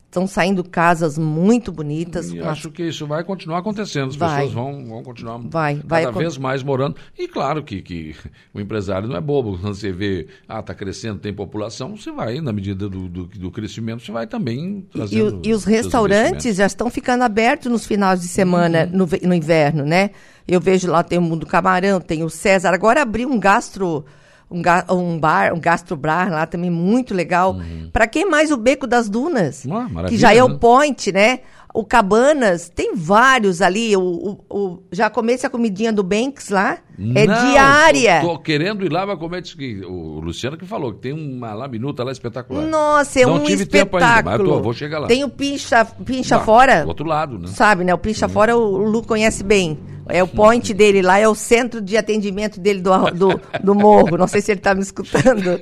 Estão 0.09 0.27
saindo 0.27 0.65
casas 0.65 1.19
muito 1.19 1.71
bonitas. 1.71 2.33
E 2.33 2.41
acho 2.41 2.71
que 2.71 2.83
isso 2.83 3.07
vai 3.07 3.23
continuar 3.23 3.59
acontecendo. 3.59 4.09
As 4.09 4.17
Vai. 4.17 4.37
pessoas 4.47 4.55
vão, 4.55 4.87
vão 4.87 5.03
continuar 5.03 5.37
Vai, 5.51 5.77
cada 5.87 6.11
vai 6.11 6.23
vez 6.23 6.39
mais 6.39 6.63
morando. 6.63 6.97
E 7.19 7.29
claro 7.29 7.63
que, 7.63 7.83
que 7.83 8.17
o 8.55 8.59
empresário 8.59 9.07
não 9.07 9.17
é 9.17 9.21
bobo. 9.21 9.59
Quando 9.59 9.75
você 9.75 9.93
vê, 9.93 10.27
ah, 10.49 10.61
está 10.61 10.75
crescendo, 10.75 11.19
tem 11.19 11.35
população, 11.35 11.95
você 11.95 12.11
vai, 12.11 12.41
na 12.41 12.55
medida 12.55 12.89
do, 12.89 13.07
do, 13.07 13.27
do 13.27 13.51
crescimento, 13.51 14.03
você 14.03 14.11
vai 14.11 14.27
também 14.27 14.79
E, 14.79 14.93
trazendo. 14.97 15.41
o- 15.41 15.43
e 15.47 15.53
os 15.53 15.65
restaurantes 15.65 16.57
já 16.57 16.65
estão 16.65 16.89
ficando 16.89 17.23
abertos 17.23 17.71
nos 17.71 17.85
finais 17.85 18.23
de 18.23 18.29
semana, 18.29 18.89
Uhum. 18.91 19.07
no, 19.07 19.29
no 19.29 19.35
inverno, 19.35 19.85
né? 19.85 20.13
Eu 20.49 20.59
vejo 20.59 20.91
lá, 20.91 21.03
tem 21.03 21.19
o 21.19 21.23
Mundo 21.23 21.45
Camarão, 21.45 22.01
tem 22.01 22.25
o 22.25 22.31
César. 22.31 22.73
Agora 22.73 23.03
abriu 23.03 23.29
um 23.31 23.39
gastro, 23.39 24.07
um, 24.51 24.63
ga- 24.63 24.87
um 24.91 25.19
bar, 25.19 25.53
um 25.55 25.61
gastrobar 25.61 26.31
lá 26.31 26.47
também 26.47 26.71
muito 26.71 27.15
legal. 27.15 27.57
Para 27.93 28.07
quem 28.07 28.29
mais 28.29 28.51
o 28.51 28.57
Beco 28.57 28.87
das 28.87 29.09
Dunas? 29.09 29.65
Uhum. 29.65 29.77
Ah, 29.97 30.05
que 30.09 30.17
já 30.17 30.35
é 30.35 30.43
o 30.43 30.49
né? 30.49 30.59
point, 30.61 31.13
né? 31.13 31.41
O 31.75 31.85
Cabanas, 31.85 32.69
tem 32.75 32.97
vários 32.97 33.61
ali. 33.61 33.95
O, 33.95 34.01
o- 34.01 34.41
o- 34.51 34.83
já 34.91 35.11
comece 35.11 35.47
a 35.47 35.51
comidinha 35.51 35.93
do 35.93 36.03
Banks 36.03 36.49
lá. 36.49 36.79
É 37.15 37.27
Não, 37.27 37.51
diária. 37.51 38.21
Tô, 38.23 38.29
tô 38.31 38.39
querendo 38.39 38.85
ir 38.85 38.91
lá 38.91 39.07
para 39.07 39.17
comer. 39.17 39.43
que 39.43 39.83
O 39.85 40.19
Luciano 40.19 40.57
que 40.57 40.65
falou 40.65 40.95
que 40.95 41.01
tem 41.01 41.13
uma 41.13 41.53
labinuta 41.55 42.03
lá 42.03 42.11
espetacular. 42.11 42.65
Nossa, 42.67 43.21
é 43.21 43.27
Não 43.27 43.35
um 43.35 43.41
tive 43.41 43.63
espetáculo. 43.65 43.85
tempo 43.85 43.97
ainda, 43.99 44.23
mas 44.31 44.41
eu 44.41 44.47
tô- 44.47 44.63
vou 44.63 44.73
chegar 44.73 44.99
lá. 44.99 45.07
Tem 45.07 45.23
o 45.23 45.29
Pincha, 45.29 45.85
pincha 45.85 46.37
Ah, 46.37 46.41
Fora. 46.41 46.83
Do 46.83 46.89
outro 46.89 47.07
lado, 47.07 47.39
né? 47.39 47.49
Sabe, 47.49 47.85
né? 47.85 47.93
O 47.95 47.99
Pincha 47.99 48.29
Fora 48.29 48.57
o 48.57 48.79
Lu 48.79 49.03
conhece 49.03 49.45
bem. 49.45 49.79
É 50.09 50.23
o 50.23 50.29
point 50.29 50.73
dele 50.73 51.03
lá, 51.03 51.19
é 51.19 51.29
o 51.29 51.35
centro 51.35 51.81
de 51.81 51.97
atendimento 51.97 52.59
dele 52.59 52.81
do, 52.81 52.91
do, 53.11 53.41
do 53.63 53.75
morro. 53.75 54.17
Não 54.17 54.27
sei 54.27 54.41
se 54.41 54.53
ele 54.53 54.61
tá 54.61 54.75
me 54.75 54.83
escutando. 54.83 55.61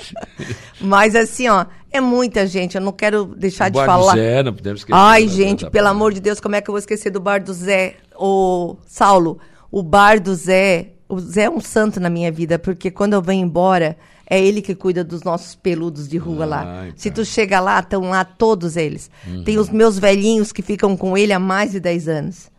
Mas 0.80 1.14
assim, 1.14 1.48
ó, 1.48 1.66
é 1.90 2.00
muita 2.00 2.46
gente. 2.46 2.76
Eu 2.76 2.80
não 2.80 2.92
quero 2.92 3.24
deixar 3.24 3.68
O 3.68 3.70
de 3.70 3.78
Bar 3.78 3.86
do 3.86 3.86
falar. 3.86 4.14
Zé, 4.14 4.42
não 4.42 4.52
podemos 4.52 4.80
esquecer 4.80 4.98
Ai, 4.98 5.28
gente, 5.28 5.68
pelo 5.70 5.88
amor 5.88 6.12
de 6.12 6.20
Deus, 6.20 6.40
como 6.40 6.56
é 6.56 6.60
que 6.60 6.68
eu 6.68 6.72
vou 6.72 6.78
esquecer 6.78 7.10
do 7.10 7.20
bar 7.20 7.42
do 7.42 7.52
Zé? 7.52 7.96
Ô, 8.16 8.76
Saulo, 8.86 9.38
o 9.70 9.82
bar 9.82 10.20
do 10.20 10.34
Zé. 10.34 10.92
O 11.08 11.18
Zé 11.18 11.44
é 11.44 11.50
um 11.50 11.60
santo 11.60 11.98
na 11.98 12.10
minha 12.10 12.30
vida, 12.30 12.58
porque 12.58 12.90
quando 12.90 13.14
eu 13.14 13.22
venho 13.22 13.46
embora, 13.46 13.96
é 14.28 14.38
ele 14.38 14.60
que 14.60 14.74
cuida 14.74 15.02
dos 15.02 15.22
nossos 15.22 15.54
peludos 15.54 16.06
de 16.06 16.18
rua 16.18 16.44
lá. 16.44 16.86
Se 16.96 17.10
tu 17.10 17.24
chega 17.24 17.58
lá, 17.60 17.80
estão 17.80 18.10
lá 18.10 18.24
todos 18.24 18.76
eles. 18.76 19.10
Uhum. 19.26 19.42
Tem 19.42 19.56
os 19.56 19.70
meus 19.70 19.98
velhinhos 19.98 20.52
que 20.52 20.60
ficam 20.60 20.94
com 20.98 21.16
ele 21.16 21.32
há 21.32 21.38
mais 21.38 21.72
de 21.72 21.80
10 21.80 22.08
anos. 22.08 22.50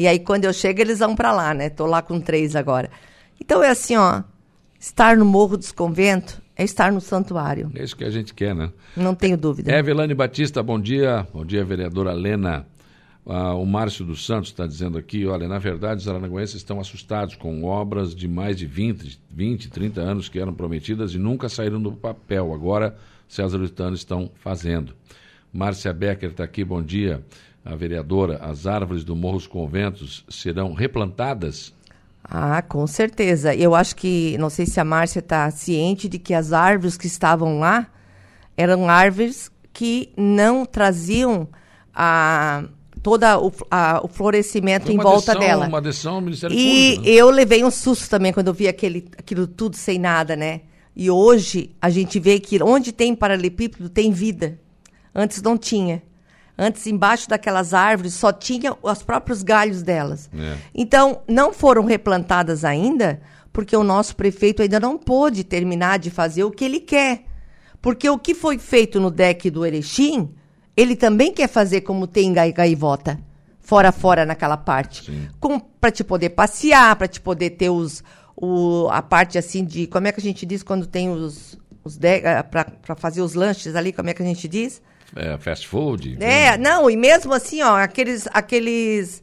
E 0.00 0.06
aí, 0.06 0.18
quando 0.18 0.46
eu 0.46 0.52
chego, 0.54 0.80
eles 0.80 1.00
vão 1.00 1.14
pra 1.14 1.30
lá, 1.30 1.52
né? 1.52 1.68
Tô 1.68 1.84
lá 1.84 2.00
com 2.00 2.18
três 2.18 2.56
agora. 2.56 2.90
Então 3.38 3.62
é 3.62 3.68
assim, 3.68 3.98
ó. 3.98 4.22
Estar 4.80 5.14
no 5.14 5.26
Morro 5.26 5.58
dos 5.58 5.72
Conventos 5.72 6.40
é 6.56 6.64
estar 6.64 6.90
no 6.90 7.02
santuário. 7.02 7.70
É 7.74 7.84
isso 7.84 7.94
que 7.94 8.04
a 8.04 8.08
gente 8.08 8.32
quer, 8.32 8.54
né? 8.54 8.72
Não 8.96 9.14
tenho 9.14 9.36
dúvida. 9.36 9.70
Evelane 9.70 10.14
Batista, 10.14 10.62
bom 10.62 10.80
dia. 10.80 11.28
Bom 11.34 11.44
dia, 11.44 11.62
vereadora 11.62 12.12
Lena. 12.14 12.66
Ah, 13.26 13.52
o 13.52 13.66
Márcio 13.66 14.06
dos 14.06 14.24
Santos 14.24 14.48
está 14.48 14.66
dizendo 14.66 14.96
aqui, 14.96 15.26
olha, 15.26 15.46
na 15.46 15.58
verdade 15.58 16.00
os 16.00 16.08
aranaguenses 16.08 16.56
estão 16.56 16.80
assustados 16.80 17.34
com 17.34 17.62
obras 17.64 18.14
de 18.14 18.26
mais 18.26 18.56
de 18.56 18.64
20, 18.64 19.20
20, 19.30 19.68
30 19.68 20.00
anos 20.00 20.30
que 20.30 20.40
eram 20.40 20.54
prometidas 20.54 21.12
e 21.12 21.18
nunca 21.18 21.46
saíram 21.46 21.78
do 21.78 21.92
papel. 21.92 22.54
Agora, 22.54 22.96
César 23.28 23.58
e 23.58 23.60
Lutano 23.60 23.94
estão 23.94 24.30
fazendo. 24.36 24.94
Márcia 25.52 25.92
Becker 25.92 26.30
está 26.30 26.44
aqui, 26.44 26.64
bom 26.64 26.80
dia. 26.80 27.22
A 27.64 27.74
vereadora, 27.76 28.38
as 28.42 28.66
árvores 28.66 29.04
do 29.04 29.14
Morro 29.14 29.36
dos 29.38 29.46
Conventos 29.46 30.24
serão 30.28 30.72
replantadas? 30.72 31.74
Ah, 32.24 32.62
com 32.62 32.86
certeza. 32.86 33.54
Eu 33.54 33.74
acho 33.74 33.94
que, 33.96 34.36
não 34.38 34.48
sei 34.50 34.66
se 34.66 34.80
a 34.80 34.84
Márcia 34.84 35.18
está 35.20 35.50
ciente 35.50 36.08
de 36.08 36.18
que 36.18 36.32
as 36.34 36.52
árvores 36.52 36.96
que 36.96 37.06
estavam 37.06 37.58
lá 37.58 37.86
eram 38.56 38.88
árvores 38.88 39.50
que 39.72 40.10
não 40.16 40.64
traziam 40.64 41.48
a, 41.94 42.64
toda 43.02 43.38
o, 43.38 43.52
a- 43.70 44.00
o 44.02 44.08
florescimento 44.08 44.90
em 44.90 44.96
volta 44.96 45.34
dela. 45.34 45.66
Uma 45.66 45.80
decisão 45.80 46.16
do 46.16 46.22
Ministério 46.22 46.56
E 46.56 46.94
Público. 46.96 47.02
né? 47.04 47.10
eu 47.20 47.30
levei 47.30 47.64
um 47.64 47.70
susto 47.70 48.08
também 48.08 48.32
quando 48.32 48.48
eu 48.48 48.54
vi 48.54 48.68
aquele, 48.68 49.06
aquilo 49.18 49.46
tudo 49.46 49.76
sem 49.76 49.98
nada, 49.98 50.34
né? 50.36 50.62
E 50.96 51.10
hoje 51.10 51.70
a 51.80 51.88
gente 51.88 52.18
vê 52.18 52.38
que 52.40 52.62
onde 52.62 52.92
tem 52.92 53.14
paralelepípedo 53.14 53.88
tem 53.88 54.10
vida. 54.10 54.58
Antes 55.14 55.40
não 55.42 55.56
tinha. 55.56 56.02
Antes, 56.62 56.86
embaixo 56.86 57.26
daquelas 57.26 57.72
árvores, 57.72 58.12
só 58.12 58.30
tinha 58.30 58.76
os 58.82 59.02
próprios 59.02 59.42
galhos 59.42 59.82
delas. 59.82 60.28
É. 60.38 60.56
Então, 60.74 61.22
não 61.26 61.54
foram 61.54 61.84
replantadas 61.86 62.66
ainda, 62.66 63.18
porque 63.50 63.74
o 63.74 63.82
nosso 63.82 64.14
prefeito 64.14 64.60
ainda 64.60 64.78
não 64.78 64.98
pôde 64.98 65.42
terminar 65.42 65.98
de 65.98 66.10
fazer 66.10 66.44
o 66.44 66.50
que 66.50 66.62
ele 66.64 66.80
quer. 66.80 67.24
Porque 67.80 68.10
o 68.10 68.18
que 68.18 68.34
foi 68.34 68.58
feito 68.58 69.00
no 69.00 69.10
deck 69.10 69.48
do 69.48 69.64
Erechim, 69.64 70.28
ele 70.76 70.94
também 70.94 71.32
quer 71.32 71.48
fazer 71.48 71.80
como 71.80 72.06
tem 72.06 72.28
em 72.28 72.32
Gai- 72.34 72.52
Gaivota. 72.52 73.18
Fora, 73.58 73.90
fora 73.90 74.26
naquela 74.26 74.58
parte. 74.58 75.10
Para 75.80 75.90
te 75.90 76.04
poder 76.04 76.28
passear, 76.30 76.94
para 76.96 77.08
te 77.08 77.22
poder 77.22 77.50
ter 77.50 77.70
os, 77.70 78.04
o, 78.36 78.86
a 78.90 79.00
parte 79.00 79.38
assim 79.38 79.64
de. 79.64 79.86
Como 79.86 80.06
é 80.08 80.12
que 80.12 80.20
a 80.20 80.22
gente 80.22 80.44
diz 80.44 80.62
quando 80.62 80.86
tem 80.86 81.08
os. 81.08 81.58
os 81.82 81.98
para 82.50 82.94
fazer 82.96 83.22
os 83.22 83.32
lanches 83.32 83.74
ali, 83.74 83.92
como 83.94 84.10
é 84.10 84.14
que 84.14 84.22
a 84.22 84.26
gente 84.26 84.46
diz? 84.46 84.82
É, 85.16 85.36
fast 85.38 85.66
food. 85.66 86.16
É, 86.20 86.56
não, 86.56 86.88
e 86.90 86.96
mesmo 86.96 87.32
assim, 87.32 87.62
ó, 87.62 87.76
aqueles. 87.76 88.28
aqueles 88.32 89.22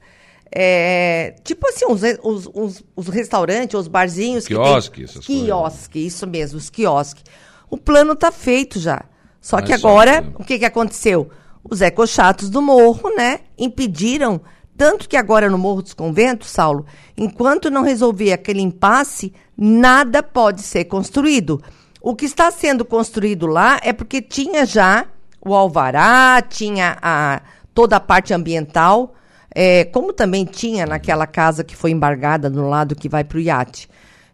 é, 0.53 1.35
tipo 1.43 1.67
assim, 1.67 1.85
os, 1.85 2.01
os, 2.23 2.49
os, 2.53 2.83
os 2.95 3.07
restaurantes, 3.07 3.79
os 3.79 3.88
barzinhos. 3.88 4.47
Quiosque, 4.47 4.89
que 4.91 4.95
tem, 4.97 5.03
essas 5.05 5.25
coisas. 5.25 5.43
Quiosque, 5.45 6.05
isso 6.05 6.27
mesmo, 6.27 6.57
os 6.57 6.69
quiosques. 6.69 7.23
O 7.69 7.77
plano 7.77 8.15
tá 8.15 8.31
feito 8.31 8.79
já. 8.79 9.03
Só 9.41 9.57
Mas 9.57 9.65
que 9.69 9.77
só 9.77 9.88
agora, 9.88 10.21
que- 10.21 10.41
o 10.41 10.45
que, 10.45 10.59
que 10.59 10.65
aconteceu? 10.65 11.29
Os 11.69 11.81
ecochatos 11.81 12.49
do 12.49 12.61
morro, 12.61 13.13
né, 13.15 13.41
impediram. 13.57 14.41
Tanto 14.77 15.09
que 15.09 15.17
agora 15.17 15.49
no 15.49 15.57
Morro 15.57 15.81
dos 15.81 15.93
Conventos, 15.93 16.49
Saulo, 16.51 16.85
enquanto 17.17 17.71
não 17.71 17.81
resolver 17.81 18.31
aquele 18.31 18.61
impasse, 18.61 19.33
nada 19.57 20.21
pode 20.21 20.61
ser 20.61 20.85
construído. 20.85 21.59
O 21.99 22.15
que 22.15 22.25
está 22.25 22.51
sendo 22.51 22.85
construído 22.85 23.47
lá 23.47 23.79
é 23.83 23.91
porque 23.91 24.21
tinha 24.21 24.65
já 24.67 25.07
o 25.41 25.53
alvará, 25.53 26.41
tinha 26.41 26.97
a, 27.01 27.41
toda 27.73 27.97
a 27.97 27.99
parte 27.99 28.33
ambiental, 28.33 29.13
é, 29.53 29.85
como 29.85 30.13
também 30.13 30.45
tinha 30.45 30.85
naquela 30.85 31.25
casa 31.25 31.63
que 31.63 31.75
foi 31.75 31.91
embargada 31.91 32.49
no 32.49 32.69
lado 32.69 32.95
que 32.95 33.09
vai 33.09 33.23
para 33.23 33.38
o 33.38 33.41
iate. 33.41 33.89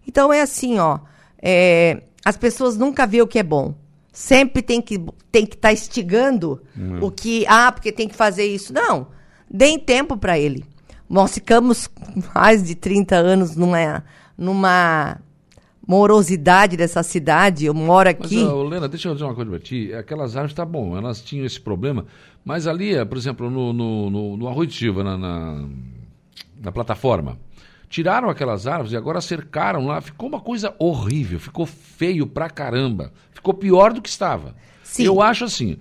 Então 0.08 0.34
é 0.34 0.42
assim, 0.42 0.80
ó, 0.80 1.00
é, 1.42 2.04
as 2.26 2.38
pessoas 2.38 2.78
nunca 2.78 3.06
vê 3.06 3.22
o 3.22 3.28
que 3.28 3.40
é 3.40 3.44
bom. 3.44 3.74
Sempre 4.12 4.62
tem 4.62 4.82
que 4.82 5.04
tem 5.32 5.46
que 5.46 5.56
estar 5.56 5.74
instigando 5.74 6.62
o 7.02 7.10
que, 7.10 7.44
ah, 7.48 7.72
porque 7.72 7.92
tem 7.92 8.08
que 8.08 8.16
fazer 8.16 8.46
isso. 8.46 8.72
Não, 8.72 9.08
deem 9.50 9.80
tempo 9.80 10.16
para 10.16 10.38
ele. 10.38 10.64
Nós 11.10 11.34
ficamos 11.34 11.90
mais 12.36 12.64
de 12.64 12.76
30 12.76 13.16
anos 13.16 13.56
numa, 13.56 14.04
numa 14.38 15.20
morosidade 15.88 16.78
dessa 16.78 17.04
cidade. 17.04 17.66
Eu 17.66 17.74
moro 17.74 18.10
Mas, 18.20 18.26
aqui. 18.26 18.44
ô, 18.44 18.64
Lena, 18.64 18.88
deixa 18.88 19.10
eu 19.10 19.14
dizer 19.14 19.26
uma 19.26 19.36
coisa 19.36 19.50
pra 19.50 19.60
ti. 19.60 19.94
Aquelas 19.94 20.36
árvores, 20.36 20.56
tá 20.56 20.66
bom, 20.66 20.98
elas 20.98 21.22
tinham 21.22 21.46
esse 21.46 21.60
problema, 21.60 22.06
mas 22.44 22.68
ali, 22.68 22.96
eh, 22.96 23.06
por 23.06 23.18
exemplo, 23.18 23.50
no, 23.50 23.74
no, 23.74 24.10
no, 24.10 24.38
no 24.38 24.48
Arroio 24.48 24.68
de 24.68 24.76
Silva, 24.76 25.04
na, 25.04 25.18
na, 25.18 25.68
na 26.62 26.72
plataforma, 26.72 27.38
tiraram 27.90 28.30
aquelas 28.30 28.66
árvores 28.66 28.94
e 28.94 28.98
agora 28.98 29.22
cercaram 29.22 29.86
lá. 29.86 30.02
Ficou 30.02 30.30
uma 30.30 30.40
coisa 30.40 30.74
horrível, 30.80 31.40
ficou 31.40 31.66
feio 31.66 32.26
pra 32.26 32.50
caramba. 32.50 33.12
Ficou 33.32 33.54
pior 33.54 33.94
do 33.94 34.02
que 34.02 34.10
estava. 34.10 34.56
Sim. 34.84 35.04
Eu 35.04 35.22
acho 35.22 35.46
assim. 35.46 35.78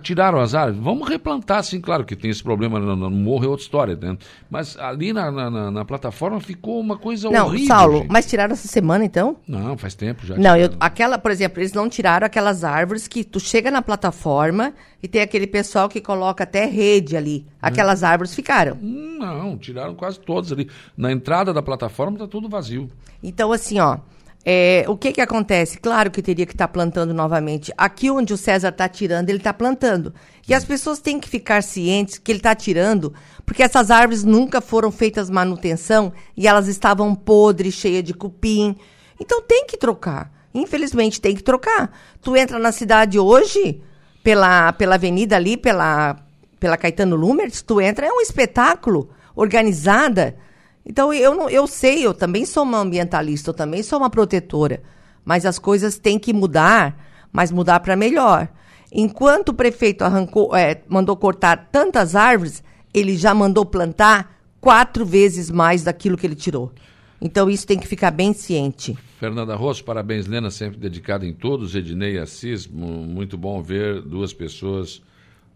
Tiraram 0.00 0.38
as 0.40 0.54
árvores, 0.54 0.80
vamos 0.80 1.08
replantar, 1.08 1.62
sim, 1.64 1.80
claro 1.80 2.04
que 2.04 2.14
tem 2.14 2.30
esse 2.30 2.42
problema 2.42 2.78
no, 2.78 2.94
no 2.94 3.10
morro, 3.10 3.44
é 3.44 3.48
outra 3.48 3.64
história, 3.64 3.96
né? 4.00 4.16
Mas 4.48 4.78
ali 4.78 5.12
na, 5.12 5.28
na, 5.30 5.70
na- 5.72 5.84
plataforma 5.84 6.40
ficou 6.40 6.78
uma 6.78 6.96
coisa 6.96 7.28
Não, 7.28 7.46
horrível. 7.46 7.66
Saulo, 7.66 7.98
gente. 7.98 8.08
mas 8.10 8.24
tiraram 8.26 8.52
essa 8.52 8.68
semana 8.68 9.04
então? 9.04 9.36
Não, 9.46 9.76
faz 9.76 9.96
tempo 9.96 10.24
já. 10.24 10.36
Não, 10.36 10.56
eu, 10.56 10.70
aquela, 10.78 11.18
por 11.18 11.32
exemplo, 11.32 11.60
eles 11.60 11.72
não 11.72 11.88
tiraram 11.88 12.24
aquelas 12.24 12.62
árvores 12.62 13.08
que 13.08 13.24
tu 13.24 13.40
chega 13.40 13.72
na 13.72 13.82
plataforma 13.82 14.72
e 15.02 15.08
tem 15.08 15.20
aquele 15.20 15.48
pessoal 15.48 15.88
que 15.88 16.00
coloca 16.00 16.44
até 16.44 16.64
rede 16.64 17.16
ali. 17.16 17.44
Aquelas 17.60 18.04
árvores 18.04 18.32
ficaram. 18.34 18.78
Não, 18.80 19.58
tiraram 19.58 19.96
quase 19.96 20.20
todos 20.20 20.52
ali. 20.52 20.70
Na 20.96 21.10
entrada 21.10 21.52
da 21.52 21.60
plataforma 21.60 22.16
tá 22.18 22.28
tudo 22.28 22.48
vazio. 22.48 22.88
Então, 23.20 23.50
assim, 23.50 23.80
ó, 23.80 23.98
é, 24.44 24.84
o 24.88 24.96
que 24.96 25.12
que 25.12 25.20
acontece? 25.20 25.78
Claro 25.78 26.10
que 26.10 26.20
teria 26.20 26.44
que 26.44 26.52
estar 26.52 26.66
plantando 26.68 27.14
novamente. 27.14 27.72
Aqui 27.76 28.10
onde 28.10 28.34
o 28.34 28.36
César 28.36 28.70
está 28.70 28.88
tirando, 28.88 29.28
ele 29.28 29.38
está 29.38 29.54
plantando. 29.54 30.12
E 30.48 30.52
as 30.52 30.64
pessoas 30.64 30.98
têm 30.98 31.20
que 31.20 31.28
ficar 31.28 31.62
cientes 31.62 32.18
que 32.18 32.32
ele 32.32 32.40
está 32.40 32.54
tirando, 32.54 33.14
porque 33.46 33.62
essas 33.62 33.90
árvores 33.90 34.24
nunca 34.24 34.60
foram 34.60 34.90
feitas 34.90 35.30
manutenção 35.30 36.12
e 36.36 36.48
elas 36.48 36.66
estavam 36.66 37.14
podres, 37.14 37.74
cheias 37.74 38.02
de 38.02 38.12
cupim. 38.12 38.76
Então 39.20 39.40
tem 39.42 39.64
que 39.66 39.76
trocar. 39.76 40.32
Infelizmente 40.52 41.20
tem 41.20 41.36
que 41.36 41.42
trocar. 41.42 41.96
Tu 42.20 42.36
entra 42.36 42.58
na 42.58 42.72
cidade 42.72 43.18
hoje, 43.20 43.80
pela, 44.24 44.72
pela 44.72 44.96
avenida 44.96 45.36
ali, 45.36 45.56
pela, 45.56 46.16
pela 46.58 46.76
Caetano 46.76 47.14
Lumers, 47.14 47.62
tu 47.62 47.80
entra, 47.80 48.06
é 48.06 48.12
um 48.12 48.20
espetáculo, 48.20 49.10
organizada. 49.36 50.36
Então 50.84 51.12
eu 51.12 51.34
não, 51.34 51.48
eu 51.48 51.66
sei, 51.66 52.04
eu 52.04 52.12
também 52.12 52.44
sou 52.44 52.64
uma 52.64 52.78
ambientalista, 52.78 53.50
eu 53.50 53.54
também 53.54 53.82
sou 53.82 53.98
uma 53.98 54.10
protetora, 54.10 54.82
mas 55.24 55.46
as 55.46 55.58
coisas 55.58 55.98
têm 55.98 56.18
que 56.18 56.32
mudar, 56.32 56.96
mas 57.32 57.52
mudar 57.52 57.80
para 57.80 57.96
melhor. 57.96 58.48
Enquanto 58.92 59.50
o 59.50 59.54
prefeito 59.54 60.02
arrancou, 60.02 60.54
é, 60.54 60.82
mandou 60.88 61.16
cortar 61.16 61.68
tantas 61.70 62.14
árvores, 62.14 62.62
ele 62.92 63.16
já 63.16 63.32
mandou 63.32 63.64
plantar 63.64 64.36
quatro 64.60 65.06
vezes 65.06 65.50
mais 65.50 65.82
daquilo 65.82 66.16
que 66.16 66.26
ele 66.26 66.34
tirou. 66.34 66.72
Então 67.20 67.48
isso 67.48 67.66
tem 67.66 67.78
que 67.78 67.86
ficar 67.86 68.10
bem 68.10 68.32
ciente. 68.32 68.98
Fernanda 69.18 69.54
Rosso, 69.54 69.84
parabéns, 69.84 70.26
Lena, 70.26 70.50
sempre 70.50 70.76
dedicada 70.76 71.24
em 71.24 71.32
todos. 71.32 71.74
Ednei 71.76 72.18
Assis, 72.18 72.66
muito 72.66 73.38
bom 73.38 73.62
ver 73.62 74.02
duas 74.02 74.32
pessoas 74.32 75.00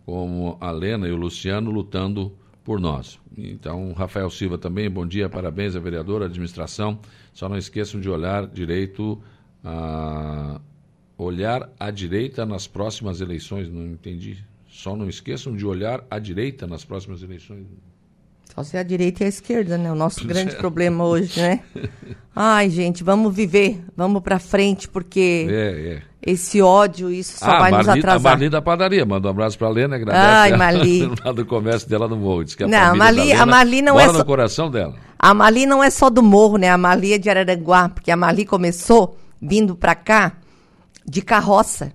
como 0.05 0.57
a 0.61 0.71
Lena 0.71 1.09
e 1.09 1.11
o 1.11 1.17
Luciano 1.17 1.71
lutando 1.73 2.33
por 2.67 2.81
nós. 2.81 3.21
Então, 3.39 3.93
Rafael 3.93 4.29
Silva 4.29 4.59
também, 4.59 4.91
bom 4.91 5.07
dia, 5.07 5.29
parabéns 5.29 5.77
à 5.77 5.79
vereadora, 5.79 6.25
à 6.25 6.27
administração. 6.27 6.99
Só 7.33 7.49
não 7.49 7.57
esqueçam 7.57 8.01
de 8.01 8.11
olhar 8.11 8.45
direito 8.49 9.23
a 9.63 10.61
olhar 11.17 11.71
à 11.79 11.93
direita 11.93 12.45
nas 12.45 12.67
próximas 12.67 13.21
eleições. 13.21 13.69
Não 13.71 13.87
entendi. 13.87 14.45
Só 14.69 14.97
não 14.97 15.09
esqueçam 15.09 15.55
de 15.55 15.65
olhar 15.65 16.05
à 16.11 16.19
direita 16.19 16.67
nas 16.67 16.85
próximas 16.85 17.23
eleições. 17.23 17.69
Só 18.57 18.63
ser 18.63 18.79
a 18.79 18.83
direita 18.83 19.23
e 19.23 19.27
a 19.27 19.29
esquerda, 19.29 19.77
né? 19.77 19.93
O 19.93 19.95
nosso 19.95 20.25
grande 20.27 20.55
é. 20.55 20.57
problema 20.57 21.05
hoje, 21.05 21.39
né? 21.39 21.61
Ai, 22.35 22.71
gente, 22.71 23.05
vamos 23.05 23.35
viver, 23.35 23.85
vamos 23.95 24.23
para 24.23 24.39
frente, 24.39 24.89
porque 24.89 25.47
é, 25.51 25.53
é. 26.25 26.33
esse 26.33 26.63
ódio, 26.63 27.11
isso 27.11 27.39
só 27.39 27.51
ah, 27.51 27.59
vai 27.59 27.71
Marli, 27.71 27.87
nos 27.87 27.97
atrasar. 27.99 28.33
A 28.33 28.35
Marli 28.35 28.49
da 28.49 28.63
padaria, 28.63 29.05
manda 29.05 29.29
um 29.29 29.31
abraço 29.31 29.59
para 29.59 29.69
a 29.69 29.71
Lena, 29.71 29.97
agradece 29.97 30.27
Ai, 30.27 30.57
Marli. 30.57 31.07
lá 31.23 31.33
do 31.33 31.45
comércio 31.45 31.87
dela 31.87 32.09
no 32.09 32.17
morro. 32.17 32.45
Diz 32.45 32.55
que 32.55 32.65
a 32.65 32.69
não, 32.69 32.93
a 32.93 32.95
Marli, 32.95 33.25
Lena, 33.25 33.43
a 33.43 33.47
Marli 33.47 33.83
não 33.83 34.01
é 34.01 34.07
só... 34.07 34.13
no 34.15 34.25
coração 34.25 34.71
dela. 34.71 34.95
A 35.19 35.35
Marli 35.35 35.67
não 35.67 35.85
é 35.85 35.91
só 35.91 36.09
do 36.09 36.23
morro, 36.23 36.57
né? 36.57 36.71
A 36.71 36.79
Marli 36.79 37.13
é 37.13 37.19
de 37.19 37.29
Araranguá, 37.29 37.91
porque 37.91 38.11
a 38.11 38.17
Marli 38.17 38.47
começou 38.47 39.19
vindo 39.41 39.77
para 39.77 39.95
cá 39.95 40.33
de 41.07 41.21
carroça. 41.21 41.93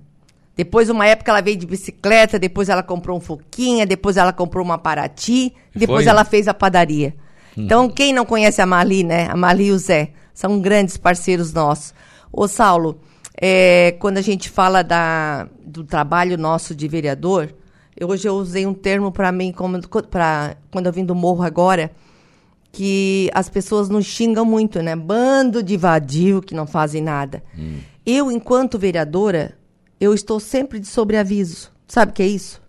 Depois, 0.55 0.89
uma 0.89 1.07
época, 1.07 1.31
ela 1.31 1.41
veio 1.41 1.57
de 1.57 1.65
bicicleta, 1.65 2.37
depois 2.37 2.69
ela 2.69 2.83
comprou 2.83 3.17
um 3.17 3.21
Foquinha, 3.21 3.85
depois 3.85 4.17
ela 4.17 4.33
comprou 4.33 4.63
uma 4.63 4.77
Paraty, 4.77 5.53
depois 5.75 6.03
Foi? 6.03 6.11
ela 6.11 6.25
fez 6.25 6.47
a 6.47 6.53
padaria. 6.53 7.15
Hum. 7.57 7.63
Então, 7.63 7.89
quem 7.89 8.13
não 8.13 8.25
conhece 8.25 8.61
a 8.61 8.65
Marli, 8.65 9.03
né? 9.03 9.27
A 9.29 9.35
Marli 9.35 9.65
e 9.65 9.71
o 9.71 9.77
Zé, 9.77 10.11
são 10.33 10.59
grandes 10.59 10.97
parceiros 10.97 11.53
nossos. 11.53 11.93
Ô, 12.31 12.47
Saulo, 12.47 12.99
é, 13.39 13.95
quando 13.99 14.17
a 14.17 14.21
gente 14.21 14.49
fala 14.49 14.83
da, 14.83 15.47
do 15.65 15.83
trabalho 15.83 16.37
nosso 16.37 16.75
de 16.75 16.87
vereador, 16.87 17.53
eu, 17.95 18.09
hoje 18.09 18.27
eu 18.27 18.35
usei 18.35 18.65
um 18.65 18.73
termo 18.73 19.11
para 19.11 19.31
mim, 19.31 19.51
como, 19.51 19.79
pra, 20.09 20.55
quando 20.71 20.87
eu 20.87 20.93
vim 20.93 21.05
do 21.05 21.15
morro 21.15 21.43
agora, 21.43 21.91
que 22.71 23.29
as 23.33 23.49
pessoas 23.49 23.89
nos 23.89 24.05
xingam 24.05 24.45
muito, 24.45 24.81
né? 24.81 24.95
Bando 24.95 25.61
de 25.61 25.75
vadio 25.75 26.41
que 26.41 26.55
não 26.55 26.65
fazem 26.65 27.01
nada. 27.01 27.43
Hum. 27.57 27.79
Eu, 28.05 28.31
enquanto 28.31 28.79
vereadora, 28.79 29.57
eu 30.01 30.15
estou 30.15 30.39
sempre 30.39 30.79
de 30.79 30.87
sobreaviso. 30.87 31.71
Sabe 31.87 32.11
o 32.11 32.15
que 32.15 32.23
é 32.23 32.27
isso? 32.27 32.59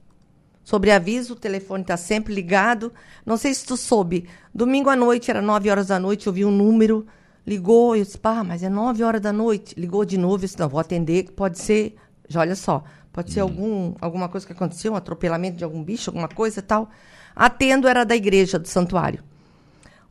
Sobreaviso, 0.62 1.32
o 1.32 1.36
telefone 1.36 1.80
está 1.80 1.96
sempre 1.96 2.34
ligado. 2.34 2.92
Não 3.24 3.38
sei 3.38 3.54
se 3.54 3.64
tu 3.64 3.74
soube. 3.74 4.28
Domingo 4.54 4.90
à 4.90 4.94
noite, 4.94 5.30
era 5.30 5.40
9 5.40 5.70
horas 5.70 5.86
da 5.86 5.98
noite, 5.98 6.26
eu 6.26 6.32
vi 6.32 6.44
um 6.44 6.50
número, 6.50 7.06
ligou, 7.46 7.96
eu 7.96 8.04
disse, 8.04 8.18
pá, 8.18 8.44
mas 8.44 8.62
é 8.62 8.68
9 8.68 9.02
horas 9.02 9.22
da 9.22 9.32
noite. 9.32 9.74
Ligou 9.80 10.04
de 10.04 10.18
novo, 10.18 10.34
eu 10.34 10.40
disse, 10.40 10.58
não, 10.58 10.68
vou 10.68 10.78
atender, 10.78 11.32
pode 11.32 11.58
ser, 11.58 11.96
já 12.28 12.40
olha 12.40 12.54
só, 12.54 12.84
pode 13.10 13.32
ser 13.32 13.40
algum, 13.40 13.94
alguma 13.98 14.28
coisa 14.28 14.46
que 14.46 14.52
aconteceu, 14.52 14.92
um 14.92 14.96
atropelamento 14.96 15.56
de 15.56 15.64
algum 15.64 15.82
bicho, 15.82 16.10
alguma 16.10 16.28
coisa 16.28 16.60
e 16.60 16.62
tal. 16.62 16.90
Atendo, 17.34 17.88
era 17.88 18.04
da 18.04 18.14
igreja, 18.14 18.58
do 18.58 18.68
santuário. 18.68 19.24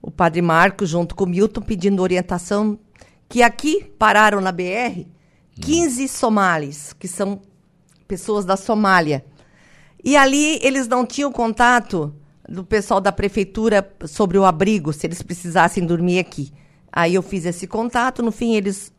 O 0.01 0.09
padre 0.09 0.41
Marco, 0.41 0.87
junto 0.87 1.13
com 1.13 1.25
o 1.25 1.27
Milton, 1.27 1.61
pedindo 1.61 2.01
orientação, 2.01 2.79
que 3.29 3.43
aqui 3.43 3.83
pararam 3.99 4.41
na 4.41 4.51
BR 4.51 5.05
15 5.61 6.07
somalis, 6.07 6.93
que 6.93 7.07
são 7.07 7.41
pessoas 8.07 8.45
da 8.45 8.57
Somália. 8.57 9.25
E 10.03 10.17
ali 10.17 10.59
eles 10.61 10.87
não 10.87 11.05
tinham 11.05 11.31
contato 11.31 12.13
do 12.47 12.65
pessoal 12.65 12.99
da 12.99 13.11
prefeitura 13.11 13.89
sobre 14.05 14.37
o 14.37 14.45
abrigo, 14.45 14.91
se 14.91 15.07
eles 15.07 15.21
precisassem 15.21 15.85
dormir 15.85 16.19
aqui. 16.19 16.51
Aí 16.91 17.15
eu 17.15 17.21
fiz 17.21 17.45
esse 17.45 17.67
contato, 17.67 18.21
no 18.21 18.31
fim 18.31 18.55
eles 18.55 18.91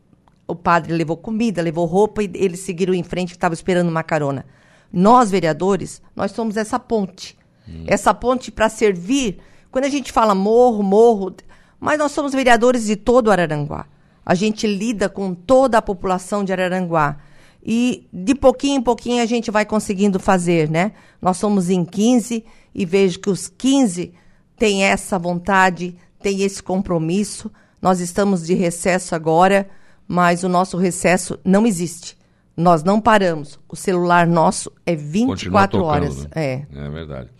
o 0.47 0.55
padre 0.55 0.93
levou 0.93 1.17
comida, 1.17 1.63
levou 1.63 1.87
roupa 1.87 2.23
e 2.23 2.31
eles 2.35 2.61
seguiram 2.61 2.95
em 2.95 3.03
frente, 3.03 3.31
que 3.31 3.37
estava 3.37 3.55
esperando 3.55 3.89
uma 3.89 4.03
carona. 4.03 4.45
Nós, 4.93 5.31
vereadores, 5.31 6.03
nós 6.15 6.33
somos 6.33 6.57
essa 6.57 6.79
ponte. 6.79 7.39
Hum. 7.69 7.85
Essa 7.87 8.13
ponte 8.13 8.51
para 8.51 8.69
servir. 8.69 9.39
Quando 9.71 9.87
a 9.87 9.89
gente 9.89 10.13
fala 10.13 10.35
morro, 10.35 10.83
morro, 10.83 11.35
mas 11.81 11.99
nós 11.99 12.13
somos 12.13 12.33
vereadores 12.33 12.85
de 12.85 12.97
todo 12.97 13.29
o 13.29 13.31
Araranguá. 13.31 13.87
A 14.25 14.35
gente 14.35 14.67
lida 14.67 15.09
com 15.09 15.35
toda 15.35 15.79
a 15.79 15.83
população 15.83 16.45
de 16.45 16.53
Araranguá. 16.53 17.19
E 17.65 18.09
de 18.13 18.35
pouquinho 18.35 18.79
em 18.79 18.83
pouquinho 18.83 19.23
a 19.23 19.27
gente 19.27 19.51
vai 19.51 19.65
conseguindo 19.65 20.19
fazer, 20.19 20.69
né? 20.69 20.93
Nós 21.21 21.37
somos 21.37 21.71
em 21.71 21.85
15 21.85 22.45
e 22.75 22.85
vejo 22.85 23.21
que 23.21 23.31
os 23.31 23.49
15 23.49 24.13
têm 24.57 24.85
essa 24.85 25.19
vontade, 25.19 25.97
têm 26.21 26.43
esse 26.43 26.63
compromisso. 26.63 27.51
Nós 27.81 28.01
estamos 28.01 28.47
de 28.47 28.55
recesso 28.55 29.15
agora, 29.15 29.69
mas 30.09 30.43
o 30.43 30.49
nosso 30.49 30.77
recesso 30.77 31.39
não 31.45 31.67
existe. 31.67 32.17
Nós 32.57 32.83
não 32.83 33.01
paramos. 33.01 33.59
O 33.69 33.77
celular 33.77 34.27
nosso 34.27 34.71
é 34.85 34.95
24 34.95 35.79
tocando, 35.79 35.89
horas. 35.89 36.25
Né? 36.25 36.31
É. 36.35 36.67
É 36.73 36.91
verdade. 36.91 37.31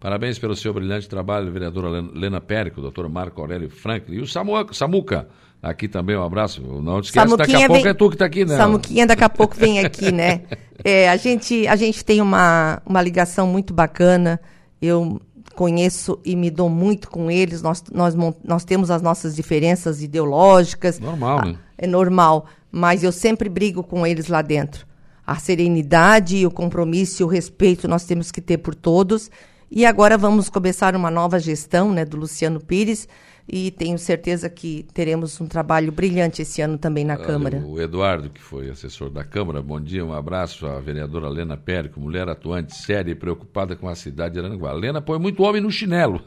Parabéns 0.00 0.38
pelo 0.38 0.56
seu 0.56 0.74
brilhante 0.74 1.08
trabalho, 1.08 1.52
vereadora 1.52 2.00
Lena 2.12 2.40
Périco, 2.40 2.80
doutor 2.80 3.08
Marco 3.08 3.40
Aurélio 3.40 3.70
Franklin 3.70 4.16
e 4.16 4.20
o 4.20 4.26
Samuca, 4.26 5.28
Aqui 5.62 5.86
também 5.86 6.16
um 6.16 6.24
abraço. 6.24 6.60
Não 6.60 6.98
esquece, 6.98 7.28
Samuquinha 7.28 7.36
daqui 7.36 7.64
a 7.64 7.68
pouco 7.68 7.88
é 7.88 7.94
tu 7.94 8.08
que 8.08 8.14
está 8.16 8.24
aqui, 8.24 8.44
né? 8.44 8.56
Samuquinha 8.56 9.06
daqui 9.06 9.22
a 9.22 9.28
pouco 9.28 9.56
vem 9.56 9.78
aqui, 9.78 10.10
né? 10.10 10.42
É, 10.84 11.08
a, 11.08 11.16
gente, 11.16 11.64
a 11.68 11.76
gente 11.76 12.04
tem 12.04 12.20
uma, 12.20 12.82
uma 12.84 13.00
ligação 13.00 13.46
muito 13.46 13.72
bacana. 13.72 14.40
Eu 14.80 15.20
conheço 15.54 16.18
e 16.24 16.34
me 16.34 16.50
dou 16.50 16.68
muito 16.68 17.08
com 17.08 17.30
eles. 17.30 17.62
Nós, 17.62 17.84
nós, 17.92 18.16
nós 18.42 18.64
temos 18.64 18.90
as 18.90 19.00
nossas 19.00 19.36
diferenças 19.36 20.02
ideológicas. 20.02 20.98
Normal, 20.98 21.44
né? 21.44 21.56
É 21.78 21.86
normal. 21.86 22.46
Mas 22.68 23.04
eu 23.04 23.12
sempre 23.12 23.48
brigo 23.48 23.84
com 23.84 24.04
eles 24.04 24.26
lá 24.26 24.42
dentro. 24.42 24.84
A 25.24 25.36
serenidade, 25.36 26.44
o 26.44 26.50
compromisso 26.50 27.22
e 27.22 27.24
o 27.24 27.28
respeito 27.28 27.86
nós 27.86 28.04
temos 28.04 28.32
que 28.32 28.40
ter 28.40 28.58
por 28.58 28.74
todos. 28.74 29.30
E 29.70 29.86
agora 29.86 30.18
vamos 30.18 30.50
começar 30.50 30.96
uma 30.96 31.12
nova 31.12 31.38
gestão 31.38 31.92
né, 31.92 32.04
do 32.04 32.16
Luciano 32.16 32.58
Pires 32.58 33.06
e 33.48 33.70
tenho 33.70 33.98
certeza 33.98 34.48
que 34.48 34.86
teremos 34.94 35.40
um 35.40 35.46
trabalho 35.46 35.90
brilhante 35.90 36.42
esse 36.42 36.62
ano 36.62 36.78
também 36.78 37.04
na 37.04 37.14
Olha, 37.14 37.24
Câmara. 37.24 37.58
O 37.58 37.80
Eduardo, 37.80 38.30
que 38.30 38.40
foi 38.40 38.70
assessor 38.70 39.10
da 39.10 39.24
Câmara, 39.24 39.60
bom 39.60 39.80
dia, 39.80 40.04
um 40.04 40.12
abraço 40.12 40.66
à 40.66 40.78
vereadora 40.78 41.28
Lena 41.28 41.56
Périco, 41.56 42.00
mulher 42.00 42.28
atuante, 42.28 42.74
séria 42.76 43.10
e 43.10 43.14
preocupada 43.14 43.74
com 43.74 43.88
a 43.88 43.94
cidade 43.94 44.34
de 44.34 44.40
Aranguá. 44.40 44.72
Lena 44.72 45.02
põe 45.02 45.18
muito 45.18 45.42
homem 45.42 45.60
no 45.60 45.70
chinelo. 45.70 46.22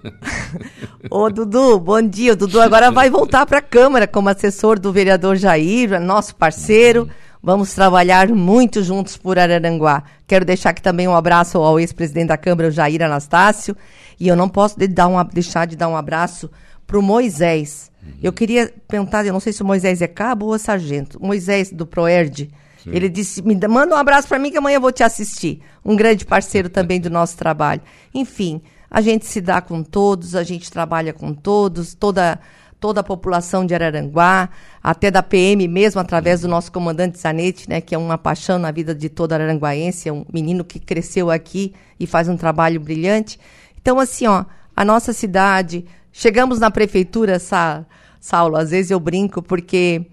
Ô, 1.09 1.29
Dudu, 1.29 1.79
bom 1.79 2.01
dia. 2.01 2.33
O 2.33 2.35
Dudu 2.35 2.59
agora 2.59 2.91
vai 2.91 3.09
voltar 3.09 3.45
para 3.45 3.59
a 3.59 3.61
Câmara 3.61 4.07
como 4.07 4.29
assessor 4.29 4.79
do 4.79 4.91
vereador 4.91 5.37
Jair, 5.37 5.99
nosso 5.99 6.35
parceiro. 6.35 7.03
Uhum. 7.03 7.09
Vamos 7.41 7.75
trabalhar 7.75 8.27
muito 8.29 8.81
juntos 8.83 9.17
por 9.17 9.37
Araranguá. 9.37 10.03
Quero 10.25 10.43
deixar 10.43 10.71
aqui 10.71 10.81
também 10.81 11.07
um 11.07 11.15
abraço 11.15 11.59
ao 11.59 11.79
ex-presidente 11.79 12.29
da 12.29 12.37
Câmara, 12.37 12.69
o 12.69 12.71
Jair 12.71 13.03
Anastácio. 13.03 13.77
E 14.19 14.27
eu 14.27 14.35
não 14.35 14.49
posso 14.49 14.79
de 14.79 14.87
dar 14.87 15.07
um, 15.07 15.23
deixar 15.25 15.65
de 15.67 15.75
dar 15.75 15.87
um 15.87 15.95
abraço 15.95 16.49
para 16.85 16.99
o 16.99 17.01
Moisés. 17.01 17.91
Uhum. 18.01 18.13
Eu 18.21 18.33
queria 18.33 18.73
perguntar, 18.87 19.25
eu 19.25 19.33
não 19.33 19.39
sei 19.39 19.53
se 19.53 19.61
o 19.61 19.65
Moisés 19.65 20.01
é 20.01 20.07
cabo 20.07 20.47
ou 20.47 20.59
sargento. 20.59 21.21
Moisés 21.21 21.71
do 21.71 21.85
Proerd. 21.85 22.49
Sim. 22.83 22.91
Ele 22.93 23.09
disse: 23.09 23.41
me 23.41 23.55
manda 23.67 23.95
um 23.95 23.97
abraço 23.97 24.27
para 24.27 24.39
mim 24.39 24.51
que 24.51 24.57
amanhã 24.57 24.75
eu 24.77 24.81
vou 24.81 24.91
te 24.91 25.03
assistir. 25.03 25.61
Um 25.83 25.95
grande 25.95 26.25
parceiro 26.25 26.69
também 26.69 26.99
do 26.99 27.09
nosso 27.09 27.35
trabalho. 27.37 27.81
Enfim, 28.13 28.61
a 28.89 29.01
gente 29.01 29.25
se 29.25 29.41
dá 29.41 29.61
com 29.61 29.83
todos, 29.83 30.35
a 30.35 30.43
gente 30.43 30.71
trabalha 30.71 31.13
com 31.13 31.33
todos, 31.33 31.93
toda 31.93 32.39
toda 32.79 32.99
a 33.01 33.03
população 33.03 33.65
de 33.65 33.73
Araranguá, 33.73 34.47
até 34.83 35.09
da 35.09 35.23
PM 35.23 35.67
mesmo, 35.67 35.99
através 35.99 36.41
do 36.41 36.47
nosso 36.47 36.71
comandante 36.71 37.17
Zanetti, 37.17 37.67
né, 37.67 37.81
que 37.81 37.95
é 37.95 37.97
uma 37.97 38.15
paixão 38.15 38.59
na 38.59 38.69
vida 38.69 38.93
de 38.93 39.09
todo 39.09 39.33
araranguaense, 39.33 40.07
é 40.07 40.13
um 40.13 40.23
menino 40.31 40.63
que 40.63 40.79
cresceu 40.79 41.31
aqui 41.31 41.73
e 41.99 42.05
faz 42.05 42.29
um 42.29 42.37
trabalho 42.37 42.79
brilhante. 42.79 43.39
Então, 43.81 43.99
assim, 43.99 44.27
ó, 44.27 44.45
a 44.75 44.85
nossa 44.85 45.13
cidade, 45.13 45.85
Chegamos 46.17 46.59
na 46.59 46.71
prefeitura, 46.71 47.39
Sa 47.39 47.85
Saulo, 48.21 48.55
às 48.55 48.71
vezes 48.71 48.89
eu 48.89 49.01
brinco 49.01 49.43
porque 49.43 50.05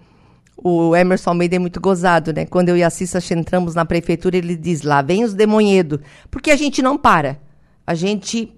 o 0.57 0.93
Emerson 0.93 1.29
Almeida 1.29 1.55
é 1.55 1.59
muito 1.59 1.79
gozado, 1.79 2.33
né? 2.33 2.45
Quando 2.45 2.67
eu 2.67 2.75
e 2.75 2.83
a 2.83 2.89
Cissa 2.89 3.19
entramos 3.33 3.73
na 3.73 3.85
prefeitura, 3.85 4.35
ele 4.35 4.57
diz: 4.57 4.81
lá 4.81 5.01
vem 5.01 5.23
os 5.23 5.33
demonhedos. 5.33 5.99
Porque 6.29 6.51
a 6.51 6.57
gente 6.57 6.81
não 6.81 6.97
para. 6.97 7.39
A 7.87 7.95
gente 7.95 8.53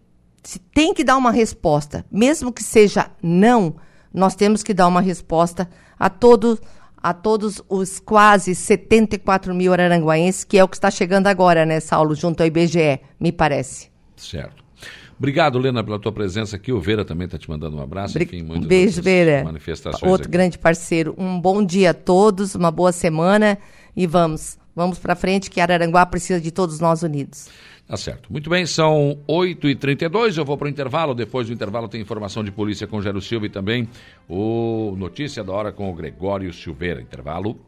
tem 0.74 0.92
que 0.92 1.04
dar 1.04 1.18
uma 1.18 1.30
resposta. 1.30 2.04
Mesmo 2.12 2.52
que 2.52 2.64
seja 2.64 3.12
não, 3.22 3.76
nós 4.12 4.34
temos 4.34 4.64
que 4.64 4.74
dar 4.74 4.88
uma 4.88 5.00
resposta 5.00 5.70
a 6.00 6.10
todos 6.10 6.60
a 6.98 7.14
todos 7.14 7.62
os 7.70 8.00
quase 8.00 8.56
74 8.56 9.54
mil 9.54 9.72
araranguaenses, 9.72 10.44
que 10.44 10.58
é 10.58 10.64
o 10.64 10.68
que 10.68 10.78
está 10.78 10.90
chegando 10.90 11.28
agora, 11.28 11.64
né, 11.64 11.80
Saulo, 11.80 12.16
junto 12.16 12.42
ao 12.42 12.48
IBGE, 12.48 13.00
me 13.20 13.32
parece. 13.32 13.92
Certo. 14.16 14.65
Obrigado, 15.18 15.58
Lena, 15.58 15.84
pela 15.84 15.98
tua 15.98 16.12
presença 16.12 16.56
aqui. 16.56 16.72
O 16.72 16.80
Vera 16.80 17.06
também 17.06 17.26
está 17.26 17.38
te 17.38 17.50
mandando 17.50 17.78
um 17.78 17.82
abraço. 17.82 18.22
Enfim, 18.22 18.44
muitas 18.44 18.68
Beijo, 18.68 19.02
Vera. 19.02 19.44
Manifestações 19.44 20.12
Outro 20.12 20.28
aqui. 20.28 20.32
grande 20.32 20.58
parceiro. 20.58 21.16
Um 21.18 21.40
bom 21.40 21.64
dia 21.64 21.92
a 21.92 21.94
todos, 21.94 22.56
uma 22.56 22.72
boa 22.72 22.92
semana 22.92 23.58
e 23.96 24.06
vamos 24.06 24.58
vamos 24.76 25.00
para 25.00 25.16
frente, 25.16 25.50
que 25.50 25.62
Araranguá 25.62 26.06
precisa 26.06 26.40
de 26.42 26.52
todos 26.52 26.80
nós 26.80 27.02
unidos. 27.02 27.50
Tá 27.88 27.96
certo. 27.96 28.32
Muito 28.32 28.50
bem, 28.50 28.66
são 28.66 29.20
8h32, 29.30 30.38
eu 30.38 30.44
vou 30.44 30.58
para 30.58 30.66
o 30.66 30.70
intervalo. 30.70 31.14
Depois 31.14 31.48
do 31.48 31.54
intervalo 31.54 31.88
tem 31.88 32.02
informação 32.02 32.44
de 32.44 32.52
polícia 32.52 32.88
com 32.88 33.02
Gero 33.02 33.22
Silva 33.22 33.46
e 33.46 33.50
também 33.50 33.88
o 34.28 34.96
Notícia 34.98 35.44
da 35.44 35.54
Hora 35.54 35.72
com 35.72 35.90
o 35.90 35.94
Gregório 35.94 36.52
Silveira. 36.52 37.00
Intervalo. 37.00 37.60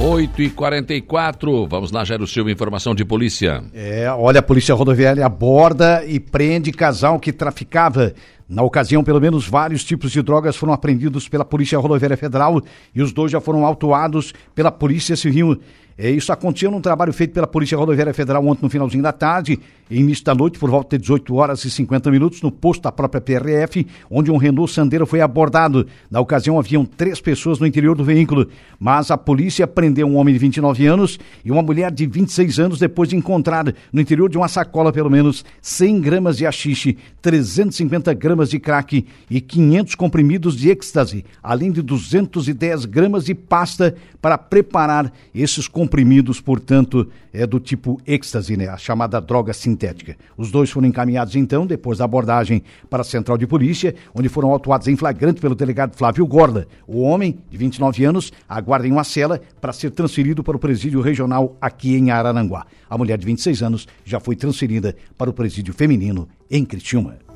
8 0.00 0.42
e 0.42 0.50
44 0.50 1.66
vamos 1.66 1.90
lá, 1.90 2.04
Jairo 2.04 2.24
Silva, 2.24 2.52
informação 2.52 2.94
de 2.94 3.04
polícia. 3.04 3.64
É, 3.74 4.08
olha, 4.16 4.38
a 4.38 4.42
polícia 4.42 4.72
rodoviária 4.72 5.26
aborda 5.26 6.04
e 6.06 6.20
prende 6.20 6.70
casal 6.70 7.18
que 7.18 7.32
traficava. 7.32 8.14
Na 8.48 8.62
ocasião, 8.62 9.02
pelo 9.02 9.20
menos 9.20 9.48
vários 9.48 9.82
tipos 9.82 10.12
de 10.12 10.22
drogas 10.22 10.56
foram 10.56 10.72
apreendidos 10.72 11.28
pela 11.28 11.44
Polícia 11.44 11.78
Rodoviária 11.78 12.16
Federal 12.16 12.62
e 12.94 13.02
os 13.02 13.12
dois 13.12 13.32
já 13.32 13.40
foram 13.40 13.66
autuados 13.66 14.32
pela 14.54 14.70
Polícia 14.70 15.16
Civil. 15.16 15.60
É, 16.00 16.08
isso 16.08 16.32
acontecia 16.32 16.70
num 16.70 16.80
trabalho 16.80 17.12
feito 17.12 17.32
pela 17.32 17.46
Polícia 17.48 17.76
Rodoviária 17.76 18.14
Federal 18.14 18.46
ontem 18.46 18.62
no 18.62 18.70
finalzinho 18.70 19.02
da 19.02 19.10
tarde, 19.10 19.58
início 19.90 20.24
da 20.24 20.32
noite, 20.32 20.56
por 20.56 20.70
volta 20.70 20.96
de 20.96 21.02
18 21.02 21.34
horas 21.34 21.64
e 21.64 21.70
50 21.70 22.08
minutos, 22.12 22.40
no 22.40 22.52
posto 22.52 22.82
da 22.82 22.92
própria 22.92 23.20
PRF, 23.20 23.84
onde 24.08 24.30
um 24.30 24.36
Renault 24.36 24.72
Sandero 24.72 25.04
foi 25.06 25.20
abordado. 25.20 25.88
Na 26.08 26.20
ocasião, 26.20 26.56
haviam 26.56 26.84
três 26.84 27.20
pessoas 27.20 27.58
no 27.58 27.66
interior 27.66 27.96
do 27.96 28.04
veículo, 28.04 28.46
mas 28.78 29.10
a 29.10 29.18
polícia 29.18 29.66
prendeu 29.66 30.06
um 30.06 30.16
homem 30.16 30.32
de 30.32 30.38
29 30.38 30.86
anos 30.86 31.18
e 31.44 31.50
uma 31.50 31.62
mulher 31.62 31.90
de 31.90 32.06
26 32.06 32.60
anos 32.60 32.78
depois 32.78 33.08
de 33.08 33.16
encontrar 33.16 33.64
no 33.92 34.00
interior 34.00 34.30
de 34.30 34.38
uma 34.38 34.46
sacola 34.46 34.92
pelo 34.92 35.10
menos 35.10 35.44
100 35.60 36.00
gramas 36.00 36.36
de 36.36 36.46
haxixe, 36.46 36.96
350 37.20 38.14
gramas 38.14 38.50
de 38.50 38.60
crack 38.60 39.04
e 39.28 39.40
500 39.40 39.96
comprimidos 39.96 40.56
de 40.56 40.70
êxtase, 40.70 41.24
além 41.42 41.72
de 41.72 41.82
210 41.82 42.84
gramas 42.84 43.24
de 43.24 43.34
pasta 43.34 43.96
para 44.22 44.38
preparar 44.38 45.12
esses 45.34 45.66
comprimidos 45.66 45.87
comprimidos, 45.88 46.38
portanto, 46.38 47.08
é 47.32 47.46
do 47.46 47.58
tipo 47.58 47.98
êxtase, 48.06 48.58
né? 48.58 48.68
A 48.68 48.76
chamada 48.76 49.18
droga 49.20 49.54
sintética. 49.54 50.16
Os 50.36 50.50
dois 50.50 50.68
foram 50.70 50.86
encaminhados, 50.86 51.34
então, 51.34 51.66
depois 51.66 51.96
da 51.96 52.04
abordagem 52.04 52.62
para 52.90 53.00
a 53.00 53.04
central 53.04 53.38
de 53.38 53.46
polícia, 53.46 53.94
onde 54.14 54.28
foram 54.28 54.50
autuados 54.50 54.86
em 54.86 54.96
flagrante 54.96 55.40
pelo 55.40 55.54
delegado 55.54 55.96
Flávio 55.96 56.26
Gorda. 56.26 56.68
O 56.86 57.00
homem, 57.00 57.38
de 57.50 57.56
29 57.56 58.04
anos, 58.04 58.30
aguarda 58.46 58.86
em 58.86 58.92
uma 58.92 59.02
cela 59.02 59.40
para 59.62 59.72
ser 59.72 59.90
transferido 59.90 60.44
para 60.44 60.56
o 60.56 60.60
presídio 60.60 61.00
regional 61.00 61.56
aqui 61.58 61.96
em 61.96 62.10
Araranguá. 62.10 62.66
A 62.90 62.98
mulher 62.98 63.16
de 63.16 63.24
26 63.24 63.62
anos 63.62 63.88
já 64.04 64.20
foi 64.20 64.36
transferida 64.36 64.94
para 65.16 65.30
o 65.30 65.32
presídio 65.32 65.72
feminino 65.72 66.28
em 66.50 66.66
Criciúma. 66.66 67.27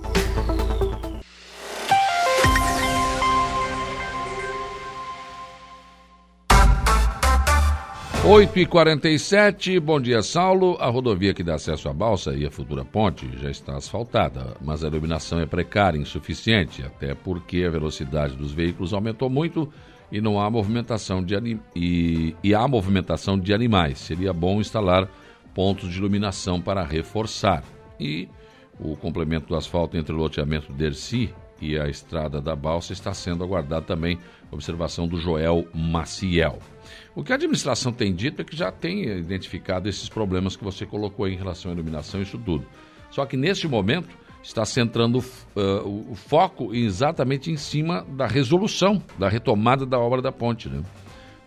8 8.24 8.56
e 8.60 8.66
47 8.66 9.80
bom 9.80 10.00
dia, 10.00 10.22
Saulo. 10.22 10.76
A 10.78 10.86
rodovia 10.88 11.34
que 11.34 11.42
dá 11.42 11.56
acesso 11.56 11.88
à 11.88 11.92
balsa 11.92 12.32
e 12.32 12.46
à 12.46 12.50
futura 12.52 12.84
ponte 12.84 13.28
já 13.36 13.50
está 13.50 13.76
asfaltada, 13.76 14.56
mas 14.60 14.84
a 14.84 14.86
iluminação 14.86 15.40
é 15.40 15.46
precária, 15.46 15.98
insuficiente, 15.98 16.84
até 16.84 17.16
porque 17.16 17.64
a 17.64 17.70
velocidade 17.70 18.36
dos 18.36 18.52
veículos 18.52 18.94
aumentou 18.94 19.28
muito 19.28 19.68
e 20.10 20.20
não 20.20 20.38
há 20.38 20.48
movimentação 20.48 21.20
de 21.20 21.34
anim... 21.34 21.58
e... 21.74 22.36
e 22.44 22.54
há 22.54 22.68
movimentação 22.68 23.36
de 23.36 23.52
animais. 23.52 23.98
Seria 23.98 24.32
bom 24.32 24.60
instalar 24.60 25.08
pontos 25.52 25.90
de 25.90 25.98
iluminação 25.98 26.60
para 26.60 26.84
reforçar. 26.84 27.64
E 27.98 28.28
o 28.78 28.94
complemento 28.94 29.48
do 29.48 29.56
asfalto 29.56 29.96
entre 29.96 30.14
o 30.14 30.18
loteamento 30.18 30.72
Dercy 30.72 31.34
e 31.60 31.76
a 31.76 31.88
estrada 31.88 32.40
da 32.40 32.54
balsa 32.54 32.92
está 32.92 33.12
sendo 33.12 33.42
aguardado 33.42 33.84
também. 33.84 34.16
Observação 34.52 35.08
do 35.08 35.16
Joel 35.16 35.66
Maciel. 35.74 36.60
O 37.14 37.22
que 37.22 37.30
a 37.30 37.34
administração 37.34 37.92
tem 37.92 38.14
dito 38.14 38.40
é 38.40 38.44
que 38.44 38.56
já 38.56 38.72
tem 38.72 39.04
identificado 39.04 39.88
esses 39.88 40.08
problemas 40.08 40.56
que 40.56 40.64
você 40.64 40.86
colocou 40.86 41.28
em 41.28 41.36
relação 41.36 41.70
à 41.70 41.74
iluminação 41.74 42.22
isso 42.22 42.38
tudo. 42.38 42.66
Só 43.10 43.26
que 43.26 43.36
neste 43.36 43.68
momento 43.68 44.08
está 44.42 44.64
centrando 44.64 45.18
uh, 45.18 46.10
o, 46.10 46.14
foco 46.14 46.74
exatamente 46.74 47.50
em 47.50 47.56
cima 47.56 48.04
da 48.16 48.26
resolução, 48.26 49.02
da 49.18 49.28
retomada 49.28 49.84
da 49.84 49.98
obra 49.98 50.22
da 50.22 50.32
ponte, 50.32 50.70
né? 50.70 50.82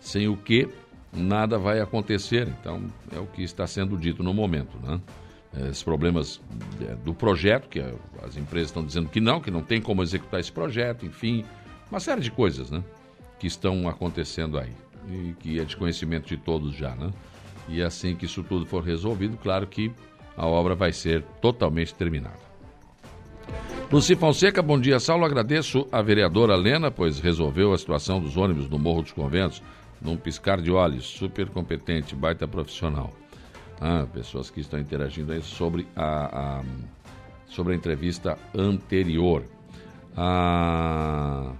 Sem 0.00 0.28
o 0.28 0.36
que 0.36 0.68
nada 1.12 1.58
vai 1.58 1.80
acontecer. 1.80 2.48
Então 2.60 2.84
é 3.12 3.18
o 3.18 3.26
que 3.26 3.42
está 3.42 3.66
sendo 3.66 3.96
dito 3.96 4.22
no 4.22 4.32
momento, 4.32 4.78
né? 4.82 5.00
Esses 5.68 5.82
problemas 5.82 6.40
é, 6.82 6.94
do 6.96 7.12
projeto, 7.12 7.68
que 7.68 7.80
as 8.22 8.36
empresas 8.36 8.68
estão 8.68 8.84
dizendo 8.84 9.08
que 9.08 9.20
não, 9.20 9.40
que 9.40 9.50
não 9.50 9.62
tem 9.62 9.80
como 9.80 10.02
executar 10.02 10.38
esse 10.38 10.52
projeto, 10.52 11.06
enfim, 11.06 11.44
uma 11.90 11.98
série 11.98 12.20
de 12.20 12.30
coisas, 12.30 12.70
né? 12.70 12.84
Que 13.38 13.46
estão 13.46 13.88
acontecendo 13.88 14.58
aí 14.58 14.70
e 15.08 15.34
que 15.38 15.60
é 15.60 15.64
de 15.64 15.76
conhecimento 15.76 16.26
de 16.26 16.36
todos 16.36 16.74
já, 16.74 16.94
né? 16.94 17.10
E 17.68 17.82
assim 17.82 18.14
que 18.14 18.26
isso 18.26 18.42
tudo 18.42 18.64
for 18.66 18.82
resolvido, 18.82 19.36
claro 19.36 19.66
que 19.66 19.92
a 20.36 20.46
obra 20.46 20.74
vai 20.74 20.92
ser 20.92 21.22
totalmente 21.40 21.94
terminada. 21.94 22.46
Luci 23.90 24.16
Fonseca, 24.16 24.60
bom 24.60 24.78
dia, 24.80 24.98
Saulo. 24.98 25.24
Agradeço 25.24 25.86
a 25.92 26.02
vereadora 26.02 26.56
Lena, 26.56 26.90
pois 26.90 27.20
resolveu 27.20 27.72
a 27.72 27.78
situação 27.78 28.20
dos 28.20 28.36
ônibus 28.36 28.66
do 28.66 28.78
Morro 28.78 29.02
dos 29.02 29.12
Conventos 29.12 29.62
num 30.00 30.16
piscar 30.16 30.60
de 30.60 30.70
olhos. 30.70 31.04
Super 31.04 31.48
competente, 31.48 32.14
baita 32.14 32.48
profissional. 32.48 33.12
Ah, 33.80 34.06
pessoas 34.12 34.50
que 34.50 34.60
estão 34.60 34.80
interagindo 34.80 35.32
aí 35.32 35.42
sobre 35.42 35.86
a, 35.94 36.58
a 36.58 36.64
sobre 37.46 37.72
a 37.74 37.76
entrevista 37.76 38.36
anterior. 38.54 39.44
Ah, 40.16 41.52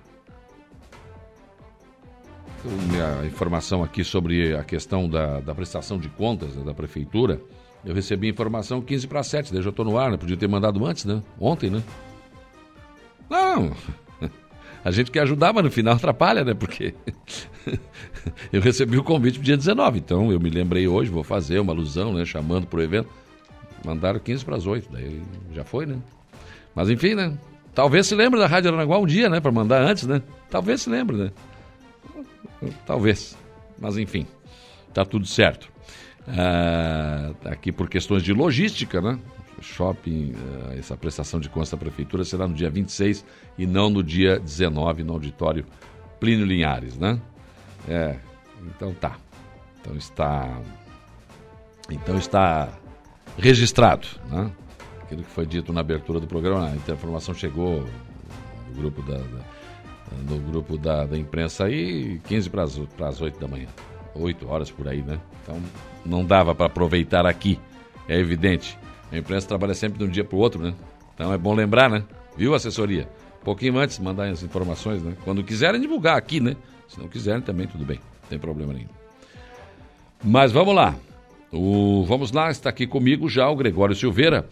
minha 2.70 3.26
informação 3.26 3.82
aqui 3.82 4.04
sobre 4.04 4.54
a 4.54 4.62
questão 4.62 5.08
da, 5.08 5.40
da 5.40 5.54
prestação 5.54 5.98
de 5.98 6.08
contas 6.08 6.54
né, 6.54 6.64
da 6.64 6.74
prefeitura. 6.74 7.40
Eu 7.84 7.94
recebi 7.94 8.28
informação 8.28 8.80
15 8.80 9.06
para 9.06 9.22
7, 9.22 9.52
daí 9.52 9.62
já 9.62 9.70
estou 9.70 9.84
no 9.84 9.96
ar, 9.98 10.10
né? 10.10 10.16
Podia 10.16 10.36
ter 10.36 10.48
mandado 10.48 10.84
antes, 10.84 11.04
né? 11.04 11.22
Ontem, 11.38 11.70
né? 11.70 11.82
Não, 13.30 13.72
a 14.84 14.90
gente 14.90 15.10
quer 15.10 15.20
ajudar, 15.20 15.52
mas 15.52 15.64
no 15.64 15.70
final 15.70 15.94
atrapalha, 15.94 16.44
né? 16.44 16.54
Porque 16.54 16.94
eu 18.52 18.60
recebi 18.60 18.98
o 18.98 19.04
convite 19.04 19.38
para 19.38 19.44
dia 19.44 19.56
19, 19.56 19.98
então 19.98 20.32
eu 20.32 20.40
me 20.40 20.50
lembrei 20.50 20.88
hoje, 20.88 21.10
vou 21.10 21.22
fazer 21.22 21.60
uma 21.60 21.72
alusão, 21.72 22.12
né? 22.12 22.24
Chamando 22.24 22.66
o 22.72 22.82
evento. 22.82 23.08
Mandaram 23.84 24.18
15 24.18 24.44
para 24.44 24.56
as 24.56 24.66
8, 24.66 24.88
daí 24.90 25.22
já 25.54 25.62
foi, 25.64 25.86
né? 25.86 25.96
Mas 26.74 26.90
enfim, 26.90 27.14
né? 27.14 27.38
Talvez 27.72 28.06
se 28.06 28.14
lembre 28.14 28.40
da 28.40 28.46
Rádio 28.46 28.70
Aranaguá 28.70 28.98
um 28.98 29.06
dia, 29.06 29.28
né? 29.28 29.38
Para 29.38 29.52
mandar 29.52 29.82
antes, 29.82 30.06
né? 30.06 30.22
Talvez 30.50 30.82
se 30.82 30.90
lembre, 30.90 31.16
né? 31.16 31.30
Talvez. 32.86 33.36
Mas 33.78 33.96
enfim, 33.96 34.26
tá 34.92 35.04
tudo 35.04 35.26
certo. 35.26 35.70
Ah, 36.28 37.32
aqui 37.44 37.70
por 37.70 37.88
questões 37.88 38.22
de 38.22 38.32
logística, 38.32 39.00
né? 39.00 39.18
Shopping, 39.60 40.34
ah, 40.34 40.74
essa 40.76 40.96
prestação 40.96 41.38
de 41.40 41.48
contas 41.48 41.70
da 41.70 41.76
prefeitura 41.76 42.24
será 42.24 42.48
no 42.48 42.54
dia 42.54 42.70
26 42.70 43.24
e 43.56 43.66
não 43.66 43.88
no 43.88 44.02
dia 44.02 44.38
19 44.38 45.04
no 45.04 45.12
auditório 45.12 45.64
Plínio 46.18 46.46
Linhares, 46.46 46.98
né? 46.98 47.20
É, 47.88 48.16
então 48.66 48.92
tá. 48.94 49.16
Então 49.80 49.96
está 49.96 50.60
então 51.90 52.18
está 52.18 52.68
registrado, 53.38 54.08
né? 54.28 54.50
Aquilo 55.02 55.22
que 55.22 55.30
foi 55.30 55.46
dito 55.46 55.72
na 55.72 55.80
abertura 55.80 56.18
do 56.18 56.26
programa, 56.26 56.68
a 56.68 56.92
informação 56.92 57.32
chegou 57.32 57.84
no 58.68 58.74
grupo 58.74 59.02
da, 59.02 59.18
da 59.18 59.40
no 60.28 60.38
grupo 60.38 60.76
da, 60.78 61.04
da 61.04 61.16
imprensa 61.16 61.64
aí, 61.64 62.20
15 62.26 62.50
para 62.50 62.62
as 62.62 63.20
8 63.20 63.38
da 63.38 63.48
manhã. 63.48 63.66
8 64.14 64.48
horas 64.48 64.70
por 64.70 64.88
aí, 64.88 65.02
né? 65.02 65.20
Então 65.42 65.60
não 66.04 66.24
dava 66.24 66.54
para 66.54 66.66
aproveitar 66.66 67.26
aqui, 67.26 67.58
é 68.08 68.18
evidente. 68.18 68.78
A 69.10 69.16
imprensa 69.16 69.46
trabalha 69.46 69.74
sempre 69.74 69.98
de 69.98 70.04
um 70.04 70.08
dia 70.08 70.24
para 70.24 70.36
o 70.36 70.38
outro, 70.38 70.60
né? 70.62 70.74
Então 71.14 71.32
é 71.32 71.38
bom 71.38 71.54
lembrar, 71.54 71.90
né? 71.90 72.02
Viu, 72.36 72.54
assessoria? 72.54 73.08
Pouquinho 73.44 73.78
antes 73.78 73.98
mandar 73.98 74.28
as 74.28 74.42
informações, 74.42 75.02
né? 75.02 75.16
Quando 75.24 75.42
quiserem 75.44 75.80
divulgar 75.80 76.16
aqui, 76.16 76.40
né? 76.40 76.56
Se 76.88 76.98
não 76.98 77.08
quiserem 77.08 77.40
também, 77.40 77.66
tudo 77.66 77.84
bem, 77.84 77.98
não 78.22 78.28
tem 78.28 78.38
problema 78.38 78.72
nenhum. 78.72 78.88
Mas 80.22 80.52
vamos 80.52 80.74
lá. 80.74 80.94
O, 81.52 82.04
vamos 82.04 82.32
lá, 82.32 82.50
está 82.50 82.70
aqui 82.70 82.86
comigo 82.86 83.28
já 83.28 83.48
o 83.48 83.56
Gregório 83.56 83.94
Silveira. 83.94 84.46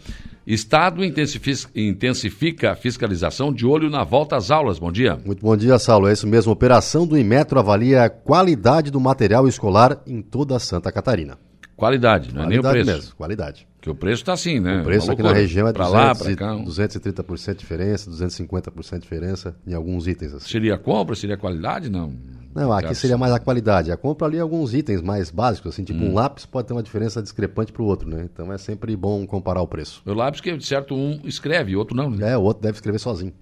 Estado 0.47 1.03
intensifica 1.05 2.73
a 2.73 2.77
fiscalização 2.77 3.53
de 3.53 3.67
olho 3.67 3.89
na 3.89 4.05
volta 4.05 4.37
às 4.37 4.51
aulas. 4.51 4.79
Bom 4.79 4.93
dia. 4.93 5.19
Muito 5.25 5.41
bom 5.41 5.57
dia, 5.57 5.79
Saulo. 5.79 6.09
É 6.09 6.13
isso 6.13 6.27
mesmo. 6.27 6.53
Operação 6.53 7.07
do 7.07 7.19
Inmetro 7.19 7.59
avalia 7.59 8.05
a 8.05 8.11
qualidade 8.11 8.91
do 8.91 9.01
material 9.01 9.49
escolar 9.49 10.03
em 10.07 10.21
toda 10.21 10.59
Santa 10.59 10.93
Catarina. 10.93 11.39
Qualidade, 11.77 12.33
não 12.33 12.43
qualidade 12.43 12.47
é 12.47 12.49
nem 12.49 12.59
o 12.59 12.85
preço. 12.85 12.91
Mesmo, 12.91 13.17
qualidade. 13.17 13.67
Que 13.81 13.91
o 13.91 13.95
preço 13.95 14.23
está 14.23 14.33
assim, 14.33 14.61
né? 14.61 14.81
O 14.81 14.85
preço 14.85 15.11
aqui 15.11 15.23
na 15.23 15.33
região 15.33 15.67
é 15.67 15.73
pra 15.73 15.87
200, 15.87 16.07
lá, 16.07 16.15
pra 16.15 16.37
cá. 16.37 16.55
230% 16.55 17.53
de 17.53 17.59
diferença, 17.59 18.11
250% 18.11 18.95
de 18.95 19.01
diferença 19.01 19.57
em 19.67 19.75
alguns 19.75 20.07
itens. 20.07 20.35
Assim. 20.35 20.49
Seria 20.49 20.79
compra, 20.79 21.17
seria 21.17 21.37
qualidade? 21.37 21.91
Não. 21.91 22.13
Não, 22.55 22.73
aqui 22.73 22.95
seria 22.95 23.19
mais 23.19 23.33
a 23.33 23.41
qualidade. 23.41 23.91
A 23.91 23.97
compra 23.97 24.27
ali 24.29 24.39
alguns 24.39 24.73
itens 24.75 25.03
mais 25.03 25.31
básicos, 25.31 25.73
assim, 25.73 25.83
tipo 25.83 26.03
hum. 26.03 26.11
um 26.11 26.15
lápis 26.15 26.47
pode 26.47 26.69
ter 26.69 26.73
uma 26.73 26.83
diferença 26.83 27.21
discrepante 27.21 27.73
para 27.73 27.83
o 27.83 27.87
outro, 27.87 28.09
né? 28.09 28.29
Então 28.33 28.53
é 28.53 28.59
sempre 28.59 28.95
bom 28.97 29.27
comparar 29.27 29.61
o 29.61 29.67
preço. 29.67 30.03
O 30.07 30.15
lápis 30.15 30.41
que, 30.41 30.61
certo, 30.61 30.95
um 30.95 31.21
escreve, 31.25 31.75
o 31.75 31.79
outro 31.79 31.97
não, 31.97 32.11
né? 32.11 32.33
É, 32.33 32.39
o 32.39 32.43
outro 32.43 32.63
deve 32.63 32.77
escrever 32.77 32.99
sozinho. 32.99 33.33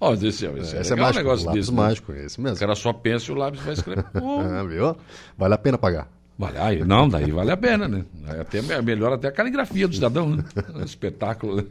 Ó, 0.00 0.14
esse, 0.14 0.26
esse, 0.28 0.46
esse, 0.46 0.76
Esse 0.76 0.92
é 0.92 0.96
é 0.96 1.00
mágico, 1.00 1.20
um 1.20 1.22
negócio 1.24 1.46
lápis 1.46 1.60
desse. 1.60 1.70
né? 1.70 1.76
mágico, 1.82 2.12
esse 2.12 2.38
O 2.38 2.42
mesmo. 2.42 2.58
cara 2.58 2.74
só 2.74 2.92
pensa 2.92 3.30
e 3.30 3.34
o 3.34 3.38
lápis 3.38 3.60
vai 3.60 3.74
escrever. 3.74 4.04
Ah, 4.14 4.62
viu? 4.64 4.96
Vale 5.36 5.54
a 5.54 5.58
pena 5.58 5.78
pagar. 5.78 6.08
Vale, 6.36 6.58
aí, 6.58 6.84
não, 6.84 7.08
daí 7.08 7.30
vale 7.30 7.52
a 7.52 7.56
pena, 7.56 7.86
né? 7.86 8.04
Até, 8.40 8.60
melhor 8.82 9.12
até 9.12 9.28
a 9.28 9.32
caligrafia 9.32 9.86
do 9.86 9.94
cidadão, 9.94 10.28
né? 10.30 10.42
Espetáculo. 10.84 11.56
né? 11.56 11.64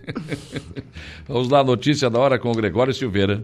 Vamos 1.28 1.50
lá, 1.50 1.62
notícia 1.64 2.10
da 2.10 2.18
hora 2.18 2.40
com 2.40 2.50
o 2.50 2.56
Gregório 2.56 2.94
Silveira. 2.94 3.44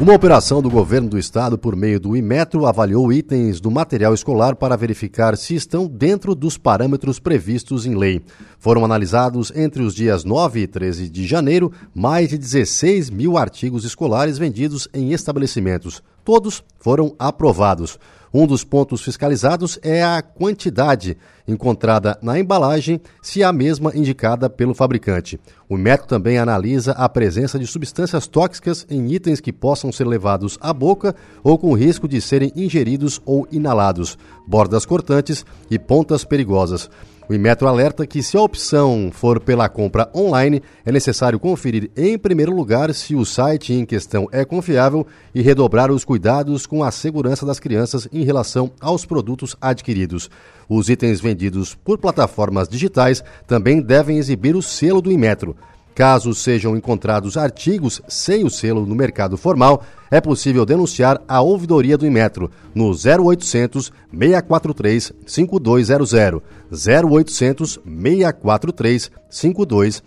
Uma 0.00 0.14
operação 0.14 0.62
do 0.62 0.70
governo 0.70 1.10
do 1.10 1.18
estado 1.18 1.58
por 1.58 1.76
meio 1.76 2.00
do 2.00 2.16
Imetro 2.16 2.64
avaliou 2.64 3.12
itens 3.12 3.60
do 3.60 3.70
material 3.70 4.14
escolar 4.14 4.56
para 4.56 4.74
verificar 4.74 5.36
se 5.36 5.54
estão 5.54 5.86
dentro 5.86 6.34
dos 6.34 6.56
parâmetros 6.56 7.18
previstos 7.18 7.84
em 7.84 7.94
lei. 7.94 8.22
Foram 8.58 8.82
analisados 8.82 9.52
entre 9.54 9.82
os 9.82 9.94
dias 9.94 10.24
9 10.24 10.60
e 10.60 10.66
13 10.66 11.10
de 11.10 11.26
janeiro 11.26 11.70
mais 11.94 12.30
de 12.30 12.38
16 12.38 13.10
mil 13.10 13.36
artigos 13.36 13.84
escolares 13.84 14.38
vendidos 14.38 14.88
em 14.94 15.12
estabelecimentos. 15.12 16.02
Todos 16.24 16.64
foram 16.78 17.14
aprovados. 17.18 17.98
Um 18.32 18.46
dos 18.46 18.62
pontos 18.62 19.02
fiscalizados 19.02 19.76
é 19.82 20.04
a 20.04 20.22
quantidade 20.22 21.16
encontrada 21.48 22.16
na 22.22 22.38
embalagem, 22.38 23.00
se 23.20 23.42
é 23.42 23.44
a 23.44 23.52
mesma 23.52 23.90
indicada 23.92 24.48
pelo 24.48 24.72
fabricante. 24.72 25.40
O 25.68 25.76
método 25.76 26.10
também 26.10 26.38
analisa 26.38 26.92
a 26.92 27.08
presença 27.08 27.58
de 27.58 27.66
substâncias 27.66 28.28
tóxicas 28.28 28.86
em 28.88 29.12
itens 29.12 29.40
que 29.40 29.52
possam 29.52 29.90
ser 29.90 30.06
levados 30.06 30.56
à 30.60 30.72
boca 30.72 31.14
ou 31.42 31.58
com 31.58 31.74
risco 31.74 32.06
de 32.06 32.20
serem 32.20 32.52
ingeridos 32.54 33.20
ou 33.26 33.48
inalados, 33.50 34.16
bordas 34.46 34.86
cortantes 34.86 35.44
e 35.68 35.76
pontas 35.76 36.24
perigosas. 36.24 36.88
O 37.30 37.32
Inmetro 37.32 37.68
alerta 37.68 38.04
que, 38.08 38.24
se 38.24 38.36
a 38.36 38.42
opção 38.42 39.08
for 39.12 39.38
pela 39.38 39.68
compra 39.68 40.10
online, 40.12 40.60
é 40.84 40.90
necessário 40.90 41.38
conferir 41.38 41.88
em 41.96 42.18
primeiro 42.18 42.52
lugar 42.52 42.92
se 42.92 43.14
o 43.14 43.24
site 43.24 43.72
em 43.72 43.86
questão 43.86 44.26
é 44.32 44.44
confiável 44.44 45.06
e 45.32 45.40
redobrar 45.40 45.92
os 45.92 46.04
cuidados 46.04 46.66
com 46.66 46.82
a 46.82 46.90
segurança 46.90 47.46
das 47.46 47.60
crianças 47.60 48.08
em 48.12 48.24
relação 48.24 48.72
aos 48.80 49.06
produtos 49.06 49.54
adquiridos. 49.60 50.28
Os 50.68 50.88
itens 50.88 51.20
vendidos 51.20 51.72
por 51.72 51.98
plataformas 51.98 52.68
digitais 52.68 53.22
também 53.46 53.80
devem 53.80 54.18
exibir 54.18 54.56
o 54.56 54.62
selo 54.62 55.00
do 55.00 55.12
Inmetro. 55.12 55.54
Caso 55.94 56.34
sejam 56.34 56.76
encontrados 56.76 57.36
artigos 57.36 58.00
sem 58.08 58.44
o 58.44 58.50
selo 58.50 58.86
no 58.86 58.94
mercado 58.94 59.36
formal, 59.36 59.82
é 60.10 60.20
possível 60.20 60.64
denunciar 60.64 61.20
a 61.28 61.40
ouvidoria 61.40 61.96
do 61.96 62.06
Inmetro 62.06 62.50
no 62.74 62.90
0800 62.90 63.92
643 64.12 65.12
5200. 65.26 66.42
0800 66.70 67.80
643 67.84 69.10
5200. 69.28 70.02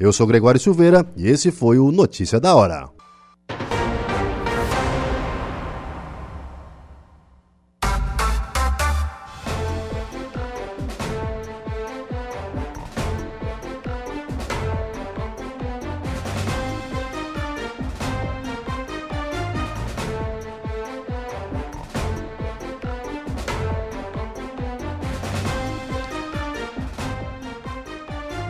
Eu 0.00 0.12
sou 0.12 0.26
Gregório 0.26 0.60
Silveira 0.60 1.06
e 1.16 1.28
esse 1.28 1.50
foi 1.50 1.78
o 1.78 1.92
Notícia 1.92 2.40
da 2.40 2.54
Hora. 2.54 2.88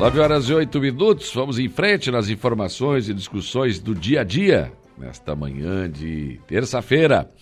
Nove 0.04 0.20
horas 0.20 0.50
e 0.50 0.52
oito 0.52 0.78
minutos, 0.82 1.32
vamos 1.32 1.58
em 1.58 1.66
frente 1.66 2.10
nas 2.10 2.28
informações 2.28 3.08
e 3.08 3.14
discussões 3.14 3.78
do 3.78 3.94
dia 3.94 4.20
a 4.20 4.22
dia, 4.22 4.70
nesta 4.98 5.34
manhã 5.34 5.90
de 5.90 6.38
terça-feira. 6.46 7.32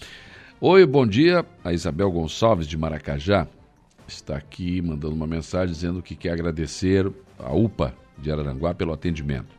Oi, 0.60 0.86
bom 0.86 1.04
dia. 1.04 1.44
A 1.64 1.72
Isabel 1.72 2.08
Gonçalves 2.12 2.68
de 2.68 2.78
Maracajá 2.78 3.48
está 4.06 4.36
aqui 4.36 4.80
mandando 4.80 5.12
uma 5.12 5.26
mensagem 5.26 5.74
dizendo 5.74 6.00
que 6.00 6.14
quer 6.14 6.34
agradecer 6.34 7.12
a 7.36 7.52
UPA 7.52 7.96
de 8.16 8.30
Araranguá 8.30 8.72
pelo 8.72 8.92
atendimento. 8.92 9.56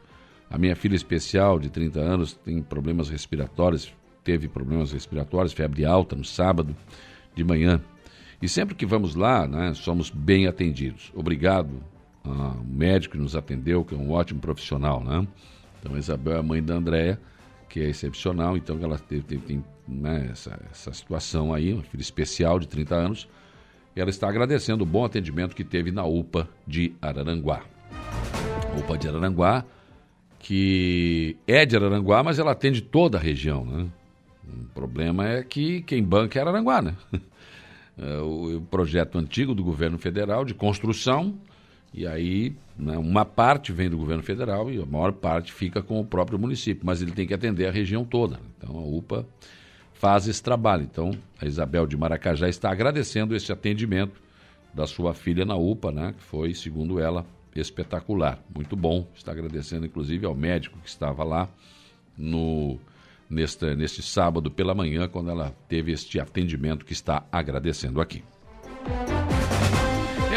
A 0.49 0.57
minha 0.57 0.73
filha 0.73 0.95
especial, 0.95 1.59
de 1.59 1.69
30 1.69 1.99
anos, 1.99 2.31
tem 2.35 2.61
problemas 2.61 3.09
respiratórios, 3.09 3.93
teve 4.23 4.47
problemas 4.47 4.93
respiratórios, 4.93 5.51
febre 5.51 5.83
alta 5.83 6.15
no 6.15 6.23
sábado 6.23 6.73
de 7.35 7.43
manhã. 7.43 7.81
E 8.41 8.47
sempre 8.47 8.73
que 8.73 8.85
vamos 8.85 9.13
lá, 9.13 9.45
né, 9.45 9.73
somos 9.73 10.09
bem 10.09 10.47
atendidos. 10.47 11.11
Obrigado 11.13 11.83
ao 12.23 12.63
médico 12.63 13.15
que 13.15 13.21
nos 13.21 13.35
atendeu, 13.35 13.83
que 13.83 13.93
é 13.93 13.97
um 13.97 14.11
ótimo 14.11 14.39
profissional, 14.39 15.03
né? 15.03 15.27
Então, 15.79 15.95
a 15.95 15.99
Isabel 15.99 16.35
é 16.35 16.39
a 16.39 16.43
mãe 16.43 16.63
da 16.63 16.75
Andréia, 16.75 17.19
que 17.69 17.81
é 17.81 17.89
excepcional, 17.89 18.55
então 18.55 18.79
ela 18.81 18.97
teve, 18.97 19.37
tem 19.37 19.63
né, 19.87 20.29
essa, 20.31 20.59
essa 20.71 20.93
situação 20.93 21.53
aí, 21.53 21.73
uma 21.73 21.83
filha 21.83 22.01
especial 22.01 22.59
de 22.59 22.67
30 22.67 22.95
anos, 22.95 23.27
ela 23.95 24.09
está 24.09 24.27
agradecendo 24.27 24.83
o 24.83 24.87
bom 24.87 25.05
atendimento 25.05 25.55
que 25.55 25.63
teve 25.63 25.91
na 25.91 26.03
UPA 26.03 26.49
de 26.65 26.93
Araranguá. 27.01 27.63
UPA 28.77 28.97
de 28.97 29.07
Araranguá, 29.07 29.65
que 30.39 31.37
é 31.47 31.65
de 31.65 31.75
Araranguá, 31.75 32.23
mas 32.23 32.39
ela 32.39 32.51
atende 32.51 32.81
toda 32.81 33.17
a 33.17 33.21
região, 33.21 33.65
né? 33.65 33.87
O 34.47 34.65
problema 34.73 35.27
é 35.27 35.43
que 35.43 35.81
quem 35.83 36.03
banca 36.03 36.37
é 36.37 36.41
Araranguá, 36.41 36.81
né? 36.81 36.95
É 37.95 38.17
o 38.17 38.59
projeto 38.71 39.19
antigo 39.19 39.53
do 39.53 39.63
governo 39.63 39.99
federal 39.99 40.43
de 40.43 40.55
construção, 40.55 41.37
e 41.93 42.07
aí 42.07 42.55
né, 42.77 42.97
uma 42.97 43.23
parte 43.23 43.71
vem 43.71 43.89
do 43.89 43.97
governo 43.97 44.23
federal 44.23 44.71
e 44.71 44.81
a 44.81 44.85
maior 44.85 45.11
parte 45.13 45.53
fica 45.53 45.81
com 45.81 45.99
o 45.99 46.05
próprio 46.05 46.39
município, 46.39 46.85
mas 46.85 47.01
ele 47.01 47.11
tem 47.11 47.27
que 47.27 47.33
atender 47.33 47.67
a 47.67 47.71
região 47.71 48.03
toda. 48.03 48.39
Então 48.57 48.77
a 48.77 48.81
UPA 48.81 49.25
faz 49.93 50.27
esse 50.27 50.41
trabalho. 50.41 50.83
Então 50.83 51.11
a 51.39 51.45
Isabel 51.45 51.85
de 51.85 51.95
Maracajá 51.95 52.49
está 52.49 52.71
agradecendo 52.71 53.35
esse 53.35 53.51
atendimento 53.51 54.21
da 54.73 54.87
sua 54.87 55.13
filha 55.13 55.45
na 55.45 55.55
UPA, 55.55 55.91
né, 55.91 56.15
que 56.17 56.23
foi, 56.23 56.53
segundo 56.55 56.99
ela, 56.99 57.25
espetacular. 57.55 58.43
Muito 58.53 58.75
bom. 58.75 59.07
Está 59.15 59.31
agradecendo 59.31 59.85
inclusive 59.85 60.25
ao 60.25 60.33
médico 60.33 60.79
que 60.79 60.89
estava 60.89 61.23
lá 61.23 61.47
no 62.17 62.79
neste, 63.29 63.75
neste 63.75 64.01
sábado 64.01 64.49
pela 64.49 64.73
manhã, 64.73 65.07
quando 65.07 65.29
ela 65.29 65.55
teve 65.67 65.91
este 65.91 66.19
atendimento 66.19 66.85
que 66.85 66.93
está 66.93 67.23
agradecendo 67.31 68.01
aqui. 68.01 68.23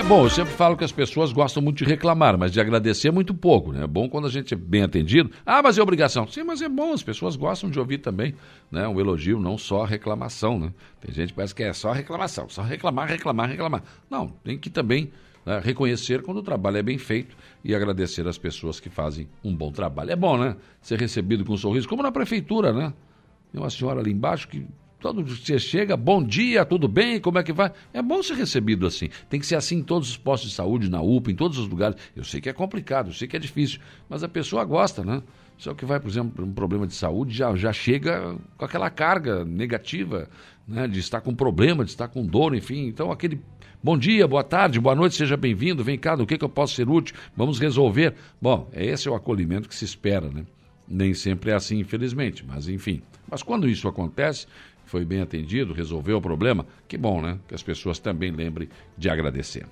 É 0.07 0.09
bom, 0.09 0.22
eu 0.22 0.30
sempre 0.30 0.52
falo 0.52 0.76
que 0.76 0.84
as 0.84 0.92
pessoas 0.92 1.32
gostam 1.32 1.61
muito 1.61 1.78
de 1.78 1.84
reclamar, 1.84 2.38
mas 2.38 2.52
de 2.52 2.61
agradecer 2.61 3.11
muito 3.11 3.34
pouco, 3.34 3.72
né? 3.72 3.82
É 3.82 3.86
bom 3.88 4.09
quando 4.09 4.28
a 4.28 4.30
gente 4.30 4.54
é 4.54 4.57
bem 4.57 4.84
atendido. 4.84 5.32
Ah, 5.44 5.61
mas 5.61 5.78
é 5.78 5.82
obrigação. 5.82 6.28
Sim, 6.28 6.44
mas 6.44 6.62
é 6.62 6.68
bom, 6.68 6.92
as 6.92 7.02
pessoas 7.02 7.34
gostam 7.34 7.68
de 7.68 7.76
ouvir 7.80 7.98
também, 7.98 8.32
né? 8.70 8.86
Um 8.86 9.00
elogio, 9.00 9.40
não 9.40 9.59
só 9.59 9.82
a 9.82 9.86
reclamação, 9.86 10.61
né? 10.61 10.72
Tem 11.00 11.12
gente 11.12 11.30
que 11.30 11.34
parece 11.34 11.52
que 11.52 11.64
é 11.64 11.72
só 11.72 11.90
reclamação, 11.90 12.48
só 12.48 12.62
reclamar, 12.62 13.09
reclamar, 13.09 13.48
reclamar. 13.48 13.82
Não, 14.09 14.28
tem 14.44 14.57
que 14.57 14.70
também 14.70 15.11
né, 15.44 15.59
reconhecer 15.59 16.22
quando 16.22 16.36
o 16.36 16.42
trabalho 16.42 16.76
é 16.76 16.84
bem 16.84 16.98
feito 16.98 17.36
e 17.64 17.74
agradecer 17.74 18.28
as 18.28 18.38
pessoas 18.38 18.78
que 18.78 18.88
fazem 18.88 19.28
um 19.42 19.52
bom 19.52 19.72
trabalho. 19.72 20.12
É 20.12 20.16
bom, 20.16 20.38
né? 20.38 20.54
Ser 20.80 21.00
recebido 21.00 21.44
com 21.44 21.54
um 21.54 21.59
sorriso, 21.59 21.88
como 21.88 22.04
na 22.04 22.12
prefeitura, 22.12 22.72
né? 22.72 22.94
Tem 23.50 23.61
uma 23.61 23.70
senhora 23.70 23.98
ali 23.98 24.12
embaixo 24.12 24.46
que 24.46 24.64
todo 25.07 25.24
você 25.24 25.57
chega, 25.57 25.96
bom 25.96 26.20
dia, 26.20 26.64
tudo 26.64 26.88
bem, 26.88 27.20
como 27.20 27.38
é 27.38 27.42
que 27.44 27.52
vai? 27.52 27.70
É 27.94 28.02
bom 28.02 28.20
ser 28.24 28.34
recebido 28.34 28.88
assim. 28.88 29.09
Tem 29.30 29.38
que 29.38 29.46
ser 29.46 29.54
assim 29.54 29.76
em 29.76 29.82
todos 29.82 30.11
os 30.11 30.16
postos 30.16 30.50
de 30.50 30.57
saúde, 30.57 30.90
na 30.90 31.00
UPA, 31.00 31.30
em 31.30 31.36
todos 31.36 31.59
os 31.59 31.68
lugares. 31.68 31.96
Eu 32.16 32.24
sei 32.24 32.40
que 32.40 32.48
é 32.48 32.52
complicado, 32.52 33.11
eu 33.11 33.12
sei 33.12 33.28
que 33.28 33.36
é 33.36 33.38
difícil, 33.38 33.78
mas 34.09 34.24
a 34.24 34.28
pessoa 34.28 34.64
gosta, 34.64 35.04
né? 35.04 35.22
Só 35.57 35.74
que 35.74 35.84
vai, 35.84 36.01
por 36.01 36.10
exemplo, 36.10 36.44
um 36.44 36.52
problema 36.52 36.89
de 36.89 36.94
saúde, 36.94 37.36
já, 37.36 37.55
já 37.55 37.72
chega 37.72 38.36
com 38.59 38.64
aquela 38.64 38.90
carga 38.90 39.44
negativa, 39.44 40.28
né? 40.66 40.89
De 40.89 40.98
estar 40.98 41.20
com 41.20 41.32
problema, 41.32 41.85
de 41.85 41.90
estar 41.93 42.09
com 42.09 42.26
dor, 42.26 42.52
enfim. 42.56 42.89
Então, 42.89 43.12
aquele 43.12 43.40
bom 43.81 43.97
dia, 43.97 44.26
boa 44.26 44.43
tarde, 44.43 44.81
boa 44.81 44.97
noite, 44.97 45.14
seja 45.14 45.36
bem-vindo, 45.36 45.85
vem 45.85 45.97
cá, 45.97 46.16
no 46.16 46.26
que, 46.26 46.36
que 46.36 46.44
eu 46.44 46.48
posso 46.48 46.74
ser 46.74 46.89
útil? 46.89 47.14
Vamos 47.36 47.60
resolver. 47.60 48.12
Bom, 48.43 48.68
esse 48.72 49.06
é 49.06 49.10
o 49.10 49.14
acolhimento 49.14 49.68
que 49.68 49.74
se 49.76 49.85
espera, 49.85 50.28
né? 50.28 50.44
Nem 50.89 51.14
sempre 51.14 51.52
é 51.52 51.55
assim, 51.55 51.78
infelizmente, 51.78 52.44
mas 52.44 52.68
enfim. 52.68 53.02
Mas 53.28 53.43
quando 53.43 53.68
isso 53.68 53.89
acontece, 53.89 54.47
foi 54.86 55.04
bem 55.04 55.20
atendido, 55.20 55.74
resolveu 55.74 56.18
o 56.18 56.22
problema, 56.22 56.64
que 56.88 56.96
bom, 56.96 57.20
né? 57.20 57.38
Que 57.46 57.54
as 57.54 57.62
pessoas 57.62 57.98
também 57.98 58.30
lembrem 58.30 58.68
de 58.96 59.10
agradecer. 59.10 59.66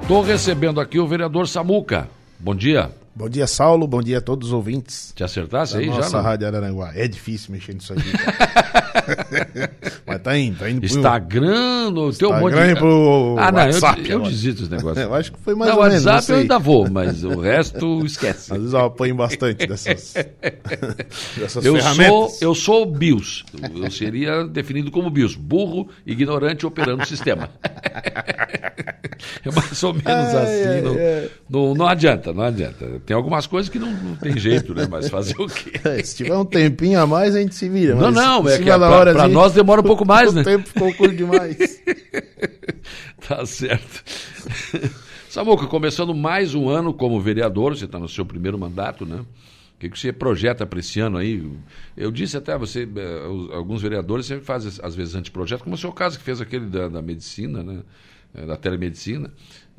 Estou 0.00 0.22
recebendo 0.22 0.80
aqui 0.80 0.98
o 0.98 1.06
vereador 1.06 1.46
Samuca. 1.46 2.08
Bom 2.38 2.54
dia. 2.54 2.90
Bom 3.14 3.28
dia, 3.28 3.46
Saulo. 3.46 3.86
Bom 3.88 4.00
dia 4.00 4.18
a 4.18 4.20
todos 4.20 4.48
os 4.48 4.54
ouvintes. 4.54 5.12
Te 5.14 5.24
acertasse 5.24 5.76
aí 5.76 5.86
nossa 5.88 6.10
já? 6.10 6.16
não? 6.16 6.24
Rádio 6.24 6.46
Araranguá. 6.46 6.92
É 6.94 7.06
difícil 7.08 7.52
mexer 7.52 7.74
nisso 7.74 7.92
aqui. 7.92 8.10
cara. 8.12 10.18
tá 10.22 10.38
indo, 10.38 10.58
tá 10.58 10.70
indo 10.70 10.80
pro- 10.80 10.86
Instagram, 10.88 11.90
no 11.90 12.12
teu 12.12 12.30
monte 12.32 12.52
Instagram 12.52 12.70
e 12.72 12.76
pro 12.76 13.36
Ah, 13.38 13.50
não, 13.52 13.60
eu, 13.60 13.66
WhatsApp 13.66 14.08
eu 14.08 14.16
agora. 14.18 14.30
desisto 14.30 14.60
dos 14.60 14.68
negócios. 14.70 15.04
Eu 15.10 15.14
acho 15.14 15.32
que 15.32 15.38
foi 15.40 15.54
mais 15.54 15.70
não, 15.72 15.78
ou 15.80 15.88
menos, 15.88 16.04
WhatsApp 16.06 16.32
eu 16.32 16.38
ainda 16.38 16.58
vou, 16.58 16.88
mas 16.90 17.24
o 17.24 17.40
resto 17.40 18.04
esquece. 18.06 18.52
Às 18.52 18.58
vezes 18.58 18.72
eu 18.74 18.80
apanho 18.84 19.14
bastante 19.16 19.66
dessas, 19.66 20.14
dessas 21.36 21.64
Eu 21.64 21.72
sou, 21.72 21.82
ferramentas. 21.82 22.42
eu 22.42 22.54
sou 22.54 22.86
BIOS. 22.86 23.44
Eu 23.74 23.90
seria 23.90 24.44
definido 24.44 24.90
como 24.90 25.10
BIOS. 25.10 25.34
Burro, 25.34 25.88
ignorante, 26.06 26.64
operando 26.66 27.02
o 27.02 27.06
sistema. 27.06 27.50
É 29.44 29.50
mais 29.50 29.82
ou 29.82 29.92
menos 29.94 30.06
Ai, 30.08 30.42
assim. 30.42 30.68
ai, 30.68 30.80
não, 30.82 30.92
ai. 30.92 31.30
Não, 31.48 31.74
não 31.74 31.86
adianta, 31.86 32.32
não 32.32 32.42
adianta. 32.44 32.99
Tem 33.06 33.16
algumas 33.16 33.46
coisas 33.46 33.68
que 33.68 33.78
não, 33.78 33.90
não 33.90 34.16
tem 34.16 34.38
jeito, 34.38 34.74
né? 34.74 34.86
Mas 34.90 35.08
fazer 35.08 35.34
o 35.38 35.46
quê? 35.46 35.72
É, 35.84 36.02
Se 36.02 36.16
tiver 36.16 36.36
um 36.36 36.44
tempinho 36.44 37.00
a 37.00 37.06
mais, 37.06 37.34
a 37.34 37.40
gente 37.40 37.54
se 37.54 37.68
vira. 37.68 37.94
Não, 37.94 38.10
não, 38.10 38.48
é 38.48 38.58
que 38.58 38.64
da 38.64 38.78
pra, 38.78 38.88
hora, 38.90 39.12
pra 39.12 39.24
assim, 39.24 39.32
nós 39.32 39.52
demora 39.52 39.80
um 39.80 39.84
pouco 39.84 40.04
mais, 40.06 40.30
o 40.30 40.34
né? 40.34 40.44
tempo 40.44 40.68
ficou 40.68 40.92
curto 40.94 41.16
demais. 41.16 41.56
Tá 43.28 43.44
certo. 43.46 44.02
Samuca, 45.28 45.66
começando 45.66 46.12
mais 46.14 46.54
um 46.54 46.68
ano 46.68 46.92
como 46.92 47.20
vereador, 47.20 47.76
você 47.76 47.84
está 47.84 47.98
no 47.98 48.08
seu 48.08 48.24
primeiro 48.24 48.58
mandato, 48.58 49.06
né? 49.06 49.20
O 49.20 49.78
que, 49.78 49.88
que 49.88 49.98
você 49.98 50.12
projeta 50.12 50.66
para 50.66 50.80
esse 50.80 50.98
ano 50.98 51.16
aí? 51.16 51.48
Eu 51.96 52.10
disse 52.10 52.36
até 52.36 52.58
você, 52.58 52.88
eh, 52.96 53.54
alguns 53.54 53.80
vereadores 53.80 54.26
sempre 54.26 54.44
fazem, 54.44 54.72
às 54.82 54.94
vezes, 54.94 55.14
anteprojetos, 55.14 55.62
como 55.62 55.74
é 55.74 55.78
o 55.78 55.80
seu 55.80 55.92
caso, 55.92 56.18
que 56.18 56.24
fez 56.24 56.40
aquele 56.40 56.66
da, 56.66 56.88
da 56.88 57.00
medicina, 57.00 57.62
né? 57.62 57.80
Eh, 58.34 58.46
da 58.46 58.56
telemedicina, 58.56 59.30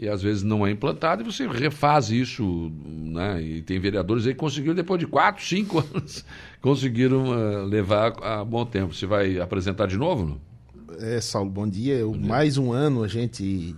e 0.01 0.09
às 0.09 0.23
vezes 0.23 0.41
não 0.41 0.65
é 0.65 0.71
implantado, 0.71 1.21
e 1.21 1.25
você 1.25 1.45
refaz 1.47 2.09
isso, 2.09 2.71
né? 2.83 3.39
E 3.39 3.61
tem 3.61 3.79
vereadores 3.79 4.25
aí 4.25 4.33
que 4.33 4.39
conseguiram, 4.39 4.73
depois 4.73 4.99
de 4.99 5.05
quatro, 5.05 5.45
cinco 5.45 5.77
anos, 5.93 6.25
conseguiram 6.59 7.31
eh, 7.31 7.65
levar 7.65 8.13
a 8.23 8.43
bom 8.43 8.65
tempo. 8.65 8.95
Você 8.95 9.05
vai 9.05 9.39
apresentar 9.39 9.85
de 9.85 9.97
novo? 9.97 10.25
Não? 10.25 10.97
É, 10.99 11.21
Saulo, 11.21 11.51
bom 11.51 11.69
dia. 11.69 11.93
Eu, 11.93 12.15
mais 12.15 12.57
um 12.57 12.71
ano 12.71 13.03
a 13.03 13.07
gente 13.07 13.75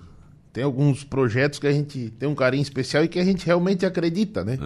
tem 0.53 0.63
alguns 0.63 1.03
projetos 1.03 1.59
que 1.59 1.67
a 1.67 1.73
gente 1.73 2.09
tem 2.17 2.29
um 2.29 2.35
carinho 2.35 2.63
especial 2.63 3.03
e 3.03 3.09
que 3.09 3.19
a 3.19 3.25
gente 3.25 3.45
realmente 3.45 3.85
acredita, 3.85 4.45
né? 4.45 4.57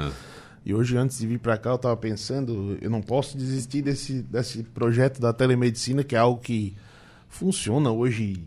E 0.63 0.75
hoje, 0.75 0.95
antes 0.95 1.17
de 1.17 1.25
vir 1.25 1.39
para 1.39 1.57
cá, 1.57 1.71
eu 1.71 1.75
estava 1.75 1.97
pensando, 1.97 2.77
eu 2.81 2.89
não 2.89 3.01
posso 3.01 3.35
desistir 3.35 3.81
desse, 3.81 4.21
desse 4.21 4.61
projeto 4.61 5.19
da 5.19 5.33
telemedicina, 5.33 6.03
que 6.03 6.15
é 6.15 6.19
algo 6.19 6.39
que 6.39 6.75
funciona 7.27 7.89
hoje 7.89 8.45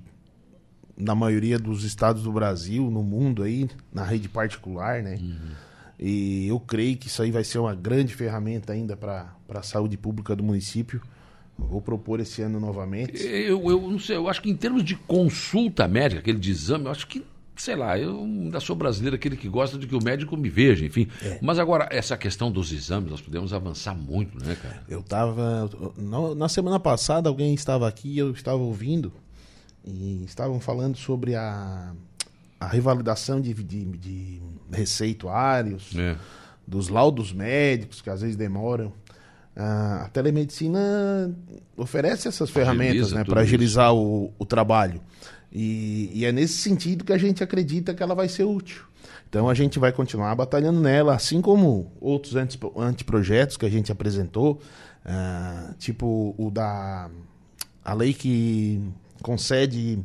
na 1.01 1.15
maioria 1.15 1.59
dos 1.59 1.85
estados 1.85 2.23
do 2.23 2.33
Brasil, 2.33 2.91
no 2.91 3.03
mundo 3.03 3.43
aí, 3.43 3.69
na 3.93 4.05
rede 4.05 4.29
particular, 4.29 5.03
né? 5.03 5.19
E 5.99 6.47
eu 6.49 6.59
creio 6.59 6.97
que 6.97 7.09
isso 7.09 7.23
aí 7.23 7.31
vai 7.31 7.45
ser 7.45 7.59
uma 7.59 7.75
grande 7.75 8.15
ferramenta 8.15 8.73
ainda 8.73 8.97
para 8.97 9.35
a 9.49 9.63
saúde 9.63 9.97
pública 9.97 10.35
do 10.35 10.43
município. 10.43 11.01
Vou 11.59 11.83
propor 11.83 12.21
esse 12.21 12.41
ano 12.41 12.59
novamente. 12.59 13.23
Eu, 13.23 13.63
eu 13.71 13.81
não 13.83 13.99
sei, 13.99 14.17
eu 14.17 14.27
acho 14.29 14.41
que 14.41 14.49
em 14.49 14.57
termos 14.57 14.83
de 14.83 14.97
consulta 14.97 15.87
médica, 15.87 16.21
aquele 16.21 16.39
de 16.39 16.51
exame, 16.51 16.87
eu 16.87 16.91
acho 16.91 17.07
que, 17.07 17.23
sei 17.55 17.77
lá, 17.77 17.99
eu 17.99 18.19
ainda 18.23 18.59
sou 18.61 18.75
brasileiro, 18.75 19.17
aquele 19.17 19.37
que 19.37 19.47
gosta 19.47 19.77
de 19.77 19.87
que 19.87 19.95
o 19.95 20.03
médico 20.03 20.39
me 20.39 20.49
veja, 20.49 20.87
enfim. 20.87 21.07
Mas 21.43 21.59
agora, 21.59 21.87
essa 21.91 22.17
questão 22.17 22.51
dos 22.51 22.73
exames, 22.73 23.11
nós 23.11 23.21
podemos 23.21 23.53
avançar 23.53 23.95
muito, 23.95 24.43
né, 24.43 24.57
cara? 24.57 24.83
Eu 24.89 25.03
tava. 25.03 25.69
Na, 25.99 26.35
na 26.35 26.49
semana 26.49 26.81
passada, 26.81 27.29
alguém 27.29 27.53
estava 27.53 27.87
aqui, 27.87 28.17
eu 28.17 28.31
estava 28.31 28.57
ouvindo, 28.57 29.13
e 29.85 30.25
estavam 30.25 30.61
falando 30.61 30.97
sobre 30.97 31.35
a, 31.35 31.93
a 32.59 32.67
revalidação 32.67 33.41
de, 33.41 33.53
de, 33.55 33.85
de 33.85 34.43
receituários, 34.73 35.97
É. 35.97 36.17
dos 36.67 36.89
laudos 36.89 37.33
médicos, 37.33 38.01
que 38.01 38.11
às 38.11 38.21
vezes 38.21 38.37
demoram. 38.37 38.93
Ah, 39.57 40.05
a 40.07 40.09
telemedicina 40.11 40.79
oferece 41.77 42.29
essas 42.29 42.51
ferramentas 42.51 43.13
né, 43.13 43.25
para 43.25 43.41
agilizar 43.41 43.93
o, 43.95 44.33
o 44.39 44.47
trabalho. 44.47 45.01
E, 45.53 46.11
e 46.15 46.25
é 46.25 46.31
nesse 46.31 46.55
sentido 46.59 47.05
que 47.05 47.13
a 47.13 47.19
gente 47.19 47.43
acredita 47.43 47.93
que 47.93 48.03
ela 48.03 48.15
vai 48.15 48.29
ser 48.29 48.45
útil. 48.45 48.85
Então 49.29 49.49
a 49.49 49.55
gente 49.55 49.79
vai 49.79 49.91
continuar 49.93 50.35
batalhando 50.37 50.81
nela, 50.81 51.15
assim 51.15 51.41
como 51.41 51.91
outros 52.01 52.35
anteprojetos 52.77 53.57
que 53.57 53.67
a 53.67 53.69
gente 53.71 53.91
apresentou, 53.91 54.61
ah, 55.05 55.75
tipo 55.79 56.35
o 56.39 56.51
da 56.51 57.11
a 57.85 57.95
lei 57.95 58.13
que 58.13 58.81
concede 59.23 59.99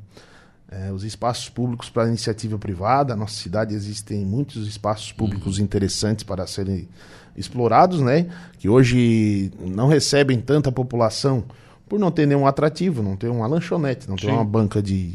eh, 0.71 0.91
os 0.91 1.03
espaços 1.03 1.49
públicos 1.49 1.89
para 1.89 2.07
iniciativa 2.07 2.57
privada. 2.57 3.13
Na 3.15 3.21
nossa 3.21 3.35
cidade 3.35 3.73
existem 3.73 4.25
muitos 4.25 4.67
espaços 4.67 5.11
públicos 5.11 5.59
interessantes 5.59 6.23
para 6.23 6.45
serem 6.47 6.87
explorados, 7.35 7.99
né? 8.01 8.27
Que 8.59 8.69
hoje 8.69 9.51
não 9.59 9.87
recebem 9.87 10.39
tanta 10.39 10.71
população 10.71 11.43
por 11.87 11.99
não 11.99 12.09
ter 12.09 12.25
nenhum 12.25 12.47
atrativo, 12.47 13.03
não 13.03 13.15
ter 13.15 13.27
uma 13.29 13.45
lanchonete, 13.47 14.07
não 14.09 14.15
ter 14.15 14.27
Sim. 14.27 14.31
uma 14.33 14.45
banca 14.45 14.81
de, 14.81 15.13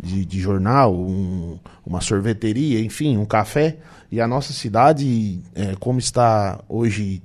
de, 0.00 0.24
de 0.24 0.40
jornal, 0.40 0.94
um- 0.94 1.58
uma 1.84 2.00
sorveteria, 2.00 2.80
enfim, 2.80 3.16
um 3.18 3.26
café. 3.26 3.76
E 4.10 4.20
a 4.20 4.26
nossa 4.26 4.52
cidade, 4.54 5.40
eh, 5.54 5.74
como 5.78 5.98
está 5.98 6.60
hoje 6.68 7.22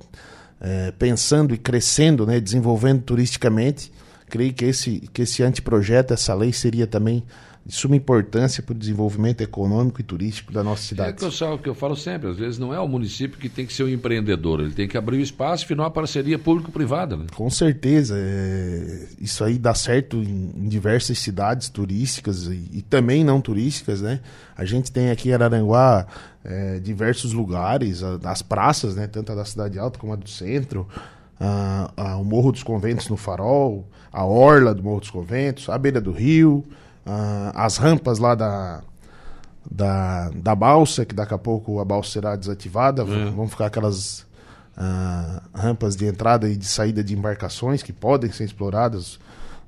eh, 0.60 0.94
pensando 0.98 1.53
e 1.53 1.57
crescendo, 1.57 2.26
né, 2.26 2.40
desenvolvendo 2.41 3.02
turisticamente, 3.03 3.91
creio 4.34 4.51
que 4.51 4.65
esse, 4.65 4.99
que 5.14 5.22
esse 5.22 5.43
anteprojeto, 5.43 6.11
essa 6.11 6.34
lei, 6.34 6.51
seria 6.51 6.88
também 6.88 7.23
de 7.65 7.73
suma 7.73 7.95
importância 7.95 8.61
para 8.61 8.73
o 8.73 8.77
desenvolvimento 8.77 9.39
econômico 9.41 10.01
e 10.01 10.03
turístico 10.03 10.51
da 10.51 10.61
nossa 10.64 10.81
É 10.84 10.85
cidade. 10.88 11.18
que 11.18 11.23
eu, 11.23 11.31
só- 11.31 11.55
que 11.57 11.69
eu 11.69 11.76
falo 11.76 11.95
sempre, 11.95 12.30
às 12.30 12.35
vezes 12.35 12.57
não 12.60 12.73
é 12.73 12.80
o 12.80 12.88
município 12.89 13.39
que 13.39 13.47
tem 13.47 13.65
que 13.65 13.72
ser 13.72 13.84
o 13.84 13.89
empreendedor, 13.89 14.60
ele 14.60 14.72
tem 14.73 14.85
que 14.88 14.97
abrir 14.97 15.18
o 15.18 15.22
espaço 15.22 15.64
e 15.64 15.68
firmar 15.68 15.85
uma 15.85 15.91
parceria 15.91 16.38
público-privada, 16.38 17.15
né? 17.15 17.26
Com 17.35 17.49
certeza, 17.49 18.15
é, 18.18 19.07
isso 19.22 19.43
aí 19.45 19.57
dá 19.57 19.73
certo 19.73 20.18
em, 20.18 20.51
em 20.57 20.68
diversas 20.68 21.19
cidades 21.19 21.69
turísticas 21.69 22.47
e, 22.47 22.69
e 22.73 22.81
também 22.81 23.23
não 23.23 23.39
turísticas, 23.39 24.01
né? 24.01 24.19
A 24.57 24.65
gente 24.65 24.91
tem 24.91 25.10
aqui 25.10 25.30
em 25.30 25.34
Araranguá 25.34 26.05
é, 26.43 26.80
diversos 26.80 27.31
lugares, 27.31 28.01
as 28.26 28.41
praças, 28.41 28.95
né? 28.95 29.07
Tanto 29.07 29.31
a 29.31 29.35
da 29.35 29.45
Cidade 29.45 29.80
Alta 29.80 29.97
como 29.99 30.11
a 30.11 30.18
do 30.18 30.27
centro, 30.30 30.85
o 32.19 32.23
Morro 32.23 32.51
dos 32.51 32.64
Conventos 32.64 33.10
no 33.10 33.18
Farol, 33.18 33.85
a 34.11 34.23
Orla 34.26 34.73
do 34.73 34.84
Morro 34.84 34.99
dos 34.99 35.10
Conventos, 35.10 35.69
a 35.69 35.77
beira 35.77 35.99
do 35.99 36.11
rio, 36.11 36.64
as 37.53 37.77
rampas 37.77 38.19
lá 38.19 38.34
da, 38.35 38.81
da, 39.69 40.30
da 40.35 40.55
balsa, 40.55 41.05
que 41.05 41.14
daqui 41.15 41.34
a 41.34 41.38
pouco 41.38 41.80
a 41.80 41.85
balsa 41.85 42.11
será 42.11 42.35
desativada, 42.35 43.03
v- 43.03 43.30
vão 43.31 43.47
ficar 43.47 43.68
aquelas 43.68 44.26
ah, 44.77 45.41
rampas 45.53 45.95
de 45.95 46.05
entrada 46.05 46.47
e 46.49 46.55
de 46.55 46.65
saída 46.65 47.03
de 47.03 47.14
embarcações 47.14 47.81
que 47.84 47.91
podem 47.93 48.31
ser 48.31 48.43
exploradas 48.45 49.19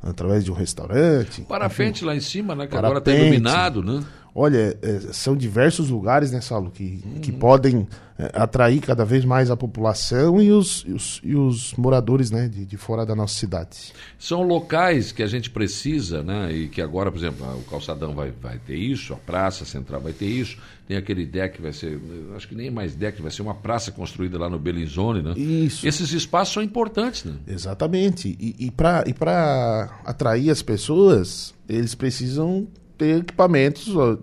através 0.03 0.43
de 0.45 0.51
um 0.51 0.55
restaurante. 0.55 1.41
Parapente 1.43 2.05
lá 2.05 2.15
em 2.15 2.19
cima, 2.19 2.53
né? 2.55 2.67
Que 2.67 2.75
agora 2.77 2.99
está 2.99 3.11
Parapente. 3.11 3.21
iluminado, 3.27 3.83
né? 3.83 4.03
Olha, 4.37 4.77
é, 4.81 4.99
são 5.13 5.33
diversos 5.33 5.89
lugares, 5.89 6.29
né, 6.29 6.41
Saulo, 6.41 6.69
que, 6.69 7.01
que 7.21 7.31
podem 7.31 7.87
é, 8.19 8.31
atrair 8.33 8.81
cada 8.81 9.05
vez 9.05 9.23
mais 9.23 9.49
a 9.49 9.55
população 9.55 10.41
e 10.41 10.51
os, 10.51 10.83
e 10.85 10.91
os, 10.91 11.21
e 11.23 11.35
os 11.37 11.73
moradores 11.75 12.31
né, 12.31 12.49
de, 12.49 12.65
de 12.65 12.75
fora 12.75 13.05
da 13.05 13.15
nossa 13.15 13.33
cidade. 13.33 13.93
São 14.19 14.41
locais 14.41 15.13
que 15.13 15.23
a 15.23 15.27
gente 15.27 15.49
precisa, 15.49 16.21
né? 16.21 16.51
E 16.51 16.67
que 16.67 16.81
agora, 16.81 17.09
por 17.09 17.17
exemplo, 17.17 17.45
o 17.57 17.63
calçadão 17.63 18.13
vai, 18.13 18.33
vai 18.41 18.59
ter 18.59 18.75
isso, 18.75 19.13
a 19.13 19.17
praça 19.17 19.63
central 19.63 20.01
vai 20.01 20.11
ter 20.11 20.27
isso, 20.27 20.57
tem 20.85 20.97
aquele 20.97 21.25
deck 21.25 21.55
que 21.55 21.61
vai 21.61 21.71
ser, 21.71 21.97
acho 22.35 22.45
que 22.45 22.55
nem 22.55 22.69
mais 22.69 22.93
deck, 22.93 23.21
vai 23.21 23.31
ser 23.31 23.41
uma 23.41 23.55
praça 23.55 23.89
construída 23.89 24.37
lá 24.37 24.49
no 24.49 24.59
Bellinzone, 24.59 25.21
né? 25.21 25.33
Isso. 25.37 25.87
Esses 25.87 26.11
espaços 26.11 26.53
são 26.53 26.61
importantes, 26.61 27.23
né? 27.23 27.35
Exatamente. 27.47 28.35
E, 28.37 28.67
e 28.67 28.69
para 28.69 29.97
atrair 30.03 30.49
as 30.49 30.61
pessoas, 30.61 31.53
eles 31.69 31.95
precisam 31.95 32.67
ter 32.97 33.19
equipamentos 33.19 33.95
ó, 33.95 34.17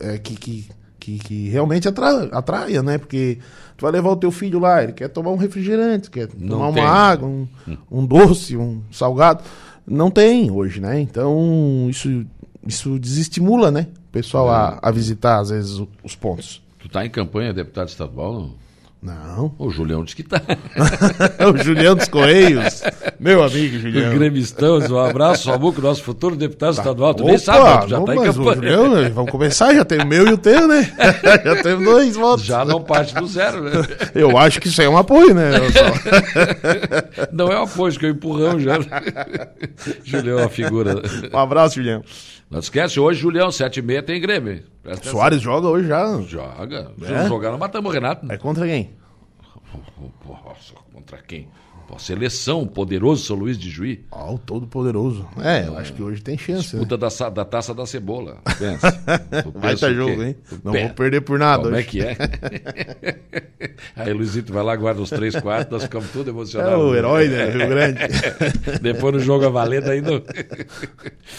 é, 0.00 0.18
que, 0.18 0.34
que, 0.36 0.68
que, 0.98 1.18
que 1.18 1.48
realmente 1.48 1.88
atra, 1.88 2.24
atraia, 2.32 2.82
né? 2.82 2.98
Porque 2.98 3.38
tu 3.76 3.82
vai 3.82 3.92
levar 3.92 4.10
o 4.10 4.16
teu 4.16 4.30
filho 4.30 4.58
lá, 4.58 4.82
ele 4.82 4.92
quer 4.92 5.08
tomar 5.08 5.30
um 5.30 5.36
refrigerante, 5.36 6.10
quer 6.10 6.28
Não 6.38 6.58
tomar 6.58 6.72
tem. 6.72 6.82
uma 6.82 6.90
água, 6.90 7.28
um, 7.28 7.48
um 7.90 8.06
doce, 8.06 8.56
um 8.56 8.82
salgado. 8.90 9.42
Não 9.86 10.10
tem 10.10 10.50
hoje, 10.50 10.80
né? 10.80 11.00
Então 11.00 11.86
isso, 11.88 12.24
isso 12.66 12.98
desestimula, 12.98 13.70
né? 13.70 13.86
O 14.08 14.12
pessoal 14.12 14.48
a, 14.50 14.78
a 14.82 14.90
visitar, 14.90 15.38
às 15.38 15.50
vezes, 15.50 15.80
os 16.02 16.14
pontos. 16.14 16.62
Tu 16.78 16.88
tá 16.88 17.04
em 17.04 17.10
campanha, 17.10 17.52
deputado 17.52 17.88
estadual, 17.88 18.32
não? 18.32 18.67
Não. 19.00 19.54
O 19.58 19.70
Julião 19.70 20.02
disse 20.02 20.16
que 20.16 20.24
tá. 20.24 20.42
o 21.54 21.56
Julião 21.62 21.94
dos 21.94 22.08
Correios. 22.08 22.82
Meu 23.20 23.44
amigo 23.44 23.76
O 23.76 23.80
Julião. 23.80 24.14
gremistão, 24.14 24.78
um 24.78 24.98
abraço, 24.98 25.44
Samuco, 25.44 25.80
nosso 25.80 26.02
futuro 26.02 26.34
deputado 26.34 26.72
estadual. 26.72 27.14
Tu 27.14 27.22
nem 27.24 27.36
Opa, 27.36 27.44
sabe, 27.44 27.60
mas 27.62 27.84
tu 27.84 27.90
já 27.90 27.98
não, 27.98 28.04
tá 28.04 28.14
em 28.14 28.18
o 28.18 28.22
campanha. 28.24 28.54
Julião, 28.54 28.94
né, 28.94 29.08
vamos 29.10 29.30
começar, 29.30 29.72
já 29.72 29.84
tem 29.84 30.00
o 30.00 30.06
meu 30.06 30.26
e 30.26 30.32
o 30.32 30.38
teu, 30.38 30.66
né? 30.66 30.92
já 31.44 31.62
temos 31.62 31.84
dois 31.84 32.16
votos. 32.16 32.44
Já 32.44 32.64
não 32.64 32.82
parte 32.82 33.14
do 33.14 33.26
zero, 33.28 33.62
né? 33.62 33.70
Eu 34.16 34.36
acho 34.36 34.60
que 34.60 34.66
isso 34.66 34.80
aí 34.80 34.86
é 34.88 34.90
um 34.90 34.96
apoio, 34.98 35.32
né? 35.32 35.52
Não 37.32 37.52
é 37.52 37.60
o 37.60 37.62
apoio, 37.64 37.96
que 37.96 38.04
é 38.04 38.08
o 38.08 38.12
empurrão 38.12 38.58
já. 38.58 38.78
Julião 40.04 40.38
é 40.40 40.42
uma 40.42 40.48
figura. 40.48 41.00
um 41.32 41.38
abraço, 41.38 41.76
Julião. 41.76 42.02
Não 42.50 42.60
esquece, 42.60 42.98
hoje, 42.98 43.20
Julião, 43.20 43.50
7 43.52 43.78
e 43.78 43.82
meia 43.82 44.02
tem 44.02 44.20
Grêmio. 44.20 44.64
atenção. 44.84 45.12
Soares 45.12 45.40
joga 45.40 45.68
hoje 45.68 45.86
já. 45.88 46.20
Joga. 46.22 46.92
É? 47.02 47.22
Se 47.22 47.28
jogar, 47.28 47.50
não 47.50 47.58
matamos 47.58 47.90
o 47.90 47.92
Renato. 47.92 48.30
É 48.32 48.38
contra 48.38 48.66
quem? 48.66 48.90
Nossa, 50.26 50.74
contra 50.92 51.18
quem? 51.18 51.48
Pô, 51.88 51.98
seleção, 51.98 52.66
poderoso 52.66 53.24
São 53.24 53.34
Luís 53.34 53.56
de 53.58 53.70
Juí. 53.70 54.04
Ó, 54.10 54.34
o 54.34 54.38
todo 54.38 54.66
poderoso. 54.66 55.26
É, 55.42 55.66
eu 55.66 55.78
acho 55.78 55.94
que 55.94 56.02
hoje 56.02 56.20
tem 56.22 56.36
chance. 56.36 56.76
Disputa 56.76 56.98
Né? 56.98 57.08
da, 57.18 57.28
da 57.30 57.44
taça 57.46 57.72
da 57.74 57.86
cebola. 57.86 58.36
Pensa. 58.58 58.90
Vai 59.54 59.70
pensa 59.70 59.86
tá 59.88 59.92
jogo, 59.94 60.22
hein? 60.22 60.36
Tu 60.46 60.60
Não 60.62 60.72
vou 60.74 60.90
perder 60.90 61.22
por 61.22 61.38
nada 61.38 61.62
Como 61.62 61.74
é 61.74 61.78
hoje. 61.78 61.88
que 61.88 62.00
é? 62.02 62.14
Aí, 63.96 64.12
Luizito, 64.12 64.52
vai 64.52 64.62
lá, 64.62 64.76
guarda 64.76 65.00
os 65.00 65.08
três 65.08 65.34
quartos, 65.36 65.72
nós 65.72 65.82
ficamos 65.84 66.10
todos 66.10 66.26
É 66.28 66.30
emocionados. 66.30 66.84
o 66.84 66.94
herói, 66.94 67.28
né? 67.28 67.46
Rio 67.50 67.68
Grande. 67.68 68.00
Depois 68.82 69.14
no 69.14 69.20
jogo 69.20 69.46
a 69.46 69.48
valer, 69.48 69.82
daí 69.82 70.02
não. 70.02 70.16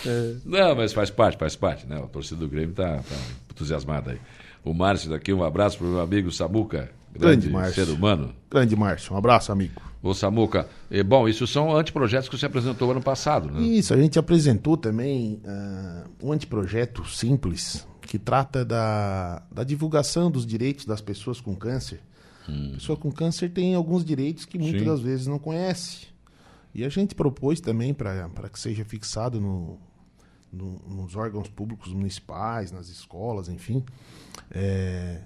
É. 0.05 0.33
Não, 0.43 0.75
mas 0.75 0.93
faz 0.93 1.11
parte, 1.11 1.37
faz 1.37 1.55
parte, 1.55 1.85
né? 1.85 1.97
A 1.97 2.07
torcida 2.07 2.39
do 2.39 2.47
Grêmio 2.49 2.73
tá, 2.73 2.97
tá 2.97 3.15
entusiasmada 3.51 4.11
aí. 4.11 4.17
O 4.63 4.73
Márcio 4.73 5.09
daqui, 5.11 5.31
um 5.31 5.43
abraço 5.43 5.77
pro 5.77 5.87
meu 5.87 5.99
amigo 6.01 6.31
Samuca, 6.31 6.89
grande, 7.13 7.47
Grande 7.47 7.49
Márcio. 7.49 7.85
ser 7.85 7.91
humano. 7.91 8.33
Grande 8.49 8.75
Márcio. 8.75 9.13
Um 9.13 9.17
abraço, 9.17 9.51
amigo. 9.51 9.81
Ô 10.01 10.13
Samuca, 10.13 10.67
eh, 10.89 11.03
bom, 11.03 11.27
isso 11.27 11.45
são 11.45 11.75
anteprojetos 11.75 12.29
que 12.29 12.37
você 12.37 12.45
apresentou 12.45 12.89
ano 12.91 13.01
passado, 13.01 13.51
né? 13.51 13.61
Isso, 13.61 13.93
a 13.93 13.97
gente 13.97 14.17
apresentou 14.17 14.77
também 14.77 15.41
ah, 15.45 16.05
um 16.23 16.31
anteprojeto 16.31 17.05
simples 17.09 17.85
que 18.01 18.17
trata 18.17 18.63
da, 18.63 19.43
da 19.51 19.63
divulgação 19.63 20.31
dos 20.31 20.45
direitos 20.45 20.85
das 20.85 21.01
pessoas 21.01 21.41
com 21.41 21.55
câncer. 21.55 21.99
A 22.47 22.73
pessoa 22.73 22.97
com 22.97 23.11
câncer 23.11 23.49
tem 23.51 23.75
alguns 23.75 24.03
direitos 24.03 24.43
que 24.45 24.57
muitas 24.57 24.79
Sim. 24.81 24.87
das 24.87 24.99
vezes 25.01 25.27
não 25.27 25.37
conhece. 25.37 26.07
E 26.73 26.83
a 26.83 26.89
gente 26.89 27.13
propôs 27.13 27.59
também 27.61 27.93
para 27.93 28.27
que 28.51 28.59
seja 28.59 28.83
fixado 28.85 29.39
no, 29.39 29.77
no- 30.51 30.79
nos 30.87 31.15
órgãos 31.15 31.47
públicos 31.49 31.93
municipais, 31.93 32.71
nas 32.71 32.87
escolas, 32.89 33.49
enfim, 33.49 33.83
é, 34.49 35.19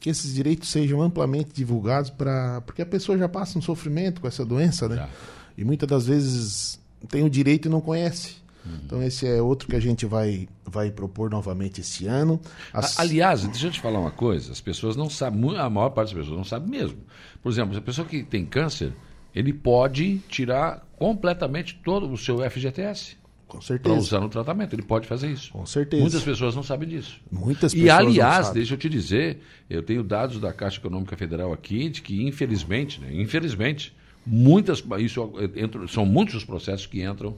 que 0.00 0.10
esses 0.10 0.34
direitos 0.34 0.68
sejam 0.68 1.00
amplamente 1.02 1.50
divulgados 1.54 2.10
para 2.10 2.60
porque 2.62 2.82
a 2.82 2.86
pessoa 2.86 3.16
já 3.18 3.28
passa 3.28 3.58
um 3.58 3.62
sofrimento 3.62 4.20
com 4.20 4.28
essa 4.28 4.44
doença, 4.44 4.88
né? 4.88 4.96
Já. 4.96 5.08
E 5.56 5.64
muitas 5.64 5.88
das 5.88 6.06
vezes 6.06 6.80
tem 7.08 7.24
o 7.24 7.30
direito 7.30 7.66
e 7.66 7.70
não 7.70 7.80
conhece. 7.80 8.36
Uhum. 8.66 8.78
Então 8.84 9.02
esse 9.02 9.26
é 9.26 9.40
outro 9.40 9.66
que 9.68 9.76
a 9.76 9.80
gente 9.80 10.04
vai, 10.04 10.48
vai 10.64 10.90
propor 10.90 11.30
novamente 11.30 11.80
esse 11.80 12.06
ano. 12.06 12.40
As- 12.72 12.98
Aliás, 12.98 13.42
deixa 13.44 13.66
eu 13.68 13.70
te 13.70 13.80
falar 13.80 13.98
uma 13.98 14.10
coisa, 14.10 14.52
as 14.52 14.60
pessoas 14.60 14.96
não 14.96 15.08
sabem, 15.08 15.56
a 15.56 15.70
maior 15.70 15.90
parte 15.90 16.08
das 16.14 16.18
pessoas 16.22 16.36
não 16.36 16.44
sabe 16.44 16.68
mesmo. 16.68 16.98
Por 17.42 17.50
exemplo, 17.50 17.76
a 17.76 17.80
pessoa 17.80 18.06
que 18.06 18.22
tem 18.22 18.44
câncer, 18.44 18.92
ele 19.34 19.52
pode 19.52 20.18
tirar 20.28 20.86
completamente 20.96 21.80
todo 21.84 22.10
o 22.12 22.16
seu 22.16 22.38
FGTS 22.50 23.16
com 23.48 23.58
para 23.58 23.66
certeza. 23.66 23.96
usar 23.96 24.20
no 24.20 24.28
tratamento. 24.28 24.74
Ele 24.74 24.82
pode 24.82 25.06
fazer 25.08 25.28
isso. 25.32 25.50
Com 25.50 25.66
certeza. 25.66 26.00
Muitas 26.02 26.22
pessoas 26.22 26.54
não 26.54 26.62
sabem 26.62 26.88
disso. 26.88 27.18
Muitas 27.32 27.72
E, 27.72 27.76
pessoas 27.82 28.02
não 28.02 28.08
aliás, 28.10 28.50
deixa 28.50 28.74
eu 28.74 28.78
te 28.78 28.88
dizer, 28.88 29.40
eu 29.68 29.82
tenho 29.82 30.02
dados 30.04 30.38
da 30.38 30.52
Caixa 30.52 30.78
Econômica 30.78 31.16
Federal 31.16 31.52
aqui 31.52 31.88
de 31.88 32.02
que, 32.02 32.22
infelizmente, 32.24 33.00
né, 33.00 33.08
infelizmente, 33.12 33.92
muitas, 34.26 34.84
isso, 35.00 35.32
entra- 35.56 35.88
são 35.88 36.04
muitos 36.06 36.34
os 36.36 36.44
processos 36.44 36.86
que 36.86 37.02
entram 37.02 37.34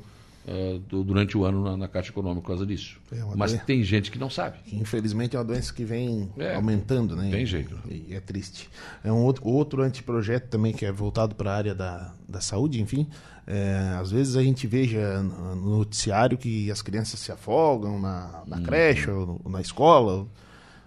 eh, 0.49 0.81
do- 0.89 1.05
durante 1.05 1.37
o 1.37 1.45
ano 1.45 1.63
na, 1.63 1.77
na 1.77 1.87
Caixa 1.87 2.09
Econômica 2.11 2.41
por 2.41 2.47
causa 2.49 2.65
disso. 2.67 2.97
É 3.13 3.23
Mas 3.37 3.53
doença. 3.53 3.65
tem 3.67 3.85
gente 3.85 4.11
que 4.11 4.19
não 4.19 4.31
sabe. 4.31 4.57
Infelizmente 4.73 5.37
é 5.37 5.39
uma 5.39 5.45
doença 5.45 5.73
que 5.73 5.85
vem 5.85 6.31
É, 6.39 6.55
aumentando, 6.55 7.15
né? 7.15 7.29
tem 7.31 7.45
jeito. 7.45 7.79
E 7.89 8.15
é 8.15 8.21
triste. 8.21 8.69
É 9.05 9.13
um 9.13 9.19
outro, 9.23 9.47
outro 9.47 9.83
anteprojeto 9.83 10.49
também 10.49 10.73
que 10.73 10.87
é 10.87 10.91
voltado 10.91 11.35
para 11.35 11.53
a 11.53 11.57
área 11.57 11.75
da, 11.75 12.15
da 12.27 12.41
saúde, 12.41 12.81
enfim. 12.81 13.07
É, 13.47 13.97
às 14.01 14.11
vezes 14.11 14.37
a 14.37 14.43
gente 14.43 14.67
veja 14.67 15.23
no 15.23 15.57
no 15.57 15.79
noticiário 15.79 16.39
que 16.39 16.71
as 16.71 16.83
crianças 16.83 17.21
se 17.21 17.33
afogam 17.33 17.99
na, 17.99 18.43
na 18.47 18.61
creche 18.61 19.11
ou 19.11 19.41
na 19.49 19.61
escola, 19.61 20.27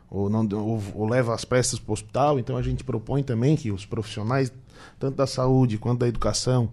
ou, 0.09 0.29
não, 0.29 0.47
ou, 0.53 0.81
ou 0.93 1.07
leva 1.07 1.33
as 1.33 1.43
pressas 1.43 1.79
para 1.79 1.91
o 1.91 1.93
hospital. 1.93 2.39
Então 2.39 2.55
a 2.55 2.61
gente 2.61 2.83
propõe 2.83 3.23
também 3.23 3.55
que 3.55 3.71
os 3.71 3.85
profissionais, 3.85 4.51
tanto 4.99 5.17
da 5.17 5.27
saúde 5.27 5.77
quanto 5.77 5.99
da 5.99 6.07
educação, 6.07 6.69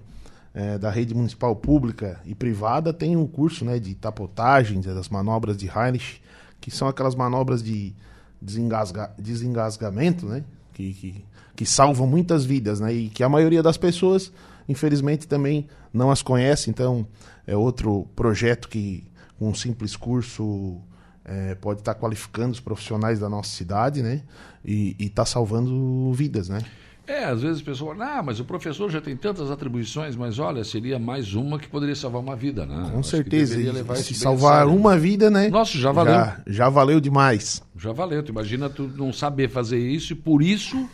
eh, 0.55 0.79
da 0.79 0.91
rede 0.91 1.15
municipal 1.15 1.55
pública 1.57 2.21
e 2.25 2.35
privada, 2.35 2.93
tenham 2.93 3.23
um 3.23 3.27
curso 3.27 3.65
né, 3.65 3.79
de 3.79 3.95
tapotagem, 3.95 4.81
das 4.81 5.09
manobras 5.09 5.57
de 5.57 5.67
Heinrich, 5.67 6.21
que 6.61 6.71
são 6.71 6.89
aquelas 6.89 7.15
manobras 7.15 7.63
de 7.63 7.95
desengasga, 8.41 9.13
desengasgamento, 9.19 10.27
né? 10.27 10.45
Que, 10.75 10.93
que, 10.93 11.25
que 11.57 11.67
salvam 11.67 12.07
muitas 12.07 12.45
vidas, 12.45 12.81
né? 12.81 12.93
E 12.93 13.09
que 13.09 13.23
a 13.23 13.29
maioria 13.29 13.63
das 13.63 13.77
pessoas, 13.77 14.33
infelizmente, 14.71 15.27
também 15.27 15.67
não 15.93 16.11
as 16.11 16.23
conhece. 16.23 16.71
Então, 16.71 17.07
é 17.47 17.57
outro 17.57 18.07
projeto 18.15 18.69
que, 18.69 19.05
com 19.39 19.49
um 19.49 19.55
simples 19.55 19.97
curso, 19.97 20.79
eh, 21.25 21.57
pode 21.61 21.81
estar 21.81 21.95
qualificando 21.95 22.53
os 22.53 22.61
profissionais 22.61 23.19
da 23.19 23.29
nossa 23.29 23.51
cidade, 23.51 24.03
né? 24.03 24.23
E 24.65 24.97
está 24.99 25.25
salvando 25.25 26.13
vidas, 26.13 26.49
né? 26.49 26.61
É, 27.07 27.25
às 27.25 27.43
vezes 27.43 27.61
a 27.61 27.65
pessoa 27.65 27.93
fala, 27.93 28.19
ah, 28.19 28.23
mas 28.23 28.39
o 28.39 28.45
professor 28.45 28.89
já 28.89 29.01
tem 29.01 29.17
tantas 29.17 29.51
atribuições, 29.51 30.15
mas 30.15 30.39
olha, 30.39 30.63
seria 30.63 30.97
mais 30.97 31.35
uma 31.35 31.59
que 31.59 31.67
poderia 31.67 31.97
salvar 31.97 32.23
uma 32.23 32.37
vida, 32.37 32.65
né? 32.65 32.89
Com 32.93 33.01
Acho 33.01 33.11
certeza. 33.11 33.57
se 33.57 33.65
bem 33.65 34.15
salvar 34.15 34.65
sério. 34.65 34.79
uma 34.79 34.97
vida, 34.97 35.29
né? 35.29 35.49
Nossa, 35.49 35.77
já 35.77 35.91
valeu. 35.91 36.15
Já, 36.15 36.41
já 36.47 36.69
valeu 36.69 37.01
demais. 37.01 37.63
Já 37.77 37.91
valeu. 37.93 38.23
Tu 38.23 38.31
imagina 38.31 38.71
tu 38.71 38.89
não 38.97 39.13
saber 39.13 39.49
fazer 39.49 39.81
isso 39.81 40.13
e 40.13 40.17
por 40.17 40.41
isso 40.41 40.89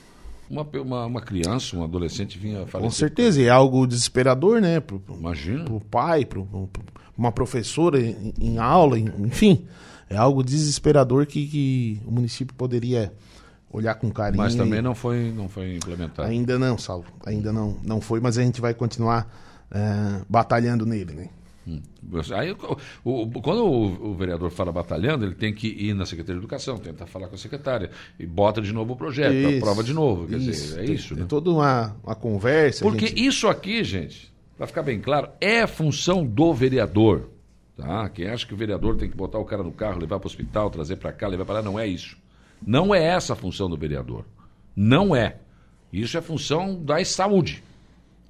uma, 0.49 0.63
uma, 0.63 1.07
uma 1.07 1.21
criança, 1.21 1.77
um 1.77 1.83
adolescente 1.85 2.39
vinha 2.39 2.67
falecer. 2.67 2.81
Com 2.81 2.91
certeza. 2.91 3.41
E 3.41 3.45
é 3.47 3.51
algo 3.51 3.87
desesperador, 3.87 4.61
né? 4.61 4.81
Pro, 4.81 4.99
pro, 5.01 5.15
Imagina. 5.17 5.65
pro 5.65 5.81
pai, 5.81 6.25
pro, 6.25 6.45
pro- 6.45 6.85
uma 7.17 7.33
professora 7.33 8.01
em, 8.01 8.33
em 8.41 8.59
aula, 8.59 8.99
em- 8.99 9.11
enfim. 9.21 9.65
É 10.09 10.17
algo 10.17 10.43
desesperador 10.45 11.27
que, 11.27 11.47
que 11.47 12.01
o 12.07 12.11
município 12.13 12.55
poderia 12.55 13.13
olhar 13.73 13.95
com 13.97 14.11
carinho. 14.11 14.43
Mas 14.43 14.55
e- 14.55 14.57
também 14.57 14.81
não 14.81 14.95
foi, 14.95 15.33
não 15.33 15.49
foi 15.49 15.77
implementado. 15.77 16.29
Ainda 16.29 16.59
não, 16.59 16.79
Saulo. 16.79 17.05
Ainda 17.27 17.53
não, 17.53 17.77
não 17.83 18.01
foi, 18.01 18.21
mas 18.21 18.39
a 18.39 18.43
gente 18.43 18.61
vai 18.61 18.73
continuar 18.73 19.29
eh, 19.71 20.21
batalhando 20.29 20.87
nele, 20.87 21.13
né? 21.13 21.29
Aí, 22.37 22.53
o- 22.53 22.77
o- 23.25 23.43
quando 23.43 23.65
o, 23.67 24.11
o 24.11 24.15
vereador 24.15 24.51
fala 24.51 24.71
batalhando, 24.71 25.25
ele 25.25 25.35
tem 25.35 25.53
que 25.53 25.67
ir 25.69 25.95
na 25.95 26.07
Secretaria 26.07 26.35
de 26.39 26.45
Educação, 26.45 26.79
tentar 26.79 27.07
falar 27.07 27.29
com 27.29 27.35
a 27.35 27.39
secretária 27.39 27.91
e 28.19 28.25
bota 28.27 28.63
de 28.63 28.73
novo 28.73 28.93
o 28.93 28.97
projeto, 28.97 29.35
Isso, 29.35 29.57
aprova 29.59 29.83
de 29.83 29.93
novo. 29.93 30.27
Quer 30.29 30.37
isso. 30.37 30.45
dizer, 30.51 30.81
é 30.81 30.85
Tem- 30.85 30.95
isso, 30.95 31.15
tem 31.15 31.23
né? 31.25 31.27
toda 31.29 31.51
uma, 31.51 31.97
uma 32.05 32.15
conversa. 32.15 32.85
Porque 32.85 33.09
gente- 33.09 33.27
isso 33.27 33.49
aqui, 33.49 33.83
gente, 33.83 34.33
para 34.57 34.67
ficar 34.67 34.83
bem 34.83 35.01
claro, 35.01 35.29
é 35.41 35.67
função 35.67 36.25
do 36.25 36.55
vereador. 36.55 37.31
Tá? 37.77 38.09
Quem 38.09 38.27
acha 38.29 38.47
que 38.47 38.55
o 38.55 38.57
vereador 38.57 38.97
tem 38.97 39.11
que 39.11 39.17
botar 39.17 39.39
o 39.39 39.45
cara 39.45 39.63
no 39.63 39.73
carro, 39.73 40.01
levar 40.01 40.19
para 40.19 40.27
o 40.27 40.31
hospital, 40.31 40.71
trazer 40.71 40.97
para 40.97 41.13
cá, 41.13 41.27
levar 41.29 41.45
para 41.45 41.57
lá, 41.57 41.63
não 41.63 41.79
é 41.79 41.87
isso. 41.87 42.17
Não 42.67 42.95
é 42.95 43.03
essa 43.05 43.35
a 43.35 43.37
função 43.37 43.69
do 43.69 43.77
vereador. 43.77 44.25
Não 44.75 45.15
é. 45.15 45.37
Isso 45.93 46.17
é 46.17 46.23
função 46.23 46.83
da 46.83 47.05
saúde. 47.05 47.63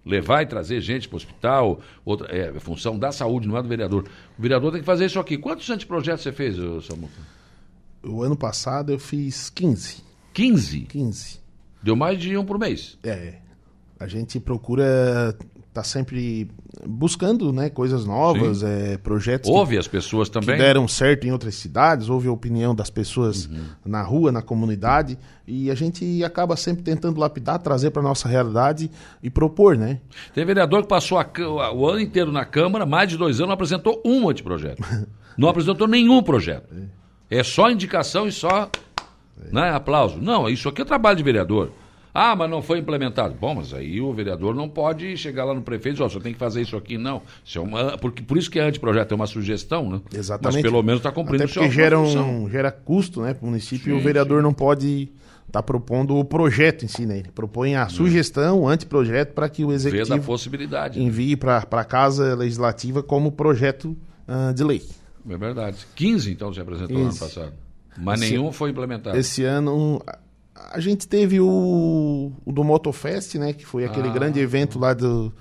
Levar 0.07 0.43
e 0.43 0.47
trazer 0.47 0.81
gente 0.81 1.09
para 1.09 1.17
o 1.17 1.19
hospital, 1.19 1.81
outra, 2.05 2.29
é, 2.35 2.53
função 2.61 2.97
da 2.97 3.11
saúde, 3.11 3.49
não 3.49 3.59
é 3.59 3.63
do 3.63 3.69
vereador. 3.69 4.05
O 4.39 4.43
vereador 4.43 4.71
tem 4.71 4.81
que 4.81 4.87
fazer 4.87 5.07
isso 5.07 5.19
aqui. 5.19 5.37
Quantos 5.37 5.69
anteprojetos 5.69 6.23
você 6.23 6.31
fez, 6.31 6.55
Samuca? 6.87 7.21
O 8.05 8.23
ano 8.23 8.37
passado 8.37 8.93
eu 8.93 8.99
fiz 9.01 9.51
15. 9.51 10.05
15? 10.33 10.81
15. 10.83 11.41
Deu 11.83 11.97
mais 11.97 12.21
de 12.21 12.37
um 12.37 12.45
por 12.45 12.57
mês. 12.57 12.97
É. 13.03 13.39
A 13.99 14.07
gente 14.07 14.39
procura 14.39 15.37
tá 15.77 15.85
sempre 15.85 16.49
buscando 16.87 17.53
né, 17.53 17.69
coisas 17.69 18.07
novas, 18.07 18.63
é, 18.63 18.97
projetos 18.97 19.51
que, 19.51 19.55
Ouve 19.57 19.77
as 19.77 19.87
pessoas 19.87 20.29
que 20.29 20.35
também. 20.41 20.57
deram 20.57 20.89
certo 20.89 21.27
em 21.27 21.33
outras 21.33 21.55
cidades, 21.55 22.09
ouve 22.09 22.29
a 22.29 22.33
opinião 22.33 22.75
das 22.75 22.89
pessoas 22.89 23.45
Uhum. 23.47 23.65
na 23.85 24.03
rua, 24.03 24.33
na 24.33 24.41
comunidade, 24.41 25.19
e 25.47 25.71
a 25.71 25.75
gente 25.75 26.25
acaba 26.25 26.57
sempre 26.57 26.83
tentando 26.83 27.21
lapidar, 27.21 27.59
trazer 27.59 27.91
para 27.91 28.01
nossa 28.01 28.27
realidade 28.29 28.91
e 29.23 29.29
propor, 29.29 29.77
né? 29.77 30.01
Tem 30.35 30.45
vereador 30.45 30.83
que 30.83 30.89
passou 30.89 31.19
a 31.19 31.27
o 31.75 31.87
ano 31.87 32.01
inteiro 32.01 32.33
na 32.33 32.45
Câmara, 32.45 32.87
mais 32.87 33.09
de 33.11 33.19
dois 33.19 33.37
anos, 33.37 33.49
não 33.49 33.55
apresentou 33.55 34.01
um 34.05 34.29
anteprojeto. 34.29 34.83
Não 35.37 35.51
apresentou 35.51 35.87
nenhum 35.87 36.23
projeto. 36.23 36.75
É 37.31 37.43
só 37.43 37.71
indicação 37.71 38.27
e 38.27 38.33
só 38.33 38.71
né, 39.53 39.69
aplauso. 39.71 40.19
Não, 40.19 40.49
isso 40.49 40.67
aqui 40.67 40.81
é 40.81 40.85
trabalho 40.85 41.15
de 41.19 41.23
vereador. 41.23 41.73
Ah, 42.19 42.35
mas 42.35 42.49
não 42.49 42.63
foi 42.63 42.79
implementado. 42.79 43.35
Bom, 43.39 43.57
mas 43.57 43.75
aí 43.75 44.01
o 44.01 44.11
vereador 44.11 44.55
não 44.55 44.71
pode 44.71 45.15
chegar 45.19 45.45
lá 45.45 45.53
no 45.53 45.61
prefeito 45.61 45.89
e 45.89 45.93
dizer, 45.93 46.05
ó, 46.05 46.09
só 46.09 46.19
tem 46.19 46.33
que 46.33 46.39
fazer 46.39 46.63
isso 46.63 46.75
aqui, 46.75 46.97
não. 46.97 47.21
Isso 47.45 47.59
é 47.59 47.61
uma, 47.61 47.99
porque, 47.99 48.23
por 48.23 48.39
isso 48.39 48.51
que 48.51 48.59
é 48.59 48.67
anteprojeto, 48.67 49.13
é 49.13 49.15
uma 49.15 49.27
sugestão, 49.27 49.91
né? 49.91 50.01
Exatamente. 50.15 50.55
Mas 50.55 50.63
pelo 50.63 50.83
menos 50.83 51.01
está 51.01 51.13
cumprindo 51.13 51.45
Até 51.45 51.53
porque 51.53 51.71
gera, 51.71 52.01
um, 52.01 52.49
gera 52.49 52.71
custo 52.73 53.21
né, 53.21 53.35
para 53.35 53.45
o 53.45 53.49
município 53.51 53.91
e 53.91 53.93
Sim, 53.93 54.01
o 54.01 54.03
vereador 54.03 54.43
não 54.43 54.55
pode 54.55 55.11
estar 55.47 55.63
propondo 55.63 56.17
o 56.17 56.25
projeto 56.25 56.87
em 56.87 56.89
si, 56.89 57.05
né? 57.05 57.19
Ele 57.19 57.31
propõe 57.35 57.77
a 57.77 57.87
sugestão, 57.91 58.61
o 58.61 58.69
anteprojeto, 58.69 59.35
para 59.35 59.47
que 59.51 59.63
o 59.63 59.71
executivo 59.71 60.19
possibilidade. 60.23 60.99
né? 60.99 61.05
envie 61.05 61.37
para 61.37 61.59
a 61.71 61.85
Casa 61.85 62.35
Legislativa 62.35 63.03
como 63.03 63.31
projeto 63.31 63.95
ah, 64.27 64.53
de 64.53 64.65
lei. 64.65 64.83
É 65.29 65.37
verdade. 65.37 65.87
15, 65.95 66.33
então, 66.33 66.51
você 66.51 66.63
apresentou 66.63 66.97
no 66.97 67.05
ano 67.05 67.19
passado. 67.19 67.53
Mas 67.99 68.23
Esse- 68.23 68.31
nenhum 68.31 68.53
foi 68.53 68.71
implementado. 68.71 69.17
Esse 69.17 69.45
ano 69.45 70.03
a- 70.57 70.77
a 70.77 70.81
gente 70.81 71.07
teve 71.07 71.41
o, 71.41 72.33
o 72.45 72.53
do 72.53 72.65
Motofest, 72.65 73.37
né? 73.39 73.53
Que 73.53 73.65
foi 73.67 73.85
aquele 73.85 74.09
Ah. 74.09 74.13
grande 74.13 74.41
evento 74.41 74.79
lá 74.79 74.95
do, 74.95 75.33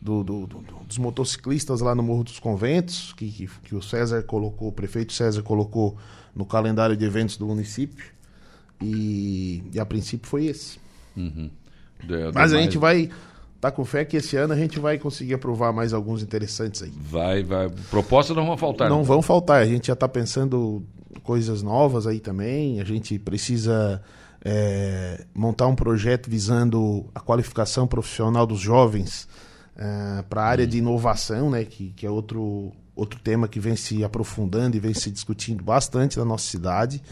do- 0.00 0.22
do- 0.24 0.46
do- 0.46 0.64
dos 0.86 0.98
motociclistas 0.98 1.80
lá 1.80 1.94
no 1.94 2.02
Morro 2.02 2.24
dos 2.24 2.38
Conventos, 2.38 3.12
que, 3.14 3.30
que, 3.30 3.48
que 3.64 3.74
o 3.74 3.82
César 3.82 4.22
colocou, 4.22 4.68
o 4.68 4.72
prefeito 4.72 5.12
César 5.12 5.42
colocou 5.42 5.96
no 6.34 6.44
calendário 6.44 6.96
de 6.96 7.04
eventos 7.04 7.36
do 7.36 7.46
município. 7.46 8.04
E, 8.82 9.62
e 9.74 9.78
a 9.80 9.84
princípio 9.84 10.28
foi 10.28 10.46
esse. 10.46 10.78
Uhum. 11.16 11.50
Mas 12.02 12.10
a 12.12 12.30
demais. 12.30 12.50
gente 12.52 12.78
vai. 12.78 13.10
Tá 13.60 13.70
com 13.70 13.84
fé 13.84 14.06
que 14.06 14.16
esse 14.16 14.36
ano 14.38 14.54
a 14.54 14.56
gente 14.56 14.78
vai 14.80 14.98
conseguir 14.98 15.34
aprovar 15.34 15.70
mais 15.70 15.92
alguns 15.92 16.22
interessantes 16.22 16.82
aí. 16.82 16.90
Vai, 16.96 17.42
vai. 17.42 17.68
Propostas 17.90 18.34
não 18.34 18.46
vão 18.46 18.56
faltar. 18.56 18.88
Não 18.88 19.00
né? 19.00 19.04
vão 19.04 19.20
faltar. 19.20 19.60
A 19.62 19.66
gente 19.66 19.88
já 19.88 19.92
está 19.92 20.08
pensando 20.08 20.82
coisas 21.22 21.62
novas 21.62 22.06
aí 22.06 22.20
também. 22.20 22.80
A 22.80 22.84
gente 22.84 23.18
precisa 23.18 24.02
é, 24.44 25.24
montar 25.34 25.66
um 25.66 25.74
projeto 25.74 26.28
visando 26.30 27.06
a 27.14 27.20
qualificação 27.20 27.86
profissional 27.86 28.46
dos 28.46 28.60
jovens 28.60 29.28
para 30.28 30.42
a 30.42 30.44
área 30.46 30.66
de 30.66 30.78
inovação, 30.78 31.50
né? 31.50 31.64
Que, 31.64 31.90
que 31.96 32.04
é 32.06 32.10
outro, 32.10 32.70
outro 32.94 33.18
tema 33.20 33.48
que 33.48 33.58
vem 33.58 33.76
se 33.76 34.04
aprofundando 34.04 34.76
e 34.76 34.80
vem 34.80 34.92
se 34.92 35.10
discutindo 35.10 35.64
bastante 35.64 36.18
na 36.18 36.24
nossa 36.24 36.44
cidade. 36.50 37.02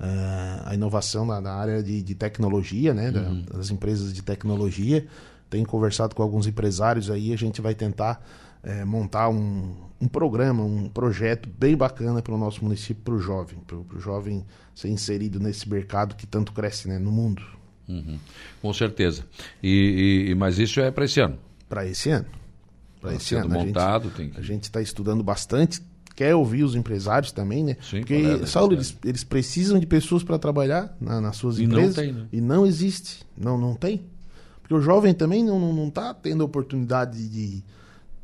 É, 0.00 0.62
a 0.64 0.74
inovação 0.74 1.24
na, 1.24 1.40
na 1.40 1.52
área 1.54 1.82
de, 1.82 2.02
de 2.02 2.14
tecnologia, 2.14 2.92
né? 2.92 3.10
da- 3.12 3.56
das 3.56 3.70
empresas 3.70 4.12
de 4.12 4.22
tecnologia. 4.22 5.06
Tenho 5.48 5.64
conversado 5.66 6.14
com 6.16 6.22
alguns 6.22 6.46
empresários 6.48 7.08
aí, 7.10 7.32
a 7.32 7.36
gente 7.38 7.60
vai 7.60 7.74
tentar 7.74 8.20
é, 8.62 8.84
montar 8.84 9.28
um, 9.28 9.74
um 10.00 10.08
programa, 10.08 10.62
um 10.64 10.88
projeto 10.88 11.48
bem 11.58 11.76
bacana 11.76 12.20
para 12.22 12.34
o 12.34 12.38
nosso 12.38 12.62
município, 12.64 13.02
para 13.02 13.14
o 13.14 13.18
jovem, 13.18 13.58
para 13.66 13.76
o 13.76 14.00
jovem 14.00 14.44
ser 14.74 14.88
inserido 14.88 15.38
nesse 15.40 15.68
mercado 15.68 16.14
que 16.16 16.26
tanto 16.26 16.52
cresce 16.52 16.88
né, 16.88 16.98
no 16.98 17.10
mundo. 17.12 17.42
Uhum. 17.88 18.18
Com 18.60 18.72
certeza. 18.72 19.24
E, 19.62 20.26
e- 20.30 20.34
mas 20.34 20.58
isso 20.58 20.80
é 20.80 20.90
para 20.90 21.04
esse 21.04 21.20
ano. 21.20 21.38
Para 21.68 21.86
esse 21.86 22.10
ano. 22.10 22.26
Para 23.00 23.10
Tá 23.10 23.16
esse 23.16 23.34
ano. 23.36 23.48
Montado, 23.48 24.10
que- 24.10 24.32
A 24.36 24.40
gente 24.42 24.64
está 24.64 24.80
estudando 24.82 25.22
bastante, 25.22 25.80
quer 26.16 26.34
ouvir 26.34 26.64
os 26.64 26.74
empresários 26.74 27.30
também, 27.30 27.62
né? 27.62 27.76
Sim, 27.80 27.98
Porque, 28.00 28.14
é 28.14 28.46
Saulo, 28.46 28.72
eles, 28.72 28.96
eles 29.04 29.22
precisam 29.22 29.78
de 29.78 29.86
pessoas 29.86 30.24
para 30.24 30.36
trabalhar 30.38 30.96
na- 31.00 31.20
nas 31.20 31.36
suas 31.36 31.58
E 31.58 31.66
não 31.66 31.74
empresas. 31.76 31.94
tem, 31.94 32.12
né? 32.12 32.26
E 32.32 32.40
não 32.40 32.66
existe. 32.66 33.24
Não, 33.36 33.56
não 33.56 33.74
tem. 33.76 34.02
Porque 34.62 34.74
o 34.74 34.80
jovem 34.80 35.14
também 35.14 35.44
não, 35.44 35.60
não, 35.60 35.72
não 35.72 35.88
tá 35.88 36.12
tendo 36.12 36.42
a 36.42 36.46
oportunidade 36.46 37.28
de, 37.28 37.62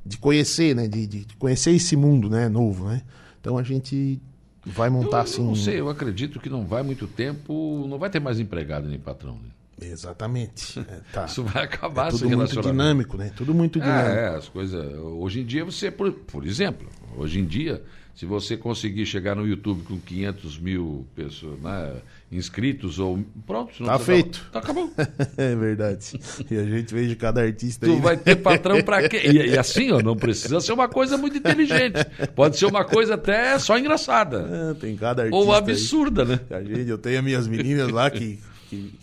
de 0.04 0.18
conhecer, 0.18 0.74
né? 0.74 0.88
De, 0.88 1.06
de 1.06 1.26
conhecer 1.38 1.72
esse 1.72 1.96
mundo, 1.96 2.28
né? 2.28 2.48
Novo, 2.48 2.88
né? 2.88 3.02
Então 3.40 3.58
a 3.58 3.62
gente 3.62 4.20
vai 4.64 4.88
montar 4.88 5.18
eu, 5.18 5.22
assim. 5.22 5.40
eu 5.40 5.46
não 5.46 5.54
sei, 5.56 5.80
eu 5.80 5.88
acredito 5.88 6.38
que 6.38 6.48
não 6.48 6.64
vai 6.64 6.82
muito 6.82 7.06
tempo, 7.06 7.86
não 7.88 7.98
vai 7.98 8.10
ter 8.10 8.20
mais 8.20 8.38
empregado 8.38 8.88
nem 8.88 8.98
patrão. 8.98 9.34
Né? 9.34 9.88
Exatamente. 9.90 10.80
É, 10.88 11.00
tá. 11.12 11.24
Isso 11.24 11.42
vai 11.42 11.64
acabar 11.64 12.08
É 12.08 12.10
tudo 12.10 12.36
muito 12.36 12.60
dinâmico, 12.60 13.16
né? 13.16 13.32
Tudo 13.34 13.54
muito 13.54 13.80
dinâmico. 13.80 14.10
É, 14.10 14.24
é, 14.24 14.28
as 14.36 14.48
coisas. 14.48 14.94
Hoje 14.98 15.40
em 15.40 15.44
dia 15.44 15.64
você, 15.64 15.90
por, 15.90 16.12
por 16.12 16.46
exemplo, 16.46 16.88
hoje 17.16 17.40
em 17.40 17.44
dia, 17.44 17.82
se 18.14 18.26
você 18.26 18.56
conseguir 18.56 19.06
chegar 19.06 19.34
no 19.34 19.46
YouTube 19.46 19.82
com 19.84 19.98
500 19.98 20.58
mil 20.58 21.06
pessoas, 21.16 21.58
né, 21.60 21.92
inscritos 22.30 22.98
ou 22.98 23.24
pronto, 23.46 23.72
não 23.80 23.86
Tá 23.88 23.98
feito. 23.98 24.46
Tá, 24.52 24.58
acabou. 24.58 24.92
É 25.36 25.54
verdade. 25.56 26.20
E 26.50 26.56
a 26.56 26.64
gente 26.64 26.92
veja 26.94 27.16
cada 27.16 27.40
artista 27.42 27.86
Tu 27.86 27.92
aí. 27.92 28.00
vai 28.00 28.16
né? 28.16 28.22
ter 28.22 28.36
patrão 28.36 28.82
pra 28.82 29.08
quê? 29.08 29.20
E, 29.24 29.36
e 29.50 29.56
assim, 29.58 29.90
ó, 29.92 30.00
não 30.00 30.16
precisa 30.16 30.60
ser 30.60 30.72
uma 30.72 30.88
coisa 30.88 31.16
muito 31.16 31.36
inteligente. 31.38 32.04
Pode 32.34 32.58
ser 32.58 32.66
uma 32.66 32.84
coisa 32.84 33.14
até 33.14 33.58
só 33.58 33.78
engraçada. 33.78 34.70
Ah, 34.72 34.74
Tem 34.78 34.96
cada 34.96 35.22
artista. 35.22 35.44
Ou 35.44 35.52
aí. 35.52 35.58
absurda, 35.58 36.24
né? 36.24 36.40
A 36.50 36.62
gente, 36.62 36.88
eu 36.88 36.98
tenho 36.98 37.18
as 37.18 37.24
minhas 37.24 37.48
meninas 37.48 37.88
lá 37.90 38.10
que 38.10 38.38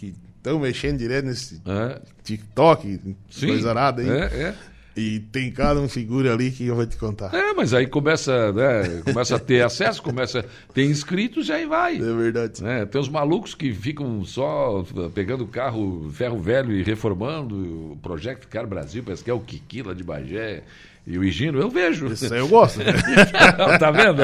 estão 0.01 0.59
mexendo 0.59 0.97
direto 0.97 1.25
nesse 1.25 1.61
É. 1.65 1.99
TikTok, 2.23 2.99
Sim. 3.29 3.47
coisa 3.47 3.69
arada 3.69 4.01
aí. 4.01 4.09
É, 4.09 4.23
é. 4.23 4.55
E 4.97 5.19
tem 5.31 5.49
cada 5.51 5.79
um 5.79 5.87
figura 5.87 6.33
ali 6.33 6.51
que 6.51 6.65
eu 6.67 6.75
vou 6.75 6.85
te 6.85 6.97
contar. 6.97 7.33
É, 7.33 7.53
mas 7.53 7.73
aí 7.73 7.87
começa, 7.87 8.51
né, 8.51 9.01
começa 9.05 9.35
a 9.35 9.39
ter 9.39 9.61
acesso, 9.63 10.01
começa 10.01 10.39
a 10.39 10.73
ter 10.73 10.83
inscritos 10.85 11.47
e 11.47 11.53
aí 11.53 11.65
vai. 11.65 11.95
É 11.95 11.99
verdade. 11.99 12.61
né? 12.61 12.85
Tem 12.85 12.99
os 12.99 13.07
malucos 13.07 13.55
que 13.55 13.73
ficam 13.73 14.25
só 14.25 14.83
pegando 15.13 15.45
carro 15.47 16.09
ferro 16.11 16.39
velho 16.39 16.73
e 16.73 16.83
reformando 16.83 17.55
o 17.93 17.97
Project 18.01 18.47
Car 18.47 18.67
Brasil, 18.67 19.01
parece 19.03 19.23
que 19.23 19.29
é 19.29 19.33
o 19.33 19.39
Kiki 19.39 19.83
lá 19.83 19.93
de 19.93 20.03
Bagé 20.03 20.63
e 21.07 21.17
o 21.17 21.23
Higino, 21.23 21.59
eu 21.59 21.69
vejo. 21.69 22.07
Isso 22.07 22.31
aí 22.33 22.39
eu 22.39 22.47
gosto. 22.47 22.79
né? 22.79 22.85
tá 23.79 23.89
vendo? 23.91 24.21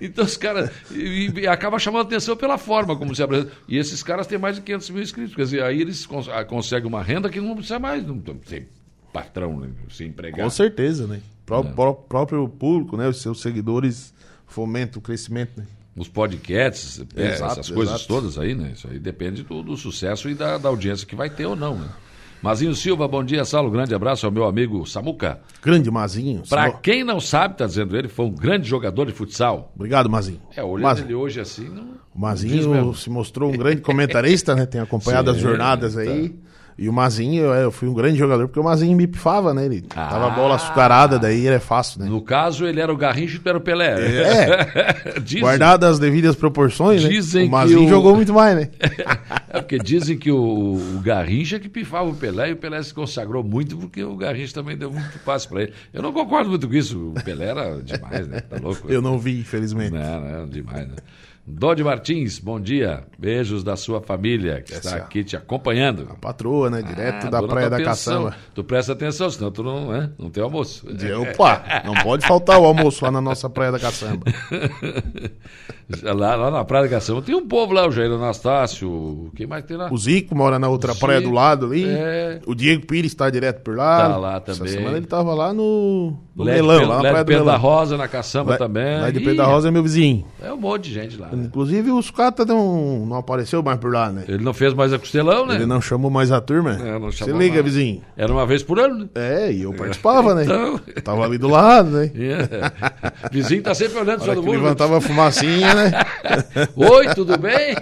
Então 0.00 0.24
os 0.24 0.36
caras. 0.36 0.70
E, 0.90 1.30
e 1.40 1.46
acaba 1.46 1.78
chamando 1.78 2.06
atenção 2.06 2.36
pela 2.36 2.56
forma 2.56 2.96
como 2.96 3.14
se 3.14 3.22
apresenta. 3.22 3.52
E 3.68 3.76
esses 3.76 4.02
caras 4.02 4.26
têm 4.26 4.38
mais 4.38 4.56
de 4.56 4.62
500 4.62 4.90
mil 4.90 5.02
inscritos. 5.02 5.34
Quer 5.34 5.42
dizer, 5.42 5.62
aí 5.62 5.80
eles 5.80 6.06
cons- 6.06 6.28
ah, 6.28 6.44
conseguem 6.44 6.86
uma 6.88 7.02
renda 7.02 7.28
que 7.28 7.40
não 7.40 7.54
precisa 7.54 7.78
mais 7.78 8.06
não, 8.06 8.22
ser 8.46 8.68
patrão, 9.22 9.58
né? 9.60 9.68
ser 9.90 10.06
empregado. 10.06 10.42
Com 10.42 10.50
certeza, 10.50 11.06
né? 11.06 11.20
Pró- 11.46 11.60
É. 11.60 11.72
pró- 11.72 11.92
próprio 11.94 12.48
público, 12.48 12.96
né? 12.96 13.08
Os 13.08 13.20
seus 13.22 13.40
seguidores 13.40 14.12
fomentam 14.46 14.98
o 14.98 15.02
crescimento, 15.02 15.52
né? 15.56 15.66
Os 15.96 16.08
podcasts, 16.08 17.02
é, 17.16 17.32
Exato, 17.32 17.52
essas 17.60 17.70
coisas 17.70 17.94
exato. 17.96 18.08
todas 18.08 18.38
aí, 18.38 18.54
né? 18.54 18.70
Isso 18.74 18.86
aí 18.88 18.98
depende 18.98 19.42
do, 19.42 19.62
do 19.62 19.76
sucesso 19.76 20.28
e 20.28 20.34
da, 20.34 20.56
da 20.58 20.68
audiência 20.68 21.06
que 21.06 21.16
vai 21.16 21.28
ter 21.28 21.46
ou 21.46 21.56
não, 21.56 21.76
né? 21.76 21.88
Mazinho 22.40 22.72
Silva, 22.72 23.08
bom 23.08 23.24
dia, 23.24 23.44
Saulo. 23.44 23.68
Grande 23.68 23.92
abraço 23.92 24.24
ao 24.24 24.30
meu 24.30 24.44
amigo 24.44 24.86
Samuca. 24.86 25.40
Grande 25.60 25.90
Mazinho. 25.90 26.44
Pra 26.48 26.70
Só- 26.70 26.76
quem 26.76 27.02
não 27.02 27.18
sabe, 27.18 27.56
tá 27.56 27.66
dizendo 27.66 27.96
ele, 27.96 28.06
foi 28.06 28.26
um 28.26 28.30
grande 28.30 28.68
jogador 28.68 29.06
de 29.06 29.12
futsal. 29.12 29.72
Obrigado, 29.74 30.08
Mazinho. 30.08 30.40
É, 30.54 30.62
olhando 30.62 30.84
Mazinho. 30.84 31.06
ele 31.08 31.14
hoje 31.16 31.40
assim, 31.40 31.68
não. 31.68 31.94
O 32.14 32.20
Mazinho 32.20 32.94
se 32.94 33.10
mostrou 33.10 33.52
um 33.52 33.56
grande 33.56 33.80
comentarista, 33.80 34.54
né? 34.54 34.66
Tem 34.66 34.80
acompanhado 34.80 35.30
Sim, 35.32 35.36
as 35.36 35.42
jornadas 35.42 35.94
tá. 35.96 36.00
aí. 36.02 36.32
E 36.80 36.88
o 36.88 36.92
Mazinho, 36.92 37.42
eu, 37.42 37.52
eu 37.54 37.70
fui 37.72 37.88
um 37.88 37.92
grande 37.94 38.16
jogador, 38.16 38.46
porque 38.46 38.60
o 38.60 38.62
Mazinho 38.62 38.96
me 38.96 39.06
pifava, 39.08 39.52
né? 39.52 39.64
Ele 39.64 39.84
Ah. 39.96 40.06
tava 40.06 40.26
a 40.28 40.30
bola 40.30 40.54
açucarada, 40.54 41.18
daí 41.18 41.44
ele 41.44 41.56
é 41.56 41.58
fácil, 41.58 42.00
né? 42.00 42.06
No 42.08 42.22
caso, 42.22 42.64
ele 42.66 42.80
era 42.80 42.92
o 42.92 42.96
Garrincha 42.96 43.34
e 43.34 43.38
tu 43.40 43.48
era 43.48 43.58
o 43.58 43.60
Pelé. 43.60 43.94
É. 43.98 45.18
dizem, 45.20 45.40
Guardadas 45.42 45.94
as 45.94 45.98
devidas 45.98 46.36
proporções, 46.36 47.02
né? 47.02 47.08
Dizem 47.10 47.48
o 47.48 47.50
Mazinho 47.50 47.84
o- 47.84 47.88
jogou 47.88 48.14
muito 48.14 48.32
mais, 48.32 48.54
né? 48.56 48.68
É 49.50 49.60
porque 49.60 49.78
dizem 49.78 50.16
que 50.18 50.30
o, 50.30 50.74
o 50.74 51.00
Garrincha 51.02 51.58
que 51.58 51.70
pifava 51.70 52.06
o 52.08 52.14
Pelé 52.14 52.50
e 52.50 52.52
o 52.52 52.56
Pelé 52.56 52.82
se 52.82 52.92
consagrou 52.92 53.42
muito 53.42 53.78
porque 53.78 54.04
o 54.04 54.14
Garrincha 54.14 54.52
também 54.52 54.76
deu 54.76 54.90
muito 54.90 55.18
passe 55.20 55.48
pra 55.48 55.62
ele. 55.62 55.72
Eu 55.92 56.02
não 56.02 56.12
concordo 56.12 56.50
muito 56.50 56.68
com 56.68 56.74
isso. 56.74 57.12
O 57.16 57.24
Pelé 57.24 57.46
era 57.46 57.80
demais, 57.82 58.28
né? 58.28 58.40
Tá 58.40 58.56
louco? 58.62 58.86
Eu 58.92 59.00
não 59.00 59.18
vi, 59.18 59.40
infelizmente. 59.40 59.92
Não, 59.94 60.20
não, 60.20 60.46
demais, 60.46 60.86
né? 60.86 60.96
Dodi 61.50 61.82
Martins, 61.82 62.38
bom 62.38 62.60
dia. 62.60 63.04
Beijos 63.18 63.64
da 63.64 63.74
sua 63.74 64.02
família 64.02 64.60
que 64.60 64.74
está 64.74 64.90
Essa- 64.90 64.98
aqui 64.98 65.24
te 65.24 65.34
acompanhando. 65.34 66.06
Patroa, 66.20 66.68
né? 66.68 66.82
Direto 66.82 67.26
Ah, 67.26 67.30
da 67.30 67.42
Praia 67.42 67.68
tua 67.68 67.78
da 67.78 67.84
atenção. 67.84 68.24
Caçamba. 68.24 68.36
Tu 68.54 68.62
presta 68.64 68.92
atenção, 68.92 69.30
senão 69.30 69.50
tu 69.50 69.62
não, 69.62 69.90
né? 69.90 70.10
não 70.18 70.28
tem 70.28 70.42
almoço. 70.42 70.86
De- 70.92 71.10
Opa, 71.12 71.62
não 71.86 71.94
pode 71.94 72.26
faltar 72.26 72.60
o 72.60 72.64
almoço 72.66 73.02
lá 73.02 73.10
na 73.10 73.20
nossa 73.22 73.48
Praia 73.48 73.72
da 73.72 73.78
Caçamba. 73.78 74.24
Lá, 76.02 76.34
lá 76.36 76.50
na 76.50 76.62
Praia 76.66 76.84
da 76.84 76.90
Caçamba 76.90 77.22
tem 77.22 77.34
um 77.34 77.48
povo 77.48 77.72
lá, 77.72 77.88
o 77.88 77.90
Jair 77.90 78.12
Anastácio. 78.12 79.30
Quem 79.34 79.46
mais 79.46 79.64
tem 79.64 79.74
lá? 79.74 79.88
O 79.90 79.96
Zico 79.96 80.34
mora 80.36 80.58
na 80.58 80.68
outra 80.68 80.92
Zico, 80.92 81.06
praia 81.06 81.18
do 81.18 81.30
lado 81.30 81.64
ali. 81.64 81.82
é. 81.88 82.40
O 82.46 82.54
Diego 82.54 82.84
Pires 82.86 83.10
está 83.10 83.30
direto 83.30 83.62
por 83.62 83.74
lá. 83.74 83.96
Tá 84.10 84.16
lá 84.18 84.36
Essa 84.46 84.58
também. 84.58 84.70
semana 84.74 84.98
ele 84.98 85.06
tava 85.06 85.32
lá 85.32 85.50
no, 85.54 86.12
no 86.36 86.44
Melão, 86.44 86.76
Pedro- 86.80 86.88
lá 86.90 86.96
na 86.96 87.02
Lé 87.02 87.08
de 87.08 87.12
Praia 87.12 87.24
do 87.24 87.28
Pedro 87.28 87.44
da. 87.46 87.56
Rosa, 87.56 87.96
na 87.96 88.06
Caçamba 88.06 88.50
Lá- 88.50 88.58
também. 88.58 89.00
Lá 89.00 89.10
de 89.10 89.18
Pedro 89.20 89.36
da 89.36 89.46
Rosa 89.46 89.68
é 89.68 89.70
meu 89.70 89.82
vizinho. 89.82 90.26
É 90.42 90.52
um 90.52 90.58
monte 90.58 90.84
de 90.90 90.92
gente 90.92 91.16
lá. 91.16 91.30
Inclusive 91.44 91.90
os 91.92 92.10
catas 92.10 92.46
não, 92.46 93.06
não 93.06 93.16
apareceu 93.16 93.62
mais 93.62 93.78
por 93.78 93.92
lá, 93.92 94.10
né? 94.10 94.24
Ele 94.28 94.42
não 94.44 94.52
fez 94.54 94.74
mais 94.74 94.92
a 94.92 94.98
costelão, 94.98 95.46
né? 95.46 95.54
Ele 95.56 95.66
não 95.66 95.80
chamou 95.80 96.10
mais 96.10 96.30
a 96.32 96.40
turma. 96.40 96.72
É, 96.74 96.98
não 96.98 97.10
Você 97.12 97.30
liga, 97.32 97.54
mais. 97.54 97.64
vizinho. 97.64 98.02
Era 98.16 98.32
uma 98.32 98.44
vez 98.46 98.62
por 98.62 98.78
ano, 98.78 98.98
né? 99.00 99.08
É, 99.14 99.52
e 99.52 99.62
eu 99.62 99.72
participava, 99.72 100.34
né? 100.34 100.44
Então- 100.44 100.80
Eu 100.86 101.02
tava 101.02 101.24
ali 101.24 101.38
do 101.38 101.48
lado, 101.48 101.90
né? 101.90 102.10
É. 102.18 103.28
Vizinho 103.32 103.62
tá 103.62 103.74
sempre 103.74 103.98
olhando 103.98 104.18
Na 104.20 104.24
só 104.24 104.30
hora 104.30 104.34
do 104.36 104.42
que 104.42 104.46
mundo. 104.48 104.56
levantava 104.62 104.98
a 104.98 105.00
fumacinha, 105.00 105.74
né? 105.74 105.90
Oi, 106.76 107.14
tudo 107.14 107.36
bem? 107.38 107.74